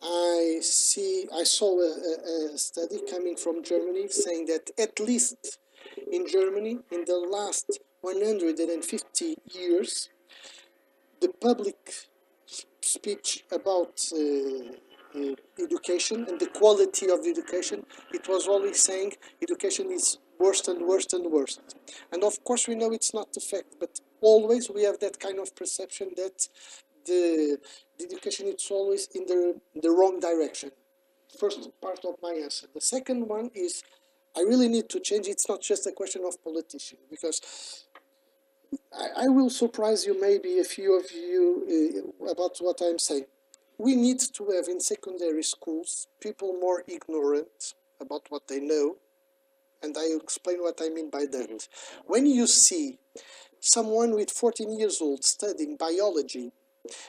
I 0.02 0.58
see, 0.62 1.26
I 1.32 1.44
saw 1.44 1.78
a, 1.80 2.54
a, 2.54 2.58
study 2.58 3.00
coming 3.08 3.36
from 3.36 3.62
Germany 3.62 4.08
saying 4.08 4.46
that 4.46 4.70
at 4.78 4.98
least 4.98 5.58
in 6.10 6.26
Germany, 6.26 6.78
in 6.90 7.04
the 7.04 7.18
last 7.18 7.78
150 8.00 9.36
years, 9.52 10.08
the 11.20 11.28
public 11.28 11.92
speech 12.80 13.44
about 13.52 14.00
uh, 14.12 14.74
education 15.58 16.26
and 16.28 16.40
the 16.40 16.46
quality 16.46 17.10
of 17.10 17.22
the 17.22 17.30
education, 17.30 17.84
it 18.12 18.28
was 18.28 18.46
always 18.46 18.80
saying 18.80 19.12
education 19.42 19.90
is 19.90 20.18
worse 20.38 20.66
and 20.68 20.86
worse 20.86 21.12
and 21.12 21.30
worse. 21.30 21.58
And 22.12 22.24
of 22.24 22.42
course, 22.44 22.66
we 22.68 22.74
know 22.74 22.90
it's 22.92 23.14
not 23.14 23.32
the 23.32 23.40
fact, 23.40 23.76
but 23.78 24.00
always 24.20 24.70
we 24.70 24.82
have 24.84 24.98
that 25.00 25.18
kind 25.20 25.38
of 25.38 25.54
perception 25.54 26.10
that 26.16 26.48
the, 27.06 27.58
the 27.98 28.04
education 28.04 28.46
is 28.46 28.68
always 28.70 29.08
in 29.14 29.26
the, 29.26 29.60
the 29.80 29.90
wrong 29.90 30.20
direction. 30.20 30.70
First 31.38 31.70
part 31.80 32.04
of 32.04 32.14
my 32.22 32.32
answer. 32.32 32.66
The 32.74 32.80
second 32.80 33.28
one 33.28 33.50
is 33.54 33.82
I 34.36 34.40
really 34.40 34.68
need 34.68 34.88
to 34.90 35.00
change. 35.00 35.26
It's 35.28 35.48
not 35.48 35.60
just 35.60 35.86
a 35.86 35.92
question 35.92 36.22
of 36.26 36.42
politician 36.42 36.98
because 37.10 37.86
I, 38.92 39.24
I 39.24 39.28
will 39.28 39.50
surprise 39.50 40.06
you, 40.06 40.18
maybe 40.20 40.58
a 40.58 40.64
few 40.64 40.98
of 40.98 41.10
you, 41.12 42.12
uh, 42.26 42.30
about 42.30 42.56
what 42.60 42.80
I'm 42.82 42.98
saying. 42.98 43.26
We 43.82 43.96
need 43.96 44.20
to 44.34 44.44
have 44.50 44.68
in 44.68 44.78
secondary 44.78 45.42
schools 45.42 46.06
people 46.20 46.52
more 46.52 46.84
ignorant 46.86 47.74
about 48.00 48.22
what 48.28 48.46
they 48.46 48.60
know, 48.60 48.94
and 49.82 49.96
I 49.98 50.16
explain 50.22 50.60
what 50.60 50.78
I 50.80 50.88
mean 50.88 51.10
by 51.10 51.26
that. 51.32 51.66
When 52.06 52.24
you 52.24 52.46
see 52.46 53.00
someone 53.58 54.14
with 54.14 54.30
14 54.30 54.78
years 54.78 55.00
old 55.00 55.24
studying 55.24 55.76
biology, 55.76 56.52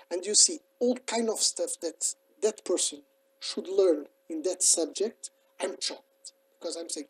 and 0.10 0.26
you 0.26 0.34
see 0.34 0.62
all 0.80 0.98
kind 1.06 1.30
of 1.30 1.38
stuff 1.38 1.80
that 1.84 2.16
that 2.41 2.66
person 2.66 3.04
should 3.40 3.68
learn 3.68 4.08
in 4.28 4.41
that 4.41 4.64
subject, 4.64 5.30
I'm 5.62 5.76
shocked 5.80 6.32
because 6.60 6.76
I'm 6.76 6.90
saying, 6.90 7.08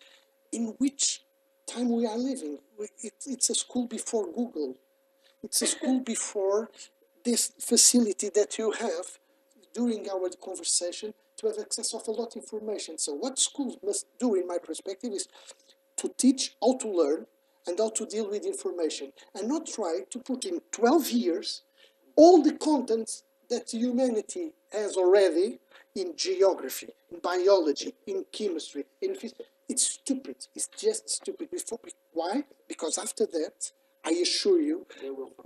in 0.51 0.75
which 0.77 1.23
time 1.67 1.89
we 1.89 2.05
are 2.05 2.17
living? 2.17 2.57
It, 3.01 3.13
it's 3.25 3.49
a 3.49 3.55
school 3.55 3.87
before 3.87 4.25
Google. 4.25 4.75
It's 5.41 5.61
a 5.61 5.67
school 5.67 6.01
before 6.01 6.69
this 7.23 7.53
facility 7.61 8.27
that 8.35 8.57
you 8.57 8.71
have 8.71 9.19
during 9.73 10.09
our 10.09 10.29
conversation 10.43 11.13
to 11.37 11.47
have 11.47 11.57
access 11.59 11.93
of 11.93 12.07
a 12.07 12.11
lot 12.11 12.35
of 12.35 12.43
information. 12.43 12.97
So 12.97 13.13
what 13.13 13.39
schools 13.39 13.77
must 13.83 14.05
do, 14.19 14.35
in 14.35 14.47
my 14.47 14.57
perspective, 14.57 15.11
is 15.13 15.27
to 15.97 16.09
teach 16.17 16.55
how 16.61 16.77
to 16.77 16.87
learn 16.87 17.25
and 17.67 17.79
how 17.79 17.89
to 17.89 18.05
deal 18.05 18.29
with 18.29 18.45
information, 18.45 19.13
and 19.33 19.47
not 19.47 19.65
try 19.65 20.01
to 20.09 20.19
put 20.19 20.43
in 20.45 20.59
12 20.71 21.11
years 21.11 21.61
all 22.15 22.41
the 22.41 22.51
contents 22.53 23.23
that 23.49 23.71
humanity 23.71 24.51
has 24.71 24.97
already 24.97 25.59
in 25.95 26.13
geography, 26.17 26.89
in 27.11 27.19
biology, 27.19 27.93
in 28.05 28.25
chemistry, 28.31 28.85
in 29.01 29.15
physics. 29.15 29.49
It's 29.69 29.87
stupid. 29.87 30.35
It's 30.53 30.67
just 30.67 31.09
stupid. 31.09 31.51
Before, 31.51 31.79
why? 32.11 32.43
Because 32.67 32.97
after 32.97 33.25
that, 33.27 33.71
I 34.03 34.11
assure 34.11 34.59
you, 34.59 34.85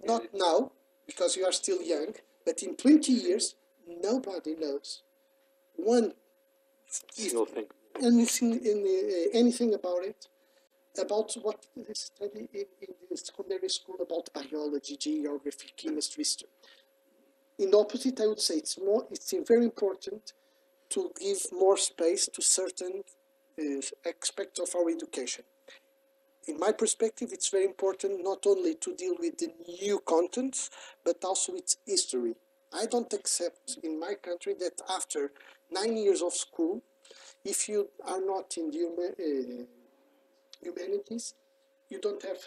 not 0.03 0.23
now, 0.33 0.71
because 1.05 1.37
you 1.37 1.45
are 1.45 1.51
still 1.51 1.81
young, 1.81 2.15
but 2.45 2.63
in 2.63 2.75
20 2.75 3.11
years, 3.11 3.55
nobody 3.88 4.55
knows 4.55 5.01
one 5.76 6.14
Single 7.11 7.45
thing. 7.45 7.65
anything 8.01 8.53
in 8.65 8.84
the, 8.84 9.30
anything 9.34 9.73
about 9.73 10.03
it 10.03 10.27
about 10.99 11.34
what 11.41 11.65
they 11.76 11.93
study 11.93 12.49
in, 12.53 12.65
in 12.81 12.93
the 13.09 13.18
secondary 13.18 13.69
school 13.69 13.97
about 14.01 14.30
biology, 14.34 14.97
geography, 14.97 15.69
chemistry. 15.77 16.22
history. 16.22 16.49
In 17.59 17.72
the 17.72 17.77
opposite, 17.77 18.19
I 18.22 18.27
would 18.27 18.39
say 18.39 18.55
it's 18.55 18.77
more. 18.80 19.05
It's 19.11 19.34
very 19.47 19.65
important 19.65 20.34
to 20.89 21.11
give 21.19 21.39
more 21.51 21.77
space 21.77 22.27
to 22.27 22.41
certain 22.41 23.03
uh, 23.59 23.81
aspects 24.07 24.59
of 24.59 24.69
our 24.76 24.89
education. 24.89 25.43
In 26.47 26.57
my 26.59 26.72
perspective, 26.72 27.30
it's 27.34 27.49
very 27.49 27.65
important 27.65 28.23
not 28.23 28.45
only 28.45 28.76
to 28.76 28.95
deal 28.95 29.15
with 29.19 29.38
the 29.38 29.49
new 29.81 29.99
contents, 29.99 30.69
but 31.03 31.18
also 31.23 31.53
its 31.55 31.77
history. 31.85 32.35
I 32.73 32.85
don't 32.85 33.11
accept 33.14 33.77
in 33.84 33.99
my 33.99 34.15
country 34.15 34.53
that 34.60 34.81
after 34.89 35.31
nine 35.72 35.98
years 35.98 36.22
of 36.22 36.34
school, 36.34 36.81
if 37.45 37.69
you 37.69 37.89
are 38.06 38.19
not 38.19 38.56
in 38.57 38.69
the 38.72 38.85
uh, 38.85 39.64
humanities, 40.61 41.34
you 41.89 41.99
don't 41.99 42.22
have 42.23 42.38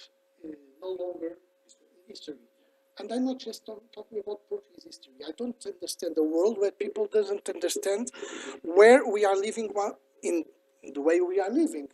uh, 0.44 0.48
no 0.82 0.90
longer 0.90 1.36
history. 2.06 2.34
And 2.98 3.10
I'm 3.12 3.24
not 3.24 3.38
just 3.38 3.64
talking 3.64 4.18
about 4.18 4.40
Portuguese 4.48 4.84
history. 4.84 5.14
I 5.26 5.30
don't 5.38 5.56
understand 5.64 6.16
a 6.18 6.22
world 6.22 6.58
where 6.58 6.70
people 6.70 7.08
doesn't 7.10 7.48
understand 7.48 8.10
where 8.62 9.08
we 9.10 9.24
are 9.24 9.36
living 9.36 9.70
in 10.22 10.44
the 10.92 11.00
way 11.00 11.20
we 11.20 11.40
are 11.40 11.50
living. 11.50 11.88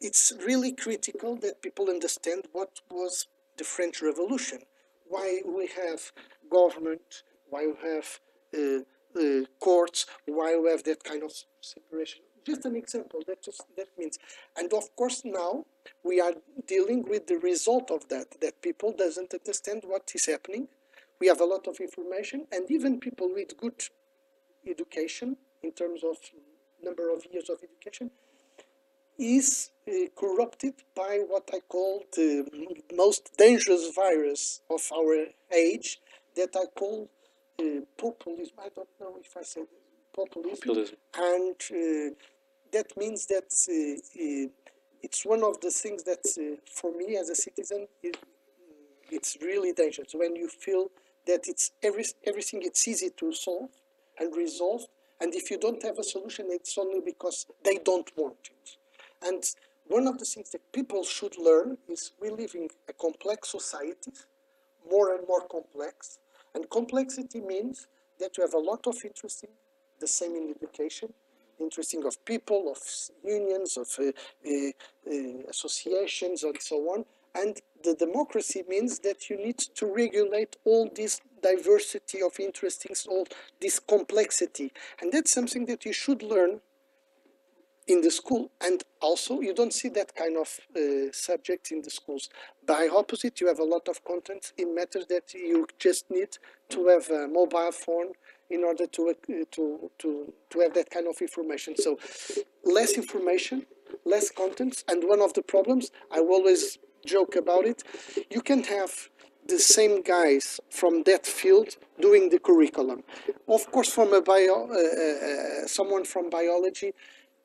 It's 0.00 0.32
really 0.44 0.72
critical 0.72 1.36
that 1.36 1.62
people 1.62 1.88
understand 1.88 2.44
what 2.52 2.70
was 2.90 3.26
the 3.56 3.64
French 3.64 4.02
Revolution, 4.02 4.60
why 5.08 5.40
we 5.44 5.68
have 5.68 6.12
government, 6.48 7.22
why 7.50 7.66
we 7.66 7.88
have 7.88 8.20
uh, 8.56 9.20
uh, 9.20 9.44
courts, 9.60 10.06
why 10.26 10.56
we 10.56 10.70
have 10.70 10.84
that 10.84 11.02
kind 11.02 11.22
of 11.22 11.32
separation. 11.60 12.22
Just 12.44 12.64
an 12.64 12.76
example. 12.76 13.20
That 13.26 13.42
just 13.42 13.62
that 13.76 13.88
means, 13.98 14.18
and 14.56 14.72
of 14.72 14.94
course 14.94 15.22
now 15.24 15.64
we 16.04 16.20
are 16.20 16.34
dealing 16.66 17.02
with 17.08 17.26
the 17.26 17.38
result 17.38 17.90
of 17.90 18.08
that. 18.08 18.40
That 18.40 18.62
people 18.62 18.94
doesn't 18.96 19.34
understand 19.34 19.82
what 19.84 20.12
is 20.14 20.26
happening. 20.26 20.68
We 21.20 21.26
have 21.28 21.40
a 21.40 21.44
lot 21.44 21.66
of 21.66 21.80
information, 21.80 22.46
and 22.52 22.70
even 22.70 23.00
people 23.00 23.32
with 23.32 23.56
good 23.56 23.82
education 24.68 25.36
in 25.62 25.72
terms 25.72 26.02
of 26.04 26.16
number 26.82 27.10
of 27.12 27.24
years 27.32 27.48
of 27.50 27.58
education 27.62 28.10
is 29.18 29.70
uh, 29.88 29.92
corrupted 30.14 30.74
by 30.94 31.20
what 31.26 31.48
I 31.52 31.60
call 31.68 32.04
the 32.14 32.46
most 32.94 33.32
dangerous 33.38 33.94
virus 33.94 34.60
of 34.70 34.82
our 34.94 35.26
age 35.54 36.00
that 36.36 36.50
I 36.54 36.66
call 36.78 37.08
uh, 37.60 37.80
populism. 37.96 38.54
I 38.58 38.68
don't 38.74 38.88
know 39.00 39.16
if 39.20 39.36
I 39.36 39.42
said 39.42 39.66
populism. 40.14 40.58
Populism. 40.68 40.96
And 41.16 41.56
uh, 41.70 42.14
that 42.72 42.96
means 42.96 43.26
that 43.26 43.50
uh, 43.68 43.74
uh, 43.74 44.48
it's 45.02 45.24
one 45.24 45.42
of 45.42 45.60
the 45.60 45.70
things 45.70 46.02
that, 46.04 46.24
uh, 46.38 46.56
for 46.70 46.92
me 46.92 47.16
as 47.16 47.30
a 47.30 47.34
citizen, 47.34 47.86
it, 48.02 48.16
it's 49.10 49.36
really 49.40 49.72
dangerous 49.72 50.12
when 50.14 50.34
you 50.36 50.48
feel 50.48 50.90
that 51.26 51.48
it's 51.48 51.72
every, 51.82 52.04
everything 52.26 52.62
it's 52.62 52.86
easy 52.88 53.10
to 53.10 53.32
solve 53.32 53.70
and 54.18 54.34
resolve 54.36 54.82
and 55.20 55.34
if 55.34 55.50
you 55.50 55.58
don't 55.58 55.82
have 55.82 55.98
a 55.98 56.02
solution 56.02 56.46
it's 56.50 56.76
only 56.78 57.00
because 57.04 57.46
they 57.64 57.78
don't 57.84 58.10
want 58.16 58.50
it 58.50 58.76
and 59.26 59.42
one 59.88 60.06
of 60.06 60.18
the 60.18 60.24
things 60.24 60.50
that 60.50 60.72
people 60.72 61.04
should 61.04 61.36
learn 61.38 61.78
is 61.88 62.12
we 62.20 62.30
live 62.30 62.54
in 62.54 62.68
a 62.88 62.92
complex 62.92 63.50
society 63.50 64.12
more 64.90 65.14
and 65.14 65.26
more 65.28 65.46
complex 65.48 66.18
and 66.56 66.68
complexity 66.70 67.40
means 67.40 67.86
that 68.18 68.36
you 68.36 68.42
have 68.42 68.54
a 68.54 68.64
lot 68.70 68.86
of 68.88 68.96
interesting 69.04 69.50
the 70.00 70.08
same 70.08 70.34
in 70.34 70.54
education 70.56 71.12
interesting 71.60 72.04
of 72.04 72.22
people 72.24 72.70
of 72.74 72.78
unions 73.24 73.76
of 73.76 73.88
uh, 73.98 74.04
uh, 74.04 74.70
uh, 75.10 75.50
associations 75.54 76.42
and 76.42 76.60
so 76.60 76.76
on 76.94 77.04
and 77.36 77.60
the 77.84 77.94
democracy 77.94 78.64
means 78.68 78.98
that 79.00 79.28
you 79.28 79.36
need 79.36 79.58
to 79.58 79.86
regulate 79.86 80.56
all 80.64 80.90
this 80.94 81.20
diversity 81.42 82.22
of 82.22 82.40
interests, 82.40 83.06
all 83.06 83.26
this 83.60 83.78
complexity. 83.78 84.72
And 85.00 85.12
that's 85.12 85.30
something 85.30 85.66
that 85.66 85.84
you 85.84 85.92
should 85.92 86.22
learn 86.22 86.60
in 87.86 88.00
the 88.00 88.10
school. 88.10 88.50
And 88.60 88.82
also, 89.00 89.40
you 89.40 89.54
don't 89.54 89.72
see 89.72 89.88
that 89.90 90.14
kind 90.14 90.36
of 90.36 90.60
uh, 90.76 91.12
subject 91.12 91.70
in 91.70 91.82
the 91.82 91.90
schools. 91.90 92.28
By 92.66 92.88
opposite, 92.94 93.40
you 93.40 93.46
have 93.46 93.58
a 93.58 93.64
lot 93.64 93.88
of 93.88 94.04
content 94.04 94.52
in 94.58 94.74
matters 94.74 95.06
that 95.06 95.32
you 95.34 95.66
just 95.78 96.10
need 96.10 96.36
to 96.70 96.88
have 96.88 97.08
a 97.10 97.28
mobile 97.28 97.72
phone 97.72 98.12
in 98.50 98.64
order 98.64 98.86
to, 98.86 99.08
uh, 99.10 99.44
to, 99.52 99.90
to, 99.98 100.32
to 100.50 100.60
have 100.60 100.74
that 100.74 100.90
kind 100.90 101.06
of 101.06 101.20
information. 101.20 101.76
So 101.76 101.98
less 102.64 102.92
information, 102.92 103.66
less 104.04 104.30
contents, 104.30 104.84
and 104.88 105.02
one 105.04 105.20
of 105.20 105.34
the 105.34 105.42
problems, 105.42 105.90
I 106.10 106.20
always 106.20 106.78
joke 107.04 107.36
about 107.36 107.66
it, 107.66 107.82
you 108.30 108.40
can 108.40 108.64
have 108.64 109.08
the 109.46 109.58
same 109.58 110.02
guys 110.02 110.60
from 110.70 111.04
that 111.04 111.24
field 111.24 111.76
doing 112.00 112.30
the 112.30 112.38
curriculum. 112.38 113.04
Of 113.48 113.70
course, 113.70 113.92
from 113.92 114.12
a 114.12 114.20
bio, 114.20 114.68
uh, 114.68 114.74
uh, 114.74 115.66
someone 115.66 116.04
from 116.04 116.30
biology, 116.30 116.92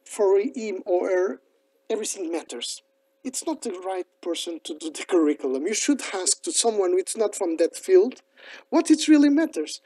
for 0.06 0.40
him 0.40 0.84
or 0.86 1.10
her, 1.10 1.42
everything 1.90 2.32
matters. 2.32 2.82
It's 3.24 3.46
not 3.46 3.62
the 3.62 3.72
right 3.86 4.08
person 4.22 4.60
to 4.64 4.78
do 4.78 4.92
the 4.92 5.06
curriculum. 5.08 5.68
You 5.68 5.74
should 5.74 6.02
ask 6.14 6.42
to 6.44 6.52
someone 6.52 6.92
who's 6.92 7.16
not 7.18 7.36
from 7.36 7.58
that 7.58 7.76
field 7.76 8.22
what 8.70 8.90
it 8.90 9.08
really 9.08 9.30
matters. 9.30 9.82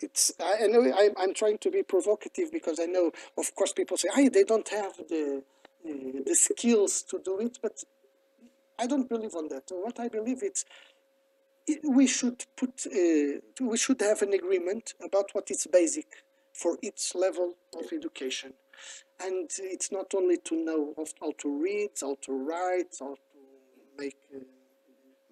It's 0.00 0.32
I 0.40 0.66
know 0.68 0.82
I, 0.94 1.10
I'm 1.18 1.34
trying 1.34 1.58
to 1.58 1.70
be 1.70 1.82
provocative 1.82 2.52
because 2.52 2.78
I 2.80 2.86
know, 2.86 3.12
of 3.36 3.54
course, 3.56 3.72
people 3.72 3.96
say, 3.96 4.08
"Hey, 4.14 4.28
they 4.28 4.44
don't 4.44 4.68
have 4.68 4.96
the 5.08 5.42
uh, 5.88 6.22
the 6.24 6.34
skills 6.36 7.02
to 7.10 7.18
do 7.18 7.40
it," 7.40 7.58
but 7.60 7.82
I 8.78 8.86
don't 8.86 9.08
believe 9.08 9.34
on 9.34 9.48
that. 9.48 9.64
What 9.70 9.98
I 10.00 10.08
believe 10.08 10.42
it- 10.42 10.64
we 11.84 12.06
should 12.06 12.44
put 12.56 12.74
uh, 12.86 13.40
we 13.70 13.76
should 13.76 14.00
have 14.00 14.22
an 14.22 14.32
agreement 14.32 14.94
about 15.08 15.28
what 15.34 15.50
is 15.50 15.66
basic 15.80 16.06
for 16.52 16.78
each 16.82 17.14
level 17.14 17.54
of 17.78 17.92
education 17.92 18.54
and 19.20 19.50
it's 19.58 19.90
not 19.90 20.14
only 20.14 20.36
to 20.36 20.54
know 20.56 20.94
how 21.20 21.32
to 21.38 21.62
read 21.62 21.90
how 22.00 22.16
to 22.22 22.32
write 22.32 22.94
how 23.00 23.14
to 23.14 23.38
make 23.98 24.16
uh, 24.34 24.40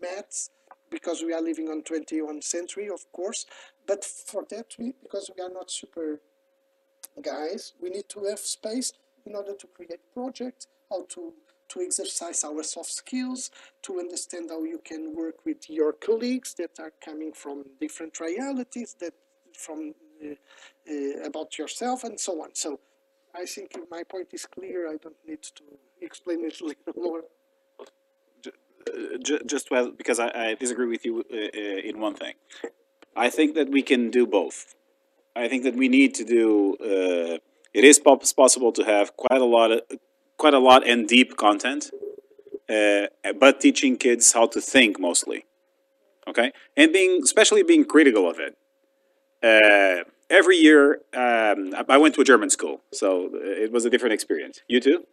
maths 0.00 0.50
because 0.90 1.22
we 1.22 1.32
are 1.32 1.42
living 1.42 1.68
on 1.68 1.82
21st 1.82 2.44
century 2.44 2.88
of 2.88 3.10
course 3.12 3.46
but 3.86 4.04
for 4.04 4.44
that 4.50 4.66
we 4.78 4.92
because 5.02 5.30
we 5.36 5.42
are 5.42 5.50
not 5.50 5.70
super 5.70 6.20
guys 7.22 7.72
we 7.80 7.90
need 7.90 8.08
to 8.08 8.24
have 8.24 8.38
space 8.38 8.92
in 9.24 9.34
order 9.34 9.54
to 9.54 9.66
create 9.68 10.00
projects 10.12 10.66
how 10.90 11.04
to 11.08 11.32
to 11.68 11.80
exercise 11.80 12.44
our 12.44 12.62
soft 12.62 12.90
skills 12.90 13.50
to 13.82 13.98
understand 13.98 14.50
how 14.50 14.62
you 14.62 14.80
can 14.84 15.14
work 15.14 15.44
with 15.44 15.68
your 15.68 15.92
colleagues 15.92 16.54
that 16.54 16.78
are 16.78 16.92
coming 17.04 17.32
from 17.32 17.64
different 17.80 18.18
realities 18.20 18.94
that 19.00 19.14
from 19.52 19.94
uh, 20.22 20.34
uh, 20.88 21.26
about 21.26 21.58
yourself 21.58 22.04
and 22.04 22.18
so 22.18 22.42
on. 22.42 22.54
So 22.54 22.78
i 23.36 23.44
think 23.44 23.76
my 23.90 24.02
point 24.02 24.28
is 24.32 24.46
clear 24.46 24.88
i 24.88 24.96
don't 24.96 25.22
need 25.26 25.42
to 25.42 25.64
explain 26.00 26.44
it 26.44 26.60
a 26.62 26.64
little 26.64 27.02
more 27.08 27.22
Uh, 28.86 29.18
just 29.46 29.68
because 29.96 30.18
I, 30.20 30.28
I 30.28 30.54
disagree 30.54 30.86
with 30.86 31.04
you 31.04 31.24
uh, 31.32 31.36
uh, 31.36 31.88
in 31.88 32.00
one 32.00 32.14
thing. 32.14 32.34
I 33.16 33.30
think 33.30 33.54
that 33.54 33.68
we 33.68 33.82
can 33.82 34.10
do 34.10 34.26
both. 34.26 34.74
I 35.34 35.48
think 35.48 35.64
that 35.64 35.74
we 35.74 35.88
need 35.88 36.14
to 36.14 36.24
do. 36.24 36.76
Uh, 36.80 37.38
it 37.74 37.84
is 37.84 37.98
possible 37.98 38.72
to 38.72 38.84
have 38.84 39.16
quite 39.16 39.40
a 39.40 39.44
lot 39.44 39.72
of, 39.72 39.80
quite 40.38 40.54
a 40.54 40.58
lot 40.58 40.86
and 40.86 41.08
deep 41.08 41.36
content, 41.36 41.90
uh, 42.68 43.06
but 43.38 43.60
teaching 43.60 43.96
kids 43.96 44.32
how 44.32 44.46
to 44.46 44.60
think 44.60 45.00
mostly. 45.00 45.44
Okay, 46.28 46.52
and 46.76 46.92
being 46.92 47.20
especially 47.22 47.62
being 47.62 47.84
critical 47.84 48.28
of 48.28 48.38
it. 48.38 48.56
Every 50.28 50.56
year, 50.56 51.02
um, 51.14 51.72
I 51.74 51.84
I 51.88 51.96
went 51.98 52.14
to 52.16 52.20
a 52.20 52.24
German 52.24 52.50
school, 52.50 52.82
so 52.92 53.30
it 53.32 53.70
was 53.70 53.84
a 53.84 53.90
different 53.90 54.14
experience. 54.14 54.60
You 54.66 54.80
too? 54.80 55.06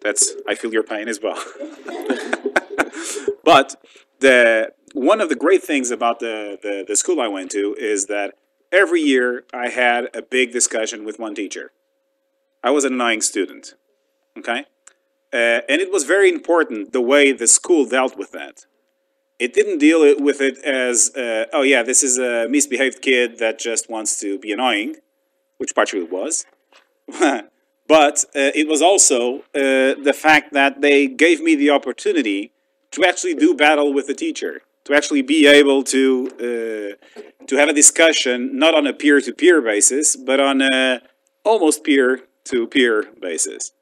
That's 0.00 0.34
I 0.48 0.54
feel 0.54 0.72
your 0.72 0.82
pain 0.82 1.08
as 1.08 1.20
well. 1.22 1.42
but 3.44 3.76
the 4.20 4.72
one 4.94 5.20
of 5.20 5.28
the 5.28 5.36
great 5.36 5.62
things 5.62 5.90
about 5.90 6.20
the, 6.20 6.58
the 6.62 6.84
the 6.86 6.96
school 6.96 7.20
I 7.20 7.28
went 7.28 7.50
to 7.52 7.74
is 7.78 8.06
that 8.06 8.34
every 8.72 9.02
year 9.02 9.44
I 9.52 9.68
had 9.68 10.08
a 10.14 10.22
big 10.22 10.52
discussion 10.52 11.04
with 11.04 11.18
one 11.18 11.34
teacher. 11.34 11.72
I 12.62 12.70
was 12.70 12.84
an 12.84 12.94
annoying 12.94 13.22
student, 13.22 13.74
okay, 14.38 14.64
uh, 15.32 15.60
and 15.68 15.80
it 15.80 15.90
was 15.90 16.04
very 16.04 16.30
important 16.30 16.92
the 16.92 17.00
way 17.00 17.32
the 17.32 17.46
school 17.46 17.86
dealt 17.86 18.16
with 18.16 18.32
that. 18.32 18.66
It 19.40 19.54
didn't 19.54 19.78
deal 19.78 20.00
with 20.20 20.42
it 20.42 20.58
as, 20.58 21.10
uh, 21.16 21.46
oh 21.54 21.62
yeah, 21.62 21.82
this 21.82 22.02
is 22.02 22.18
a 22.18 22.46
misbehaved 22.46 23.00
kid 23.00 23.38
that 23.38 23.58
just 23.58 23.88
wants 23.88 24.20
to 24.20 24.38
be 24.38 24.52
annoying, 24.52 24.96
which 25.56 25.74
partially 25.74 26.02
was. 26.02 26.44
but 27.18 28.24
uh, 28.36 28.52
it 28.54 28.68
was 28.68 28.82
also 28.82 29.38
uh, 29.54 29.96
the 30.08 30.14
fact 30.14 30.52
that 30.52 30.82
they 30.82 31.06
gave 31.06 31.40
me 31.40 31.54
the 31.54 31.70
opportunity 31.70 32.52
to 32.90 33.02
actually 33.02 33.34
do 33.34 33.54
battle 33.54 33.94
with 33.94 34.08
the 34.08 34.14
teacher, 34.14 34.60
to 34.84 34.94
actually 34.94 35.22
be 35.22 35.46
able 35.46 35.82
to 35.84 36.28
uh, 36.38 37.16
to 37.46 37.56
have 37.56 37.70
a 37.70 37.72
discussion 37.72 38.58
not 38.58 38.74
on 38.74 38.86
a 38.86 38.92
peer-to-peer 38.92 39.62
basis, 39.62 40.16
but 40.16 40.38
on 40.38 40.60
a 40.60 41.00
almost 41.44 41.82
peer-to-peer 41.82 43.06
basis. 43.18 43.72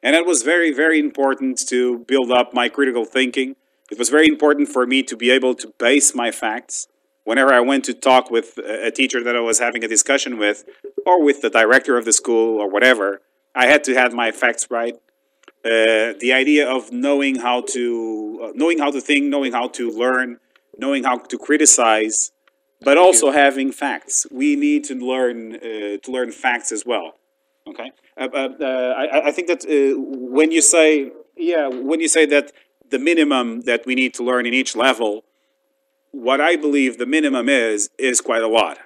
And 0.00 0.14
that 0.14 0.24
was 0.24 0.42
very, 0.42 0.72
very 0.72 1.00
important 1.00 1.58
to 1.68 1.98
build 2.06 2.30
up 2.30 2.54
my 2.54 2.68
critical 2.68 3.04
thinking. 3.04 3.56
It 3.90 3.98
was 3.98 4.08
very 4.10 4.28
important 4.28 4.68
for 4.68 4.86
me 4.86 5.02
to 5.04 5.16
be 5.16 5.30
able 5.30 5.54
to 5.56 5.72
base 5.78 6.14
my 6.14 6.30
facts 6.30 6.88
whenever 7.24 7.52
I 7.52 7.60
went 7.60 7.84
to 7.86 7.94
talk 7.94 8.30
with 8.30 8.58
a 8.58 8.90
teacher 8.90 9.22
that 9.22 9.36
I 9.36 9.40
was 9.40 9.58
having 9.58 9.84
a 9.84 9.88
discussion 9.88 10.38
with, 10.38 10.64
or 11.06 11.22
with 11.22 11.42
the 11.42 11.50
director 11.50 11.96
of 11.96 12.04
the 12.04 12.12
school, 12.12 12.58
or 12.60 12.68
whatever. 12.70 13.20
I 13.54 13.66
had 13.66 13.84
to 13.84 13.94
have 13.94 14.12
my 14.12 14.30
facts 14.30 14.66
right. 14.70 14.94
Uh, 15.64 16.14
the 16.20 16.32
idea 16.32 16.68
of 16.68 16.92
knowing 16.92 17.36
how 17.36 17.60
to 17.62 18.40
uh, 18.44 18.52
knowing 18.54 18.78
how 18.78 18.90
to 18.90 19.00
think, 19.00 19.26
knowing 19.26 19.52
how 19.52 19.68
to 19.68 19.90
learn, 19.90 20.38
knowing 20.78 21.04
how 21.04 21.18
to 21.18 21.36
criticize, 21.38 22.32
but 22.80 22.96
also 22.96 23.32
having 23.32 23.72
facts. 23.72 24.26
We 24.30 24.56
need 24.56 24.84
to 24.84 24.94
learn 24.94 25.56
uh, 25.56 25.60
to 26.04 26.08
learn 26.10 26.30
facts 26.32 26.70
as 26.72 26.86
well. 26.86 27.14
Okay, 27.66 27.90
uh, 28.16 28.28
uh, 28.32 28.48
uh, 28.60 28.94
I, 28.96 29.04
I- 29.18 29.26
I 29.28 29.32
think 29.32 29.48
that 29.48 29.64
uh, 29.66 30.00
when 30.00 30.52
you 30.52 30.62
say 30.62 31.10
yeah, 31.36 31.68
when 31.68 32.00
you 32.00 32.08
say 32.08 32.24
that 32.26 32.52
the 32.90 32.98
minimum 32.98 33.62
that 33.62 33.86
we 33.86 33.94
need 33.94 34.14
to 34.14 34.22
learn 34.22 34.46
in 34.46 34.54
each 34.54 34.74
level, 34.76 35.24
what 36.10 36.40
I 36.40 36.56
believe 36.56 36.98
the 36.98 37.06
minimum 37.06 37.48
is 37.48 37.90
is 37.98 38.20
quite 38.20 38.42
a 38.42 38.48
lot. 38.48 38.78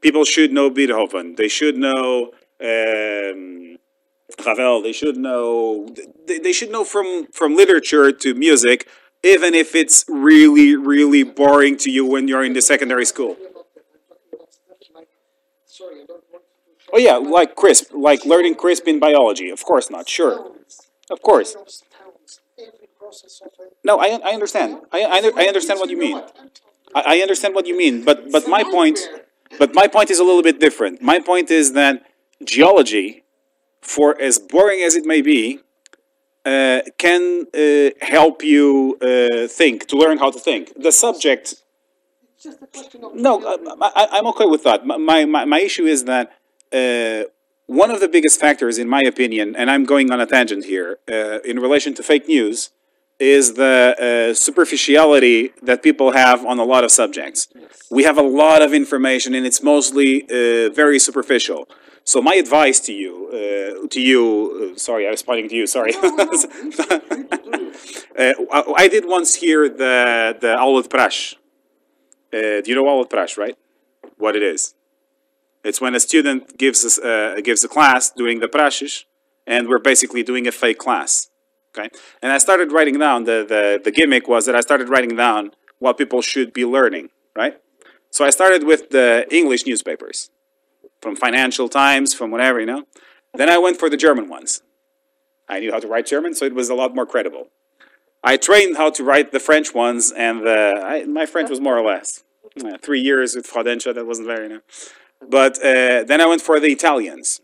People 0.00 0.24
should 0.24 0.52
know 0.52 0.70
Beethoven. 0.70 1.34
They 1.36 1.48
should 1.48 1.76
know 1.76 2.32
um, 2.60 3.78
Ravel. 4.44 4.82
They 4.82 4.92
should 4.92 5.16
know. 5.16 5.88
They, 6.26 6.38
they 6.38 6.52
should 6.52 6.70
know 6.70 6.84
from 6.84 7.26
from 7.32 7.56
literature 7.56 8.12
to 8.12 8.34
music, 8.34 8.88
even 9.22 9.54
if 9.54 9.74
it's 9.74 10.04
really 10.08 10.76
really 10.76 11.22
boring 11.22 11.76
to 11.78 11.90
you 11.90 12.04
when 12.04 12.28
you're 12.28 12.44
in 12.44 12.52
the 12.52 12.62
secondary 12.62 13.06
school. 13.06 13.36
Oh 16.92 16.98
yeah, 16.98 17.16
like 17.16 17.54
CRISP, 17.54 17.92
like 17.92 18.24
learning 18.24 18.54
CRISP 18.54 18.88
in 18.88 18.98
biology. 18.98 19.50
Of 19.50 19.64
course 19.64 19.90
not. 19.90 20.08
Sure, 20.08 20.52
of 21.10 21.22
course. 21.22 21.82
Process 23.08 23.34
of 23.44 23.50
No, 23.88 23.94
I 24.06 24.08
I 24.28 24.32
understand. 24.38 24.70
I 24.96 25.00
I, 25.16 25.18
I 25.42 25.44
understand 25.52 25.76
what 25.82 25.90
you 25.94 25.98
mean. 26.06 26.16
I, 26.98 27.00
I 27.14 27.16
understand 27.26 27.52
what 27.56 27.66
you 27.70 27.76
mean, 27.82 27.94
but 28.08 28.18
but 28.34 28.42
my 28.56 28.62
point, 28.76 28.98
but 29.62 29.70
my 29.80 29.86
point 29.96 30.08
is 30.14 30.18
a 30.24 30.26
little 30.28 30.44
bit 30.50 30.56
different. 30.66 30.94
My 31.12 31.18
point 31.30 31.48
is 31.60 31.66
that 31.80 31.94
geology, 32.54 33.08
for 33.92 34.08
as 34.28 34.34
boring 34.54 34.80
as 34.88 34.92
it 35.00 35.04
may 35.12 35.20
be, 35.32 35.40
uh, 36.52 36.80
can 37.04 37.22
uh, 37.54 37.90
help 38.16 38.36
you 38.54 38.66
uh, 39.00 39.46
think 39.60 39.76
to 39.90 39.94
learn 40.02 40.16
how 40.22 40.30
to 40.36 40.40
think. 40.48 40.62
The 40.88 40.94
subject 41.04 41.46
no, 43.14 43.32
I, 43.82 43.90
I, 44.00 44.08
I'm 44.12 44.26
okay 44.28 44.46
with 44.54 44.62
that. 44.68 44.86
My, 44.86 45.24
my, 45.24 45.44
my 45.44 45.60
issue 45.60 45.86
is 45.86 46.04
that 46.04 46.26
uh, 46.72 47.28
one 47.66 47.90
of 47.90 48.00
the 48.00 48.08
biggest 48.08 48.38
factors, 48.38 48.78
in 48.78 48.88
my 48.88 49.02
opinion, 49.02 49.56
and 49.56 49.70
I'm 49.70 49.84
going 49.84 50.10
on 50.12 50.20
a 50.20 50.26
tangent 50.26 50.64
here, 50.64 50.98
uh, 51.10 51.40
in 51.40 51.58
relation 51.58 51.94
to 51.94 52.02
fake 52.02 52.28
news, 52.28 52.70
is 53.18 53.54
the 53.54 54.30
uh, 54.30 54.34
superficiality 54.34 55.52
that 55.62 55.82
people 55.82 56.12
have 56.12 56.44
on 56.46 56.58
a 56.58 56.64
lot 56.64 56.84
of 56.84 56.90
subjects. 56.90 57.48
We 57.90 58.04
have 58.04 58.16
a 58.18 58.22
lot 58.22 58.62
of 58.62 58.72
information, 58.72 59.34
and 59.34 59.44
it's 59.44 59.62
mostly 59.62 60.22
uh, 60.24 60.70
very 60.70 60.98
superficial. 60.98 61.68
So 62.04 62.22
my 62.22 62.34
advice 62.34 62.80
to 62.80 62.92
you, 62.92 63.28
uh, 63.28 63.88
to 63.88 64.00
you, 64.00 64.72
uh, 64.74 64.78
sorry, 64.78 65.06
I 65.06 65.10
was 65.10 65.22
pointing 65.22 65.48
to 65.50 65.56
you. 65.56 65.66
Sorry. 65.66 65.92
uh, 66.00 66.10
I, 68.18 68.72
I 68.76 68.88
did 68.88 69.04
once 69.06 69.34
hear 69.34 69.68
the 69.68 70.36
the 70.40 70.56
aula 70.58 70.82
de 70.82 70.88
praxe. 70.88 71.34
Uh, 72.32 72.62
do 72.62 72.64
you 72.66 72.74
know 72.74 72.88
aula 72.88 73.04
de 73.04 73.10
praxe, 73.10 73.36
right? 73.36 73.58
What 74.16 74.36
it 74.36 74.42
is? 74.42 74.74
It's 75.64 75.80
when 75.80 75.94
a 75.94 76.00
student 76.00 76.56
gives 76.56 76.84
us 76.84 76.98
uh, 76.98 77.40
gives 77.42 77.62
a 77.64 77.68
class 77.68 78.10
doing 78.10 78.40
the 78.40 78.48
praxes, 78.48 79.04
and 79.46 79.68
we're 79.68 79.78
basically 79.78 80.22
doing 80.22 80.46
a 80.46 80.52
fake 80.52 80.78
class. 80.78 81.27
Okay, 81.70 81.88
and 82.22 82.32
I 82.32 82.38
started 82.38 82.72
writing 82.72 82.98
down 82.98 83.24
the, 83.24 83.44
the 83.48 83.80
the 83.82 83.90
gimmick 83.90 84.28
was 84.28 84.46
that 84.46 84.56
I 84.56 84.60
started 84.60 84.88
writing 84.88 85.16
down 85.16 85.52
what 85.78 85.98
people 85.98 86.22
should 86.22 86.52
be 86.52 86.64
learning. 86.64 87.10
Right, 87.36 87.60
so 88.10 88.24
I 88.24 88.30
started 88.30 88.64
with 88.64 88.90
the 88.90 89.26
English 89.30 89.66
newspapers, 89.66 90.30
from 91.00 91.14
Financial 91.16 91.68
Times, 91.68 92.14
from 92.14 92.30
whatever 92.30 92.60
you 92.60 92.66
know. 92.66 92.84
Then 93.34 93.48
I 93.48 93.58
went 93.58 93.78
for 93.78 93.88
the 93.90 93.96
German 93.96 94.28
ones. 94.28 94.62
I 95.48 95.60
knew 95.60 95.72
how 95.72 95.80
to 95.80 95.86
write 95.86 96.06
German, 96.06 96.34
so 96.34 96.44
it 96.44 96.54
was 96.54 96.68
a 96.68 96.74
lot 96.74 96.94
more 96.94 97.06
credible. 97.06 97.48
I 98.22 98.36
trained 98.36 98.76
how 98.76 98.90
to 98.90 99.04
write 99.04 99.32
the 99.32 99.40
French 99.40 99.74
ones, 99.74 100.12
and 100.12 100.44
the, 100.46 100.82
I, 100.84 101.04
my 101.04 101.24
French 101.24 101.48
was 101.50 101.60
more 101.60 101.78
or 101.78 101.86
less. 101.86 102.24
three 102.82 103.00
years 103.00 103.36
with 103.36 103.46
Frodentia. 103.46 103.94
That 103.94 104.06
wasn't 104.06 104.26
very 104.26 104.46
enough. 104.46 104.62
But 105.28 105.58
uh, 105.58 106.04
then 106.04 106.20
I 106.20 106.26
went 106.26 106.42
for 106.42 106.58
the 106.60 106.68
Italians. 106.68 107.40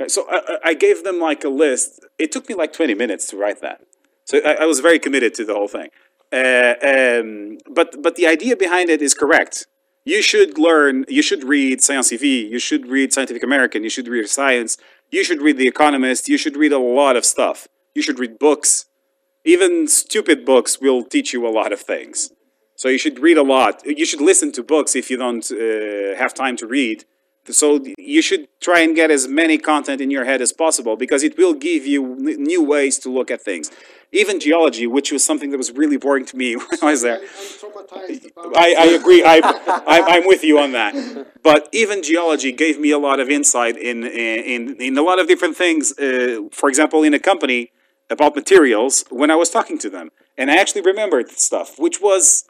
Okay, 0.00 0.08
so 0.08 0.26
I, 0.30 0.58
I- 0.70 0.74
gave 0.74 1.04
them 1.04 1.20
like 1.20 1.44
a 1.44 1.48
list. 1.48 2.04
It 2.18 2.32
took 2.32 2.48
me 2.48 2.54
like 2.54 2.72
20 2.72 2.94
minutes 2.94 3.26
to 3.28 3.36
write 3.36 3.60
that. 3.60 3.82
So 4.24 4.38
I, 4.38 4.62
I 4.62 4.64
was 4.64 4.80
very 4.80 4.98
committed 4.98 5.34
to 5.34 5.44
the 5.44 5.54
whole 5.54 5.68
thing. 5.68 5.88
Uh, 6.32 6.74
um, 6.92 7.58
but 7.74 8.00
but 8.02 8.14
the 8.14 8.26
idea 8.26 8.56
behind 8.56 8.88
it 8.88 9.02
is 9.02 9.14
correct. 9.14 9.66
You 10.04 10.22
should 10.22 10.58
learn. 10.58 11.04
You 11.08 11.22
should 11.22 11.44
read 11.44 11.82
Science 11.82 12.10
TV. 12.10 12.48
You 12.48 12.58
should 12.60 12.86
read 12.86 13.12
Scientific 13.12 13.42
American. 13.42 13.82
You 13.82 13.90
should 13.90 14.08
read 14.08 14.28
Science. 14.28 14.76
You 15.10 15.24
should 15.24 15.42
read 15.42 15.56
The 15.58 15.66
Economist. 15.66 16.28
You 16.28 16.38
should 16.38 16.56
read 16.56 16.72
a 16.72 16.78
lot 16.78 17.16
of 17.16 17.24
stuff. 17.24 17.66
You 17.94 18.02
should 18.02 18.18
read 18.20 18.38
books. 18.38 18.86
Even 19.44 19.88
stupid 19.88 20.44
books 20.44 20.80
will 20.80 21.02
teach 21.02 21.32
you 21.32 21.46
a 21.46 21.50
lot 21.50 21.72
of 21.72 21.80
things. 21.80 22.30
So 22.76 22.88
you 22.88 22.98
should 22.98 23.18
read 23.18 23.36
a 23.36 23.42
lot. 23.42 23.82
You 23.84 24.06
should 24.06 24.20
listen 24.20 24.52
to 24.52 24.62
books 24.62 24.94
if 24.94 25.10
you 25.10 25.16
don't 25.16 25.44
uh, 25.50 26.16
have 26.16 26.32
time 26.32 26.56
to 26.58 26.66
read. 26.66 27.04
So 27.46 27.82
you 27.98 28.22
should 28.22 28.48
try 28.60 28.80
and 28.80 28.94
get 28.94 29.10
as 29.10 29.26
many 29.26 29.58
content 29.58 30.00
in 30.00 30.10
your 30.10 30.24
head 30.24 30.40
as 30.40 30.52
possible 30.52 30.96
because 30.96 31.22
it 31.22 31.36
will 31.38 31.54
give 31.54 31.86
you 31.86 32.16
new 32.16 32.62
ways 32.62 32.98
to 33.00 33.10
look 33.10 33.30
at 33.30 33.40
things. 33.40 33.70
Even 34.12 34.40
geology, 34.40 34.86
which 34.86 35.10
was 35.10 35.24
something 35.24 35.50
that 35.50 35.56
was 35.56 35.72
really 35.72 35.96
boring 35.96 36.24
to 36.26 36.36
me 36.36 36.54
when 36.56 36.78
I 36.82 36.90
was 36.90 37.02
there. 37.02 37.20
I, 38.54 38.74
I 38.78 38.84
agree. 38.98 39.22
I, 39.24 39.40
I, 39.86 40.02
I'm 40.08 40.26
with 40.26 40.44
you 40.44 40.58
on 40.58 40.72
that. 40.72 40.94
But 41.42 41.68
even 41.72 42.02
geology 42.02 42.52
gave 42.52 42.78
me 42.78 42.90
a 42.90 42.98
lot 42.98 43.20
of 43.20 43.30
insight 43.30 43.76
in 43.76 44.04
in, 44.04 44.76
in 44.80 44.98
a 44.98 45.02
lot 45.02 45.18
of 45.18 45.26
different 45.26 45.56
things. 45.56 45.98
Uh, 45.98 46.48
for 46.52 46.68
example, 46.68 47.02
in 47.02 47.14
a 47.14 47.18
company 47.18 47.72
about 48.10 48.34
materials, 48.34 49.04
when 49.10 49.30
I 49.30 49.36
was 49.36 49.50
talking 49.50 49.78
to 49.78 49.88
them, 49.88 50.10
and 50.36 50.50
I 50.50 50.56
actually 50.56 50.82
remembered 50.82 51.30
stuff, 51.30 51.78
which 51.78 52.00
was 52.00 52.44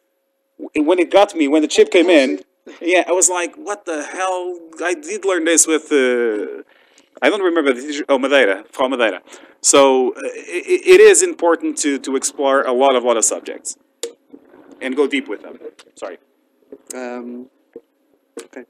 when 0.75 0.99
it 0.99 1.11
got 1.11 1.35
me 1.35 1.49
when 1.49 1.63
the 1.63 1.69
chip 1.69 1.91
came 1.91 2.09
in. 2.09 2.41
Yeah, 2.81 3.05
I 3.07 3.13
was 3.13 3.29
like, 3.29 3.57
"What 3.57 3.85
the 3.85 4.03
hell?" 4.03 4.59
I 4.83 4.95
did 4.95 5.25
learn 5.25 5.45
this 5.45 5.67
with. 5.67 5.91
Uh, 5.93 6.63
I 7.23 7.29
don't 7.29 7.43
remember 7.43 7.73
the 7.73 7.81
teacher. 7.81 8.05
Oh, 8.09 8.19
Madeira, 8.19 8.65
from 8.71 8.91
Madeira. 8.93 9.23
So 9.63 10.11
uh, 10.11 10.21
it, 10.25 10.83
it 10.95 11.01
is 11.01 11.23
important 11.23 11.79
to 11.79 11.99
to 11.99 12.17
explore 12.17 12.63
a 12.63 12.73
lot 12.73 12.97
of 12.97 13.05
lot 13.05 13.17
of 13.17 13.25
subjects 13.25 13.77
and 14.81 14.97
go 14.97 15.07
deep 15.07 15.29
with 15.29 15.43
them. 15.43 15.59
Sorry. 15.95 16.19
Um, 16.95 17.51
okay. 18.45 18.65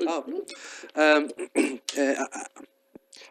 Oh, 0.00 0.24
um, 0.94 1.30
uh, 1.98 2.24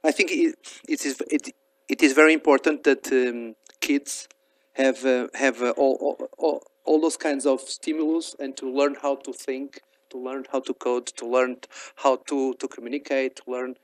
I 0.03 0.11
think 0.11 0.31
it, 0.31 0.55
it 0.87 1.05
is 1.05 1.21
it, 1.29 1.53
it 1.87 2.01
is 2.01 2.13
very 2.13 2.33
important 2.33 2.83
that 2.83 3.11
um, 3.11 3.55
kids 3.81 4.27
have 4.73 5.05
uh, 5.05 5.27
have 5.33 5.61
uh, 5.61 5.71
all, 5.71 5.97
all, 6.01 6.29
all 6.37 6.63
all 6.85 6.99
those 7.01 7.17
kinds 7.17 7.45
of 7.45 7.61
stimulus 7.61 8.35
and 8.39 8.55
to 8.57 8.71
learn 8.71 8.95
how 9.01 9.15
to 9.15 9.33
think, 9.33 9.81
to 10.09 10.17
learn 10.17 10.45
how 10.51 10.59
to 10.61 10.73
code, 10.73 11.07
to 11.07 11.25
learn 11.27 11.57
how 11.95 12.17
to, 12.27 12.53
to 12.55 12.67
communicate, 12.67 13.37
to 13.37 13.43
learn 13.47 13.75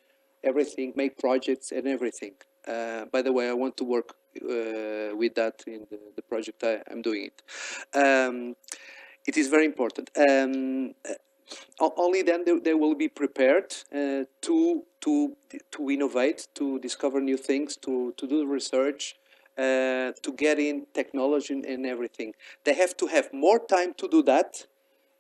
everything, 0.44 0.94
make 0.96 1.18
projects 1.18 1.72
and 1.72 1.88
everything. 1.88 2.34
Uh, 2.68 3.06
by 3.06 3.22
the 3.22 3.32
way, 3.32 3.50
I 3.50 3.54
want 3.54 3.76
to 3.78 3.84
work 3.84 4.16
uh, 4.38 5.16
with 5.16 5.36
that 5.36 5.64
in 5.68 5.88
the, 5.90 6.00
the 6.16 6.22
project 6.22 6.64
I, 6.64 6.82
I'm 6.90 7.02
doing 7.02 7.30
it. 7.30 7.98
Um, 7.98 8.56
it 9.26 9.38
is 9.38 9.48
very 9.48 9.66
important. 9.66 10.10
Um, 10.18 10.94
uh, 11.10 11.14
only 11.98 12.22
then 12.22 12.46
they, 12.46 12.58
they 12.60 12.74
will 12.74 12.96
be 12.96 13.08
prepared 13.08 13.76
uh, 13.94 14.24
to 14.42 14.84
to 15.02 15.36
to 15.72 15.90
innovate, 15.90 16.48
to 16.56 16.80
discover 16.80 17.20
new 17.20 17.38
things, 17.38 17.76
to 17.78 18.14
to 18.18 18.28
do 18.28 18.46
research, 18.46 19.16
uh, 19.58 20.12
to 20.24 20.34
get 20.36 20.60
in 20.60 20.86
technology 20.94 21.54
and- 21.54 21.86
everything. 21.86 22.34
They 22.64 22.74
have 22.74 22.96
to 22.98 23.08
have 23.08 23.34
more 23.34 23.60
time 23.60 23.94
to 23.96 24.08
do 24.08 24.24
that, 24.24 24.66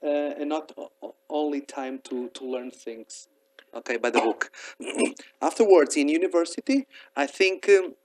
uh, 0.03 0.39
and 0.39 0.49
not 0.49 0.71
only 1.29 1.61
time 1.61 1.99
to 2.09 2.29
to 2.29 2.45
learn 2.45 2.71
things. 2.71 3.27
Okay, 3.73 3.97
by 3.97 4.09
the 4.09 4.21
book. 4.21 4.51
Afterwards, 5.41 5.95
in 5.97 6.09
university, 6.09 6.87
I 7.15 7.27
think. 7.27 7.69
Um, 7.69 7.95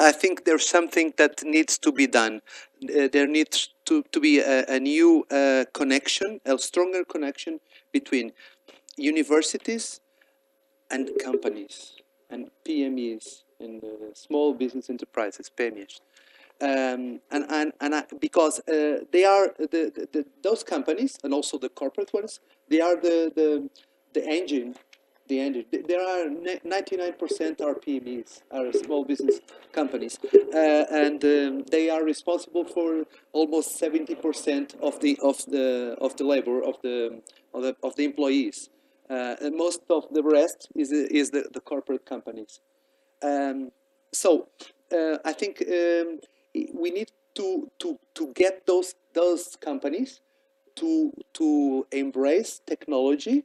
I 0.00 0.12
think 0.12 0.44
there's 0.44 0.68
something 0.68 1.12
that 1.16 1.42
needs 1.42 1.76
to 1.78 1.90
be 1.90 2.06
done. 2.06 2.40
Uh, 2.84 3.08
there 3.10 3.26
needs 3.26 3.70
to, 3.86 4.04
to 4.12 4.20
be 4.20 4.38
a, 4.38 4.64
a 4.66 4.78
new 4.78 5.26
uh, 5.30 5.64
connection, 5.74 6.40
a 6.44 6.56
stronger 6.58 7.04
connection 7.04 7.58
between 7.92 8.32
universities 8.96 10.00
and 10.90 11.10
companies 11.22 11.94
and 12.30 12.50
PMEs 12.64 13.42
uh, 13.60 14.14
small 14.14 14.54
business 14.54 14.90
enterprises, 14.90 15.50
PMEs. 15.56 16.00
Um, 16.60 17.20
and 17.30 17.44
and, 17.50 17.72
and 17.80 17.94
I, 17.94 18.04
because 18.20 18.58
uh, 18.60 19.04
they 19.12 19.24
are 19.24 19.54
the, 19.58 19.92
the, 19.94 20.08
the 20.12 20.26
those 20.42 20.64
companies 20.64 21.16
and 21.22 21.32
also 21.32 21.58
the 21.58 21.68
corporate 21.68 22.12
ones, 22.12 22.40
they 22.68 22.80
are 22.80 22.96
the 22.96 23.32
the, 23.34 23.70
the 24.14 24.26
engine 24.26 24.74
the 25.28 25.40
engine. 25.40 25.66
There 25.70 26.00
are 26.00 26.28
ninety-nine 26.64 27.14
percent 27.18 27.60
are 27.60 27.74
PMEs, 27.74 28.42
are 28.50 28.72
small 28.72 29.04
business 29.04 29.40
companies, 29.72 30.18
uh, 30.24 30.84
and 30.90 31.22
um, 31.24 31.64
they 31.70 31.90
are 31.90 32.02
responsible 32.02 32.64
for 32.64 33.04
almost 33.32 33.78
seventy 33.78 34.14
percent 34.14 34.74
of 34.82 34.98
the 35.00 35.18
of 35.22 35.44
the 35.46 35.96
of 36.00 36.16
the 36.16 36.24
labor 36.24 36.60
of 36.62 36.76
the 36.82 37.20
of 37.54 37.62
the, 37.62 37.76
of 37.82 37.94
the 37.96 38.04
employees. 38.04 38.70
Uh, 39.08 39.36
and 39.40 39.56
most 39.56 39.80
of 39.88 40.04
the 40.10 40.22
rest 40.22 40.68
is 40.74 40.90
is 40.92 41.30
the, 41.30 41.48
the 41.52 41.60
corporate 41.60 42.04
companies. 42.04 42.60
Um, 43.22 43.72
so 44.12 44.48
uh, 44.92 45.18
I 45.24 45.32
think 45.32 45.62
um, 45.62 46.20
we 46.74 46.90
need 46.90 47.10
to 47.34 47.70
to 47.78 47.98
to 48.14 48.32
get 48.34 48.66
those 48.66 48.94
those 49.14 49.56
companies 49.56 50.20
to 50.76 51.12
to 51.34 51.86
embrace 51.92 52.60
technology 52.66 53.44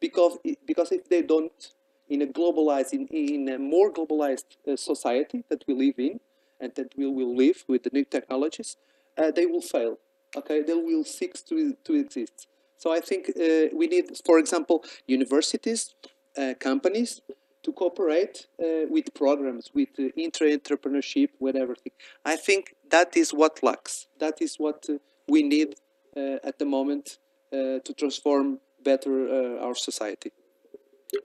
because 0.00 0.38
because 0.66 0.92
if 0.92 1.08
they 1.08 1.22
don't 1.22 1.72
in 2.08 2.22
a 2.22 2.26
globalized 2.26 2.92
in, 2.92 3.06
in 3.08 3.48
a 3.48 3.58
more 3.58 3.92
globalized 3.92 4.56
uh, 4.68 4.76
society 4.76 5.44
that 5.48 5.64
we 5.66 5.74
live 5.74 5.98
in 5.98 6.20
and 6.60 6.74
that 6.74 6.92
we 6.96 7.06
will 7.06 7.34
live 7.34 7.64
with 7.68 7.82
the 7.82 7.90
new 7.92 8.04
technologies 8.04 8.76
uh, 9.18 9.30
they 9.30 9.46
will 9.46 9.62
fail 9.62 9.98
okay? 10.36 10.62
They 10.62 10.74
will 10.74 11.04
cease 11.04 11.42
to, 11.48 11.76
to 11.84 11.94
exist. 11.94 12.48
So 12.76 12.92
i 12.92 13.00
think 13.00 13.30
uh, 13.30 13.68
we 13.80 13.86
need 13.86 14.06
for 14.26 14.38
example 14.38 14.84
universities 15.06 15.94
uh, 16.36 16.54
companies 16.58 17.20
to 17.64 17.72
cooperate 17.72 18.46
uh, 18.60 18.86
with 18.88 19.06
programs 19.14 19.70
with 19.74 19.88
uh, 19.98 20.04
intra-entrepreneurship 20.16 21.30
everything 21.56 21.92
i 22.24 22.36
think 22.36 22.74
that 22.90 23.16
is 23.16 23.28
what 23.32 23.62
lacks 23.62 24.06
that 24.18 24.36
is 24.40 24.56
what 24.56 24.80
uh, 24.88 24.94
we 25.28 25.42
need 25.42 25.74
uh, 26.16 26.38
at 26.44 26.58
the 26.60 26.64
moment 26.64 27.18
uh, 27.52 27.80
to 27.84 27.92
transform 27.96 28.60
better 28.82 29.28
uh, 29.28 29.64
our 29.64 29.74
society. 29.74 30.30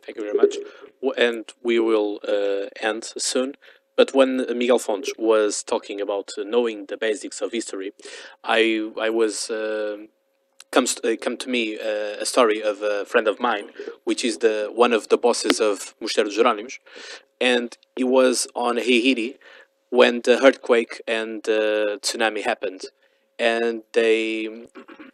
Thank 0.04 0.18
you 0.18 0.24
very 0.24 0.38
much. 0.38 0.56
And 1.16 1.46
we 1.64 1.80
will 1.80 2.20
end 2.82 3.04
soon. 3.18 3.54
But 3.96 4.14
when 4.16 4.46
Miguel 4.58 4.80
Fontes 4.80 5.14
was 5.18 5.64
talking 5.64 6.02
about 6.02 6.32
knowing 6.38 6.86
the 6.88 6.98
basics 6.98 7.42
of 7.42 7.52
history, 7.52 7.92
I 8.44 8.90
I 9.00 9.10
was 9.10 9.52
comes 10.72 10.98
uh, 11.04 11.16
come 11.22 11.38
to 11.38 11.50
me 11.50 11.78
uh, 11.80 12.22
a 12.22 12.26
story 12.26 12.62
of 12.62 12.82
a 12.82 13.06
friend 13.06 13.28
of 13.28 13.40
mine, 13.40 13.70
which 14.04 14.24
is 14.24 14.40
the 14.40 14.70
one 14.74 14.94
of 14.94 15.10
the 15.10 15.18
bosses 15.18 15.60
of 15.60 15.96
Mosteiro 16.02 16.30
Jerónimos, 16.30 16.80
and 17.42 17.78
he 17.96 18.04
was 18.04 18.48
on 18.56 18.78
Haiti 18.78 19.38
when 19.90 20.22
the 20.22 20.44
earthquake 20.44 21.02
and 21.08 21.44
the 21.44 22.00
tsunami 22.02 22.44
happened, 22.44 22.84
and 23.38 23.84
they 23.94 24.68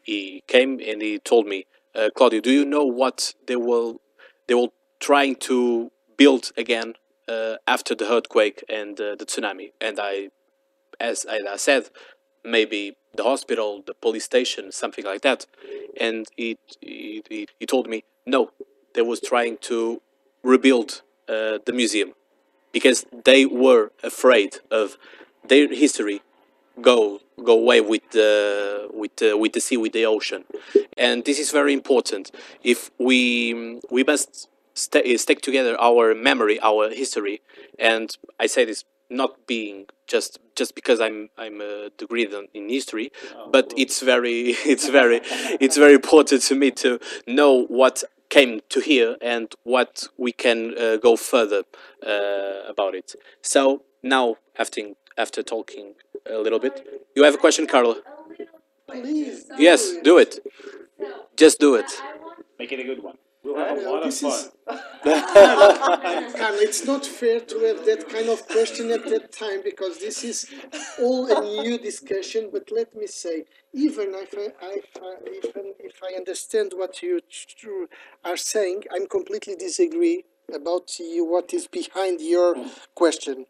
he 0.03 0.44
came 0.48 0.80
and 0.86 1.02
he 1.02 1.19
told 1.19 1.48
me, 1.48 1.65
uh, 1.95 2.10
Claudio, 2.15 2.41
do 2.41 2.52
you 2.52 2.65
know 2.65 2.84
what 2.84 3.34
they 3.48 3.56
will 3.56 4.02
they 4.48 4.53
will 4.53 4.73
trying 4.99 5.36
to 5.36 5.91
build 6.18 6.52
again 6.57 6.94
uh, 7.27 7.56
after 7.68 7.95
the 7.95 8.11
earthquake 8.11 8.64
and 8.69 8.99
uh, 8.99 9.15
the 9.15 9.26
tsunami? 9.26 9.72
And 9.80 9.99
I, 9.99 10.30
as 10.99 11.26
I 11.30 11.56
said, 11.57 11.90
maybe 12.44 12.98
the 13.15 13.23
hospital, 13.23 13.83
the 13.85 13.93
police 13.93 14.25
station, 14.25 14.71
something 14.71 15.05
like 15.05 15.21
that. 15.21 15.45
And 15.99 16.25
he 16.35 16.57
he, 16.81 17.47
he, 17.59 17.65
told 17.65 17.87
me 17.87 18.03
no, 18.25 18.51
they 18.93 19.01
was 19.01 19.19
trying 19.19 19.57
to 19.69 20.01
rebuild 20.43 21.01
uh, 21.27 21.59
the 21.65 21.73
museum 21.73 22.13
because 22.71 23.05
they 23.23 23.45
were 23.45 23.91
afraid 24.03 24.57
of 24.69 24.97
their 25.47 25.67
history 25.73 26.21
go 26.81 27.21
go 27.43 27.53
away 27.53 27.81
with 27.81 28.01
the 28.11 28.89
with 28.93 29.15
the, 29.17 29.37
with 29.37 29.53
the 29.53 29.61
sea 29.61 29.77
with 29.77 29.93
the 29.93 30.05
ocean 30.05 30.43
and 30.97 31.25
this 31.25 31.39
is 31.39 31.51
very 31.51 31.73
important 31.73 32.31
if 32.63 32.91
we 32.97 33.79
we 33.89 34.03
must 34.03 34.49
sta 34.73 34.99
stick 35.17 35.41
together 35.41 35.79
our 35.79 36.13
memory 36.13 36.59
our 36.61 36.89
history 36.89 37.41
and 37.79 38.17
i 38.39 38.45
say 38.45 38.65
this 38.65 38.83
not 39.10 39.48
being 39.48 39.86
just 40.07 40.40
just 40.56 40.76
because 40.76 40.99
i'm 40.99 41.30
i'm 41.38 41.61
a 41.61 41.90
degree 41.98 42.26
in, 42.26 42.48
in 42.53 42.69
history 42.69 43.11
but 43.52 43.73
it's 43.77 44.02
very 44.02 44.49
it's 44.65 44.88
very 44.90 45.22
it's 45.60 45.77
very 45.77 45.94
important 45.94 46.41
to 46.41 46.56
me 46.56 46.72
to 46.72 46.99
know 47.27 47.65
what 47.65 48.03
came 48.30 48.60
to 48.69 48.80
here 48.80 49.15
and 49.22 49.53
what 49.64 50.07
we 50.18 50.32
can 50.32 50.76
uh, 50.77 50.98
go 50.98 51.15
further 51.15 51.64
uh, 52.06 52.68
about 52.68 52.95
it 52.95 53.15
so 53.41 53.84
now 54.02 54.36
after 54.57 54.82
after 55.18 55.44
talking 55.44 55.94
a 56.30 56.38
little 56.40 56.60
bit 56.60 57.06
you 57.15 57.23
have 57.23 57.36
a 57.36 57.38
question 57.38 57.68
carla 57.68 57.95
Please. 58.88 59.45
Yes, 59.57 59.95
do 60.03 60.18
it. 60.18 60.40
Just 61.36 61.60
do 61.60 61.76
it. 61.76 61.86
Make 62.60 62.72
it 62.72 62.80
a 62.80 62.84
good 62.84 63.03
one. 63.03 63.18
We'll 63.45 63.57
have 63.57 63.77
a 63.77 63.81
No, 63.84 63.91
lot 63.93 63.99
of 63.99 64.05
this 64.05 64.23
is- 64.23 64.51
fun. 64.65 64.80
Carl, 66.39 66.55
it's 66.67 66.84
not 66.85 67.05
fair 67.05 67.39
to 67.39 67.59
have 67.59 67.85
that 67.85 68.09
kind 68.09 68.30
of 68.30 68.47
question 68.47 68.89
at 68.91 69.03
that 69.05 69.31
time 69.31 69.61
because 69.63 69.99
this 69.99 70.23
is 70.23 70.49
all 70.99 71.22
a 71.31 71.41
new 71.61 71.77
discussion. 71.77 72.49
But 72.51 72.72
let 72.72 72.95
me 72.95 73.05
say, 73.05 73.45
even 73.73 74.15
if 74.15 74.34
I, 74.35 74.47
if 74.84 74.89
I, 75.01 75.13
even 75.39 75.73
if 75.80 75.97
I 76.03 76.15
understand 76.15 76.73
what 76.76 77.03
you 77.03 77.22
are 78.23 78.38
saying, 78.38 78.84
I'm 78.93 79.05
completely 79.07 79.55
disagree 79.55 80.26
about 80.53 80.97
you, 80.99 81.23
what 81.26 81.53
is 81.53 81.67
behind 81.67 82.22
your 82.22 82.55
question. 82.95 83.45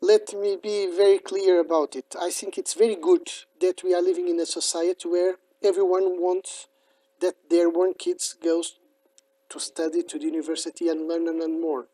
Let 0.00 0.34
me 0.34 0.56
be 0.62 0.86
very 0.94 1.18
clear 1.18 1.58
about 1.60 1.96
it. 1.96 2.14
I 2.20 2.30
think 2.30 2.58
it's 2.58 2.74
very 2.74 2.96
good 2.96 3.28
that 3.60 3.82
we 3.82 3.92
are 3.94 4.02
living 4.02 4.28
in 4.28 4.38
a 4.38 4.46
society 4.46 5.08
where 5.08 5.36
everyone 5.64 6.20
wants 6.20 6.68
that 7.20 7.34
their 7.50 7.68
one 7.70 7.94
kids 7.94 8.36
goes 8.42 8.76
to 9.50 9.60
study 9.60 10.02
to 10.02 10.18
the 10.18 10.26
university 10.26 10.88
and 10.88 11.08
learn 11.08 11.28
and 11.28 11.60
more. 11.60 11.86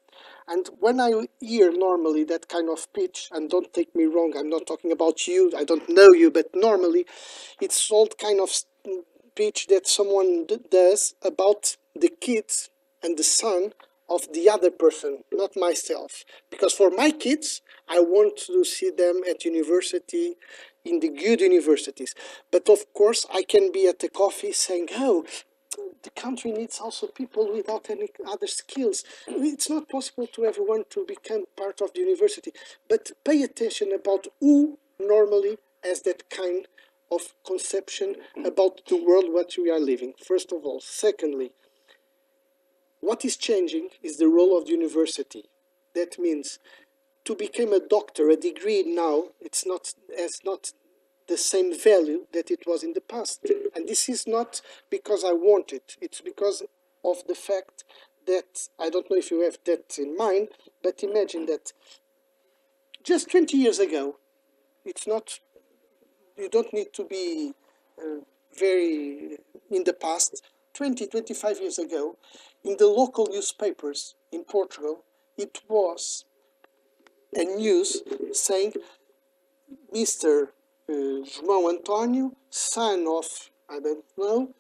And 0.47 0.69
when 0.81 1.01
I 1.01 1.27
hear 1.41 1.73
normally 1.73 2.25
that 2.25 2.49
kind 2.49 2.69
of 2.69 2.93
pitch, 2.93 3.29
and 3.33 3.49
don't 3.49 3.73
take 3.73 3.95
me 3.95 4.05
wrong, 4.05 4.35
I'm 4.37 4.49
not 4.49 4.67
talking 4.67 4.93
about 4.93 5.27
you, 5.27 5.53
I 5.57 5.65
don't 5.65 5.89
know 5.89 6.13
you, 6.13 6.31
but 6.31 6.51
normally 6.55 7.07
it's 7.61 7.91
all 7.91 8.09
kind 8.09 8.41
of 8.41 8.51
pitch 9.35 9.67
that 9.69 9.87
someone 9.87 10.47
does 10.71 11.15
about 11.23 11.77
the 11.95 12.11
kids 12.21 12.71
and 13.03 13.17
the 13.17 13.23
son 13.23 13.73
of 14.09 14.33
the 14.33 14.49
other 14.51 14.71
person, 14.71 15.25
not 15.33 15.57
myself. 15.57 16.25
Because 16.51 16.75
for 16.75 16.91
my 16.91 17.11
kids, 17.11 17.63
I 17.89 18.01
want 18.01 18.37
to 18.47 18.65
see 18.65 18.91
them 18.91 19.23
at 19.29 19.45
university, 19.45 20.37
in 20.85 21.01
the 21.01 21.09
good 21.09 21.41
universities. 21.41 22.15
But 22.51 22.69
of 22.69 22.93
course, 22.93 23.27
I 23.33 23.43
can 23.43 23.73
be 23.73 23.87
at 23.87 24.03
a 24.03 24.09
coffee 24.09 24.53
saying, 24.53 24.89
oh, 24.97 25.25
the 26.03 26.11
country 26.11 26.53
needs 26.53 26.81
also 26.81 27.07
people 27.07 27.53
without 27.53 27.89
any 27.91 28.09
other 28.27 28.47
skills. 28.47 29.05
It's 29.27 29.71
not 29.71 29.89
possible 29.89 30.27
to 30.29 30.45
everyone 30.45 30.85
to 30.91 31.05
become 31.07 31.45
part 31.57 31.81
of 31.81 31.93
the 31.93 32.01
university, 32.01 32.53
but 32.89 33.13
pay 33.25 33.43
attention 33.43 33.93
about 33.93 34.27
who 34.41 34.79
normally 34.99 35.59
has 35.85 36.03
that 36.03 36.29
kind 36.31 36.67
of 37.11 37.35
conception 37.47 38.17
about 38.45 38.81
the 38.89 38.97
world 38.97 39.27
what 39.29 39.55
we 39.59 39.71
are 39.71 39.81
living. 39.81 40.15
First 40.25 40.53
of 40.53 40.65
all, 40.65 40.81
secondly, 40.81 41.53
what 43.01 43.25
is 43.25 43.37
changing 43.37 43.89
is 44.03 44.17
the 44.17 44.29
role 44.29 44.57
of 44.57 44.67
the 44.67 44.73
university. 44.73 45.45
That 45.95 46.19
means 46.19 46.59
to 47.25 47.35
become 47.35 47.73
a 47.73 47.81
doctor, 47.81 48.31
a 48.31 48.37
degree 48.37 48.83
now, 48.83 49.25
it's 49.41 49.67
not 49.67 49.93
has 50.17 50.41
not 50.45 50.73
the 51.29 51.37
same 51.37 51.77
value 51.79 52.27
that 52.33 52.51
it 52.51 52.67
was 52.67 52.83
in 52.83 52.93
the 52.93 53.01
past. 53.01 53.47
And 53.75 53.89
this 53.89 54.09
is 54.09 54.27
not 54.27 54.61
because 54.91 55.25
I 55.25 55.33
want 55.33 55.73
it, 55.73 55.97
it's 56.01 56.21
because 56.21 56.63
of 57.05 57.27
the 57.27 57.35
fact 57.35 57.85
that 58.27 58.69
I 58.79 58.91
don't 58.91 59.11
know 59.11 59.17
if 59.17 59.31
you 59.31 59.41
have 59.41 59.59
that 59.65 59.99
in 59.99 60.17
mind, 60.17 60.49
but 60.83 61.03
imagine 61.03 61.47
that 61.47 61.73
just 63.03 63.31
20 63.31 63.57
years 63.57 63.79
ago, 63.79 64.17
it's 64.85 65.07
not, 65.07 65.41
you 66.37 66.49
don't 66.49 66.73
need 66.73 66.93
to 66.95 67.05
be 67.05 67.53
uh, 67.99 68.21
very 68.59 69.39
in 69.71 69.85
the 69.85 69.93
past. 69.93 70.43
20, 70.75 71.07
25 71.07 71.61
years 71.61 71.79
ago, 71.79 72.17
in 72.65 72.77
the 72.79 72.87
local 72.87 73.27
newspapers 73.31 74.15
in 74.31 74.43
Portugal, 74.45 75.05
it 75.37 75.61
was 75.69 76.25
a 77.37 77.45
news 77.45 78.03
saying 78.33 78.73
Mr. 79.95 80.49
Uh, 80.89 81.23
João 81.25 81.69
António, 81.69 82.33
son 82.51 83.07
of, 83.07 83.51
I 83.69 83.79
don't 83.79 84.05
know, 84.19 84.55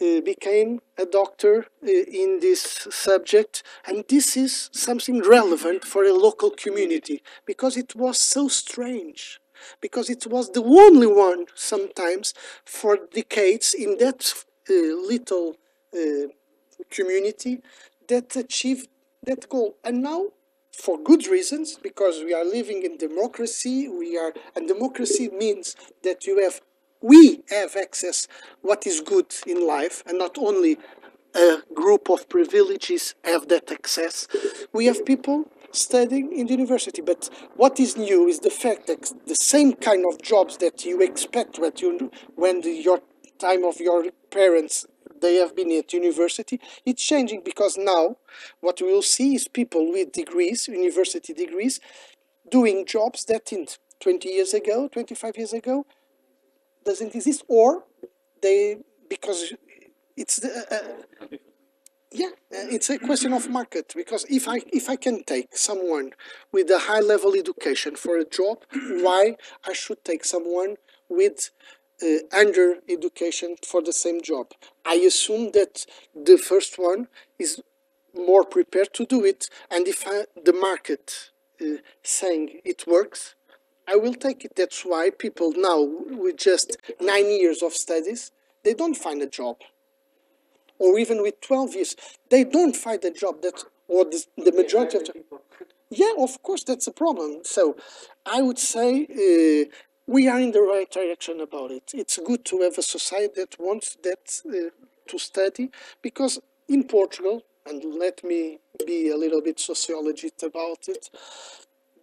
uh, 0.00 0.20
became 0.20 0.80
a 0.98 1.06
doctor 1.06 1.66
uh, 1.82 1.86
in 1.88 2.40
this 2.40 2.88
subject. 2.90 3.62
And 3.86 4.04
this 4.08 4.36
is 4.36 4.70
something 4.72 5.22
relevant 5.22 5.84
for 5.84 6.04
a 6.04 6.12
local 6.12 6.50
community 6.50 7.22
because 7.46 7.76
it 7.76 7.94
was 7.94 8.18
so 8.20 8.48
strange. 8.48 9.40
Because 9.80 10.08
it 10.08 10.26
was 10.26 10.50
the 10.50 10.62
only 10.62 11.06
one 11.06 11.46
sometimes 11.54 12.32
for 12.64 12.98
decades 13.12 13.74
in 13.74 13.98
that 13.98 14.32
uh, 14.70 14.72
little 14.72 15.56
uh, 15.94 16.28
community 16.90 17.60
that 18.08 18.36
achieved 18.36 18.88
that 19.24 19.48
goal. 19.48 19.76
And 19.84 20.02
now 20.02 20.26
for 20.78 20.98
good 21.02 21.26
reasons 21.26 21.78
because 21.82 22.22
we 22.24 22.32
are 22.32 22.44
living 22.44 22.82
in 22.84 22.96
democracy 22.96 23.88
we 23.88 24.16
are 24.16 24.32
and 24.54 24.68
democracy 24.68 25.28
means 25.28 25.74
that 26.02 26.26
you 26.26 26.40
have 26.42 26.60
we 27.00 27.42
have 27.50 27.76
access 27.76 28.26
what 28.62 28.86
is 28.86 29.00
good 29.00 29.32
in 29.46 29.66
life 29.66 30.02
and 30.06 30.18
not 30.18 30.36
only 30.38 30.78
a 31.34 31.58
group 31.74 32.08
of 32.10 32.28
privileges 32.28 33.14
have 33.24 33.48
that 33.48 33.70
access. 33.70 34.26
We 34.72 34.86
have 34.86 35.04
people 35.04 35.50
studying 35.70 36.32
in 36.32 36.46
the 36.46 36.54
university 36.54 37.02
but 37.02 37.28
what 37.54 37.78
is 37.78 37.96
new 37.96 38.26
is 38.26 38.40
the 38.40 38.50
fact 38.50 38.86
that 38.86 39.12
the 39.26 39.34
same 39.34 39.74
kind 39.74 40.04
of 40.10 40.20
jobs 40.22 40.56
that 40.56 40.84
you 40.84 41.02
expect 41.02 41.58
when 41.58 41.72
you 41.76 42.10
when 42.36 42.62
the, 42.62 42.70
your 42.70 43.00
time 43.38 43.64
of 43.64 43.78
your 43.78 44.10
parents 44.30 44.86
they 45.20 45.36
have 45.36 45.54
been 45.54 45.70
at 45.72 45.92
university. 45.92 46.60
It's 46.84 47.04
changing 47.04 47.42
because 47.44 47.76
now 47.76 48.16
what 48.60 48.80
we 48.80 48.92
will 48.92 49.02
see 49.02 49.34
is 49.34 49.48
people 49.48 49.90
with 49.92 50.12
degrees, 50.12 50.68
university 50.68 51.32
degrees, 51.32 51.80
doing 52.50 52.86
jobs 52.86 53.24
that 53.26 53.52
in 53.52 53.66
20 54.00 54.28
years 54.28 54.54
ago, 54.54 54.88
25 54.88 55.36
years 55.36 55.52
ago, 55.52 55.86
doesn't 56.84 57.14
exist, 57.14 57.44
or 57.48 57.84
they 58.42 58.78
because 59.08 59.52
it's 60.16 60.36
the, 60.36 60.50
uh, 60.70 61.36
yeah, 62.10 62.28
uh, 62.52 62.66
it's 62.70 62.88
a 62.90 62.98
question 62.98 63.32
of 63.32 63.48
market 63.50 63.92
because 63.94 64.24
if 64.30 64.48
I 64.48 64.60
if 64.72 64.88
I 64.88 64.96
can 64.96 65.24
take 65.24 65.56
someone 65.56 66.12
with 66.52 66.70
a 66.70 66.78
high 66.78 67.00
level 67.00 67.34
education 67.34 67.96
for 67.96 68.16
a 68.16 68.24
job, 68.24 68.64
why 68.72 69.36
I 69.66 69.72
should 69.72 70.04
take 70.04 70.24
someone 70.24 70.76
with 71.08 71.50
uh, 72.02 72.36
under 72.36 72.76
education 72.88 73.56
for 73.66 73.82
the 73.82 73.92
same 73.92 74.20
job? 74.22 74.52
I 74.84 74.94
assume 74.94 75.52
that 75.52 75.86
the 76.14 76.38
first 76.38 76.78
one 76.78 77.08
is 77.38 77.62
more 78.14 78.44
prepared 78.44 78.92
to 78.94 79.06
do 79.06 79.24
it, 79.24 79.48
and 79.70 79.86
if 79.86 80.06
I, 80.06 80.24
the 80.44 80.52
market 80.52 81.30
uh, 81.60 81.78
saying 82.02 82.60
it 82.64 82.86
works, 82.86 83.34
I 83.86 83.96
will 83.96 84.14
take 84.14 84.44
it. 84.44 84.52
That's 84.56 84.82
why 84.82 85.10
people 85.10 85.52
now 85.56 85.82
with 85.82 86.36
just 86.36 86.76
nine 87.00 87.30
years 87.30 87.62
of 87.62 87.72
studies, 87.72 88.32
they 88.64 88.74
don't 88.74 88.96
find 88.96 89.22
a 89.22 89.26
job 89.26 89.56
or 90.78 90.98
even 90.98 91.22
with 91.22 91.40
12 91.40 91.74
years, 91.74 91.96
they 92.30 92.44
don't 92.44 92.76
find 92.76 93.04
a 93.04 93.10
job 93.10 93.42
that, 93.42 93.64
or 93.88 94.04
the, 94.04 94.24
the 94.36 94.52
majority 94.52 94.98
of 94.98 95.04
the, 95.04 95.24
yeah, 95.90 96.12
of 96.18 96.42
course, 96.42 96.64
that's 96.64 96.86
a 96.86 96.92
problem. 96.92 97.40
So 97.44 97.76
I 98.26 98.42
would 98.42 98.58
say 98.58 99.06
uh, 99.06 99.70
we 100.08 100.26
are 100.26 100.40
in 100.40 100.52
the 100.52 100.62
right 100.62 100.90
direction 100.90 101.38
about 101.40 101.70
it. 101.70 101.92
It's 101.92 102.18
good 102.18 102.42
to 102.46 102.62
have 102.62 102.78
a 102.78 102.82
society 102.82 103.34
that 103.36 103.56
wants 103.60 103.98
that 104.02 104.40
uh, 104.48 104.70
to 105.06 105.18
study 105.18 105.70
because 106.00 106.40
in 106.66 106.84
Portugal, 106.84 107.42
and 107.66 107.84
let 107.94 108.24
me 108.24 108.58
be 108.86 109.10
a 109.10 109.16
little 109.18 109.42
bit 109.42 109.60
sociologist 109.60 110.42
about 110.42 110.88
it, 110.88 111.10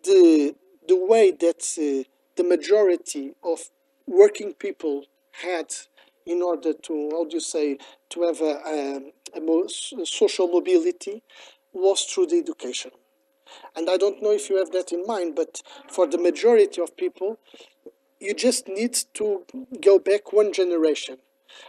the, 0.04 0.56
the 0.88 0.96
way 0.96 1.32
that 1.32 1.64
uh, 1.80 2.08
the 2.36 2.44
majority 2.44 3.34
of 3.44 3.72
working 4.06 4.54
people 4.54 5.06
had 5.44 5.74
in 6.28 6.44
order 6.44 6.74
to, 6.74 7.10
how 7.12 7.24
do 7.26 7.38
you 7.38 7.40
say, 7.40 7.80
to 8.10 8.22
have 8.22 8.40
a, 8.40 8.62
a, 9.36 10.02
a 10.02 10.06
social 10.06 10.48
mobility 10.48 11.24
was 11.74 12.04
through 12.04 12.28
the 12.28 12.38
education. 12.38 12.92
And 13.76 13.90
I 13.90 13.98
don't 13.98 14.22
know 14.22 14.32
if 14.32 14.50
you 14.50 14.58
have 14.58 14.72
that 14.72 14.92
in 14.92 15.06
mind, 15.06 15.36
but 15.36 15.62
for 15.90 16.08
the 16.08 16.18
majority 16.18 16.82
of 16.82 16.96
people, 16.98 17.40
you 18.20 18.34
just 18.34 18.68
need 18.68 18.98
to 19.16 19.46
go 19.82 20.00
back 20.00 20.34
one 20.34 20.54
generation. 20.54 21.18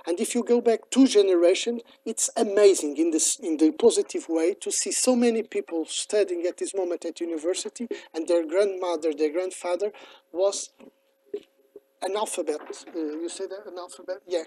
And 0.07 0.19
if 0.21 0.35
you 0.35 0.43
go 0.43 0.61
back 0.61 0.81
two 0.91 1.07
generations, 1.07 1.83
it's 2.05 2.29
amazing 2.37 2.97
in 2.97 3.11
this 3.11 3.39
in 3.39 3.57
the 3.57 3.71
positive 3.71 4.29
way 4.29 4.55
to 4.55 4.73
see 4.73 4.91
so 4.91 5.15
many 5.15 5.43
people 5.43 5.85
studying 5.87 6.45
at 6.47 6.57
this 6.57 6.75
moment 6.75 7.05
at 7.05 7.21
university, 7.21 7.87
and 8.13 8.27
their 8.27 8.47
grandmother, 8.47 9.13
their 9.13 9.33
grandfather 9.33 9.93
was 10.33 10.71
an 12.03 12.17
alphabet. 12.17 12.61
Uh, 12.89 12.99
you 12.99 13.29
say 13.29 13.47
that 13.47 13.67
an 13.67 13.79
alphabet? 13.79 14.19
Yeah. 14.27 14.45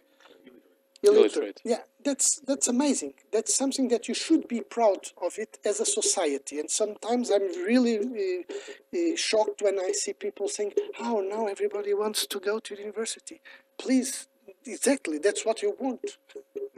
Illiterate. 1.01 1.61
Yeah, 1.63 1.81
that's 2.03 2.41
that's 2.41 2.67
amazing. 2.67 3.13
That's 3.31 3.55
something 3.55 3.87
that 3.87 4.07
you 4.09 4.13
should 4.13 4.47
be 4.47 4.61
proud 4.61 5.07
of 5.21 5.37
it 5.37 5.57
as 5.63 5.79
a 5.79 5.85
society. 5.85 6.59
And 6.59 6.69
sometimes 6.69 7.31
I'm 7.31 7.47
really 7.65 7.97
uh, 7.99 8.97
uh, 8.97 9.15
shocked 9.15 9.61
when 9.61 9.79
I 9.79 9.91
see 9.93 10.13
people 10.13 10.49
saying, 10.49 10.73
"Oh, 10.99 11.21
now 11.21 11.47
everybody 11.47 11.93
wants 11.93 12.27
to 12.27 12.39
go 12.39 12.59
to 12.59 12.77
university." 12.77 13.39
Please, 13.77 14.27
exactly. 14.65 15.19
That's 15.19 15.45
what 15.45 15.61
you 15.61 15.75
want 15.79 16.17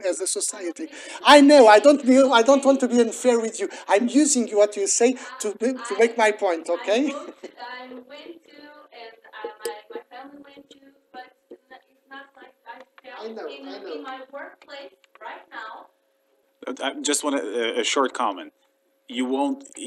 as 0.08 0.20
a 0.20 0.26
society. 0.26 0.88
I 1.24 1.40
know. 1.40 1.66
I 1.66 1.80
don't. 1.80 2.04
Be, 2.06 2.18
I 2.18 2.42
don't 2.42 2.64
want 2.64 2.78
to 2.80 2.88
be 2.88 3.00
unfair 3.00 3.40
with 3.40 3.58
you. 3.58 3.68
I'm 3.88 4.08
using 4.08 4.48
what 4.50 4.76
you 4.76 4.86
say 4.86 5.16
to 5.40 5.52
to 5.54 5.98
make 5.98 6.16
my 6.16 6.30
point. 6.30 6.68
Okay. 6.68 7.10
I, 7.10 7.14
went, 7.14 7.34
I 7.58 7.94
went 8.08 8.44
to, 8.50 8.62
and 9.00 9.14
uh, 9.34 9.48
my, 9.64 9.74
my 9.94 10.00
family 10.10 10.42
went 10.44 10.70
to, 10.70 10.78
I 13.22 13.28
know, 13.28 13.46
in, 13.46 13.68
I 13.68 13.78
know. 13.78 13.92
in 13.94 14.02
my 14.02 14.20
workplace 14.32 14.94
right 15.20 15.44
now, 15.50 15.86
I 16.82 17.00
just 17.00 17.22
want 17.24 17.36
a, 17.36 17.80
a 17.80 17.84
short 17.84 18.12
comment. 18.14 18.52
You 19.08 19.26
won't. 19.26 19.64
Uh, 19.78 19.82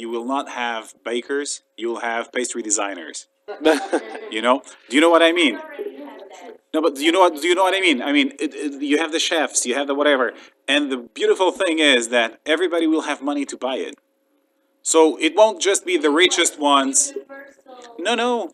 you 0.00 0.08
will 0.10 0.24
not 0.24 0.50
have 0.50 0.94
bakers. 1.04 1.62
You 1.76 1.88
will 1.88 2.00
have 2.00 2.32
pastry 2.32 2.62
designers. 2.62 3.26
You 4.30 4.42
know? 4.42 4.62
Do 4.90 4.94
you 4.94 5.00
know 5.00 5.08
what 5.08 5.22
I 5.22 5.32
mean? 5.32 5.56
I 5.56 5.62
already 5.62 5.96
have 5.96 6.18
that. 6.18 6.60
No, 6.74 6.82
but 6.82 6.96
do 6.96 7.02
you 7.02 7.12
know 7.12 7.20
what? 7.20 7.40
Do 7.40 7.48
you 7.48 7.54
know 7.54 7.62
what 7.62 7.74
I 7.74 7.80
mean? 7.80 8.02
I 8.02 8.12
mean, 8.12 8.32
it, 8.38 8.54
it, 8.54 8.82
you 8.82 8.98
have 8.98 9.10
the 9.10 9.18
chefs, 9.18 9.64
you 9.64 9.74
have 9.74 9.86
the 9.86 9.94
whatever, 9.94 10.34
and 10.68 10.92
the 10.92 10.98
beautiful 10.98 11.50
thing 11.50 11.78
is 11.78 12.10
that 12.10 12.40
everybody 12.44 12.86
will 12.86 13.02
have 13.02 13.22
money 13.22 13.46
to 13.46 13.56
buy 13.56 13.76
it. 13.76 13.94
So 14.88 15.18
it 15.20 15.36
won't 15.36 15.60
just 15.60 15.84
be 15.84 15.98
the 15.98 16.08
richest 16.08 16.58
ones. 16.58 17.12
No, 17.98 18.14
no. 18.14 18.50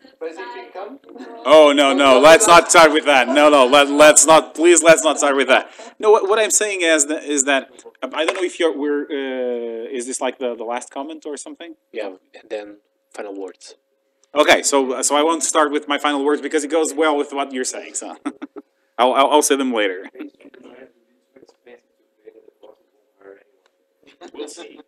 Oh 1.45 1.71
no, 1.73 1.93
no. 1.93 2.19
Let's 2.19 2.45
not 2.45 2.69
start 2.69 2.91
with 2.91 3.05
that. 3.05 3.29
No, 3.29 3.47
no. 3.47 3.65
Let 3.65 3.89
let's 3.89 4.25
not. 4.25 4.53
Please, 4.53 4.83
let's 4.83 5.01
not 5.01 5.17
start 5.17 5.37
with 5.37 5.47
that. 5.47 5.71
No. 5.97 6.11
What, 6.11 6.27
what 6.27 6.37
I'm 6.37 6.51
saying 6.51 6.81
is 6.81 7.05
that 7.05 7.23
is 7.23 7.45
that 7.45 7.69
um, 8.03 8.11
I 8.13 8.25
don't 8.25 8.35
know 8.35 8.43
if 8.43 8.59
you're. 8.59 8.77
We're. 8.77 9.03
Uh, 9.05 9.97
is 9.97 10.07
this 10.07 10.19
like 10.19 10.37
the 10.37 10.55
the 10.55 10.65
last 10.65 10.91
comment 10.91 11.25
or 11.25 11.37
something? 11.37 11.75
Yeah, 11.93 12.15
and 12.37 12.49
then 12.49 12.79
final 13.13 13.33
words. 13.33 13.75
Okay, 14.35 14.61
so 14.61 15.01
so 15.03 15.15
I 15.15 15.23
won't 15.23 15.41
start 15.41 15.71
with 15.71 15.87
my 15.87 15.97
final 15.97 16.25
words 16.25 16.41
because 16.41 16.65
it 16.65 16.71
goes 16.79 16.93
well 16.93 17.15
with 17.15 17.31
what 17.31 17.53
you're 17.53 17.71
saying. 17.75 17.93
So 17.93 18.07
I'll 18.97 19.13
I'll, 19.13 19.29
I'll 19.31 19.41
say 19.41 19.55
them 19.55 19.71
later. 19.71 20.09
We'll 24.33 24.49
see. 24.49 24.81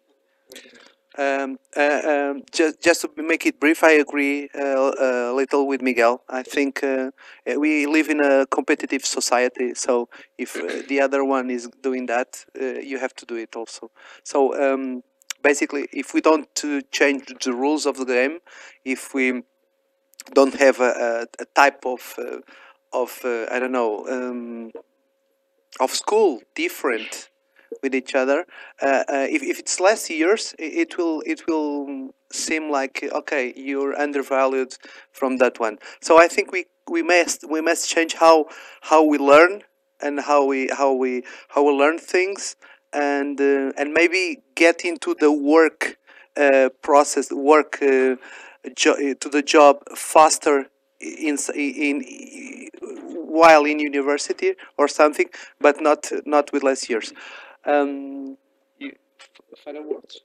Um, 1.17 1.57
uh, 1.75 2.01
um, 2.05 2.43
just, 2.51 2.79
just 2.79 3.01
to 3.01 3.09
make 3.17 3.45
it 3.47 3.59
brief, 3.59 3.83
I 3.83 3.93
agree 3.93 4.49
uh, 4.53 4.91
a 4.99 5.33
little 5.33 5.65
with 5.65 5.81
Miguel. 5.81 6.21
I 6.29 6.43
think 6.43 6.83
uh, 6.83 7.09
uh, 7.49 7.59
we 7.59 7.87
live 7.87 8.09
in 8.09 8.19
a 8.19 8.45
competitive 8.45 9.03
society, 9.03 9.73
so 9.73 10.09
if 10.37 10.55
uh, 10.55 10.83
the 10.87 11.01
other 11.01 11.23
one 11.23 11.49
is 11.49 11.67
doing 11.81 12.05
that, 12.05 12.45
uh, 12.61 12.79
you 12.91 12.99
have 12.99 13.15
to 13.15 13.25
do 13.25 13.35
it 13.35 13.55
also. 13.55 13.89
So 14.23 14.53
um, 14.61 15.01
basically, 15.41 15.87
if 15.91 16.13
we 16.13 16.21
don't 16.21 16.63
uh, 16.63 16.81
change 16.91 17.25
the 17.43 17.53
rules 17.53 17.87
of 17.87 17.97
the 17.97 18.05
game, 18.05 18.37
if 18.85 19.15
we 19.15 19.41
don't 20.33 20.55
have 20.55 20.79
a, 20.79 21.27
a, 21.39 21.43
a 21.43 21.45
type 21.55 21.85
of 21.85 22.15
uh, 22.19 22.39
of 22.93 23.19
uh, 23.25 23.45
I 23.51 23.59
don't 23.59 23.71
know 23.71 24.05
um, 24.07 24.71
of 25.79 25.91
school 25.91 26.41
different 26.55 27.29
with 27.83 27.93
each 27.93 28.15
other. 28.15 28.45
Uh, 28.81 29.03
uh, 29.07 29.27
if, 29.29 29.43
if 29.43 29.59
it's 29.59 29.79
less 29.79 30.09
years, 30.09 30.55
it 30.57 30.97
will 30.97 31.21
it 31.25 31.47
will 31.47 32.11
seem 32.31 32.69
like 32.69 33.03
okay 33.13 33.53
you're 33.55 33.97
undervalued 33.99 34.75
from 35.11 35.37
that 35.37 35.59
one. 35.59 35.77
So 36.01 36.19
I 36.19 36.27
think 36.27 36.51
we 36.51 36.65
we 36.89 37.01
must 37.03 37.49
we 37.49 37.61
must 37.61 37.89
change 37.89 38.15
how 38.15 38.45
how 38.81 39.03
we 39.03 39.17
learn 39.17 39.63
and 40.01 40.19
how 40.21 40.45
we 40.45 40.69
how 40.77 40.93
we 40.93 41.23
how 41.49 41.63
we 41.63 41.73
learn 41.73 41.97
things 41.97 42.55
and 42.93 43.39
uh, 43.39 43.71
and 43.77 43.93
maybe 43.93 44.41
get 44.55 44.85
into 44.85 45.15
the 45.19 45.31
work 45.31 45.97
uh, 46.35 46.69
process 46.81 47.31
work 47.31 47.79
uh, 47.81 48.15
jo- 48.75 49.13
to 49.13 49.29
the 49.29 49.41
job 49.41 49.77
faster 49.95 50.67
in, 50.99 51.37
in, 51.55 52.01
in 52.01 52.69
while 53.11 53.65
in 53.65 53.79
university 53.79 54.55
or 54.77 54.87
something 54.87 55.27
but 55.59 55.81
not 55.81 56.11
not 56.25 56.51
with 56.51 56.63
less 56.63 56.89
years 56.89 57.13
um, 57.67 58.37
you, 58.79 58.93
final 59.63 59.83
words 59.83 60.21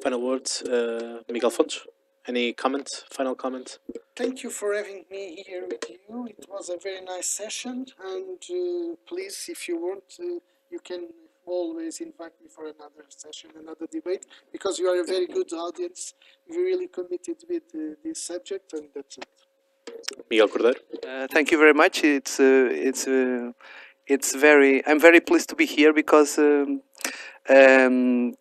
Final 0.00 0.22
words, 0.22 0.62
uh, 0.62 1.20
Miguel 1.30 1.50
Fontes. 1.50 1.86
Any 2.26 2.52
comment? 2.52 2.88
Final 3.10 3.34
comment? 3.34 3.78
Thank 4.16 4.42
you 4.42 4.50
for 4.50 4.74
having 4.74 5.04
me 5.10 5.44
here 5.46 5.66
with 5.68 5.84
you. 5.88 6.26
It 6.26 6.46
was 6.48 6.70
a 6.70 6.78
very 6.78 7.02
nice 7.04 7.28
session, 7.28 7.86
and 8.02 8.38
uh, 8.50 8.96
please, 9.06 9.46
if 9.48 9.68
you 9.68 9.76
want, 9.76 10.04
uh, 10.18 10.40
you 10.70 10.80
can 10.82 11.08
always 11.44 12.00
invite 12.00 12.32
me 12.40 12.48
for 12.48 12.64
another 12.64 13.04
session, 13.08 13.50
another 13.60 13.86
debate, 13.86 14.26
because 14.50 14.78
you 14.78 14.86
are 14.88 15.00
a 15.00 15.04
very 15.04 15.26
good 15.26 15.52
audience. 15.52 16.14
You're 16.48 16.64
really 16.64 16.88
committed 16.88 17.36
with 17.48 17.64
uh, 17.74 17.94
this 18.02 18.24
subject, 18.24 18.72
and 18.72 18.88
that's 18.94 19.18
it. 19.18 19.26
Miguel 20.30 20.48
Cordeiro. 20.48 20.76
Uh, 21.06 21.26
thank 21.30 21.50
you 21.50 21.58
very 21.58 21.74
much. 21.74 22.02
It's 22.02 22.40
uh, 22.40 22.68
it's 22.70 23.06
uh, 23.06 23.52
it's 24.06 24.34
very. 24.34 24.86
I'm 24.86 25.00
very 25.00 25.20
pleased 25.20 25.48
to 25.50 25.56
be 25.56 25.66
here 25.66 25.92
because 25.92 26.38
um, 26.38 26.82
um, 27.48 28.34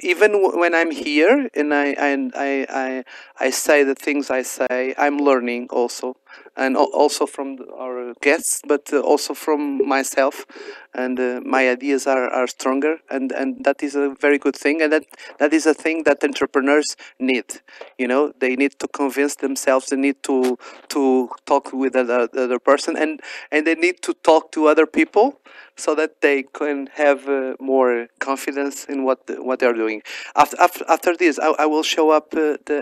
even 0.00 0.32
when 0.58 0.74
I'm 0.74 0.90
here 0.90 1.48
and 1.54 1.72
I 1.72 1.94
I, 1.98 2.66
I 2.68 3.04
I 3.38 3.50
say 3.50 3.84
the 3.84 3.94
things 3.94 4.30
I 4.30 4.42
say, 4.42 4.94
I'm 4.98 5.18
learning 5.18 5.68
also, 5.70 6.16
and 6.56 6.76
also 6.76 7.26
from 7.26 7.58
our 7.78 8.14
guests, 8.22 8.60
but 8.66 8.92
uh, 8.92 9.00
also 9.00 9.34
from 9.34 9.86
myself, 9.86 10.46
and 10.94 11.18
uh, 11.18 11.40
my 11.44 11.68
ideas 11.68 12.06
are, 12.06 12.28
are 12.30 12.46
stronger, 12.46 12.98
and, 13.10 13.32
and 13.32 13.64
that 13.64 13.82
is 13.82 13.94
a 13.96 14.14
very 14.20 14.38
good 14.38 14.56
thing, 14.56 14.80
and 14.80 14.92
that 14.92 15.04
that 15.38 15.52
is 15.52 15.66
a 15.66 15.74
thing 15.74 16.04
that 16.04 16.22
entrepreneurs 16.22 16.96
need. 17.18 17.60
You 17.98 18.08
know, 18.08 18.32
they 18.38 18.56
need 18.56 18.78
to 18.78 18.88
convince 18.88 19.36
themselves, 19.36 19.86
they 19.88 19.96
need 19.96 20.22
to 20.24 20.56
to 20.88 21.28
talk 21.46 21.72
with 21.72 21.96
other 21.96 22.28
other 22.36 22.58
person, 22.58 22.96
and 22.96 23.20
and 23.50 23.66
they 23.66 23.74
need 23.74 24.02
to 24.02 24.14
talk 24.14 24.52
to 24.52 24.66
other 24.66 24.86
people 24.86 25.40
so 25.76 25.94
that 25.94 26.20
they 26.20 26.44
can 26.44 26.88
have 26.94 27.28
uh, 27.28 27.54
more 27.60 28.08
confidence 28.18 28.84
in 28.84 29.04
what 29.04 29.26
the, 29.26 29.42
what 29.42 29.58
they're 29.58 29.72
doing. 29.72 30.02
After 30.36 30.56
after, 30.60 30.84
after 30.88 31.16
this, 31.16 31.38
I, 31.38 31.50
I 31.58 31.66
will 31.66 31.82
show 31.82 32.10
up 32.10 32.32
uh, 32.34 32.56
the 32.66 32.78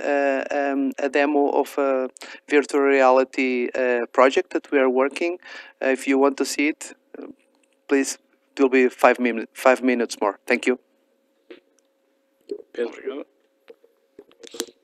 uh, 0.50 0.72
um, 0.72 0.92
a 0.98 1.08
demo 1.08 1.48
of 1.48 1.76
a 1.78 2.08
virtual 2.48 2.80
reality 2.80 3.68
uh, 3.74 4.06
project 4.12 4.52
that 4.52 4.70
we 4.70 4.78
are 4.78 4.90
working. 4.90 5.38
Uh, 5.82 5.88
if 5.88 6.06
you 6.06 6.18
want 6.18 6.36
to 6.38 6.44
see 6.44 6.68
it, 6.68 6.94
uh, 7.18 7.26
please. 7.88 8.18
It 8.54 8.60
will 8.60 8.68
be 8.68 8.90
five 8.90 9.18
minutes. 9.18 9.50
Five 9.54 9.82
minutes 9.82 10.20
more. 10.20 10.38
Thank 10.46 10.66
you. 10.66 10.78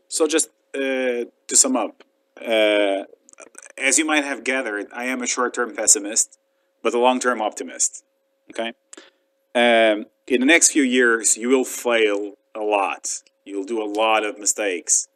So 0.09 0.27
just 0.27 0.49
to 0.73 1.27
sum 1.53 1.77
up, 1.77 2.03
as 3.77 3.99
you 3.99 4.07
might 4.07 4.25
have 4.25 4.43
gathered, 4.43 4.87
I 4.91 5.05
am 5.05 5.23
a 5.23 5.27
short-term 5.27 5.77
pessimist, 5.77 6.38
but 6.83 6.95
a 6.95 6.99
long-term 6.99 7.41
optimist. 7.41 8.05
Okay. 8.51 8.73
Um, 9.55 10.07
in 10.27 10.41
the 10.41 10.47
next 10.47 10.73
few 10.73 10.83
years, 10.83 11.37
you 11.37 11.49
will 11.49 11.65
fail 11.65 12.35
a 12.55 12.61
lot. 12.61 13.23
You'll 13.45 13.65
do 13.65 13.83
a 13.83 13.89
lot 13.89 14.25
of 14.25 14.39
mistakes. 14.39 15.09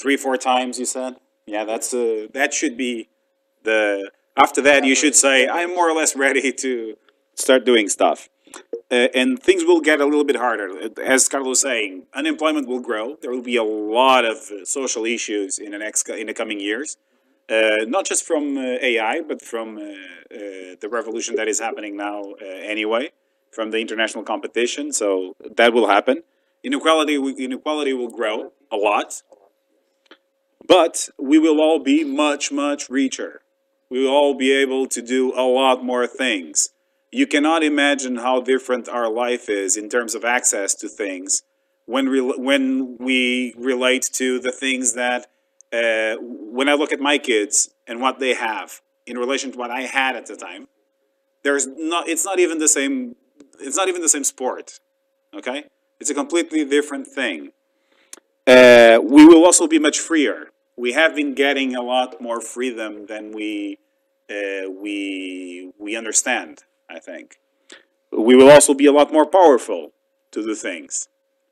Three, 0.00 0.16
four 0.16 0.36
times, 0.36 0.78
you 0.78 0.84
said. 0.84 1.16
Yeah, 1.46 1.64
that's 1.64 1.92
uh, 1.92 2.28
that 2.32 2.54
should 2.54 2.76
be 2.76 3.08
the. 3.62 4.10
After 4.36 4.62
that, 4.62 4.84
you 4.84 4.94
should 4.94 5.14
say, 5.14 5.48
"I'm 5.48 5.74
more 5.74 5.90
or 5.90 5.94
less 5.94 6.14
ready 6.14 6.52
to 6.52 6.96
start 7.34 7.64
doing 7.64 7.88
stuff." 7.88 8.28
uh, 8.92 9.08
and 9.14 9.42
things 9.42 9.64
will 9.64 9.80
get 9.80 10.00
a 10.00 10.04
little 10.04 10.24
bit 10.24 10.36
harder. 10.36 10.68
As 11.02 11.28
Carlos 11.28 11.48
was 11.48 11.60
saying, 11.60 12.04
unemployment 12.12 12.68
will 12.68 12.80
grow. 12.80 13.16
There 13.22 13.30
will 13.30 13.42
be 13.42 13.56
a 13.56 13.64
lot 13.64 14.24
of 14.26 14.36
uh, 14.50 14.64
social 14.64 15.06
issues 15.06 15.58
in 15.58 15.72
the 15.72 15.78
next 15.78 16.08
in 16.08 16.26
the 16.26 16.34
coming 16.34 16.60
years, 16.60 16.98
uh, 17.48 17.84
not 17.86 18.06
just 18.06 18.24
from 18.24 18.56
uh, 18.56 18.78
AI, 18.80 19.20
but 19.20 19.42
from 19.42 19.76
uh, 19.76 19.80
uh, 19.80 20.76
the 20.80 20.88
revolution 20.90 21.36
that 21.36 21.48
is 21.48 21.60
happening 21.60 21.96
now 21.96 22.34
uh, 22.40 22.44
anyway, 22.44 23.10
from 23.50 23.70
the 23.70 23.78
international 23.78 24.24
competition. 24.24 24.92
So 24.92 25.34
that 25.56 25.72
will 25.72 25.88
happen. 25.88 26.22
Inequality 26.62 27.16
inequality 27.38 27.92
will 27.92 28.10
grow 28.10 28.52
a 28.70 28.76
lot, 28.76 29.22
but 30.66 31.08
we 31.18 31.38
will 31.38 31.60
all 31.60 31.78
be 31.78 32.04
much 32.04 32.52
much 32.52 32.88
richer. 32.88 33.42
We 33.90 34.04
will 34.04 34.12
all 34.12 34.34
be 34.34 34.52
able 34.52 34.86
to 34.86 35.02
do 35.02 35.32
a 35.34 35.42
lot 35.42 35.84
more 35.84 36.06
things 36.06 36.70
you 37.12 37.26
cannot 37.26 37.62
imagine 37.62 38.16
how 38.16 38.40
different 38.40 38.88
our 38.88 39.08
life 39.10 39.50
is 39.50 39.76
in 39.76 39.90
terms 39.90 40.14
of 40.14 40.24
access 40.24 40.74
to 40.76 40.88
things 40.88 41.42
when 41.84 42.06
when 42.42 42.96
we 42.98 43.54
relate 43.58 44.08
to 44.14 44.40
the 44.40 44.50
things 44.50 44.94
that 44.94 45.26
uh, 45.72 46.16
when 46.20 46.68
I 46.68 46.74
look 46.74 46.92
at 46.92 47.00
my 47.00 47.18
kids 47.18 47.70
and 47.86 48.00
what 48.00 48.18
they 48.18 48.34
have 48.34 48.80
in 49.06 49.16
relation 49.18 49.52
to 49.52 49.58
what 49.58 49.70
I 49.70 49.82
had 49.82 50.16
at 50.16 50.26
the 50.26 50.36
time, 50.36 50.68
there's 51.42 51.66
not 51.66 52.08
it's 52.08 52.24
not 52.24 52.38
even 52.38 52.58
the 52.58 52.68
same 52.68 53.16
it's 53.58 53.76
not 53.76 53.88
even 53.88 54.02
the 54.02 54.08
same 54.08 54.24
sport. 54.24 54.80
Okay, 55.34 55.64
it's 55.98 56.10
a 56.10 56.14
completely 56.14 56.64
different 56.64 57.06
thing. 57.06 57.52
Uh, 58.46 58.98
we 59.02 59.24
will 59.24 59.44
also 59.44 59.66
be 59.66 59.78
much 59.78 59.98
freer. 59.98 60.50
We 60.76 60.92
have 60.92 61.14
been 61.14 61.34
getting 61.34 61.74
a 61.74 61.82
lot 61.82 62.20
more 62.20 62.40
freedom 62.40 63.06
than 63.06 63.32
we 63.32 63.78
uh, 64.30 64.70
we 64.70 65.72
we 65.78 65.96
understand. 65.96 66.64
I 66.88 66.98
think 66.98 67.38
we 68.10 68.36
will 68.36 68.50
also 68.50 68.74
be 68.74 68.86
a 68.86 68.92
lot 68.92 69.12
more 69.12 69.26
powerful 69.26 69.92
to 70.32 70.42
do 70.42 70.54
things, 70.54 71.08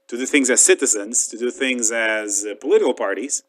to 0.09 0.16
do 0.16 0.26
things 0.26 0.51
as 0.51 0.60
citizens, 0.60 1.26
to 1.28 1.38
do 1.38 1.51
things 1.51 1.90
as 1.90 2.44
uh, 2.44 2.55
political 2.60 2.92
parties, 2.92 3.42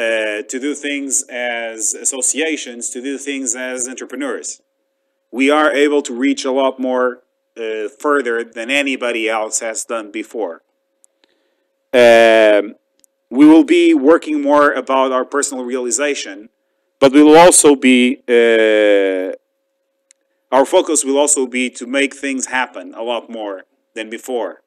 uh, 0.00 0.42
to 0.48 0.58
do 0.58 0.74
things 0.74 1.24
as 1.28 1.92
associations, 1.92 2.88
to 2.88 3.02
do 3.02 3.18
things 3.18 3.54
as 3.54 3.86
entrepreneurs. 3.86 4.62
We 5.30 5.50
are 5.50 5.70
able 5.70 6.00
to 6.02 6.14
reach 6.14 6.46
a 6.46 6.52
lot 6.52 6.80
more 6.80 7.22
uh, 7.54 7.88
further 7.98 8.42
than 8.42 8.70
anybody 8.70 9.28
else 9.28 9.60
has 9.60 9.84
done 9.84 10.10
before. 10.10 10.62
Um, 11.92 12.76
we 13.28 13.44
will 13.46 13.64
be 13.64 13.92
working 13.92 14.40
more 14.40 14.72
about 14.72 15.12
our 15.12 15.26
personal 15.26 15.64
realization, 15.64 16.48
but 16.98 17.12
we 17.12 17.22
will 17.22 17.36
also 17.36 17.76
be 17.76 18.22
uh, 18.26 19.36
our 20.50 20.64
focus 20.64 21.04
will 21.04 21.18
also 21.18 21.46
be 21.46 21.68
to 21.70 21.86
make 21.86 22.14
things 22.14 22.46
happen 22.46 22.94
a 22.94 23.02
lot 23.02 23.28
more 23.28 23.64
than 23.94 24.08
before. 24.08 24.62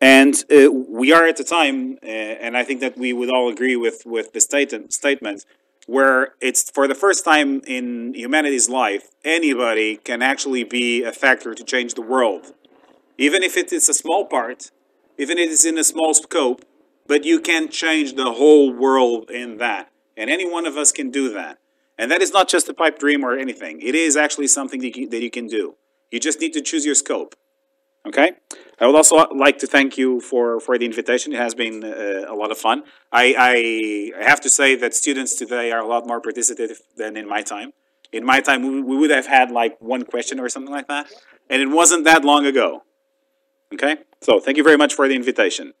And 0.00 0.34
uh, 0.50 0.70
we 0.70 1.12
are 1.12 1.26
at 1.26 1.40
a 1.40 1.44
time, 1.44 1.98
uh, 2.02 2.06
and 2.06 2.56
I 2.56 2.62
think 2.62 2.80
that 2.80 2.96
we 2.96 3.12
would 3.12 3.30
all 3.30 3.48
agree 3.48 3.76
with, 3.76 4.02
with 4.06 4.32
the 4.32 4.40
state, 4.40 4.72
statement, 4.92 5.44
where 5.86 6.34
it's 6.40 6.70
for 6.70 6.86
the 6.86 6.94
first 6.94 7.24
time 7.24 7.62
in 7.66 8.14
humanity's 8.14 8.68
life, 8.68 9.08
anybody 9.24 9.96
can 9.96 10.22
actually 10.22 10.62
be 10.62 11.02
a 11.02 11.12
factor 11.12 11.54
to 11.54 11.64
change 11.64 11.94
the 11.94 12.02
world. 12.02 12.52
Even 13.16 13.42
if 13.42 13.56
it 13.56 13.72
is 13.72 13.88
a 13.88 13.94
small 13.94 14.24
part, 14.24 14.70
even 15.16 15.38
if 15.38 15.48
it 15.48 15.52
is 15.52 15.64
in 15.64 15.78
a 15.78 15.84
small 15.84 16.14
scope, 16.14 16.64
but 17.08 17.24
you 17.24 17.40
can 17.40 17.68
change 17.68 18.14
the 18.14 18.32
whole 18.32 18.72
world 18.72 19.30
in 19.30 19.56
that. 19.56 19.90
And 20.16 20.30
any 20.30 20.48
one 20.48 20.66
of 20.66 20.76
us 20.76 20.92
can 20.92 21.10
do 21.10 21.32
that. 21.32 21.58
And 21.96 22.10
that 22.12 22.22
is 22.22 22.32
not 22.32 22.48
just 22.48 22.68
a 22.68 22.74
pipe 22.74 22.98
dream 22.98 23.24
or 23.24 23.36
anything. 23.36 23.80
It 23.80 23.94
is 23.94 24.16
actually 24.16 24.46
something 24.46 24.80
that 24.82 24.96
you, 24.96 25.08
that 25.08 25.22
you 25.22 25.30
can 25.30 25.48
do. 25.48 25.74
You 26.12 26.20
just 26.20 26.40
need 26.40 26.52
to 26.52 26.60
choose 26.60 26.86
your 26.86 26.94
scope. 26.94 27.34
Okay? 28.06 28.32
I 28.80 28.86
would 28.86 28.94
also 28.94 29.16
like 29.34 29.58
to 29.58 29.66
thank 29.66 29.98
you 29.98 30.20
for, 30.20 30.60
for 30.60 30.78
the 30.78 30.84
invitation. 30.84 31.32
It 31.32 31.38
has 31.38 31.54
been 31.54 31.82
uh, 31.82 32.26
a 32.28 32.34
lot 32.34 32.52
of 32.52 32.58
fun. 32.58 32.84
I, 33.10 34.14
I, 34.18 34.24
have 34.24 34.40
to 34.42 34.48
say 34.48 34.76
that 34.76 34.94
students 34.94 35.34
today 35.34 35.72
are 35.72 35.80
a 35.80 35.86
lot 35.86 36.06
more 36.06 36.20
participative 36.20 36.78
than 36.96 37.16
in 37.16 37.28
my 37.28 37.42
time. 37.42 37.72
In 38.12 38.24
my 38.24 38.40
time, 38.40 38.62
we, 38.62 38.80
we 38.80 38.96
would 38.96 39.10
have 39.10 39.26
had 39.26 39.50
like 39.50 39.80
one 39.80 40.04
question 40.04 40.38
or 40.38 40.48
something 40.48 40.72
like 40.72 40.86
that. 40.88 41.08
And 41.50 41.60
it 41.60 41.66
wasn't 41.66 42.04
that 42.04 42.24
long 42.24 42.46
ago. 42.46 42.84
Okay? 43.74 43.96
So 44.20 44.38
thank 44.38 44.56
you 44.56 44.62
very 44.62 44.76
much 44.76 44.94
for 44.94 45.08
the 45.08 45.14
invitation. 45.14 45.74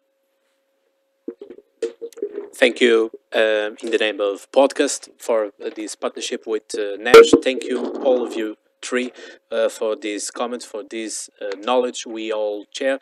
Thank 2.56 2.80
you 2.80 3.12
um, 3.32 3.76
in 3.80 3.92
the 3.92 3.98
name 4.00 4.20
of 4.20 4.50
podcast 4.50 5.08
for 5.18 5.52
uh, 5.64 5.70
this 5.76 5.94
partnership 5.94 6.44
with 6.48 6.76
uh, 6.76 6.96
Nash. 6.98 7.30
Thank 7.44 7.62
you, 7.62 7.92
all 8.02 8.26
of 8.26 8.34
you 8.34 8.56
three, 8.82 9.12
uh, 9.50 9.68
for 9.68 9.96
these 9.96 10.30
comments, 10.30 10.64
for 10.64 10.82
this 10.88 11.30
uh, 11.40 11.56
knowledge 11.58 12.06
we 12.06 12.32
all 12.32 12.64
share. 12.70 12.98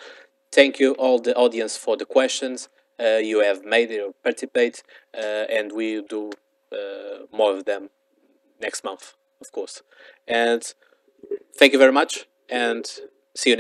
Thank 0.53 0.79
you, 0.79 0.93
all 0.95 1.19
the 1.19 1.35
audience, 1.35 1.77
for 1.77 1.97
the 1.97 2.07
questions 2.07 2.69
uh, 2.99 3.19
you 3.23 3.41
have 3.41 3.65
made 3.65 3.91
or 3.91 4.13
participate, 4.23 4.83
uh, 5.17 5.45
and 5.51 5.73
we 5.73 6.03
do 6.03 6.31
more 7.33 7.57
of 7.57 7.65
them 7.65 7.91
next 8.61 8.85
month, 8.85 9.15
of 9.41 9.53
course. 9.53 9.83
And 10.27 10.63
thank 11.59 11.73
you 11.73 11.79
very 11.79 11.93
much, 11.93 12.27
and 12.49 12.85
see 13.35 13.51
you. 13.51 13.55